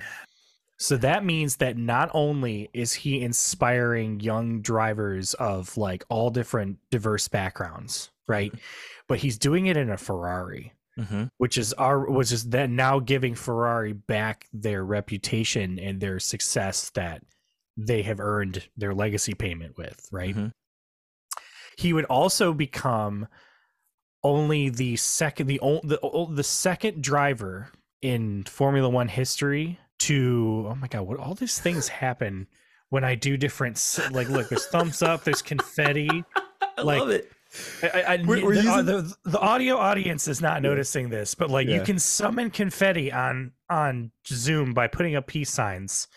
So 0.79 0.97
that 0.99 1.25
means 1.25 1.57
that 1.57 1.77
not 1.77 2.11
only 2.15 2.71
is 2.73 2.93
he 2.93 3.21
inspiring 3.21 4.21
young 4.21 4.61
drivers 4.61 5.35
of 5.35 5.77
like 5.77 6.05
all 6.09 6.31
different 6.31 6.79
diverse 6.91 7.27
backgrounds, 7.27 8.11
right? 8.29 8.53
Mm-hmm. 8.53 8.61
But 9.09 9.19
he's 9.19 9.39
doing 9.39 9.67
it 9.67 9.77
in 9.77 9.91
a 9.91 9.97
Ferrari, 9.97 10.73
mm-hmm. 10.97 11.25
which 11.39 11.59
is 11.59 11.73
our 11.73 12.09
which 12.09 12.31
is 12.31 12.45
then 12.45 12.77
now 12.77 13.01
giving 13.01 13.35
Ferrari 13.35 13.93
back 13.93 14.47
their 14.53 14.85
reputation 14.85 15.81
and 15.81 16.01
their 16.01 16.21
success 16.21 16.91
that 16.91 17.25
they 17.77 18.03
have 18.03 18.21
earned 18.21 18.69
their 18.77 18.95
legacy 18.95 19.35
payment 19.35 19.77
with, 19.77 20.07
right? 20.13 20.35
Mm-hmm. 20.35 20.49
He 21.77 21.93
would 21.93 22.07
also 22.07 22.53
become 22.53 23.27
only 24.29 24.69
the 24.69 24.97
second 24.97 25.47
the 25.47 25.59
the 25.83 26.27
the 26.31 26.45
second 26.45 27.03
driver 27.03 27.71
in 28.03 28.45
Formula 28.45 28.89
One 28.89 29.09
history 29.09 29.79
to 30.01 30.67
oh 30.71 30.75
my 30.75 30.87
god, 30.87 31.03
what 31.03 31.19
all 31.19 31.35
these 31.35 31.59
things 31.59 31.89
happen 32.05 32.47
when 32.91 33.05
I 33.05 33.15
do 33.15 33.37
different 33.37 33.99
like 34.13 34.29
look, 34.29 34.49
there's 34.49 34.67
thumbs 34.67 35.03
up, 35.03 35.25
there's 35.25 35.43
confetti. 35.43 36.25
I 36.77 36.83
like, 36.83 37.01
love 37.01 37.11
it. 37.11 37.33
I, 37.83 38.03
I, 38.03 38.17
we're, 38.25 38.45
we're 38.45 38.55
the, 38.57 38.63
using... 38.63 38.85
the, 38.85 39.15
the, 39.25 39.39
audio 39.39 39.79
audience 39.79 40.29
is 40.29 40.43
not 40.43 40.61
noticing 40.61 41.09
this, 41.09 41.35
but 41.35 41.51
like 41.51 41.67
yeah. 41.67 41.77
you 41.77 41.83
can 41.83 41.99
summon 41.99 42.51
confetti 42.51 43.11
on 43.11 43.53
on 43.71 44.11
Zoom 44.27 44.75
by 44.75 44.87
putting 44.87 45.17
up 45.17 45.27
peace 45.27 45.51
signs. 45.51 46.09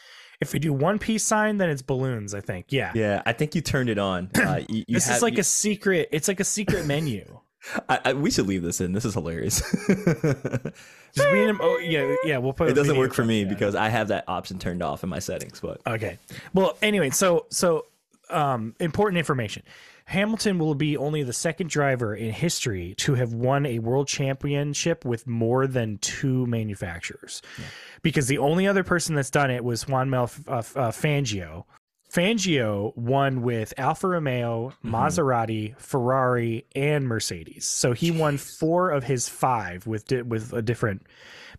If 0.42 0.54
we 0.54 0.60
do 0.60 0.74
one 0.74 1.00
peace 1.00 1.24
sign, 1.24 1.58
then 1.58 1.70
it's 1.70 1.82
balloons. 1.82 2.34
I 2.34 2.42
think. 2.42 2.68
Yeah. 2.70 2.92
Yeah, 2.94 3.22
I 3.26 3.34
think 3.34 3.56
you 3.56 3.62
turned 3.62 3.90
it 3.90 3.98
on. 3.98 4.30
Uh, 4.42 4.62
you, 4.68 4.84
you 4.88 4.96
this 4.96 5.08
have, 5.08 5.18
is 5.18 5.22
like 5.22 5.36
you... 5.36 5.42
a 5.42 5.44
secret. 5.46 6.10
It's 6.12 6.28
like 6.28 6.40
a 6.40 6.46
secret 6.46 6.86
menu. 6.86 7.41
I, 7.88 8.00
I, 8.06 8.14
we 8.14 8.32
should 8.32 8.48
leave 8.48 8.64
this 8.64 8.82
in. 8.82 8.94
This 8.94 9.06
is 9.06 9.14
hilarious. 9.14 9.60
Just 9.88 11.32
me 11.32 11.42
and 11.42 11.50
him. 11.52 11.60
Oh 11.62 11.78
yeah, 11.78 12.16
yeah. 12.24 12.38
We'll 12.38 12.54
put. 12.54 12.70
It 12.70 12.74
doesn't 12.74 12.98
work 12.98 13.14
for 13.14 13.24
me 13.24 13.44
yeah. 13.44 13.50
because 13.50 13.76
I 13.76 13.90
have 13.90 14.08
that 14.08 14.24
option 14.28 14.60
turned 14.60 14.82
off 14.82 15.04
in 15.04 15.10
my 15.10 15.20
settings. 15.20 15.60
But 15.60 15.82
okay. 15.86 16.18
Well, 16.54 16.78
anyway, 16.82 17.12
so 17.12 17.46
so 17.50 17.86
um, 18.30 18.76
important 18.80 19.20
information. 19.20 19.64
Hamilton 20.06 20.60
will 20.60 20.76
be 20.76 20.98
only 20.98 21.24
the 21.24 21.34
second 21.34 21.70
driver 21.70 22.16
in 22.16 22.32
history 22.32 22.96
to 22.98 23.14
have 23.14 23.34
won 23.34 23.66
a 23.66 23.80
world 23.80 24.08
championship 24.08 25.06
with 25.06 25.28
more 25.28 25.68
than 25.68 26.00
two 26.00 26.46
manufacturers, 26.48 27.42
yeah. 27.58 27.66
because 28.02 28.28
the 28.28 28.40
only 28.40 28.68
other 28.68 28.84
person 28.84 29.16
that's 29.16 29.30
done 29.30 29.52
it 29.52 29.64
was 29.64 29.88
Juan 29.88 30.10
Mel 30.10 30.30
uh, 30.48 30.58
uh, 30.58 30.92
Fangio, 30.92 31.66
Fangio 32.14 32.96
won 32.98 33.42
with 33.42 33.74
Alfa 33.78 34.08
Romeo, 34.08 34.70
mm-hmm. 34.70 34.94
Maserati, 34.94 35.80
Ferrari, 35.80 36.66
and 36.76 37.08
Mercedes. 37.08 37.68
So 37.68 37.94
he 37.94 38.12
Jeez. 38.12 38.20
won 38.20 38.38
four 38.38 38.90
of 38.90 39.04
his 39.04 39.30
five 39.30 39.88
with 39.88 40.08
di- 40.08 40.22
with 40.22 40.52
a 40.54 40.62
different 40.62 41.08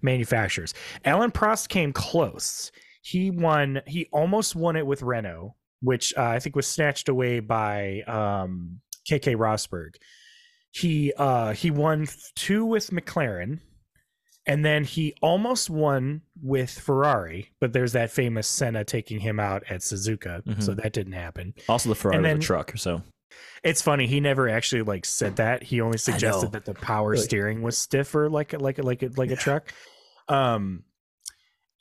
manufacturers. 0.02 0.74
Alain 1.04 1.30
Prost 1.30 1.68
came 1.68 1.92
close. 1.92 2.70
He 3.02 3.30
won. 3.30 3.80
He 3.86 4.08
almost 4.12 4.54
won 4.54 4.76
it 4.76 4.86
with 4.86 5.02
Renault, 5.02 5.54
which 5.80 6.12
uh, 6.16 6.22
I 6.22 6.38
think 6.38 6.54
was 6.54 6.66
snatched 6.66 7.08
away 7.08 7.40
by 7.40 8.02
um, 8.02 8.80
Keke 9.08 9.36
Rosberg. 9.36 9.94
He 10.70 11.12
uh, 11.16 11.52
he 11.52 11.70
won 11.70 12.06
two 12.34 12.66
with 12.66 12.90
McLaren 12.90 13.60
and 14.46 14.64
then 14.64 14.84
he 14.84 15.14
almost 15.22 15.70
won 15.70 16.22
with 16.42 16.70
Ferrari, 16.70 17.50
but 17.60 17.72
there's 17.72 17.92
that 17.92 18.10
famous 18.10 18.48
Senna 18.48 18.84
taking 18.84 19.20
him 19.20 19.38
out 19.38 19.62
at 19.70 19.80
Suzuka, 19.80 20.42
mm-hmm. 20.42 20.60
so 20.60 20.74
that 20.74 20.92
didn't 20.92 21.12
happen. 21.12 21.54
Also, 21.68 21.88
the 21.88 21.94
Ferrari 21.94 22.22
then, 22.22 22.36
was 22.38 22.44
a 22.44 22.46
truck, 22.46 22.72
so 22.76 23.02
it's 23.62 23.80
funny 23.80 24.06
he 24.06 24.20
never 24.20 24.48
actually 24.48 24.82
like 24.82 25.04
said 25.04 25.36
that. 25.36 25.62
He 25.62 25.80
only 25.80 25.98
suggested 25.98 26.52
that 26.52 26.64
the 26.64 26.74
power 26.74 27.10
really? 27.10 27.22
steering 27.22 27.62
was 27.62 27.78
stiffer, 27.78 28.28
like 28.28 28.52
like 28.60 28.82
like 28.82 29.02
a, 29.02 29.10
like 29.16 29.30
a 29.30 29.36
truck. 29.36 29.72
Um, 30.28 30.84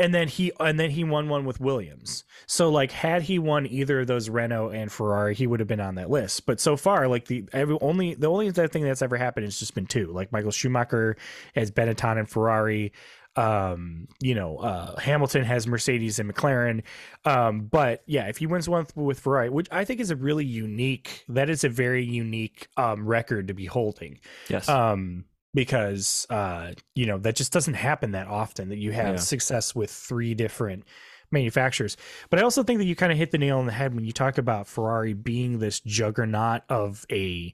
and 0.02 0.16
then 0.16 0.28
he 0.28 0.52
and 0.60 0.80
then 0.80 0.90
he 0.90 1.04
won 1.04 1.30
one 1.30 1.46
with 1.46 1.60
Williams. 1.60 2.24
So 2.48 2.70
like 2.70 2.92
had 2.92 3.22
he 3.22 3.38
won 3.38 3.68
either 3.68 4.02
of 4.02 4.08
those 4.08 4.30
Renault 4.30 4.72
and 4.72 4.92
Ferrari, 4.92 5.36
he 5.36 5.46
would 5.46 5.60
have 5.60 5.68
been 5.68 5.80
on 5.80 5.96
that 5.96 6.10
list. 6.10 6.48
But 6.48 6.60
so 6.60 6.76
far, 6.76 7.08
like 7.08 7.26
the 7.26 7.46
every 7.54 7.78
only 7.82 8.16
the 8.16 8.28
only 8.28 8.52
thing 8.52 8.84
that's 8.84 9.04
ever 9.04 9.16
happened 9.16 9.46
has 9.46 9.60
just 9.60 9.76
been 9.76 9.86
two. 9.86 10.08
Like 10.08 10.32
Michael 10.32 10.52
Schumacher 10.52 11.18
has 11.56 11.70
Benetton 11.72 12.18
and 12.18 12.28
Ferrari. 12.28 12.94
Um, 13.36 14.08
you 14.20 14.36
know, 14.36 14.58
uh, 14.58 15.00
Hamilton 15.00 15.46
has 15.46 15.66
Mercedes 15.66 16.20
and 16.20 16.34
McLaren. 16.34 16.84
Um, 17.24 17.62
but 17.62 18.04
yeah, 18.06 18.28
if 18.28 18.38
he 18.38 18.48
wins 18.48 18.68
one 18.68 18.86
with 18.96 19.20
Ferrari, 19.22 19.50
which 19.50 19.68
I 19.72 19.86
think 19.86 20.02
is 20.02 20.12
a 20.12 20.18
really 20.18 20.44
unique, 20.44 21.24
that 21.30 21.50
is 21.50 21.64
a 21.64 21.70
very 21.70 22.04
unique 22.04 22.68
um 22.76 23.06
record 23.06 23.50
to 23.50 23.54
be 23.54 23.66
holding. 23.68 24.20
Yes. 24.50 24.68
Um 24.68 25.26
because 25.54 26.26
uh, 26.30 26.72
you 26.96 27.06
know 27.06 27.18
that 27.20 27.36
just 27.36 27.52
doesn't 27.52 27.74
happen 27.74 28.12
that 28.12 28.28
often 28.28 28.70
that 28.70 28.78
you 28.78 28.92
have 28.92 29.16
yeah. 29.16 29.20
success 29.22 29.76
with 29.76 29.92
three 29.92 30.34
different 30.34 30.86
manufacturers. 31.32 31.98
But 32.30 32.40
I 32.40 32.44
also 32.44 32.64
think 32.64 32.80
that 32.80 32.86
you 32.86 32.96
kind 32.96 33.12
of 33.12 33.18
hit 33.18 33.32
the 33.32 33.38
nail 33.38 33.60
on 33.60 33.66
the 33.66 33.72
head 33.72 33.94
when 33.96 34.06
you 34.06 34.12
talk 34.12 34.38
about 34.38 34.68
Ferrari 34.68 35.14
being 35.14 35.60
this 35.60 35.80
juggernaut 35.80 36.64
of 36.70 37.06
a 37.12 37.54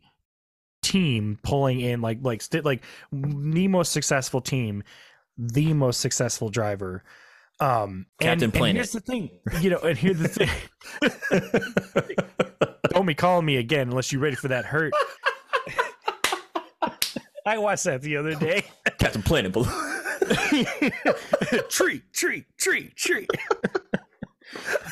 team 0.84 1.40
pulling 1.44 1.82
in 1.82 2.02
like 2.02 2.20
like 2.22 2.42
st- 2.42 2.66
like 2.66 2.84
the 3.12 3.68
most 3.68 3.92
successful 3.92 4.42
team, 4.42 4.84
the 5.38 5.74
most 5.74 6.00
successful 6.00 6.50
driver. 6.50 7.04
Um, 7.60 8.06
Captain 8.20 8.46
and, 8.46 8.54
Planet. 8.54 8.70
And 8.70 8.78
here's 8.78 8.92
the 8.92 9.00
thing, 9.00 9.32
you 9.62 9.72
know, 9.72 9.80
and 9.80 9.98
here's 9.98 10.20
the 10.20 10.28
thing. 10.28 10.50
Don't 12.90 13.08
be 13.08 13.16
calling 13.16 13.46
me 13.46 13.58
again 13.58 13.90
unless 13.90 14.12
you're 14.12 14.22
ready 14.22 14.36
for 14.36 14.50
that 14.50 14.66
hurt. 14.66 14.94
I 17.48 17.58
watched 17.58 17.86
that 17.86 18.02
the 18.02 18.18
other 18.18 18.36
day. 18.36 18.66
Captain 19.00 19.24
Planet 19.24 19.54
Balloon. 19.54 19.72
tree, 21.70 22.02
tree, 22.12 22.46
tree, 22.58 22.92
tree. 22.96 23.28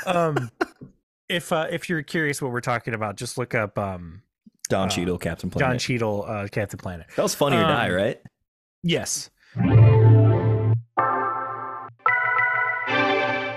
um, 0.06 0.50
if 1.28 1.52
uh, 1.52 1.68
if 1.70 1.90
you're 1.90 2.02
curious 2.02 2.42
what 2.42 2.52
we're 2.52 2.62
talking 2.62 2.94
about, 2.94 3.18
just 3.18 3.38
look 3.38 3.54
up 3.56 3.78
um, 3.78 4.22
Don 4.70 4.88
uh, 4.88 4.90
Cheadle, 4.90 5.18
Captain 5.18 5.50
Planet. 5.50 5.70
Don 5.70 5.80
Cheadle, 5.80 6.24
uh, 6.26 6.48
Captain 6.48 6.80
Planet. 6.80 7.08
That 7.18 7.24
was 7.24 7.36
Funny 7.36 7.58
or 7.58 7.66
um, 7.66 7.68
Die, 7.68 7.92
right? 7.92 8.22
Yes. 8.84 9.30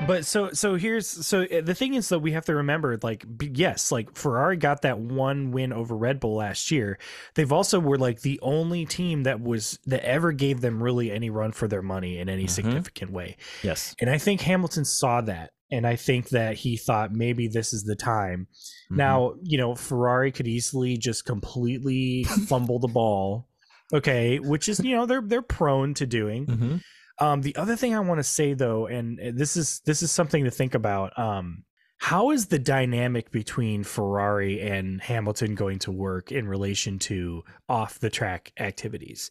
But 0.09 0.26
so 0.26 0.50
so 0.52 0.74
here's 0.74 1.06
so 1.06 1.42
uh, 1.42 1.61
the 1.61 1.74
thing 1.74 1.94
is 1.94 2.09
that 2.09 2.18
we 2.18 2.32
have 2.32 2.44
to 2.46 2.54
remember 2.56 2.98
like 3.02 3.24
yes 3.52 3.92
like 3.92 4.16
ferrari 4.16 4.56
got 4.56 4.82
that 4.82 4.98
one 4.98 5.52
win 5.52 5.72
over 5.72 5.96
red 5.96 6.18
bull 6.18 6.34
last 6.36 6.70
year 6.72 6.98
they've 7.34 7.52
also 7.52 7.78
were 7.78 7.98
like 7.98 8.22
the 8.22 8.40
only 8.42 8.84
team 8.84 9.22
that 9.22 9.40
was 9.40 9.78
that 9.86 10.02
ever 10.04 10.32
gave 10.32 10.61
them 10.61 10.82
really 10.82 11.12
any 11.12 11.30
run 11.30 11.52
for 11.52 11.68
their 11.68 11.82
money 11.82 12.18
in 12.18 12.28
any 12.28 12.46
Mhm. 12.46 12.50
significant 12.50 13.12
way 13.12 13.36
Yes. 13.62 13.94
and 14.00 14.11
i 14.11 14.18
think 14.18 14.40
hamilton 14.40 14.84
saw 14.84 15.20
that 15.20 15.50
and 15.70 15.86
i 15.86 15.94
think 15.96 16.30
that 16.30 16.56
he 16.56 16.76
thought 16.76 17.12
maybe 17.12 17.46
this 17.46 17.72
is 17.72 17.84
the 17.84 17.94
time 17.96 18.48
Mhm. 18.90 18.96
now 18.96 19.34
you 19.42 19.59
know 19.59 19.74
ferrari 19.74 20.32
could 20.32 20.48
easily 20.48 20.96
just 20.96 21.24
completely 21.26 22.24
fumble 22.48 22.78
the 22.78 22.88
ball 22.88 23.46
okay 23.92 24.38
which 24.38 24.68
is 24.68 24.80
you 24.80 24.96
know 24.96 25.06
they're 25.06 25.22
they're 25.22 25.42
prone 25.42 25.94
to 25.94 26.06
doing 26.06 26.46
Mhm. 26.46 26.80
Um, 27.20 27.42
the 27.42 27.56
other 27.56 27.76
thing 27.76 27.94
I 27.94 28.00
want 28.00 28.18
to 28.18 28.24
say 28.24 28.54
though, 28.54 28.86
and 28.86 29.18
this 29.36 29.56
is 29.56 29.80
this 29.84 30.02
is 30.02 30.10
something 30.10 30.44
to 30.44 30.50
think 30.50 30.74
about. 30.74 31.18
Um, 31.18 31.64
how 31.98 32.30
is 32.30 32.46
the 32.46 32.60
dynamic 32.60 33.32
between 33.32 33.82
Ferrari 33.82 34.60
and 34.60 35.02
Hamilton 35.02 35.56
going 35.56 35.80
to 35.80 35.90
work 35.90 36.30
in 36.30 36.46
relation 36.46 36.98
to 37.00 37.42
off 37.68 37.98
the 37.98 38.10
track 38.10 38.52
activities? 38.58 39.30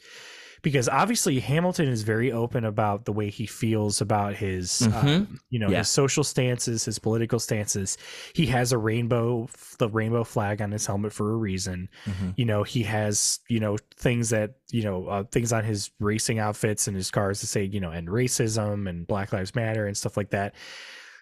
Because 0.68 0.90
obviously 0.90 1.40
Hamilton 1.40 1.88
is 1.88 2.02
very 2.04 2.32
open 2.32 2.66
about 2.66 3.06
the 3.06 3.14
way 3.14 3.30
he 3.30 3.46
feels 3.46 4.02
about 4.02 4.36
his, 4.36 4.82
Mhm. 4.82 4.94
um, 4.94 5.40
you 5.50 5.60
know, 5.60 5.70
Yeah. 5.70 5.78
his 5.80 5.88
social 5.90 6.24
stances, 6.24 6.84
his 6.84 7.00
political 7.00 7.40
stances. 7.40 7.98
He 8.34 8.48
has 8.48 8.72
a 8.74 8.78
rainbow, 8.78 9.48
the 9.80 9.88
rainbow 9.88 10.24
flag 10.26 10.62
on 10.62 10.72
his 10.72 10.86
helmet 10.86 11.14
for 11.14 11.32
a 11.32 11.38
reason 11.38 11.88
Mhm. 12.06 12.34
you 12.36 12.46
know 12.46 12.64
he 12.64 12.84
has 12.84 13.40
you 13.48 13.60
know 13.60 13.78
things 13.96 14.30
that 14.32 14.56
you 14.72 14.84
know 14.84 15.08
uh, 15.08 15.24
things 15.24 15.54
on 15.54 15.64
his 15.64 15.92
racing 16.00 16.40
outfits 16.40 16.88
and 16.88 16.98
his 16.98 17.12
cars 17.12 17.40
to 17.40 17.48
say 17.48 17.64
you 17.64 17.80
know 17.80 17.92
end 17.92 18.08
racism 18.08 18.90
and 18.90 19.06
black 19.08 19.32
lives 19.32 19.54
matter 19.56 19.86
and 19.86 19.96
stuff 19.96 20.18
like 20.18 20.32
that 20.32 20.54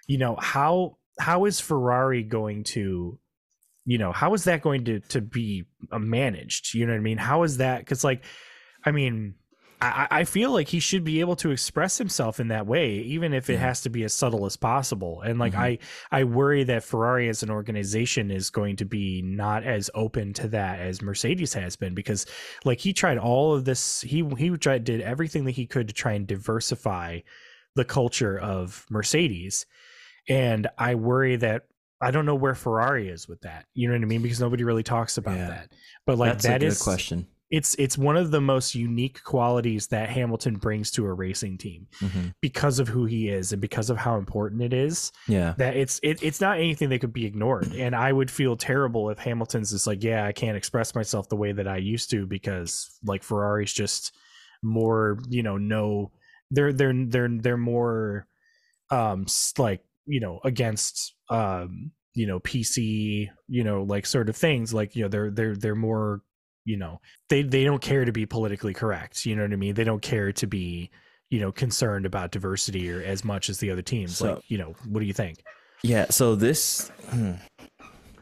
you 0.07 0.17
know 0.17 0.35
how 0.39 0.97
how 1.19 1.45
is 1.45 1.59
ferrari 1.59 2.23
going 2.23 2.63
to 2.63 3.19
you 3.85 3.97
know 3.97 4.11
how 4.11 4.33
is 4.33 4.45
that 4.45 4.61
going 4.61 4.85
to 4.85 4.99
to 5.01 5.19
be 5.21 5.65
uh, 5.91 5.99
managed 5.99 6.73
you 6.73 6.85
know 6.85 6.93
what 6.93 6.97
i 6.97 7.01
mean 7.01 7.17
how 7.17 7.43
is 7.43 7.57
that 7.57 7.79
because 7.79 8.03
like 8.03 8.23
i 8.85 8.91
mean 8.91 9.35
I, 9.81 10.07
I 10.09 10.23
feel 10.23 10.51
like 10.51 10.69
he 10.69 10.79
should 10.79 11.03
be 11.03 11.19
able 11.19 11.35
to 11.35 11.51
express 11.51 11.97
himself 11.97 12.39
in 12.39 12.47
that 12.47 12.65
way, 12.65 12.93
even 12.99 13.33
if 13.33 13.49
it 13.49 13.59
has 13.59 13.81
to 13.81 13.89
be 13.89 14.03
as 14.05 14.13
subtle 14.13 14.45
as 14.45 14.55
possible. 14.55 15.19
And 15.21 15.37
like 15.37 15.51
Mhm. 15.53 15.59
I, 15.59 15.77
I 16.11 16.23
worry 16.23 16.63
that 16.63 16.85
Ferrari 16.85 17.27
as 17.27 17.43
an 17.43 17.49
organization 17.51 18.31
is 18.31 18.49
going 18.49 18.77
to 18.77 18.85
be 18.85 19.21
not 19.21 19.63
as 19.65 19.89
open 19.93 20.31
to 20.35 20.47
that 20.47 20.79
as 20.79 21.01
Mercedes 21.01 21.53
has 21.55 21.75
been, 21.75 21.93
because 21.93 22.25
like 22.63 22.79
he 22.79 22.93
tried 22.93 23.17
all 23.17 23.53
of 23.53 23.65
this, 23.65 23.99
he 23.99 24.23
he 24.37 24.49
tried 24.51 24.85
did 24.85 25.01
everything 25.01 25.43
that 25.43 25.51
he 25.51 25.67
could 25.67 25.89
to 25.89 25.93
try 25.93 26.13
and 26.13 26.25
diversify 26.25 27.19
the 27.75 27.85
culture 27.85 28.39
of 28.39 28.85
Mercedes, 28.89 29.65
and 30.29 30.67
I 30.77 30.95
worry 30.95 31.35
that 31.35 31.63
I 32.01 32.11
don't 32.11 32.25
know 32.25 32.35
where 32.35 32.55
Ferrari 32.55 33.09
is 33.09 33.27
with 33.27 33.41
that. 33.41 33.65
You 33.73 33.89
know 33.89 33.95
what 33.95 34.03
I 34.03 34.05
mean? 34.05 34.21
Because 34.21 34.39
nobody 34.39 34.63
really 34.63 34.83
talks 34.83 35.17
about 35.17 35.35
Yeah. 35.37 35.49
that. 35.49 35.73
But 36.05 36.17
like 36.17 36.31
That's 36.31 36.45
that 36.45 36.55
a 36.55 36.59
good 36.59 36.67
is 36.67 36.81
question. 36.81 37.27
It's 37.51 37.75
it's 37.75 37.97
one 37.97 38.17
of 38.17 38.31
the 38.31 38.41
most 38.41 38.73
unique 38.73 39.23
qualities 39.23 39.87
that 39.87 40.09
Hamilton 40.09 40.55
brings 40.55 40.89
to 40.91 41.05
a 41.05 41.13
racing 41.13 41.57
team 41.59 41.87
Mhm. 42.01 42.33
because 42.41 42.79
of 42.79 42.87
who 42.87 43.05
he 43.05 43.29
is 43.29 43.51
and 43.51 43.61
because 43.61 43.89
of 43.91 43.97
how 43.97 44.17
important 44.17 44.61
it 44.63 44.73
is 44.73 45.11
Yeah. 45.27 45.53
that 45.59 45.75
it's 45.77 45.99
it, 46.01 46.23
it's 46.23 46.41
not 46.41 46.57
anything 46.57 46.89
that 46.89 46.99
could 46.99 47.13
be 47.13 47.25
ignored 47.25 47.71
and 47.75 47.95
I 47.95 48.11
would 48.11 48.31
feel 48.31 48.57
terrible 48.57 49.09
if 49.11 49.19
Hamilton's 49.19 49.71
just 49.71 49.85
like 49.85 50.03
yeah 50.03 50.25
I 50.25 50.31
can't 50.31 50.57
express 50.57 50.95
myself 50.95 51.29
the 51.29 51.35
way 51.35 51.51
that 51.51 51.67
I 51.67 51.77
used 51.77 52.09
to 52.11 52.25
because 52.25 52.89
like 53.03 53.21
Ferrari's 53.23 53.73
just 53.73 54.15
more 54.63 55.19
you 55.29 55.43
know 55.43 55.57
no 55.57 56.11
they're 56.49 56.73
they're 56.73 56.93
they're 57.05 57.29
they're 57.29 57.57
more 57.57 58.27
um 58.89 59.27
like 59.59 59.83
you 60.07 60.19
know 60.19 60.39
against 60.43 61.13
um 61.29 61.91
you 62.15 62.25
know 62.25 62.39
PC 62.39 63.29
you 63.47 63.63
know 63.63 63.83
like 63.83 64.05
sort 64.07 64.29
of 64.29 64.35
things 64.35 64.73
like 64.73 64.95
you 64.95 65.03
know 65.03 65.09
they're 65.09 65.29
they're 65.31 65.55
they're 65.55 65.75
more 65.75 66.21
you 66.65 66.75
know 66.77 66.99
they 67.29 67.41
they 67.43 67.63
don't 67.63 67.81
care 67.81 68.03
to 68.05 68.11
be 68.11 68.25
politically 68.25 68.73
correct 68.73 69.25
you 69.25 69.35
know 69.35 69.43
what 69.43 69.53
i 69.53 69.55
mean 69.55 69.73
they 69.75 69.83
don't 69.83 70.01
care 70.01 70.31
to 70.33 70.47
be 70.47 70.89
you 71.29 71.39
know 71.39 71.51
concerned 71.51 72.05
about 72.05 72.31
diversity 72.31 72.89
or 72.91 73.01
as 73.01 73.23
much 73.23 73.49
as 73.49 73.59
the 73.59 73.71
other 73.71 73.81
teams 73.81 74.17
So- 74.17 74.33
like 74.33 74.43
you 74.49 74.57
know 74.57 74.73
what 74.87 74.99
do 74.99 75.05
you 75.05 75.13
think 75.13 75.37
Yeah, 75.83 76.07
so 76.09 76.35
this 76.35 76.89
hmm, 77.09 77.33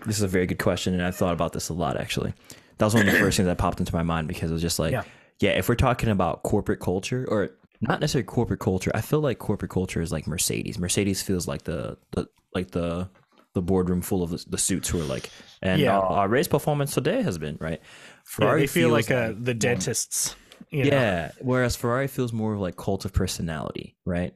this 0.06 0.18
is 0.18 0.22
a 0.24 0.28
very 0.28 0.46
good 0.46 0.60
question, 0.60 0.94
and 0.94 1.02
I've 1.02 1.16
thought 1.16 1.34
about 1.34 1.54
this 1.54 1.70
a 1.70 1.74
lot 1.74 1.96
actually. 1.98 2.34
That 2.78 2.86
was 2.86 2.94
one 2.94 3.08
of 3.08 3.14
the 3.14 3.20
first 3.20 3.38
things 3.38 3.48
that 3.48 3.58
popped 3.58 3.80
into 3.80 3.96
my 3.96 4.04
mind 4.04 4.28
because 4.28 4.50
it 4.52 4.54
was 4.54 4.62
just 4.62 4.80
like, 4.80 4.92
Yeah. 4.92 5.04
yeah, 5.40 5.52
if 5.52 5.70
we're 5.70 5.76
talking 5.76 6.10
about 6.10 6.44
corporate 6.44 6.82
culture 6.82 7.26
or 7.30 7.52
not 7.80 8.02
necessarily 8.02 8.26
corporate 8.26 8.60
culture, 8.60 8.92
I 8.94 9.00
feel 9.02 9.22
like 9.22 9.40
corporate 9.40 9.72
culture 9.72 10.02
is 10.02 10.12
like 10.12 10.28
Mercedes. 10.28 10.78
Mercedes 10.78 11.22
feels 11.22 11.48
like 11.48 11.64
the, 11.64 11.98
the 12.12 12.28
like 12.54 12.72
the 12.72 13.08
the 13.54 13.62
boardroom 13.62 14.02
full 14.02 14.24
of 14.24 14.30
the, 14.32 14.44
the 14.50 14.58
suits 14.58 14.90
who 14.90 15.00
are 15.00 15.04
like, 15.06 15.30
and 15.62 15.80
Yeah. 15.82 15.98
uh, 15.98 16.02
our 16.02 16.28
race 16.28 16.48
performance 16.48 16.94
today 16.94 17.22
has 17.22 17.38
been 17.38 17.58
right. 17.60 17.82
yeah, 18.40 18.56
they 18.56 18.68
feel 18.68 18.90
like 18.90 19.12
uh, 19.12 19.34
the 19.40 19.54
dentists 19.54 20.36
you 20.72 20.86
know? 20.86 20.90
yeah. 20.92 21.32
Whereas 21.40 21.76
Ferrari 21.76 22.08
feels 22.08 22.34
more 22.34 22.54
of 22.54 22.60
like 22.60 22.76
cult 22.78 23.06
of 23.06 23.14
personality, 23.14 23.96
right? 24.06 24.34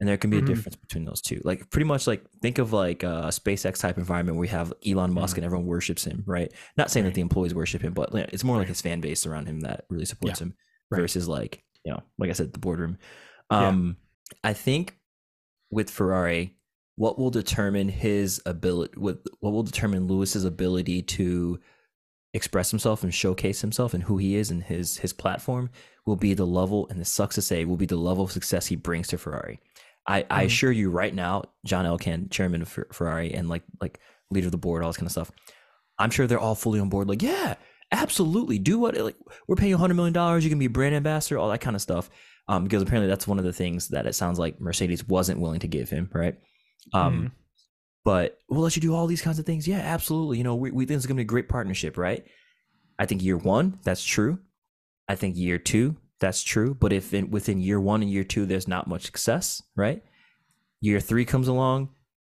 And 0.00 0.08
there 0.08 0.16
can 0.16 0.30
be 0.30 0.38
Mhm. 0.38 0.42
a 0.44 0.46
difference 0.46 0.76
between 0.76 1.04
those 1.06 1.20
two. 1.20 1.40
Like 1.44 1.70
pretty 1.70 1.86
much 1.86 2.06
like 2.06 2.22
think 2.42 2.58
of 2.58 2.72
like 2.72 3.02
a 3.02 3.30
SpaceX 3.30 3.80
type 3.80 3.96
environment 3.98 4.36
where 4.36 4.44
you 4.46 4.50
have 4.50 4.72
Elon 4.86 5.12
Musk 5.12 5.38
and 5.38 5.44
everyone 5.44 5.66
worships 5.66 6.04
him, 6.04 6.22
right? 6.26 6.52
Not 6.76 6.90
saying 6.90 7.02
Mm-hmm. 7.02 7.06
Right. 7.06 7.10
that 7.10 7.14
the 7.14 7.20
employees 7.22 7.54
worship 7.54 7.82
him, 7.82 7.94
but 7.94 8.14
it's 8.14 8.44
more 8.44 8.58
like 8.58 8.68
his 8.68 8.80
fan 8.82 9.00
base 9.00 9.26
around 9.26 9.46
him 9.46 9.60
that 9.60 9.86
really 9.88 10.04
supports 10.04 10.40
him 10.40 10.54
Right. 10.90 11.00
versus 11.00 11.26
like, 11.26 11.64
you 11.84 11.92
know, 11.92 12.02
like 12.18 12.30
I 12.30 12.34
said, 12.34 12.52
the 12.52 12.58
boardroom. 12.60 12.98
Yeah. 13.50 13.68
Um 13.68 13.96
I 14.44 14.52
think 14.52 14.94
with 15.70 15.90
Ferrari, 15.90 16.57
what 16.98 17.16
will 17.18 17.30
determine 17.30 17.88
his 17.88 18.42
ability 18.44 18.94
with 18.98 19.18
what 19.40 19.52
will 19.52 19.62
determine 19.62 20.08
Lewis's 20.08 20.44
ability 20.44 21.00
to 21.02 21.60
express 22.34 22.70
himself 22.70 23.02
and 23.04 23.14
showcase 23.14 23.60
himself 23.60 23.94
and 23.94 24.02
who 24.02 24.18
he 24.18 24.34
is 24.34 24.50
and 24.50 24.64
his 24.64 24.98
his 24.98 25.12
platform 25.12 25.70
will 26.04 26.16
be 26.16 26.34
the 26.34 26.44
level 26.46 26.86
and 26.90 27.00
this 27.00 27.08
sucks 27.08 27.36
to 27.36 27.42
say 27.42 27.64
will 27.64 27.76
be 27.76 27.86
the 27.86 27.96
level 27.96 28.24
of 28.24 28.32
success 28.32 28.66
he 28.66 28.76
brings 28.76 29.06
to 29.08 29.16
Ferrari. 29.16 29.60
I, 30.06 30.26
I 30.30 30.42
Mhm. 30.42 30.46
assure 30.46 30.72
you 30.72 30.90
right 30.90 31.14
now, 31.14 31.44
John 31.64 31.84
Elkann, 31.86 32.30
chairman 32.30 32.62
of 32.62 32.78
Ferrari 32.92 33.32
and 33.32 33.48
like 33.48 33.62
like 33.80 34.00
leader 34.30 34.48
of 34.48 34.52
the 34.52 34.58
board, 34.58 34.82
all 34.82 34.88
this 34.90 34.96
kind 34.96 35.06
of 35.06 35.12
stuff. 35.12 35.30
I'm 35.98 36.10
sure 36.10 36.26
they're 36.26 36.38
all 36.38 36.54
fully 36.54 36.80
on 36.80 36.88
board. 36.88 37.08
Like, 37.08 37.22
yeah, 37.22 37.54
absolutely, 37.92 38.58
do 38.58 38.78
what 38.78 38.96
like 38.96 39.16
we're 39.46 39.56
paying 39.56 39.70
you 39.70 39.78
hundred 39.78 39.94
million 39.94 40.12
dollars. 40.14 40.44
You 40.44 40.50
can 40.50 40.58
be 40.58 40.66
a 40.66 40.70
brand 40.70 40.94
ambassador, 40.94 41.38
all 41.38 41.50
that 41.50 41.60
kind 41.60 41.76
of 41.76 41.82
stuff. 41.82 42.10
Um, 42.48 42.64
because 42.64 42.82
apparently 42.82 43.08
that's 43.08 43.28
one 43.28 43.38
of 43.38 43.44
the 43.44 43.52
things 43.52 43.88
that 43.88 44.06
it 44.06 44.14
sounds 44.14 44.38
like 44.38 44.58
Mercedes 44.60 45.06
wasn't 45.06 45.38
willing 45.40 45.60
to 45.60 45.68
give 45.68 45.90
him, 45.90 46.08
right? 46.14 46.34
Um, 46.92 47.22
Mhm. 47.24 47.32
but 48.04 48.38
we'll 48.48 48.62
let 48.62 48.76
you 48.76 48.82
do 48.82 48.94
all 48.94 49.06
these 49.06 49.20
kinds 49.22 49.38
of 49.38 49.44
things. 49.46 49.68
Yeah, 49.68 49.78
absolutely. 49.80 50.38
You 50.38 50.44
know, 50.44 50.54
we, 50.54 50.70
we 50.70 50.86
think 50.86 50.96
it's 50.96 51.06
going 51.06 51.16
to 51.16 51.20
be 51.20 51.26
a 51.26 51.26
great 51.26 51.48
partnership, 51.48 51.96
right? 51.98 52.24
I 52.98 53.06
think 53.06 53.22
year 53.22 53.36
one, 53.36 53.78
that's 53.82 54.02
true. 54.04 54.38
I 55.08 55.14
think 55.14 55.36
year 55.36 55.58
two, 55.58 55.96
that's 56.20 56.42
true. 56.42 56.74
But 56.74 56.92
if 56.92 57.12
in, 57.14 57.30
within 57.30 57.60
year 57.60 57.80
one 57.80 58.02
and 58.02 58.10
year 58.10 58.24
two, 58.24 58.46
there's 58.46 58.66
not 58.68 58.86
much 58.88 59.04
success, 59.04 59.62
right? 59.76 60.02
Year 60.80 61.00
three 61.00 61.24
comes 61.24 61.48
along 61.48 61.90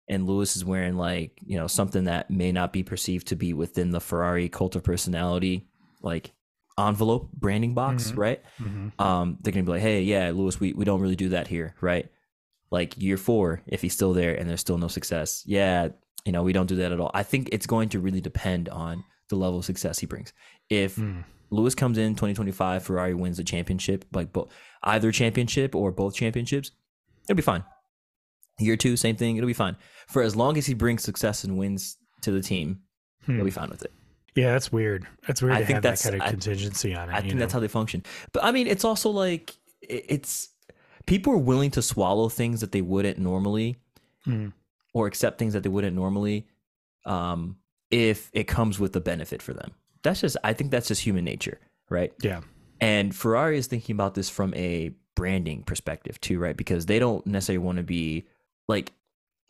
and 0.09 0.27
Lewis 0.27 0.55
is 0.57 0.65
wearing 0.65 0.97
like, 0.97 1.39
you 1.45 1.57
know, 1.57 1.67
something 1.67 2.05
that 2.05 2.31
may 2.31 2.53
not 2.53 2.73
be 2.73 2.83
perceived 2.83 3.27
to 3.29 3.37
be 3.37 3.53
within 3.53 3.91
the 3.91 4.01
Ferrari 4.01 4.49
cult 4.49 4.77
of 4.77 4.85
personality, 4.85 5.67
like 6.03 6.33
envelope 6.79 7.33
branding 7.33 7.75
box, 7.75 8.11
Mhm. 8.13 8.17
right? 8.19 8.43
Mhm. 8.59 8.93
um, 9.01 9.39
they're 9.41 9.53
gonna 9.53 9.65
be 9.65 9.71
like, 9.73 9.81
hey, 9.83 10.03
yeah, 10.03 10.31
Lewis, 10.31 10.61
we, 10.61 10.73
we 10.73 10.85
don't 10.85 11.01
really 11.01 11.17
do 11.17 11.31
that 11.31 11.47
here, 11.49 11.75
right? 11.81 12.11
Like 12.71 13.01
year 13.01 13.17
four, 13.17 13.63
if 13.67 13.83
he's 13.83 13.93
still 13.93 14.13
there 14.15 14.35
and 14.35 14.49
there's 14.49 14.61
still 14.61 14.79
no 14.79 14.89
success, 14.89 15.43
yeah, 15.47 15.89
you 16.25 16.33
know, 16.33 16.43
we 16.43 16.53
don't 16.53 16.67
do 16.67 16.77
that 16.77 16.91
at 16.93 16.99
all. 17.01 17.11
I 17.15 17.23
think 17.23 17.51
it's 17.53 17.67
going 17.67 17.89
to 17.91 18.01
really 18.01 18.21
depend 18.21 18.69
on 18.69 19.05
the 19.29 19.37
level 19.37 19.59
of 19.61 19.65
success 19.65 19.99
he 19.99 20.07
brings. 20.07 20.33
If 20.71 20.97
Mm. 20.97 21.25
Lewis 21.51 21.75
comes 21.75 21.99
in 21.99 22.15
2025, 22.15 22.83
Ferrari 22.83 23.15
wins 23.15 23.37
the 23.37 23.45
championship, 23.45 24.05
like 24.13 24.33
both 24.33 24.51
either 24.83 25.13
championship 25.13 25.75
or 25.75 25.93
both 25.93 26.15
championships, 26.15 26.73
it'll 27.29 27.37
be 27.37 27.43
fine. 27.43 27.65
Year 28.59 28.77
two, 28.77 28.97
same 28.97 29.17
thing, 29.17 29.37
it'll 29.37 29.47
be 29.47 29.53
fine. 29.53 29.77
For 30.09 30.23
as 30.23 30.35
long 30.37 30.57
as 30.57 30.67
he 30.67 30.75
brings 30.75 31.03
success 31.03 31.45
and 31.45 31.57
wins 31.59 31.97
to 32.23 32.31
the 32.33 32.41
team, 32.41 32.81
Hmm. 33.27 33.37
he'll 33.37 33.45
be 33.45 33.51
fine 33.51 33.71
with 33.71 33.83
it. 33.85 33.93
yeah 34.37 34.51
that's 34.53 34.73
weird 34.73 35.07
that's 35.29 35.41
weird 35.41 35.55
I 35.55 35.61
to 35.61 35.67
think 35.67 35.75
have 35.77 35.83
that 35.85 35.89
that's- 35.91 36.03
kind 36.03 36.17
of 36.17 36.23
I- 36.23 36.31
contingency 36.31 36.93
on 36.93 37.09
it 37.09 37.13
I 37.15 37.21
think 37.21 37.35
know? 37.35 37.39
that's 37.41 37.53
how 37.53 37.61
they 37.61 37.69
function. 37.69 38.03
But 38.33 38.43
I 38.43 38.51
mean, 38.51 38.67
it's 38.67 38.85
also 38.85 39.11
like 39.11 39.55
it's 39.81 40.49
people 41.07 41.33
are 41.33 41.39
willing 41.39 41.71
to 41.73 41.83
swallow 41.83 42.29
things 42.29 42.61
that 42.61 42.73
they 42.73 42.83
wouldn't 42.83 43.19
normally, 43.19 43.77
Mm. 44.27 44.53
or 44.95 45.07
accept 45.07 45.39
things 45.39 45.53
that 45.53 45.63
they 45.63 45.69
wouldn't 45.69 45.95
normally, 45.95 46.47
um, 47.05 47.57
if 47.91 48.31
it 48.33 48.45
comes 48.45 48.81
with 48.81 48.97
a 48.97 49.01
benefit 49.01 49.43
for 49.43 49.53
them. 49.53 49.73
That's 50.03 50.21
just 50.21 50.37
I 50.43 50.53
think 50.55 50.71
that's 50.71 50.89
just 50.89 51.03
human 51.03 51.25
nature, 51.25 51.59
right? 51.91 52.13
yeah 52.23 52.41
And 52.81 53.15
Ferrari 53.15 53.59
is 53.59 53.67
thinking 53.67 53.95
about 53.95 54.15
this 54.15 54.29
from 54.31 54.53
a 54.55 54.93
branding 55.15 55.63
perspective 55.63 56.21
too, 56.21 56.39
right? 56.39 56.57
Because 56.57 56.87
they 56.87 56.99
don't 56.99 57.25
necessarily 57.27 57.65
want 57.65 57.77
to 57.79 57.85
be 57.85 58.25
like 58.69 58.93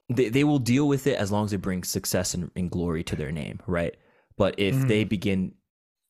they, 0.08 0.28
they 0.28 0.44
will 0.44 0.58
deal 0.58 0.86
with 0.86 1.06
it 1.06 1.16
as 1.18 1.32
long 1.32 1.44
as 1.46 1.52
it 1.52 1.62
brings 1.62 1.88
success 1.88 2.34
and, 2.34 2.50
and 2.56 2.70
glory 2.70 3.02
to 3.04 3.16
their 3.16 3.32
name, 3.32 3.60
right? 3.66 3.94
But 4.36 4.56
if 4.58 4.74
Mhm. 4.74 4.88
they 4.88 5.04
begin 5.04 5.54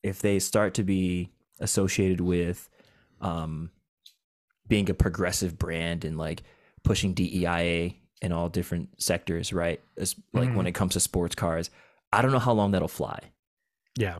if 0.03 0.21
they 0.21 0.39
start 0.39 0.73
to 0.75 0.83
be 0.83 1.29
associated 1.59 2.19
with 2.21 2.67
um 3.21 3.69
being 4.67 4.89
a 4.89 4.93
progressive 4.93 5.57
brand 5.57 6.03
and 6.05 6.17
like 6.17 6.43
pushing 6.83 7.13
DEIA 7.13 7.95
in 8.21 8.31
all 8.31 8.49
different 8.49 8.89
sectors, 9.01 9.51
right? 9.53 9.79
As, 9.97 10.15
like 10.33 10.55
when 10.55 10.65
Mhm. 10.65 10.69
it 10.69 10.71
comes 10.75 10.93
to 10.93 10.99
sports 10.99 11.35
cars, 11.35 11.69
I 12.11 12.21
don't 12.21 12.31
know 12.31 12.39
how 12.39 12.53
long 12.53 12.71
that'll 12.71 12.87
fly. 12.87 13.19
Yeah. 13.97 14.19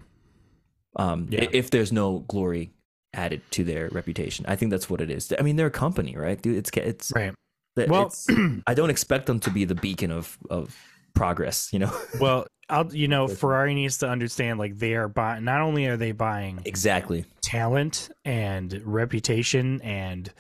Um, 0.96 1.28
Yeah. 1.30 1.48
if 1.52 1.72
there's 1.72 1.92
no 1.92 2.20
glory 2.20 2.72
added 3.14 3.42
to 3.52 3.64
their 3.64 3.90
reputation, 3.90 4.46
I 4.48 4.56
think 4.56 4.72
that's 4.72 4.90
what 4.90 5.02
it 5.02 5.10
is. 5.10 5.34
I 5.38 5.42
mean, 5.42 5.56
they're 5.56 5.68
a 5.68 5.72
company, 5.72 6.16
right? 6.16 6.42
Dude, 6.42 6.58
it's 6.58 6.70
it's 6.76 7.12
Right. 7.16 7.34
that- 7.76 7.90
Well, 7.90 8.08
it's- 8.08 8.28
I 8.68 8.74
don't 8.74 8.90
expect 8.90 9.26
them 9.26 9.40
to 9.42 9.50
be 9.50 9.66
the 9.66 9.76
beacon 9.76 10.12
of 10.12 10.38
of 10.50 10.76
progress. 11.16 11.70
You 11.74 11.80
know, 11.80 12.00
well, 12.20 12.46
I'll 12.70 12.94
you 12.94 13.08
know 13.08 13.28
Ferrari 13.28 13.74
needs 13.74 13.98
to 14.00 14.08
understand 14.10 14.60
like 14.60 14.78
they 14.78 14.94
are 14.94 15.08
buying. 15.08 15.44
Not 15.44 15.62
only 15.62 15.88
are 15.88 15.98
they 15.98 16.12
buying 16.12 16.62
exactly. 16.66 17.26
talent 17.42 18.10
and 18.24 18.80
reputation 18.86 19.82
and 19.82 20.32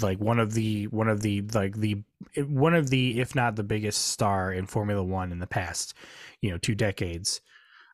like 0.00 0.18
one 0.18 0.38
of 0.38 0.54
the 0.54 0.86
one 0.86 1.08
of 1.08 1.20
the 1.20 1.42
like 1.52 1.76
the 1.76 2.02
one 2.46 2.74
of 2.74 2.88
the 2.88 3.20
if 3.20 3.34
not 3.34 3.54
the 3.56 3.62
biggest 3.62 4.08
star 4.08 4.50
in 4.52 4.64
Formula 4.66 5.02
1 5.02 5.30
in 5.32 5.38
the 5.40 5.46
past, 5.46 5.92
you 6.40 6.50
know, 6.50 6.56
two 6.58 6.74
decades. 6.74 7.40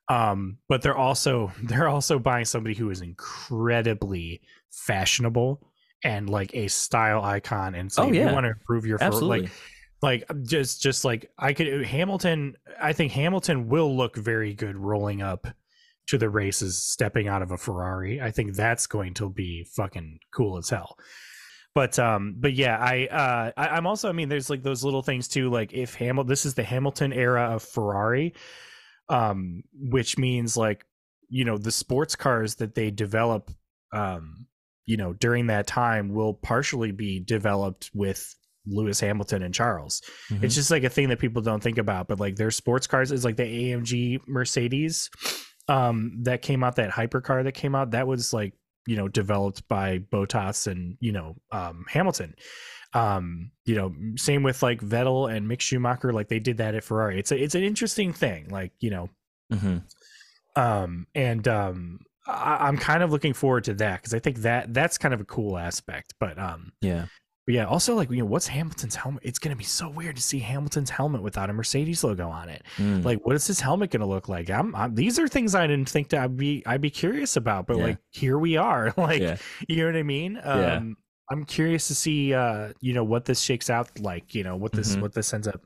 Um 0.09 0.59
but 0.69 0.83
they're 0.83 0.97
also 0.97 1.53
they're 1.65 1.89
also 1.89 2.19
buying 2.19 2.45
somebody 2.45 2.75
who 2.77 2.91
is 2.91 3.01
incredibly 3.01 4.41
fashionable 4.71 5.61
and 6.05 6.31
like 6.31 6.55
a 6.55 6.69
style 6.69 7.23
icon 7.23 7.75
and 7.75 7.93
so 7.93 8.05
Oh, 8.05 8.13
yeah. 8.13 8.29
you 8.29 8.35
want 8.35 8.45
to 8.45 8.51
improve 8.51 8.87
your 8.87 8.99
Absolutely. 9.01 9.43
like 9.43 9.51
like 10.03 10.25
just 10.43 10.83
just 10.83 11.05
like 11.05 11.31
I 11.39 11.53
could 11.53 11.85
Hamilton 11.85 12.57
I 12.81 12.93
think 12.93 13.13
Hamilton 13.13 13.69
will 13.69 13.97
look 13.97 14.17
very 14.17 14.55
good 14.55 14.77
rolling 14.77 15.23
up 15.23 15.47
to 16.09 16.19
the 16.19 16.31
races 16.31 16.83
stepping 16.83 17.29
out 17.29 17.43
of 17.43 17.51
a 17.51 17.57
Ferrari. 17.57 18.21
I 18.21 18.31
think 18.31 18.55
that's 18.55 18.87
going 18.87 19.15
to 19.15 19.31
be 19.31 19.65
fucking 19.77 20.19
cool 20.35 20.57
as 20.57 20.71
hell. 20.71 20.97
But 21.75 21.99
um 21.99 22.37
but 22.39 22.55
yeah, 22.55 22.79
I 22.79 23.07
uh 23.07 23.53
I, 23.57 23.69
I'm 23.69 23.87
also 23.87 24.09
I 24.09 24.13
mean 24.13 24.29
there's 24.29 24.51
like 24.51 24.63
those 24.63 24.83
little 24.85 25.03
things 25.03 25.29
too 25.29 25.51
like 25.51 25.73
if 25.73 25.95
Hamilton 25.95 26.29
this 26.29 26.47
is 26.47 26.55
the 26.55 26.65
Hamilton 26.65 27.13
era 27.13 27.55
of 27.55 27.63
Ferrari 27.63 28.35
um 29.09 29.63
which 29.75 30.17
means 30.19 30.57
like 30.57 30.85
you 31.29 31.45
know 31.45 31.59
the 31.59 31.73
sports 31.73 32.17
cars 32.17 32.57
that 32.57 32.75
they 32.75 32.91
develop 32.91 33.51
um 33.93 34.47
you 34.87 34.97
know 34.97 35.13
during 35.13 35.47
that 35.49 35.67
time 35.67 36.09
will 36.09 36.35
partially 36.35 36.91
be 36.91 37.21
developed 37.21 37.91
with 37.95 38.35
Lewis 38.67 39.01
Hamilton 39.01 39.43
and 39.43 39.55
Charles. 39.55 40.03
Mhm. 40.31 40.43
It's 40.45 40.55
just 40.55 40.71
like 40.71 40.85
a 40.85 40.89
thing 40.91 41.09
that 41.09 41.19
people 41.19 41.43
don't 41.43 41.63
think 41.63 41.79
about, 41.79 42.09
but 42.09 42.21
like 42.21 42.37
their 42.37 42.51
sports 42.51 42.87
cars 42.87 43.11
is 43.13 43.25
like 43.25 43.37
the 43.37 43.45
AMG 43.45 44.21
Mercedes 44.27 45.11
um 45.69 46.13
that 46.25 46.43
came 46.43 46.65
out 46.65 46.77
that 46.77 46.91
hypercar 46.91 47.45
that 47.45 47.53
came 47.53 47.75
out 47.75 47.93
that 47.93 48.07
was 48.07 48.33
like 48.33 48.55
you 48.87 48.97
know 48.97 49.07
developed 49.09 49.67
by 49.69 49.99
Bottas 49.99 50.67
and 50.67 50.97
you 51.01 51.13
know 51.13 51.37
um 51.53 51.85
Hamilton. 51.89 52.35
Um 52.93 53.53
you 53.67 53.77
know 53.77 53.95
same 54.17 54.43
with 54.43 54.63
like 54.63 54.81
Vettel 54.81 55.33
and 55.33 55.49
Mick 55.49 55.61
Schumacher 55.61 56.13
like 56.13 56.29
they 56.29 56.41
did 56.41 56.57
that 56.59 56.75
at 56.75 56.83
Ferrari. 56.83 57.19
It's 57.21 57.31
a, 57.31 57.41
it's 57.41 57.55
an 57.55 57.63
interesting 57.63 58.13
thing 58.13 58.49
like 58.49 58.73
you 58.81 58.91
know 58.91 59.09
Mhm. 59.53 59.83
um 60.57 61.07
and 61.15 61.47
um 61.49 62.01
I, 62.27 62.67
I'm 62.69 62.77
kind 62.77 63.03
of 63.03 63.11
looking 63.13 63.33
forward 63.33 63.65
to 63.65 63.75
that 63.75 64.01
because 64.01 64.15
I 64.15 64.19
think 64.19 64.39
that 64.39 64.73
that's 64.75 64.99
kind 64.99 65.15
of 65.15 65.21
a 65.21 65.25
cool 65.25 65.57
aspect 65.59 66.15
but 66.19 66.39
um 66.39 66.73
yeah. 66.81 67.07
But 67.51 67.55
yeah, 67.55 67.65
also 67.65 67.97
like 67.97 68.09
you 68.13 68.19
know, 68.19 68.25
what's 68.27 68.47
Hamilton's 68.47 68.95
helmet? 68.95 69.25
It's 69.25 69.41
gonna 69.41 69.57
be 69.57 69.65
so 69.65 69.89
weird 69.89 70.15
to 70.15 70.23
see 70.23 70.39
Hamilton's 70.39 70.89
helmet 70.91 71.21
without 71.21 71.51
a 71.51 71.53
Mercedes 71.53 72.05
logo 72.05 72.29
on 72.29 72.49
it. 72.49 72.63
Mm. 72.77 73.05
Like, 73.05 73.27
what 73.27 73.35
is 73.35 73.45
his 73.45 73.59
helmet 73.59 73.91
gonna 73.91 74.07
look 74.07 74.29
like? 74.29 74.49
I'm, 74.51 74.73
I'm 74.77 74.95
these 74.95 75.19
are 75.19 75.27
things 75.27 75.57
I 75.57 75.67
didn't 75.67 75.89
think 75.89 76.11
that 76.11 76.23
I'd 76.23 76.37
be 76.37 76.63
I'd 76.65 76.81
be 76.81 76.91
curious 76.91 77.35
about, 77.37 77.67
but 77.67 77.77
Yeah. 77.79 77.83
like 77.83 77.99
here 78.11 78.39
we 78.39 78.57
are. 78.57 78.95
Like, 78.97 79.21
yeah. 79.21 79.37
you 79.69 79.79
know 79.79 79.87
what 79.87 79.97
I 79.97 80.03
mean? 80.05 80.41
Um, 80.45 80.61
Yeah. 80.61 80.81
I'm 81.33 81.45
curious 81.45 81.89
to 81.89 81.95
see 81.97 82.35
uh, 82.35 82.73
you 82.81 82.93
know, 82.95 83.03
what 83.03 83.25
this 83.25 83.41
shakes 83.41 83.69
out 83.69 83.99
like. 83.99 84.33
You 84.35 84.45
know, 84.45 84.55
what 84.57 84.71
this 84.71 84.95
Mhm. 84.95 85.01
what 85.03 85.13
this 85.15 85.35
ends 85.35 85.49
up 85.49 85.61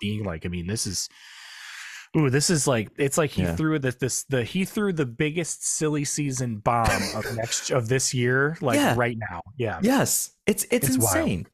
being 0.00 0.24
like. 0.24 0.44
I 0.44 0.48
mean, 0.48 0.66
this 0.66 0.84
is. 0.86 1.08
Ooh, 2.16 2.28
this 2.28 2.50
is 2.50 2.66
like 2.66 2.90
it's 2.96 3.16
like 3.16 3.30
he 3.30 3.42
Yeah. 3.42 3.54
threw 3.54 3.78
the 3.78 3.92
this 3.92 4.24
the 4.24 4.42
he 4.42 4.64
threw 4.64 4.92
the 4.92 5.06
biggest 5.06 5.64
silly 5.64 6.04
season 6.04 6.56
bomb 6.58 6.88
of 7.14 7.36
next 7.36 7.70
of 7.70 7.88
this 7.88 8.12
year 8.12 8.56
like 8.60 8.76
Yeah. 8.76 8.94
right 8.96 9.16
now. 9.30 9.42
Yeah. 9.56 9.78
Yes. 9.82 10.32
It's 10.46 10.66
it's, 10.70 10.88
It's 10.88 10.98
wild. 10.98 11.16
insane. 11.16 11.46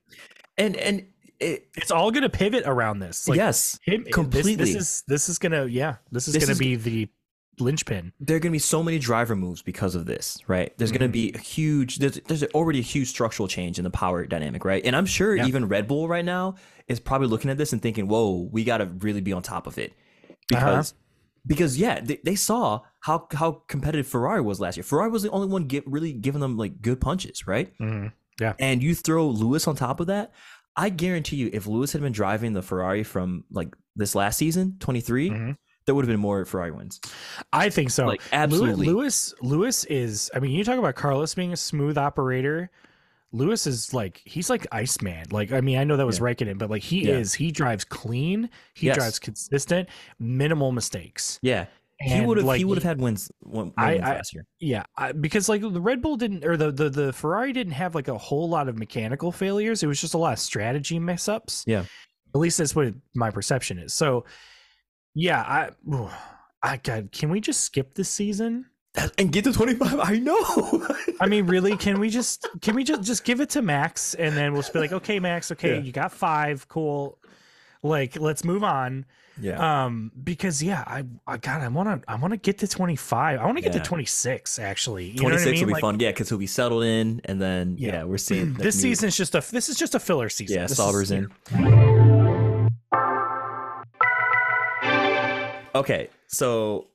And 0.57 0.77
and 0.77 1.07
it, 1.41 1.69
It's 1.77 1.91
all 1.91 2.11
gonna 2.11 2.31
pivot 2.31 2.65
around 2.67 3.01
this. 3.01 3.29
Like 3.29 3.37
yes. 3.37 3.79
him 3.85 4.05
this- 4.05 4.15
completely. 4.15 4.55
This, 4.55 4.75
is 4.75 5.05
this 5.07 5.29
is 5.29 5.39
gonna 5.39 5.67
yeah. 5.67 5.97
This 6.11 6.27
is 6.27 6.37
gonna 6.37 6.59
be 6.59 6.77
the 6.77 7.09
linchpin. 7.59 8.13
there 8.21 8.37
are 8.37 8.41
going 8.41 8.51
to 8.51 8.55
be 8.55 8.59
so 8.59 8.83
many 8.83 8.99
driver 8.99 9.35
moves 9.35 9.63
because 9.63 9.95
of 9.95 10.05
this, 10.05 10.39
right? 10.47 10.77
There's 10.77 10.93
going 10.93 11.01
to 11.01 11.07
mm-hmm. 11.07 11.33
be 11.35 11.39
a 11.39 11.39
huge, 11.39 11.97
there's, 11.97 12.21
there's 12.27 12.45
already 12.55 12.81
a 12.81 12.83
huge 12.83 13.09
structural 13.09 13.49
change 13.49 13.79
in 13.79 13.85
the 13.85 13.91
power 13.91 14.27
dynamic, 14.27 14.65
right? 14.65 14.85
And 14.85 14.95
I'm 14.95 15.07
sure 15.07 15.35
Yeah. 15.35 15.47
even 15.47 15.67
Red 15.69 15.89
Bull 15.89 16.09
right 16.09 16.25
now 16.25 16.57
is 16.87 17.01
probably 17.01 17.29
looking 17.29 17.51
at 17.51 17.57
this 17.59 17.73
and 17.73 17.81
thinking, 17.81 18.09
whoa, 18.09 18.49
we 18.53 18.65
got 18.65 18.79
to 18.79 18.85
really 18.87 19.21
be 19.21 19.33
on 19.33 19.43
top 19.43 19.67
of 19.67 19.79
it. 19.79 19.95
Because, 20.49 20.95
because 21.47 21.79
yeah, 21.79 22.01
they, 22.01 22.19
they 22.25 22.35
saw 22.37 22.81
how, 23.01 23.27
how 23.33 23.63
competitive 23.69 24.07
Ferrari 24.07 24.41
was 24.41 24.61
last 24.61 24.77
year. 24.77 24.85
Ferrari 24.85 25.11
was 25.11 25.23
the 25.23 25.31
only 25.31 25.47
one 25.49 25.65
get, 25.65 25.87
really 25.87 26.13
giving 26.13 26.41
them 26.41 26.57
like 26.57 26.81
good 26.83 27.01
punches, 27.01 27.47
right? 27.47 27.73
Mhm. 27.79 28.13
And 28.59 28.83
you 28.83 28.95
throw 28.95 29.27
Lewis 29.29 29.67
on 29.67 29.77
top 29.77 30.01
of 30.01 30.09
that. 30.09 30.33
I 30.77 30.91
guarantee 30.91 31.37
you, 31.37 31.49
if 31.53 31.67
Lewis 31.67 31.93
had 31.93 32.03
been 32.03 32.13
driving 32.13 32.53
the 32.53 32.63
Ferrari 32.63 33.03
from 33.03 33.45
like 33.51 33.75
this 33.95 34.15
last 34.15 34.37
season, 34.37 34.77
23, 34.79 35.31
Mhm. 35.31 35.57
there 35.87 35.95
would 35.95 36.05
have 36.05 36.11
been 36.11 36.21
more 36.21 36.45
Ferrari 36.45 36.71
wins. 36.73 37.01
I 37.53 37.71
think 37.71 37.91
so. 37.91 38.07
Like, 38.07 38.21
absolutely. 38.33 38.87
Lewis 38.87 39.33
Lewis 39.41 39.85
is 39.85 40.31
I 40.35 40.41
mean, 40.41 40.51
you 40.51 40.65
talk 40.65 40.79
about 40.79 40.95
Carlos 40.97 41.35
being 41.35 41.53
a 41.53 41.57
smooth 41.57 41.97
operator. 41.97 42.71
Lewis 43.37 43.67
is 43.67 43.93
like 43.95 44.23
he's 44.25 44.49
like 44.51 44.67
Iceman. 44.73 45.27
Like 45.31 45.53
I 45.53 45.61
mean, 45.61 45.79
I 45.79 45.85
know 45.85 45.97
that 45.97 46.07
was 46.07 46.19
Yeah. 46.19 46.25
Raikkonen, 46.25 46.59
but 46.59 46.71
like 46.71 46.83
he 46.83 47.07
Yeah. 47.07 47.15
is 47.19 47.35
he 47.35 47.51
drives 47.53 47.85
clean, 47.85 48.49
he 48.75 48.87
Yes. 48.87 48.97
drives 48.97 49.19
consistent, 49.19 49.89
minimal 50.19 50.73
mistakes. 50.73 51.39
Yeah. 51.43 51.67
he 51.99 52.21
would 52.21 52.37
have 52.37 52.45
like, 52.47 52.59
he 52.59 52.65
would 52.67 52.77
have 52.77 52.85
had 52.85 53.01
wins 53.01 53.31
one, 53.41 53.73
I- 53.79 53.93
wins 53.95 54.05
I- 54.05 54.15
last 54.17 54.35
year. 54.35 54.45
Yeah, 54.61 54.85
I, 54.99 55.13
because 55.13 55.49
like 55.49 55.63
the 55.63 55.81
Red 55.81 56.03
Bull 56.03 56.19
didn't, 56.19 56.45
or 56.45 56.55
the, 56.59 56.71
the 56.71 56.91
the 56.91 57.13
Ferrari 57.15 57.55
didn't 57.55 57.73
have 57.73 57.95
like 57.95 58.09
a 58.09 58.19
whole 58.19 58.51
lot 58.51 58.69
of 58.69 58.77
mechanical 58.79 59.33
failures. 59.33 59.83
It 59.83 59.87
was 59.87 59.99
just 59.99 60.13
a 60.13 60.19
lot 60.19 60.35
of 60.35 60.39
strategy 60.39 60.99
mess 60.99 61.27
ups. 61.29 61.65
Yeah. 61.67 61.85
at 62.35 62.39
least 62.39 62.59
that's 62.59 62.77
what 62.77 62.93
my 63.15 63.31
perception 63.31 63.79
is. 63.79 63.95
So, 63.95 64.27
yeah, 65.15 65.41
I, 65.41 65.71
I 66.63 66.77
God, 66.77 67.13
can 67.13 67.31
we 67.31 67.41
just 67.41 67.63
skip 67.63 67.95
this 67.95 68.11
season? 68.11 68.67
And 69.19 69.31
get 69.33 69.45
to 69.45 69.53
25. 69.53 70.01
I 70.01 70.19
know. 70.19 70.87
I 71.21 71.27
mean, 71.27 71.47
really, 71.47 71.77
can 71.77 72.01
we 72.01 72.09
just 72.11 72.47
can 72.63 72.75
we 72.75 72.83
just 72.85 73.03
just 73.03 73.25
give 73.25 73.41
it 73.41 73.51
to 73.51 73.63
Max 73.63 74.15
and 74.15 74.37
then 74.37 74.53
we'll 74.53 74.63
just 74.63 74.73
be 74.73 74.79
like, 74.79 74.93
okay, 74.93 75.19
Max, 75.21 75.53
okay, 75.53 75.75
Yeah. 75.77 75.81
you 75.83 75.93
got 75.93 76.13
five, 76.13 76.67
cool. 76.69 77.19
Like, 77.83 78.19
let's 78.19 78.43
move 78.45 78.65
on. 78.65 79.05
yeah. 79.41 79.85
Um, 79.85 80.11
because 80.25 80.63
yeah, 80.63 80.83
I, 80.87 81.05
I 81.27 81.37
God, 81.37 81.61
I 81.63 81.69
want 81.69 82.03
to, 82.03 82.11
I 82.11 82.17
want 82.17 82.33
to 82.33 82.39
get 82.39 82.59
to 82.59 82.69
twenty 82.69 82.97
five. 82.97 83.39
I 83.39 83.45
want 83.45 83.59
to 83.59 83.63
get 83.63 83.75
Yeah. 83.75 83.81
to 83.83 83.87
twenty 83.87 84.07
six. 84.07 84.59
Actually, 84.59 85.11
you 85.11 85.17
know 85.21 85.25
what 85.25 85.31
26 85.43 85.47
I 85.47 85.51
mean? 85.53 85.61
will 85.61 85.67
be 85.69 85.73
Like, 85.75 85.81
fun. 85.83 86.01
Yeah, 86.01 86.11
because 86.11 86.29
he'll 86.31 86.39
be 86.39 86.47
settled 86.47 86.85
in. 86.85 87.21
And 87.27 87.41
then, 87.41 87.77
yeah, 87.79 87.93
Yeah. 87.93 88.05
we're 88.05 88.17
seeing 88.19 88.55
like, 88.55 88.63
this 88.63 88.77
new- 88.77 88.83
season's 88.95 89.17
just 89.17 89.35
a 89.35 89.45
this 89.53 89.69
is 89.69 89.77
just 89.77 89.95
a 89.95 90.01
filler 90.01 90.29
season. 90.31 90.57
Yeah, 90.57 90.67
This 90.67 90.79
Sauber's 90.79 91.11
in. 91.11 91.31
Okay. 95.75 96.09
So 96.29 96.87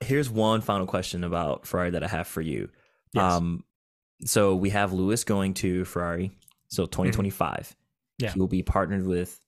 here's 0.00 0.30
one 0.30 0.60
final 0.60 0.86
question 0.86 1.24
about 1.24 1.66
Ferrari 1.66 1.90
that 1.90 2.04
I 2.04 2.08
have 2.08 2.26
for 2.26 2.40
you. 2.40 2.68
Yes. 3.12 3.32
Um, 3.32 3.64
so 4.24 4.54
we 4.54 4.70
have 4.70 4.92
Lewis 4.92 5.24
going 5.24 5.54
to 5.54 5.84
Ferrari. 5.84 6.32
So 6.68 6.86
2025. 6.86 7.50
Mm-hmm. 7.50 8.24
Yeah. 8.24 8.32
He 8.32 8.38
will 8.38 8.48
be 8.48 8.62
partnered 8.62 9.06
with 9.06 9.40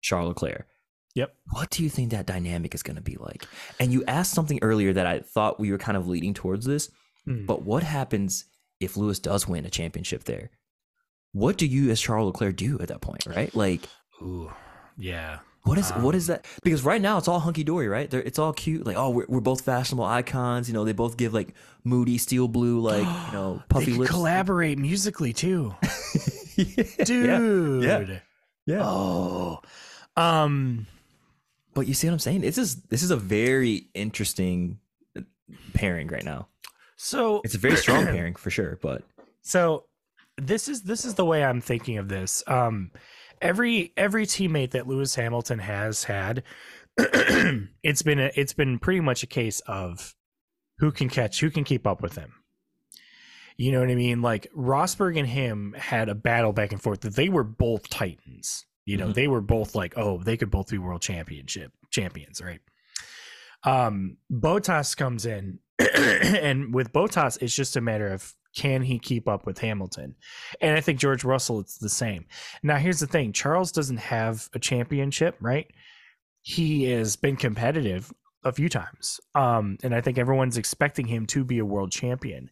Charles 0.00 0.28
Leclerc. 0.28 0.66
Yep. 1.14 1.34
What 1.50 1.70
do 1.70 1.82
you 1.82 1.90
think 1.90 2.10
that 2.10 2.26
dynamic 2.26 2.74
is 2.74 2.82
going 2.82 2.96
to 2.96 3.02
be 3.02 3.16
like? 3.18 3.46
And 3.78 3.92
you 3.92 4.04
asked 4.06 4.32
something 4.32 4.58
earlier 4.62 4.92
that 4.92 5.06
I 5.06 5.20
thought 5.20 5.60
we 5.60 5.70
were 5.70 5.78
kind 5.78 5.96
of 5.96 6.08
leading 6.08 6.34
towards 6.34 6.64
this. 6.64 6.90
Hmm. 7.24 7.44
But 7.46 7.62
what 7.62 7.82
happens 7.82 8.46
if 8.80 8.96
Lewis 8.96 9.18
does 9.18 9.46
win 9.46 9.66
a 9.66 9.70
championship 9.70 10.24
there? 10.24 10.50
What 11.32 11.58
do 11.58 11.66
you, 11.66 11.90
as 11.90 12.00
Charles 12.00 12.26
Leclerc, 12.26 12.56
do 12.56 12.78
at 12.80 12.88
that 12.88 13.00
point, 13.00 13.26
right? 13.26 13.54
Like, 13.54 13.80
Ooh, 14.22 14.52
yeah. 14.96 15.38
What 15.64 15.78
is 15.78 15.90
what 15.92 16.14
Um, 16.14 16.14
is 16.14 16.26
that? 16.26 16.46
Because 16.62 16.84
right 16.84 17.00
now 17.00 17.18
it's 17.18 17.28
all 17.28 17.38
hunky 17.40 17.62
dory, 17.64 17.88
right? 17.88 18.10
They're, 18.10 18.22
it's 18.22 18.38
all 18.38 18.52
cute. 18.52 18.84
Like, 18.86 18.96
oh, 18.96 19.10
we're, 19.10 19.26
we're 19.28 19.40
both 19.40 19.60
fashionable 19.62 20.04
icons. 20.04 20.68
You 20.68 20.74
know, 20.74 20.84
they 20.84 20.92
both 20.92 21.16
give 21.16 21.32
like 21.32 21.54
moody 21.84 22.18
steel 22.18 22.48
blue, 22.48 22.80
like 22.80 23.02
you 23.06 23.32
know, 23.32 23.54
they 23.68 23.74
puffy 23.74 23.92
lips. 23.92 24.10
collaborate 24.10 24.78
musically 24.78 25.32
too, 25.32 25.74
yeah. 26.56 27.04
dude. 27.04 27.84
yeah. 27.84 28.18
Yeah. 28.66 28.82
Oh, 28.84 29.60
um, 30.16 30.86
But 31.74 31.86
you 31.88 31.94
see 31.94 32.06
what 32.06 32.12
I'm 32.12 32.18
saying? 32.20 32.42
This 32.42 32.58
is 32.58 32.82
this 32.82 33.02
is 33.02 33.10
a 33.10 33.16
very 33.16 33.88
interesting 33.94 34.78
uh, 35.16 35.22
pairing 35.74 36.08
right 36.08 36.24
now. 36.24 36.46
so 36.96 37.40
It's 37.44 37.54
a 37.54 37.58
very 37.58 37.76
strong 37.76 38.04
pairing 38.14 38.34
for 38.36 38.50
sure. 38.50 38.78
But 38.82 39.02
So 39.42 39.84
this 40.38 40.68
is 40.68 40.82
this 40.82 41.04
is 41.04 41.14
the 41.14 41.24
way 41.24 41.42
I'm 41.44 41.60
thinking 41.60 41.98
of 41.98 42.08
this. 42.08 42.42
Um 42.46 42.90
every 43.42 43.92
every 43.96 44.24
teammate 44.26 44.70
that 44.70 44.86
Lewis 44.86 45.14
Hamilton 45.16 45.58
has 45.58 46.04
had 46.04 46.42
it's 46.98 48.02
been 48.02 48.18
a, 48.20 48.30
it's 48.34 48.52
been 48.52 48.78
pretty 48.78 49.00
much 49.00 49.22
a 49.22 49.26
case 49.26 49.60
of 49.60 50.14
who 50.78 50.90
can 50.92 51.08
catch, 51.08 51.40
who 51.40 51.50
can 51.50 51.64
keep 51.64 51.86
up 51.86 52.02
with 52.02 52.16
him. 52.16 52.32
You 53.56 53.72
know 53.72 53.80
what 53.80 53.90
I 53.90 53.94
mean? 53.94 54.22
Like 54.22 54.46
Rosberg 54.56 55.18
and 55.18 55.28
him 55.28 55.74
had 55.78 56.08
a 56.08 56.14
battle 56.14 56.52
back 56.52 56.72
and 56.72 56.82
forth 56.82 57.00
that 57.02 57.14
they 57.16 57.28
were 57.28 57.44
both 57.44 57.88
titans. 57.88 58.64
You 58.84 58.96
know, 58.96 59.08
Mhm. 59.08 59.14
they 59.14 59.28
were 59.28 59.40
both 59.40 59.74
like, 59.74 59.94
oh, 59.96 60.22
they 60.22 60.36
could 60.36 60.50
both 60.50 60.70
be 60.70 60.78
world 60.78 61.02
championship 61.02 61.72
champions, 61.90 62.40
right? 62.42 62.60
Um, 63.64 64.16
Bottas 64.30 64.96
comes 64.96 65.24
in, 65.24 65.60
and 65.78 66.74
with 66.74 66.92
Bottas, 66.92 67.40
it's 67.40 67.54
just 67.54 67.76
a 67.76 67.80
matter 67.80 68.08
of 68.08 68.34
can 68.54 68.82
he 68.82 68.98
keep 68.98 69.28
up 69.28 69.46
with 69.46 69.58
Hamilton? 69.58 70.14
And 70.60 70.76
I 70.76 70.80
think 70.80 70.98
George 70.98 71.24
Russell, 71.24 71.60
it's 71.60 71.78
the 71.78 71.88
same. 71.88 72.26
Now, 72.62 72.76
here's 72.76 73.00
the 73.00 73.06
thing 73.06 73.32
Charles 73.32 73.72
doesn't 73.72 73.98
have 73.98 74.48
a 74.54 74.58
championship, 74.58 75.36
right? 75.40 75.70
He 76.42 76.84
has 76.90 77.16
been 77.16 77.36
competitive 77.36 78.12
a 78.44 78.52
few 78.52 78.68
times. 78.68 79.20
Um, 79.34 79.78
and 79.82 79.94
I 79.94 80.00
think 80.00 80.18
everyone's 80.18 80.58
expecting 80.58 81.06
him 81.06 81.26
to 81.26 81.44
be 81.44 81.58
a 81.58 81.64
world 81.64 81.92
champion. 81.92 82.50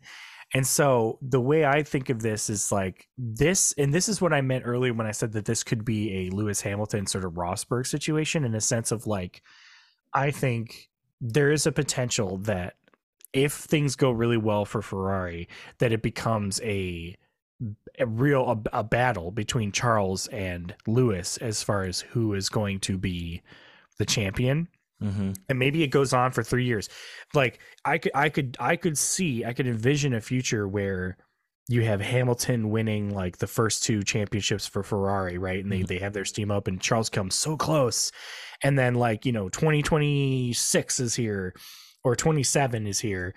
And 0.52 0.66
so 0.66 1.18
the 1.22 1.40
way 1.40 1.64
I 1.64 1.82
think 1.82 2.10
of 2.10 2.22
this 2.22 2.50
is 2.50 2.72
like 2.72 3.08
this, 3.16 3.72
and 3.78 3.94
this 3.94 4.08
is 4.08 4.20
what 4.20 4.32
I 4.32 4.40
meant 4.40 4.64
earlier 4.66 4.92
when 4.92 5.06
I 5.06 5.12
said 5.12 5.32
that 5.32 5.44
this 5.44 5.62
could 5.62 5.84
be 5.84 6.26
a 6.26 6.30
Lewis 6.30 6.60
Hamilton 6.60 7.06
sort 7.06 7.24
of 7.24 7.34
Rosberg 7.34 7.86
situation 7.86 8.44
in 8.44 8.54
a 8.54 8.60
sense 8.60 8.90
of 8.90 9.06
like, 9.06 9.42
I 10.12 10.32
think 10.32 10.88
there 11.20 11.52
is 11.52 11.66
a 11.66 11.72
potential 11.72 12.38
that 12.38 12.74
if 13.32 13.52
things 13.52 13.96
go 13.96 14.10
really 14.10 14.36
well 14.36 14.64
for 14.64 14.82
Ferrari, 14.82 15.48
that 15.78 15.92
it 15.92 16.02
becomes 16.02 16.60
a 16.62 17.16
a 17.98 18.06
real 18.06 18.62
a, 18.72 18.78
a 18.78 18.84
battle 18.84 19.30
between 19.30 19.70
Charles 19.72 20.26
and 20.28 20.74
Lewis 20.86 21.36
as 21.38 21.62
far 21.62 21.82
as 21.84 22.00
who 22.00 22.32
is 22.34 22.48
going 22.48 22.80
to 22.80 22.96
be 22.98 23.42
the 23.98 24.06
champion. 24.06 24.68
Mm-hmm. 25.02 25.32
and 25.48 25.58
maybe 25.58 25.82
it 25.82 25.88
goes 25.88 26.12
on 26.12 26.30
for 26.30 26.42
three 26.42 26.64
years. 26.66 26.90
Like 27.32 27.60
i 27.86 27.96
could 27.96 28.12
i 28.14 28.28
could 28.28 28.56
i 28.60 28.76
could 28.76 28.98
see 28.98 29.46
i 29.46 29.54
could 29.54 29.66
envision 29.66 30.12
a 30.12 30.20
future 30.20 30.68
where 30.68 31.16
you 31.68 31.80
have 31.84 32.02
hamilton 32.02 32.68
winning 32.68 33.08
like 33.14 33.38
the 33.38 33.46
first 33.46 33.82
two 33.82 34.02
championships 34.02 34.66
for 34.66 34.82
ferrari 34.82 35.38
right? 35.38 35.62
And 35.62 35.72
they, 35.72 35.80
Mhm. 35.80 35.86
they 35.86 35.98
have 36.00 36.12
their 36.12 36.26
steam 36.26 36.50
up 36.50 36.68
and 36.68 36.78
charles 36.82 37.08
comes 37.08 37.34
so 37.34 37.56
close. 37.56 38.12
And 38.62 38.78
then 38.78 38.94
like 38.94 39.24
you 39.24 39.32
know 39.32 39.48
2026 39.48 41.00
is 41.00 41.14
here 41.14 41.54
or 42.04 42.16
27 42.16 42.86
is 42.86 42.98
here 42.98 43.34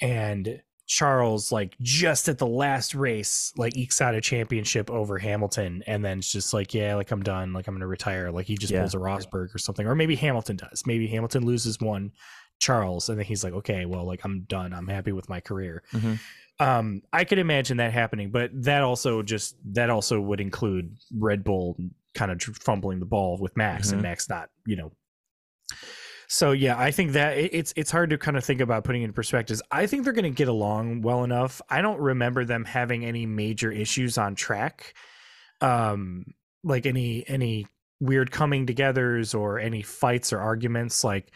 and 0.00 0.60
charles 0.88 1.50
like 1.50 1.74
just 1.80 2.28
at 2.28 2.38
the 2.38 2.46
last 2.46 2.94
race 2.94 3.52
like 3.56 3.76
ekes 3.76 4.00
out 4.00 4.14
a 4.14 4.20
championship 4.20 4.88
over 4.88 5.18
hamilton 5.18 5.82
and 5.88 6.04
then 6.04 6.18
it's 6.18 6.30
just 6.30 6.54
like 6.54 6.72
yeah 6.72 6.94
like 6.94 7.10
i'm 7.10 7.22
done 7.24 7.52
like 7.52 7.66
i'm 7.66 7.74
gonna 7.74 7.86
retire 7.86 8.30
like 8.30 8.46
he 8.46 8.56
just 8.56 8.72
Yeah. 8.72 8.80
pulls 8.80 8.94
a 8.94 8.98
rosberg 8.98 9.52
or 9.52 9.58
something 9.58 9.84
or 9.86 9.96
maybe 9.96 10.14
hamilton 10.14 10.56
does 10.56 10.84
maybe 10.86 11.08
hamilton 11.08 11.44
loses 11.44 11.80
one 11.80 12.12
charles 12.60 13.08
and 13.08 13.18
then 13.18 13.26
he's 13.26 13.42
like 13.42 13.52
okay 13.54 13.84
well 13.84 14.04
like 14.06 14.24
i'm 14.24 14.42
done 14.42 14.72
i'm 14.72 14.86
happy 14.86 15.10
with 15.10 15.28
my 15.28 15.40
career 15.40 15.82
Mhm. 15.92 16.20
um 16.60 17.02
i 17.12 17.24
could 17.24 17.38
imagine 17.40 17.78
that 17.78 17.92
happening 17.92 18.30
but 18.30 18.50
that 18.54 18.82
also 18.82 19.22
just 19.22 19.56
that 19.74 19.90
also 19.90 20.20
would 20.20 20.40
include 20.40 20.96
red 21.18 21.42
bull 21.42 21.76
kind 22.14 22.30
of 22.30 22.40
fumbling 22.40 23.00
the 23.00 23.06
ball 23.06 23.38
with 23.40 23.56
max 23.56 23.90
and 23.90 23.98
Mhm. 23.98 24.02
max 24.04 24.28
not 24.28 24.50
you 24.66 24.76
know 24.76 24.92
so 26.28 26.52
yeah 26.52 26.78
i 26.78 26.90
think 26.90 27.12
that 27.12 27.36
it- 27.38 27.54
it's 27.54 27.72
it's 27.76 27.90
hard 27.90 28.10
to 28.10 28.18
kind 28.18 28.36
of 28.36 28.44
think 28.44 28.60
about 28.60 28.84
putting 28.84 29.02
in 29.02 29.12
perspectives 29.12 29.62
i 29.70 29.86
think 29.86 30.04
they're 30.04 30.12
going 30.12 30.24
to 30.24 30.30
get 30.30 30.48
along 30.48 31.02
well 31.02 31.24
enough 31.24 31.60
i 31.70 31.80
don't 31.80 32.00
remember 32.00 32.44
them 32.44 32.64
having 32.64 33.04
any 33.04 33.26
major 33.26 33.70
issues 33.70 34.18
on 34.18 34.34
track 34.34 34.94
um 35.60 36.24
like 36.64 36.86
any 36.86 37.24
any 37.28 37.66
weird 38.00 38.30
coming 38.30 38.66
togethers 38.66 39.38
or 39.38 39.58
any 39.58 39.82
fights 39.82 40.32
or 40.32 40.40
arguments 40.40 41.02
like 41.04 41.32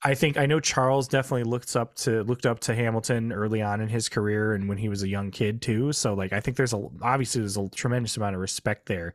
I 0.00 0.14
think 0.14 0.36
I 0.36 0.46
know 0.46 0.60
Charles 0.60 1.08
definitely 1.08 1.42
looked 1.42 1.74
up 1.74 1.96
to 1.96 2.22
looked 2.22 2.46
up 2.46 2.60
to 2.60 2.74
Hamilton 2.76 3.32
early 3.32 3.62
on 3.62 3.80
in 3.80 3.88
his 3.88 4.08
career 4.08 4.52
and 4.52 4.68
when 4.68 4.78
he 4.78 4.88
was 4.88 5.02
a 5.02 5.08
young 5.08 5.32
kid 5.32 5.60
too. 5.60 5.92
So 5.92 6.14
like 6.14 6.32
I 6.32 6.38
think 6.38 6.56
there's 6.56 6.72
a 6.72 6.80
obviously 7.02 7.40
there's 7.40 7.56
a 7.56 7.68
tremendous 7.70 8.16
amount 8.16 8.36
of 8.36 8.40
respect 8.40 8.86
there. 8.86 9.14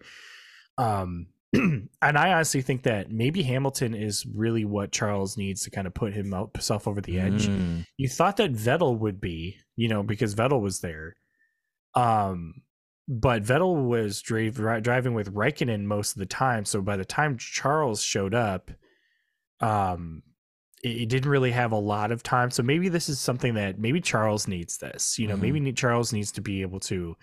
Um 0.77 1.27
and 1.53 1.89
I 2.01 2.33
honestly 2.33 2.61
think 2.61 2.83
that 2.83 3.11
maybe 3.11 3.43
Hamilton 3.43 3.93
is 3.93 4.25
really 4.25 4.65
what 4.65 4.91
Charles 4.91 5.37
needs 5.37 5.63
to 5.63 5.69
kind 5.69 5.85
of 5.87 5.93
put 5.93 6.13
himself 6.13 6.87
over 6.87 6.99
the 6.99 7.19
edge. 7.19 7.47
Mm. 7.47 7.85
You 7.97 8.09
thought 8.09 8.37
that 8.37 8.53
Vettel 8.53 8.97
would 8.99 9.21
be, 9.21 9.57
you 9.75 9.87
know, 9.87 10.01
because 10.03 10.35
Vettel 10.35 10.61
was 10.61 10.79
there. 10.81 11.15
Um 11.95 12.55
but 13.07 13.43
Vettel 13.43 13.85
was 13.87 14.21
driving 14.21 15.13
with 15.13 15.33
Raikkonen 15.33 15.83
most 15.83 16.13
of 16.13 16.19
the 16.19 16.25
time. 16.25 16.63
So 16.63 16.81
by 16.81 16.95
the 16.95 17.03
time 17.03 17.37
Charles 17.37 18.01
showed 18.01 18.33
up, 18.33 18.71
um, 19.59 20.23
it, 20.83 21.09
didn't 21.09 21.29
really 21.29 21.51
have 21.51 21.73
a 21.73 21.77
lot 21.77 22.13
of 22.13 22.23
time. 22.23 22.49
So 22.49 22.63
maybe 22.63 22.87
this 22.87 23.09
is 23.09 23.19
something 23.19 23.55
that 23.55 23.77
maybe 23.77 23.99
Charles 23.99 24.47
needs 24.47 24.77
this. 24.77 25.19
You 25.19 25.27
know, 25.27 25.35
Mhm. 25.35 25.41
maybe 25.41 25.73
Charles 25.73 26.13
needs 26.13 26.31
to 26.33 26.41
be 26.41 26.61
able 26.61 26.79
to 26.81 27.15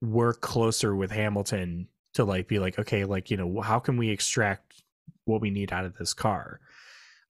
work 0.00 0.40
closer 0.40 0.94
with 0.94 1.12
Hamilton 1.12 1.88
to 2.16 2.24
like 2.24 2.48
be 2.48 2.58
like, 2.58 2.78
okay, 2.78 3.04
like 3.04 3.30
you 3.30 3.36
know, 3.36 3.60
how 3.60 3.78
can 3.78 3.96
we 3.96 4.10
extract 4.10 4.82
what 5.24 5.40
we 5.40 5.50
need 5.50 5.72
out 5.72 5.84
of 5.84 5.96
this 5.96 6.12
car? 6.12 6.60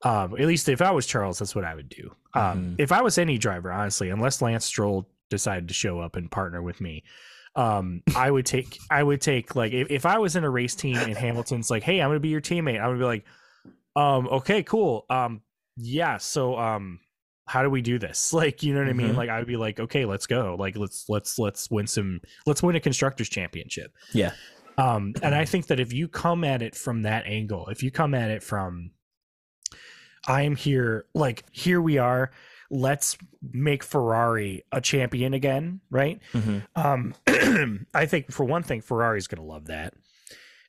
Um, 0.02 0.34
at 0.34 0.46
least 0.46 0.68
if 0.68 0.82
I 0.82 0.90
was 0.90 1.06
Charles, 1.06 1.38
that's 1.38 1.54
what 1.54 1.64
I 1.64 1.74
would 1.74 1.88
do. 1.88 2.14
Um, 2.34 2.42
Mhm. 2.42 2.74
if 2.78 2.92
I 2.92 3.02
was 3.02 3.18
any 3.18 3.38
driver, 3.38 3.72
honestly, 3.72 4.10
unless 4.10 4.42
Lance 4.42 4.64
Stroll 4.64 5.08
decided 5.30 5.68
to 5.68 5.74
show 5.74 6.00
up 6.00 6.16
and 6.16 6.30
partner 6.30 6.62
with 6.62 6.80
me, 6.80 7.02
um, 7.56 8.02
I 8.14 8.30
would 8.30 8.44
take, 8.46 8.78
I 8.90 9.02
would 9.02 9.20
take 9.22 9.56
like 9.56 9.72
if, 9.72 9.90
if 9.90 10.04
I 10.06 10.18
was 10.18 10.36
in 10.36 10.44
a 10.44 10.50
race 10.50 10.74
team 10.74 10.98
and 10.98 11.16
Hamilton's 11.16 11.70
like, 11.70 11.82
hey, 11.82 12.00
I'm 12.00 12.10
gonna 12.10 12.20
be 12.20 12.28
your 12.28 12.42
teammate, 12.42 12.80
I 12.80 12.88
would 12.88 12.98
be 12.98 13.04
like, 13.04 13.24
um, 13.96 14.28
okay, 14.28 14.62
cool, 14.62 15.06
um, 15.08 15.40
yeah, 15.78 16.18
so 16.18 16.58
um, 16.58 17.00
how 17.46 17.62
do 17.62 17.70
we 17.70 17.80
do 17.80 17.98
this? 17.98 18.32
Like, 18.34 18.62
you 18.62 18.74
know 18.74 18.80
what 18.80 18.90
I 18.90 18.92
mean? 18.92 19.14
Mhm. 19.14 19.16
Like, 19.16 19.30
I 19.30 19.38
would 19.38 19.48
be 19.48 19.56
like, 19.56 19.80
okay, 19.80 20.04
let's 20.04 20.26
go. 20.26 20.56
Like, 20.58 20.76
let's 20.76 21.08
let's 21.08 21.38
let's 21.38 21.70
win 21.70 21.86
some, 21.86 22.20
let's 22.44 22.62
win 22.62 22.76
a 22.76 22.80
constructors 22.80 23.30
championship. 23.30 23.92
Yeah. 24.12 24.32
Um, 24.78 25.14
and 25.22 25.34
I 25.34 25.44
think 25.44 25.68
that 25.68 25.80
if 25.80 25.92
you 25.92 26.08
come 26.08 26.44
at 26.44 26.62
it 26.62 26.74
from 26.74 27.02
that 27.02 27.26
angle, 27.26 27.68
if 27.68 27.82
you 27.82 27.90
come 27.90 28.14
at 28.14 28.30
it 28.30 28.42
from, 28.42 28.90
I 30.26 30.42
am 30.42 30.56
here, 30.56 31.06
like, 31.14 31.44
here 31.52 31.80
we 31.80 31.98
are, 31.98 32.30
let's 32.70 33.16
make 33.52 33.82
Ferrari 33.82 34.64
a 34.72 34.80
champion 34.80 35.34
again, 35.34 35.80
right? 35.90 36.20
Mhm. 36.32 36.66
Um, 36.74 37.14
I 37.94 38.06
think 38.06 38.32
for 38.32 38.44
one 38.44 38.62
thing, 38.62 38.80
Ferrari's 38.80 39.28
going 39.28 39.40
to 39.40 39.46
love 39.48 39.66
that, 39.66 39.94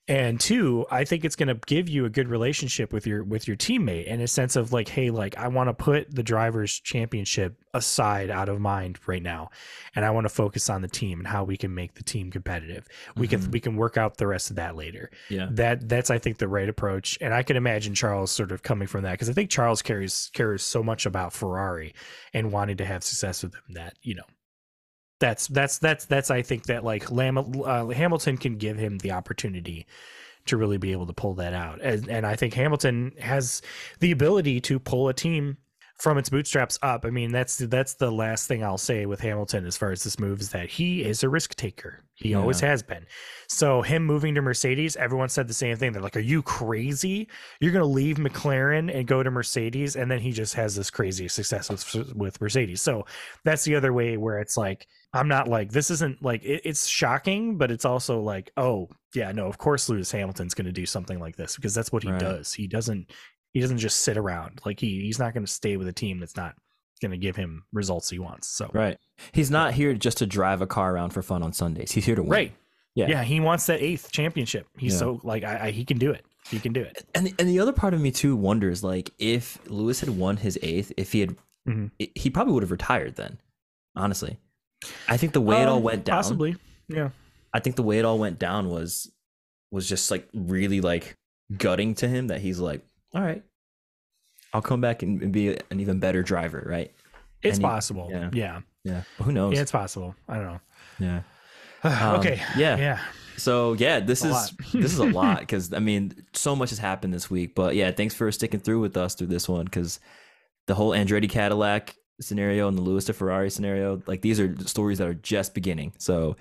and 0.07 0.39
two, 0.39 0.85
I 0.89 1.03
think 1.03 1.25
it's 1.25 1.35
going 1.35 1.47
to 1.49 1.59
give 1.65 1.89
you 1.89 2.05
a 2.05 2.09
good 2.09 2.29
relationship 2.29 2.93
with 2.93 3.05
your 3.05 3.23
with 3.23 3.47
your 3.47 3.57
teammate 3.57 4.05
and 4.11 4.21
a 4.21 4.27
sense 4.27 4.55
of 4.55 4.71
like, 4.71 4.87
hey, 4.87 5.09
like 5.09 5.37
I 5.37 5.47
want 5.49 5.69
to 5.69 5.73
put 5.73 6.13
the 6.13 6.23
drivers' 6.23 6.79
championship 6.79 7.57
aside 7.73 8.29
out 8.29 8.49
of 8.49 8.59
mind 8.59 8.99
right 9.05 9.21
now, 9.21 9.49
and 9.95 10.05
I 10.05 10.09
want 10.11 10.25
to 10.25 10.29
focus 10.29 10.69
on 10.69 10.81
the 10.81 10.87
team 10.87 11.19
and 11.19 11.27
how 11.27 11.43
we 11.43 11.57
can 11.57 11.73
make 11.75 11.93
the 11.95 12.03
team 12.03 12.31
competitive. 12.31 12.87
We 13.15 13.27
can 13.27 13.41
Mhm. 13.41 13.51
we 13.51 13.59
can 13.59 13.75
work 13.75 13.97
out 13.97 14.17
the 14.17 14.27
rest 14.27 14.49
of 14.49 14.55
that 14.55 14.75
later. 14.75 15.11
Yeah. 15.29 15.47
That 15.51 15.87
that's 15.89 16.09
I 16.09 16.17
think 16.19 16.37
the 16.37 16.47
right 16.47 16.69
approach, 16.69 17.17
and 17.21 17.33
I 17.33 17.43
can 17.43 17.57
imagine 17.57 17.93
Charles 17.93 18.31
sort 18.31 18.51
of 18.51 18.63
coming 18.63 18.87
from 18.87 19.03
that 19.03 19.11
because 19.11 19.29
I 19.29 19.33
think 19.33 19.49
Charles 19.49 19.81
cares 19.81 20.31
cares 20.33 20.63
so 20.63 20.81
much 20.81 21.05
about 21.05 21.33
Ferrari 21.33 21.93
and 22.33 22.51
wanting 22.51 22.77
to 22.77 22.85
have 22.85 23.03
success 23.03 23.43
with 23.43 23.51
them 23.51 23.63
that 23.71 23.95
you 24.01 24.15
know 24.15 24.23
that's 25.19 25.47
that's 25.47 25.79
that's 25.79 26.05
that's 26.05 26.31
I 26.31 26.41
think 26.41 26.63
that 26.63 26.83
like 26.83 27.11
Lam- 27.11 27.61
uh, 27.63 27.87
Hamilton 27.87 28.37
can 28.37 28.57
give 28.57 28.77
him 28.77 28.97
the 28.99 29.11
opportunity 29.11 29.87
to 30.45 30.57
really 30.57 30.77
be 30.77 30.91
able 30.91 31.07
to 31.07 31.13
pull 31.13 31.33
that 31.35 31.53
out, 31.53 31.81
and 31.81 32.07
and 32.09 32.25
I 32.25 32.35
think 32.35 32.53
Hamilton 32.53 33.13
has 33.19 33.61
the 33.99 34.11
ability 34.11 34.61
to 34.61 34.79
pull 34.79 35.09
a 35.09 35.13
team 35.13 35.57
from 35.99 36.17
its 36.19 36.29
bootstraps 36.29 36.77
up. 36.83 37.05
I 37.05 37.09
mean, 37.09 37.31
that's 37.31 37.57
that's 37.57 37.95
the 37.95 38.11
last 38.11 38.47
thing 38.47 38.63
I'll 38.63 38.77
say 38.77 39.05
with 39.07 39.19
Hamilton 39.19 39.65
as 39.65 39.75
far 39.77 39.91
as 39.91 40.03
this 40.03 40.19
move 40.19 40.41
is 40.41 40.49
that 40.51 40.69
he 40.69 41.03
is 41.03 41.23
a 41.23 41.29
risk 41.29 41.55
taker. 41.55 42.03
He 42.13 42.29
Yeah. 42.31 42.37
always 42.37 42.59
has 42.59 42.83
been. 42.83 43.05
So 43.47 43.81
him 43.81 44.03
moving 44.03 44.35
to 44.35 44.41
Mercedes, 44.41 44.95
everyone 44.95 45.29
said 45.29 45.47
the 45.47 45.53
same 45.53 45.75
thing. 45.77 45.91
They're 45.93 46.01
like, 46.01 46.15
"Are 46.17 46.19
you 46.19 46.41
crazy? 46.43 47.27
You're 47.59 47.71
going 47.71 47.83
to 47.83 47.87
leave 47.87 48.17
McLaren 48.17 48.93
and 48.93 49.07
go 49.07 49.23
to 49.23 49.31
Mercedes?" 49.31 49.95
And 49.95 50.09
then 50.09 50.19
he 50.19 50.31
just 50.31 50.53
has 50.55 50.75
this 50.75 50.89
crazy 50.91 51.27
success 51.27 51.69
with 51.69 52.13
with 52.15 52.41
Mercedes. 52.41 52.81
So 52.81 53.05
that's 53.43 53.63
the 53.63 53.75
other 53.75 53.93
way 53.93 54.17
where 54.17 54.39
it's 54.39 54.57
like 54.57 54.87
I'm 55.13 55.27
not 55.27 55.47
like 55.47 55.71
this 55.71 55.89
isn't 55.89 56.21
like 56.21 56.43
it, 56.43 56.61
it's 56.65 56.85
shocking, 56.87 57.57
but 57.57 57.71
it's 57.71 57.85
also 57.85 58.19
like, 58.19 58.51
oh 58.57 58.89
yeah, 59.15 59.31
no, 59.31 59.47
of 59.47 59.57
course 59.57 59.89
Lewis 59.89 60.11
Hamilton's 60.11 60.53
going 60.53 60.65
to 60.65 60.71
do 60.71 60.85
something 60.85 61.19
like 61.19 61.37
this 61.37 61.55
because 61.55 61.73
that's 61.73 61.91
what 61.91 62.03
he 62.03 62.11
Right. 62.11 62.19
does. 62.19 62.53
He 62.53 62.67
doesn't 62.67 63.11
he 63.57 63.61
doesn't 63.61 63.79
just 63.79 64.01
sit 64.01 64.17
around 64.17 64.61
like 64.65 64.79
he 64.79 65.01
he's 65.01 65.17
not 65.17 65.33
going 65.33 65.43
to 65.45 65.51
stay 65.51 65.77
with 65.77 65.87
a 65.87 65.93
team 65.93 66.19
that's 66.19 66.35
not 66.35 66.53
going 67.01 67.11
to 67.11 67.17
give 67.17 67.35
him 67.35 67.63
results 67.73 68.09
he 68.09 68.19
wants. 68.19 68.47
So 68.47 68.69
Right. 68.71 68.97
He's 69.31 69.49
not 69.49 69.73
here 69.73 69.93
just 69.95 70.17
to 70.19 70.27
drive 70.27 70.61
a 70.61 70.67
car 70.67 70.93
around 70.93 71.09
for 71.11 71.21
fun 71.23 71.41
on 71.43 71.53
Sundays. 71.53 71.91
He's 71.91 72.05
here 72.05 72.15
to 72.15 72.21
win. 72.21 72.31
right, 72.31 72.51
Yeah. 72.95 73.07
yeah, 73.07 73.23
he 73.23 73.39
wants 73.39 73.65
that 73.65 73.81
eighth 73.81 74.11
championship. 74.11 74.67
He's 74.77 74.93
Yeah. 74.93 74.99
so 74.99 75.21
like 75.23 75.43
I, 75.43 75.67
I 75.67 75.71
he 75.71 75.85
can 75.85 75.97
do 75.97 76.11
it. 76.11 76.23
He 76.49 76.59
can 76.59 76.73
do 76.73 76.81
it. 76.81 77.03
And 77.15 77.27
the, 77.27 77.33
and 77.39 77.49
the 77.49 77.59
other 77.59 77.73
part 77.73 77.93
of 77.93 77.99
me 78.01 78.11
too 78.11 78.35
wonders 78.35 78.83
like 78.83 79.11
if 79.19 79.57
Lewis 79.69 79.99
had 80.01 80.09
won 80.09 80.37
his 80.37 80.57
eighth, 80.61 80.91
if 80.97 81.11
he 81.13 81.19
had, 81.21 81.35
Mhm. 81.67 81.91
i- 82.01 82.11
he 82.15 82.29
probably 82.29 82.53
would 82.53 82.63
have 82.63 82.71
retired 82.71 83.15
then. 83.15 83.39
Honestly, 83.95 84.37
I 85.09 85.17
think 85.17 85.33
the 85.33 85.41
way 85.41 85.61
it 85.61 85.67
all 85.67 85.77
Um, 85.77 85.83
went 85.83 86.05
down. 86.05 86.17
possibly. 86.17 86.55
Yeah. 86.87 87.09
I 87.53 87.59
think 87.59 87.75
the 87.75 87.83
way 87.83 87.97
it 87.99 88.05
all 88.05 88.19
went 88.19 88.37
down 88.39 88.69
was 88.69 89.11
was 89.71 89.89
just 89.89 90.09
like 90.11 90.27
really 90.33 90.79
like 90.81 91.15
gutting 91.57 91.93
to 91.95 92.07
him 92.07 92.27
that 92.27 92.39
he's 92.41 92.59
like, 92.59 92.81
all 93.13 93.21
right, 93.21 93.43
I'll 94.53 94.61
come 94.61 94.81
back 94.81 95.03
and, 95.03 95.31
be 95.31 95.57
an 95.71 95.79
even 95.79 95.99
better 95.99 96.23
driver, 96.23 96.63
right? 96.67 96.91
It's 97.43 97.57
he- 97.57 97.63
possible. 97.63 98.07
yeah. 98.11 98.29
Yeah. 98.33 98.61
Yeah. 98.83 99.01
Who 99.21 99.31
knows? 99.31 99.53
Yeah, 99.55 99.61
it's 99.61 99.71
possible. 99.71 100.15
I 100.27 100.35
don't 100.35 100.45
know. 100.45 100.59
yeah. 100.99 101.21
Um, 101.83 102.19
okay. 102.19 102.41
yeah. 102.57 102.75
Yeah. 102.77 102.99
So 103.37 103.73
yeah, 103.73 103.99
this 103.99 104.25
A 104.25 104.29
is 104.29 104.51
this 104.73 104.91
is 104.93 104.99
a 104.99 105.05
lot 105.21 105.39
because 105.41 105.71
I 105.73 105.79
mean, 105.79 106.25
so 106.33 106.55
much 106.55 106.71
has 106.71 106.79
happened 106.79 107.13
this 107.13 107.29
week. 107.29 107.53
But 107.53 107.75
yeah, 107.75 107.91
thanks 107.91 108.15
for 108.15 108.31
sticking 108.31 108.59
through 108.59 108.79
with 108.79 108.97
us 108.97 109.13
through 109.13 109.27
this 109.27 109.47
one 109.47 109.65
because 109.65 109.99
the 110.65 110.73
whole 110.73 110.91
Andretti 110.91 111.29
Cadillac 111.29 111.95
scenario 112.19 112.67
and 112.67 112.75
the 112.77 112.81
Lewis 112.81 113.05
to 113.05 113.13
Ferrari 113.13 113.51
scenario, 113.51 114.01
like 114.07 114.21
these 114.21 114.39
are 114.39 114.57
stories 114.65 114.97
that 114.97 115.07
are 115.07 115.13
just 115.13 115.53
beginning. 115.53 115.93
So 115.99 116.35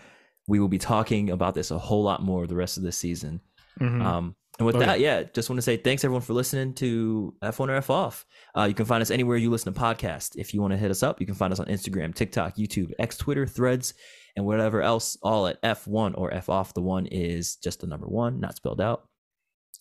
we 0.48 0.58
will 0.58 0.68
be 0.68 0.78
talking 0.78 1.30
about 1.30 1.54
this 1.54 1.70
a 1.70 1.78
whole 1.78 2.02
lot 2.02 2.22
more 2.22 2.46
the 2.46 2.56
rest 2.56 2.78
of 2.78 2.82
this 2.82 2.96
season. 2.96 3.40
Mhm. 3.78 4.02
Um, 4.02 4.36
and 4.58 4.66
with 4.66 4.76
Oh, 4.76 4.80
that, 4.80 5.00
yeah, 5.00 5.22
just 5.22 5.48
want 5.50 5.58
to 5.58 5.62
say 5.62 5.76
thanks 5.76 6.04
everyone 6.04 6.22
for 6.22 6.32
listening 6.32 6.74
to 6.74 7.34
F1 7.42 7.68
or 7.68 7.74
F 7.74 7.90
Off. 7.90 8.24
Uh, 8.56 8.64
you 8.64 8.74
can 8.74 8.86
find 8.86 9.02
us 9.02 9.10
anywhere 9.10 9.36
you 9.36 9.50
listen 9.50 9.72
to 9.72 9.80
podcasts. 9.80 10.32
If 10.36 10.54
you 10.54 10.60
want 10.60 10.72
to 10.72 10.78
hit 10.78 10.90
us 10.90 11.02
up, 11.02 11.20
you 11.20 11.26
can 11.26 11.34
find 11.34 11.52
us 11.52 11.60
on 11.60 11.66
Instagram, 11.66 12.14
TikTok, 12.14 12.56
YouTube, 12.56 12.92
X, 12.98 13.16
Twitter, 13.16 13.46
Threads, 13.46 13.94
and 14.36 14.44
whatever 14.46 14.82
else, 14.82 15.16
all 15.22 15.46
at 15.46 15.60
F1 15.62 16.14
or 16.16 16.32
F 16.32 16.48
Off. 16.48 16.74
The 16.74 16.82
one 16.82 17.06
is 17.06 17.56
just 17.56 17.80
the 17.80 17.86
number 17.86 18.06
one, 18.06 18.40
not 18.40 18.56
spelled 18.56 18.80
out. 18.80 19.08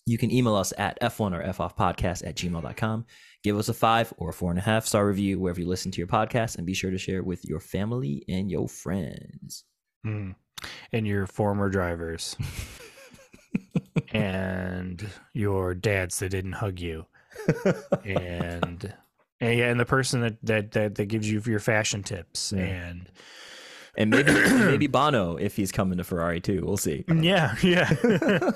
You 0.08 0.18
can 0.18 0.30
email 0.30 0.54
us 0.54 0.72
at 0.78 1.00
F1 1.00 1.32
or 1.36 1.42
F 1.42 1.58
Off 1.60 1.76
podcast 1.76 2.26
at 2.26 2.36
gmail.com. 2.36 3.06
Give 3.42 3.58
us 3.58 3.68
a 3.68 3.74
five 3.74 4.12
or 4.18 4.30
a 4.30 4.32
four 4.32 4.50
and 4.50 4.58
a 4.58 4.62
half 4.62 4.86
star 4.86 5.06
review 5.06 5.38
wherever 5.40 5.60
you 5.60 5.66
listen 5.66 5.90
to 5.92 5.98
your 5.98 6.06
podcast, 6.06 6.56
and 6.56 6.66
be 6.66 6.74
sure 6.74 6.90
to 6.90 6.98
share 6.98 7.18
it 7.18 7.26
with 7.26 7.44
your 7.44 7.60
family 7.60 8.24
and 8.28 8.50
your 8.50 8.68
friends. 8.68 9.64
Mhm. 10.06 10.34
And 10.92 11.06
your 11.06 11.26
former 11.26 11.68
drivers. 11.68 12.36
and 14.22 15.06
your 15.32 15.74
dads 15.74 16.18
that 16.20 16.30
didn't 16.30 16.52
hug 16.52 16.78
you. 16.80 17.06
and 18.04 18.92
and 19.40 19.58
yeah, 19.58 19.70
and 19.70 19.78
the 19.78 19.84
person 19.84 20.20
that 20.22 20.36
that 20.42 20.72
that, 20.72 20.94
that 20.96 21.06
gives 21.06 21.30
you 21.30 21.42
your 21.46 21.60
fashion 21.60 22.02
tips 22.02 22.52
Yeah. 22.56 22.62
and 22.64 23.10
And 23.96 24.10
maybe 24.10 24.32
maybe 24.50 24.86
Bono 24.86 25.36
if 25.36 25.56
he's 25.56 25.72
coming 25.72 25.98
to 25.98 26.04
Ferrari 26.04 26.40
too. 26.40 26.62
We'll 26.64 26.76
see. 26.76 27.04
yeah, 27.08 27.54
yeah. 27.62 27.90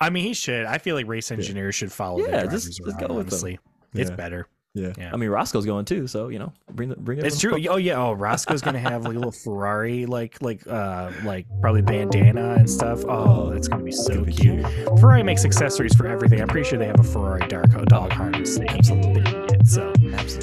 I 0.00 0.10
mean, 0.10 0.24
he 0.24 0.34
should. 0.34 0.64
I 0.64 0.78
feel 0.78 0.94
like 0.94 1.06
race 1.08 1.30
engineers 1.32 1.74
should 1.74 1.90
follow 1.92 2.20
Yeah, 2.26 2.46
just- 2.46 2.66
just 2.68 2.80
go 2.80 2.86
with 2.90 2.98
them. 2.98 3.10
honestly, 3.18 3.58
it's 3.94 4.10
Yeah. 4.10 4.16
better. 4.16 4.46
Yeah. 4.74 4.92
Yeah. 4.96 5.10
I 5.12 5.16
mean 5.16 5.30
Roscoe's 5.30 5.66
going 5.66 5.84
too, 5.84 6.06
so 6.06 6.28
you 6.28 6.38
know, 6.38 6.52
bring 6.72 6.88
the 6.88 6.96
bring 6.96 7.18
it. 7.18 7.26
It's 7.26 7.40
true. 7.40 7.56
Oh 7.68 7.76
yeah. 7.76 7.94
Oh, 7.94 8.12
Roscoe's 8.12 8.60
gonna 8.60 8.78
have 8.78 9.02
like 9.02 9.14
a 9.14 9.18
little 9.18 9.32
Ferrari, 9.32 10.06
like 10.06 10.40
like 10.42 10.66
uh 10.66 11.10
like 11.24 11.46
probably 11.60 11.82
bandana 11.82 12.54
and 12.54 12.68
stuff. 12.68 13.04
Oh, 13.08 13.50
that's 13.50 13.68
gonna 13.68 13.82
be 13.82 13.92
so 13.92 14.14
gonna 14.14 14.26
be 14.26 14.32
cute. 14.32 14.64
Ferrari 15.00 15.22
makes 15.22 15.44
accessories 15.44 15.94
for 15.94 16.06
everything. 16.06 16.40
I'm 16.40 16.48
pretty 16.48 16.68
sure 16.68 16.78
they 16.78 16.86
have 16.86 17.00
a 17.00 17.04
Ferrari 17.04 17.46
dark 17.48 17.70
dog 17.86 18.12
harness 18.12 18.58
that 18.58 18.68
keeps 18.68 18.90
on 18.90 19.00
the 19.00 19.14
thing 19.14 19.26
you. 19.26 19.64
So 19.64 19.92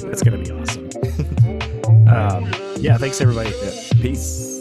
that's 0.06 0.22
gonna 0.22 0.38
be 0.38 0.50
awesome. 0.50 0.88
um, 2.08 2.52
yeah. 2.80 2.98
Thanks 2.98 3.20
everybody. 3.20 3.52
Peace. 4.02 4.55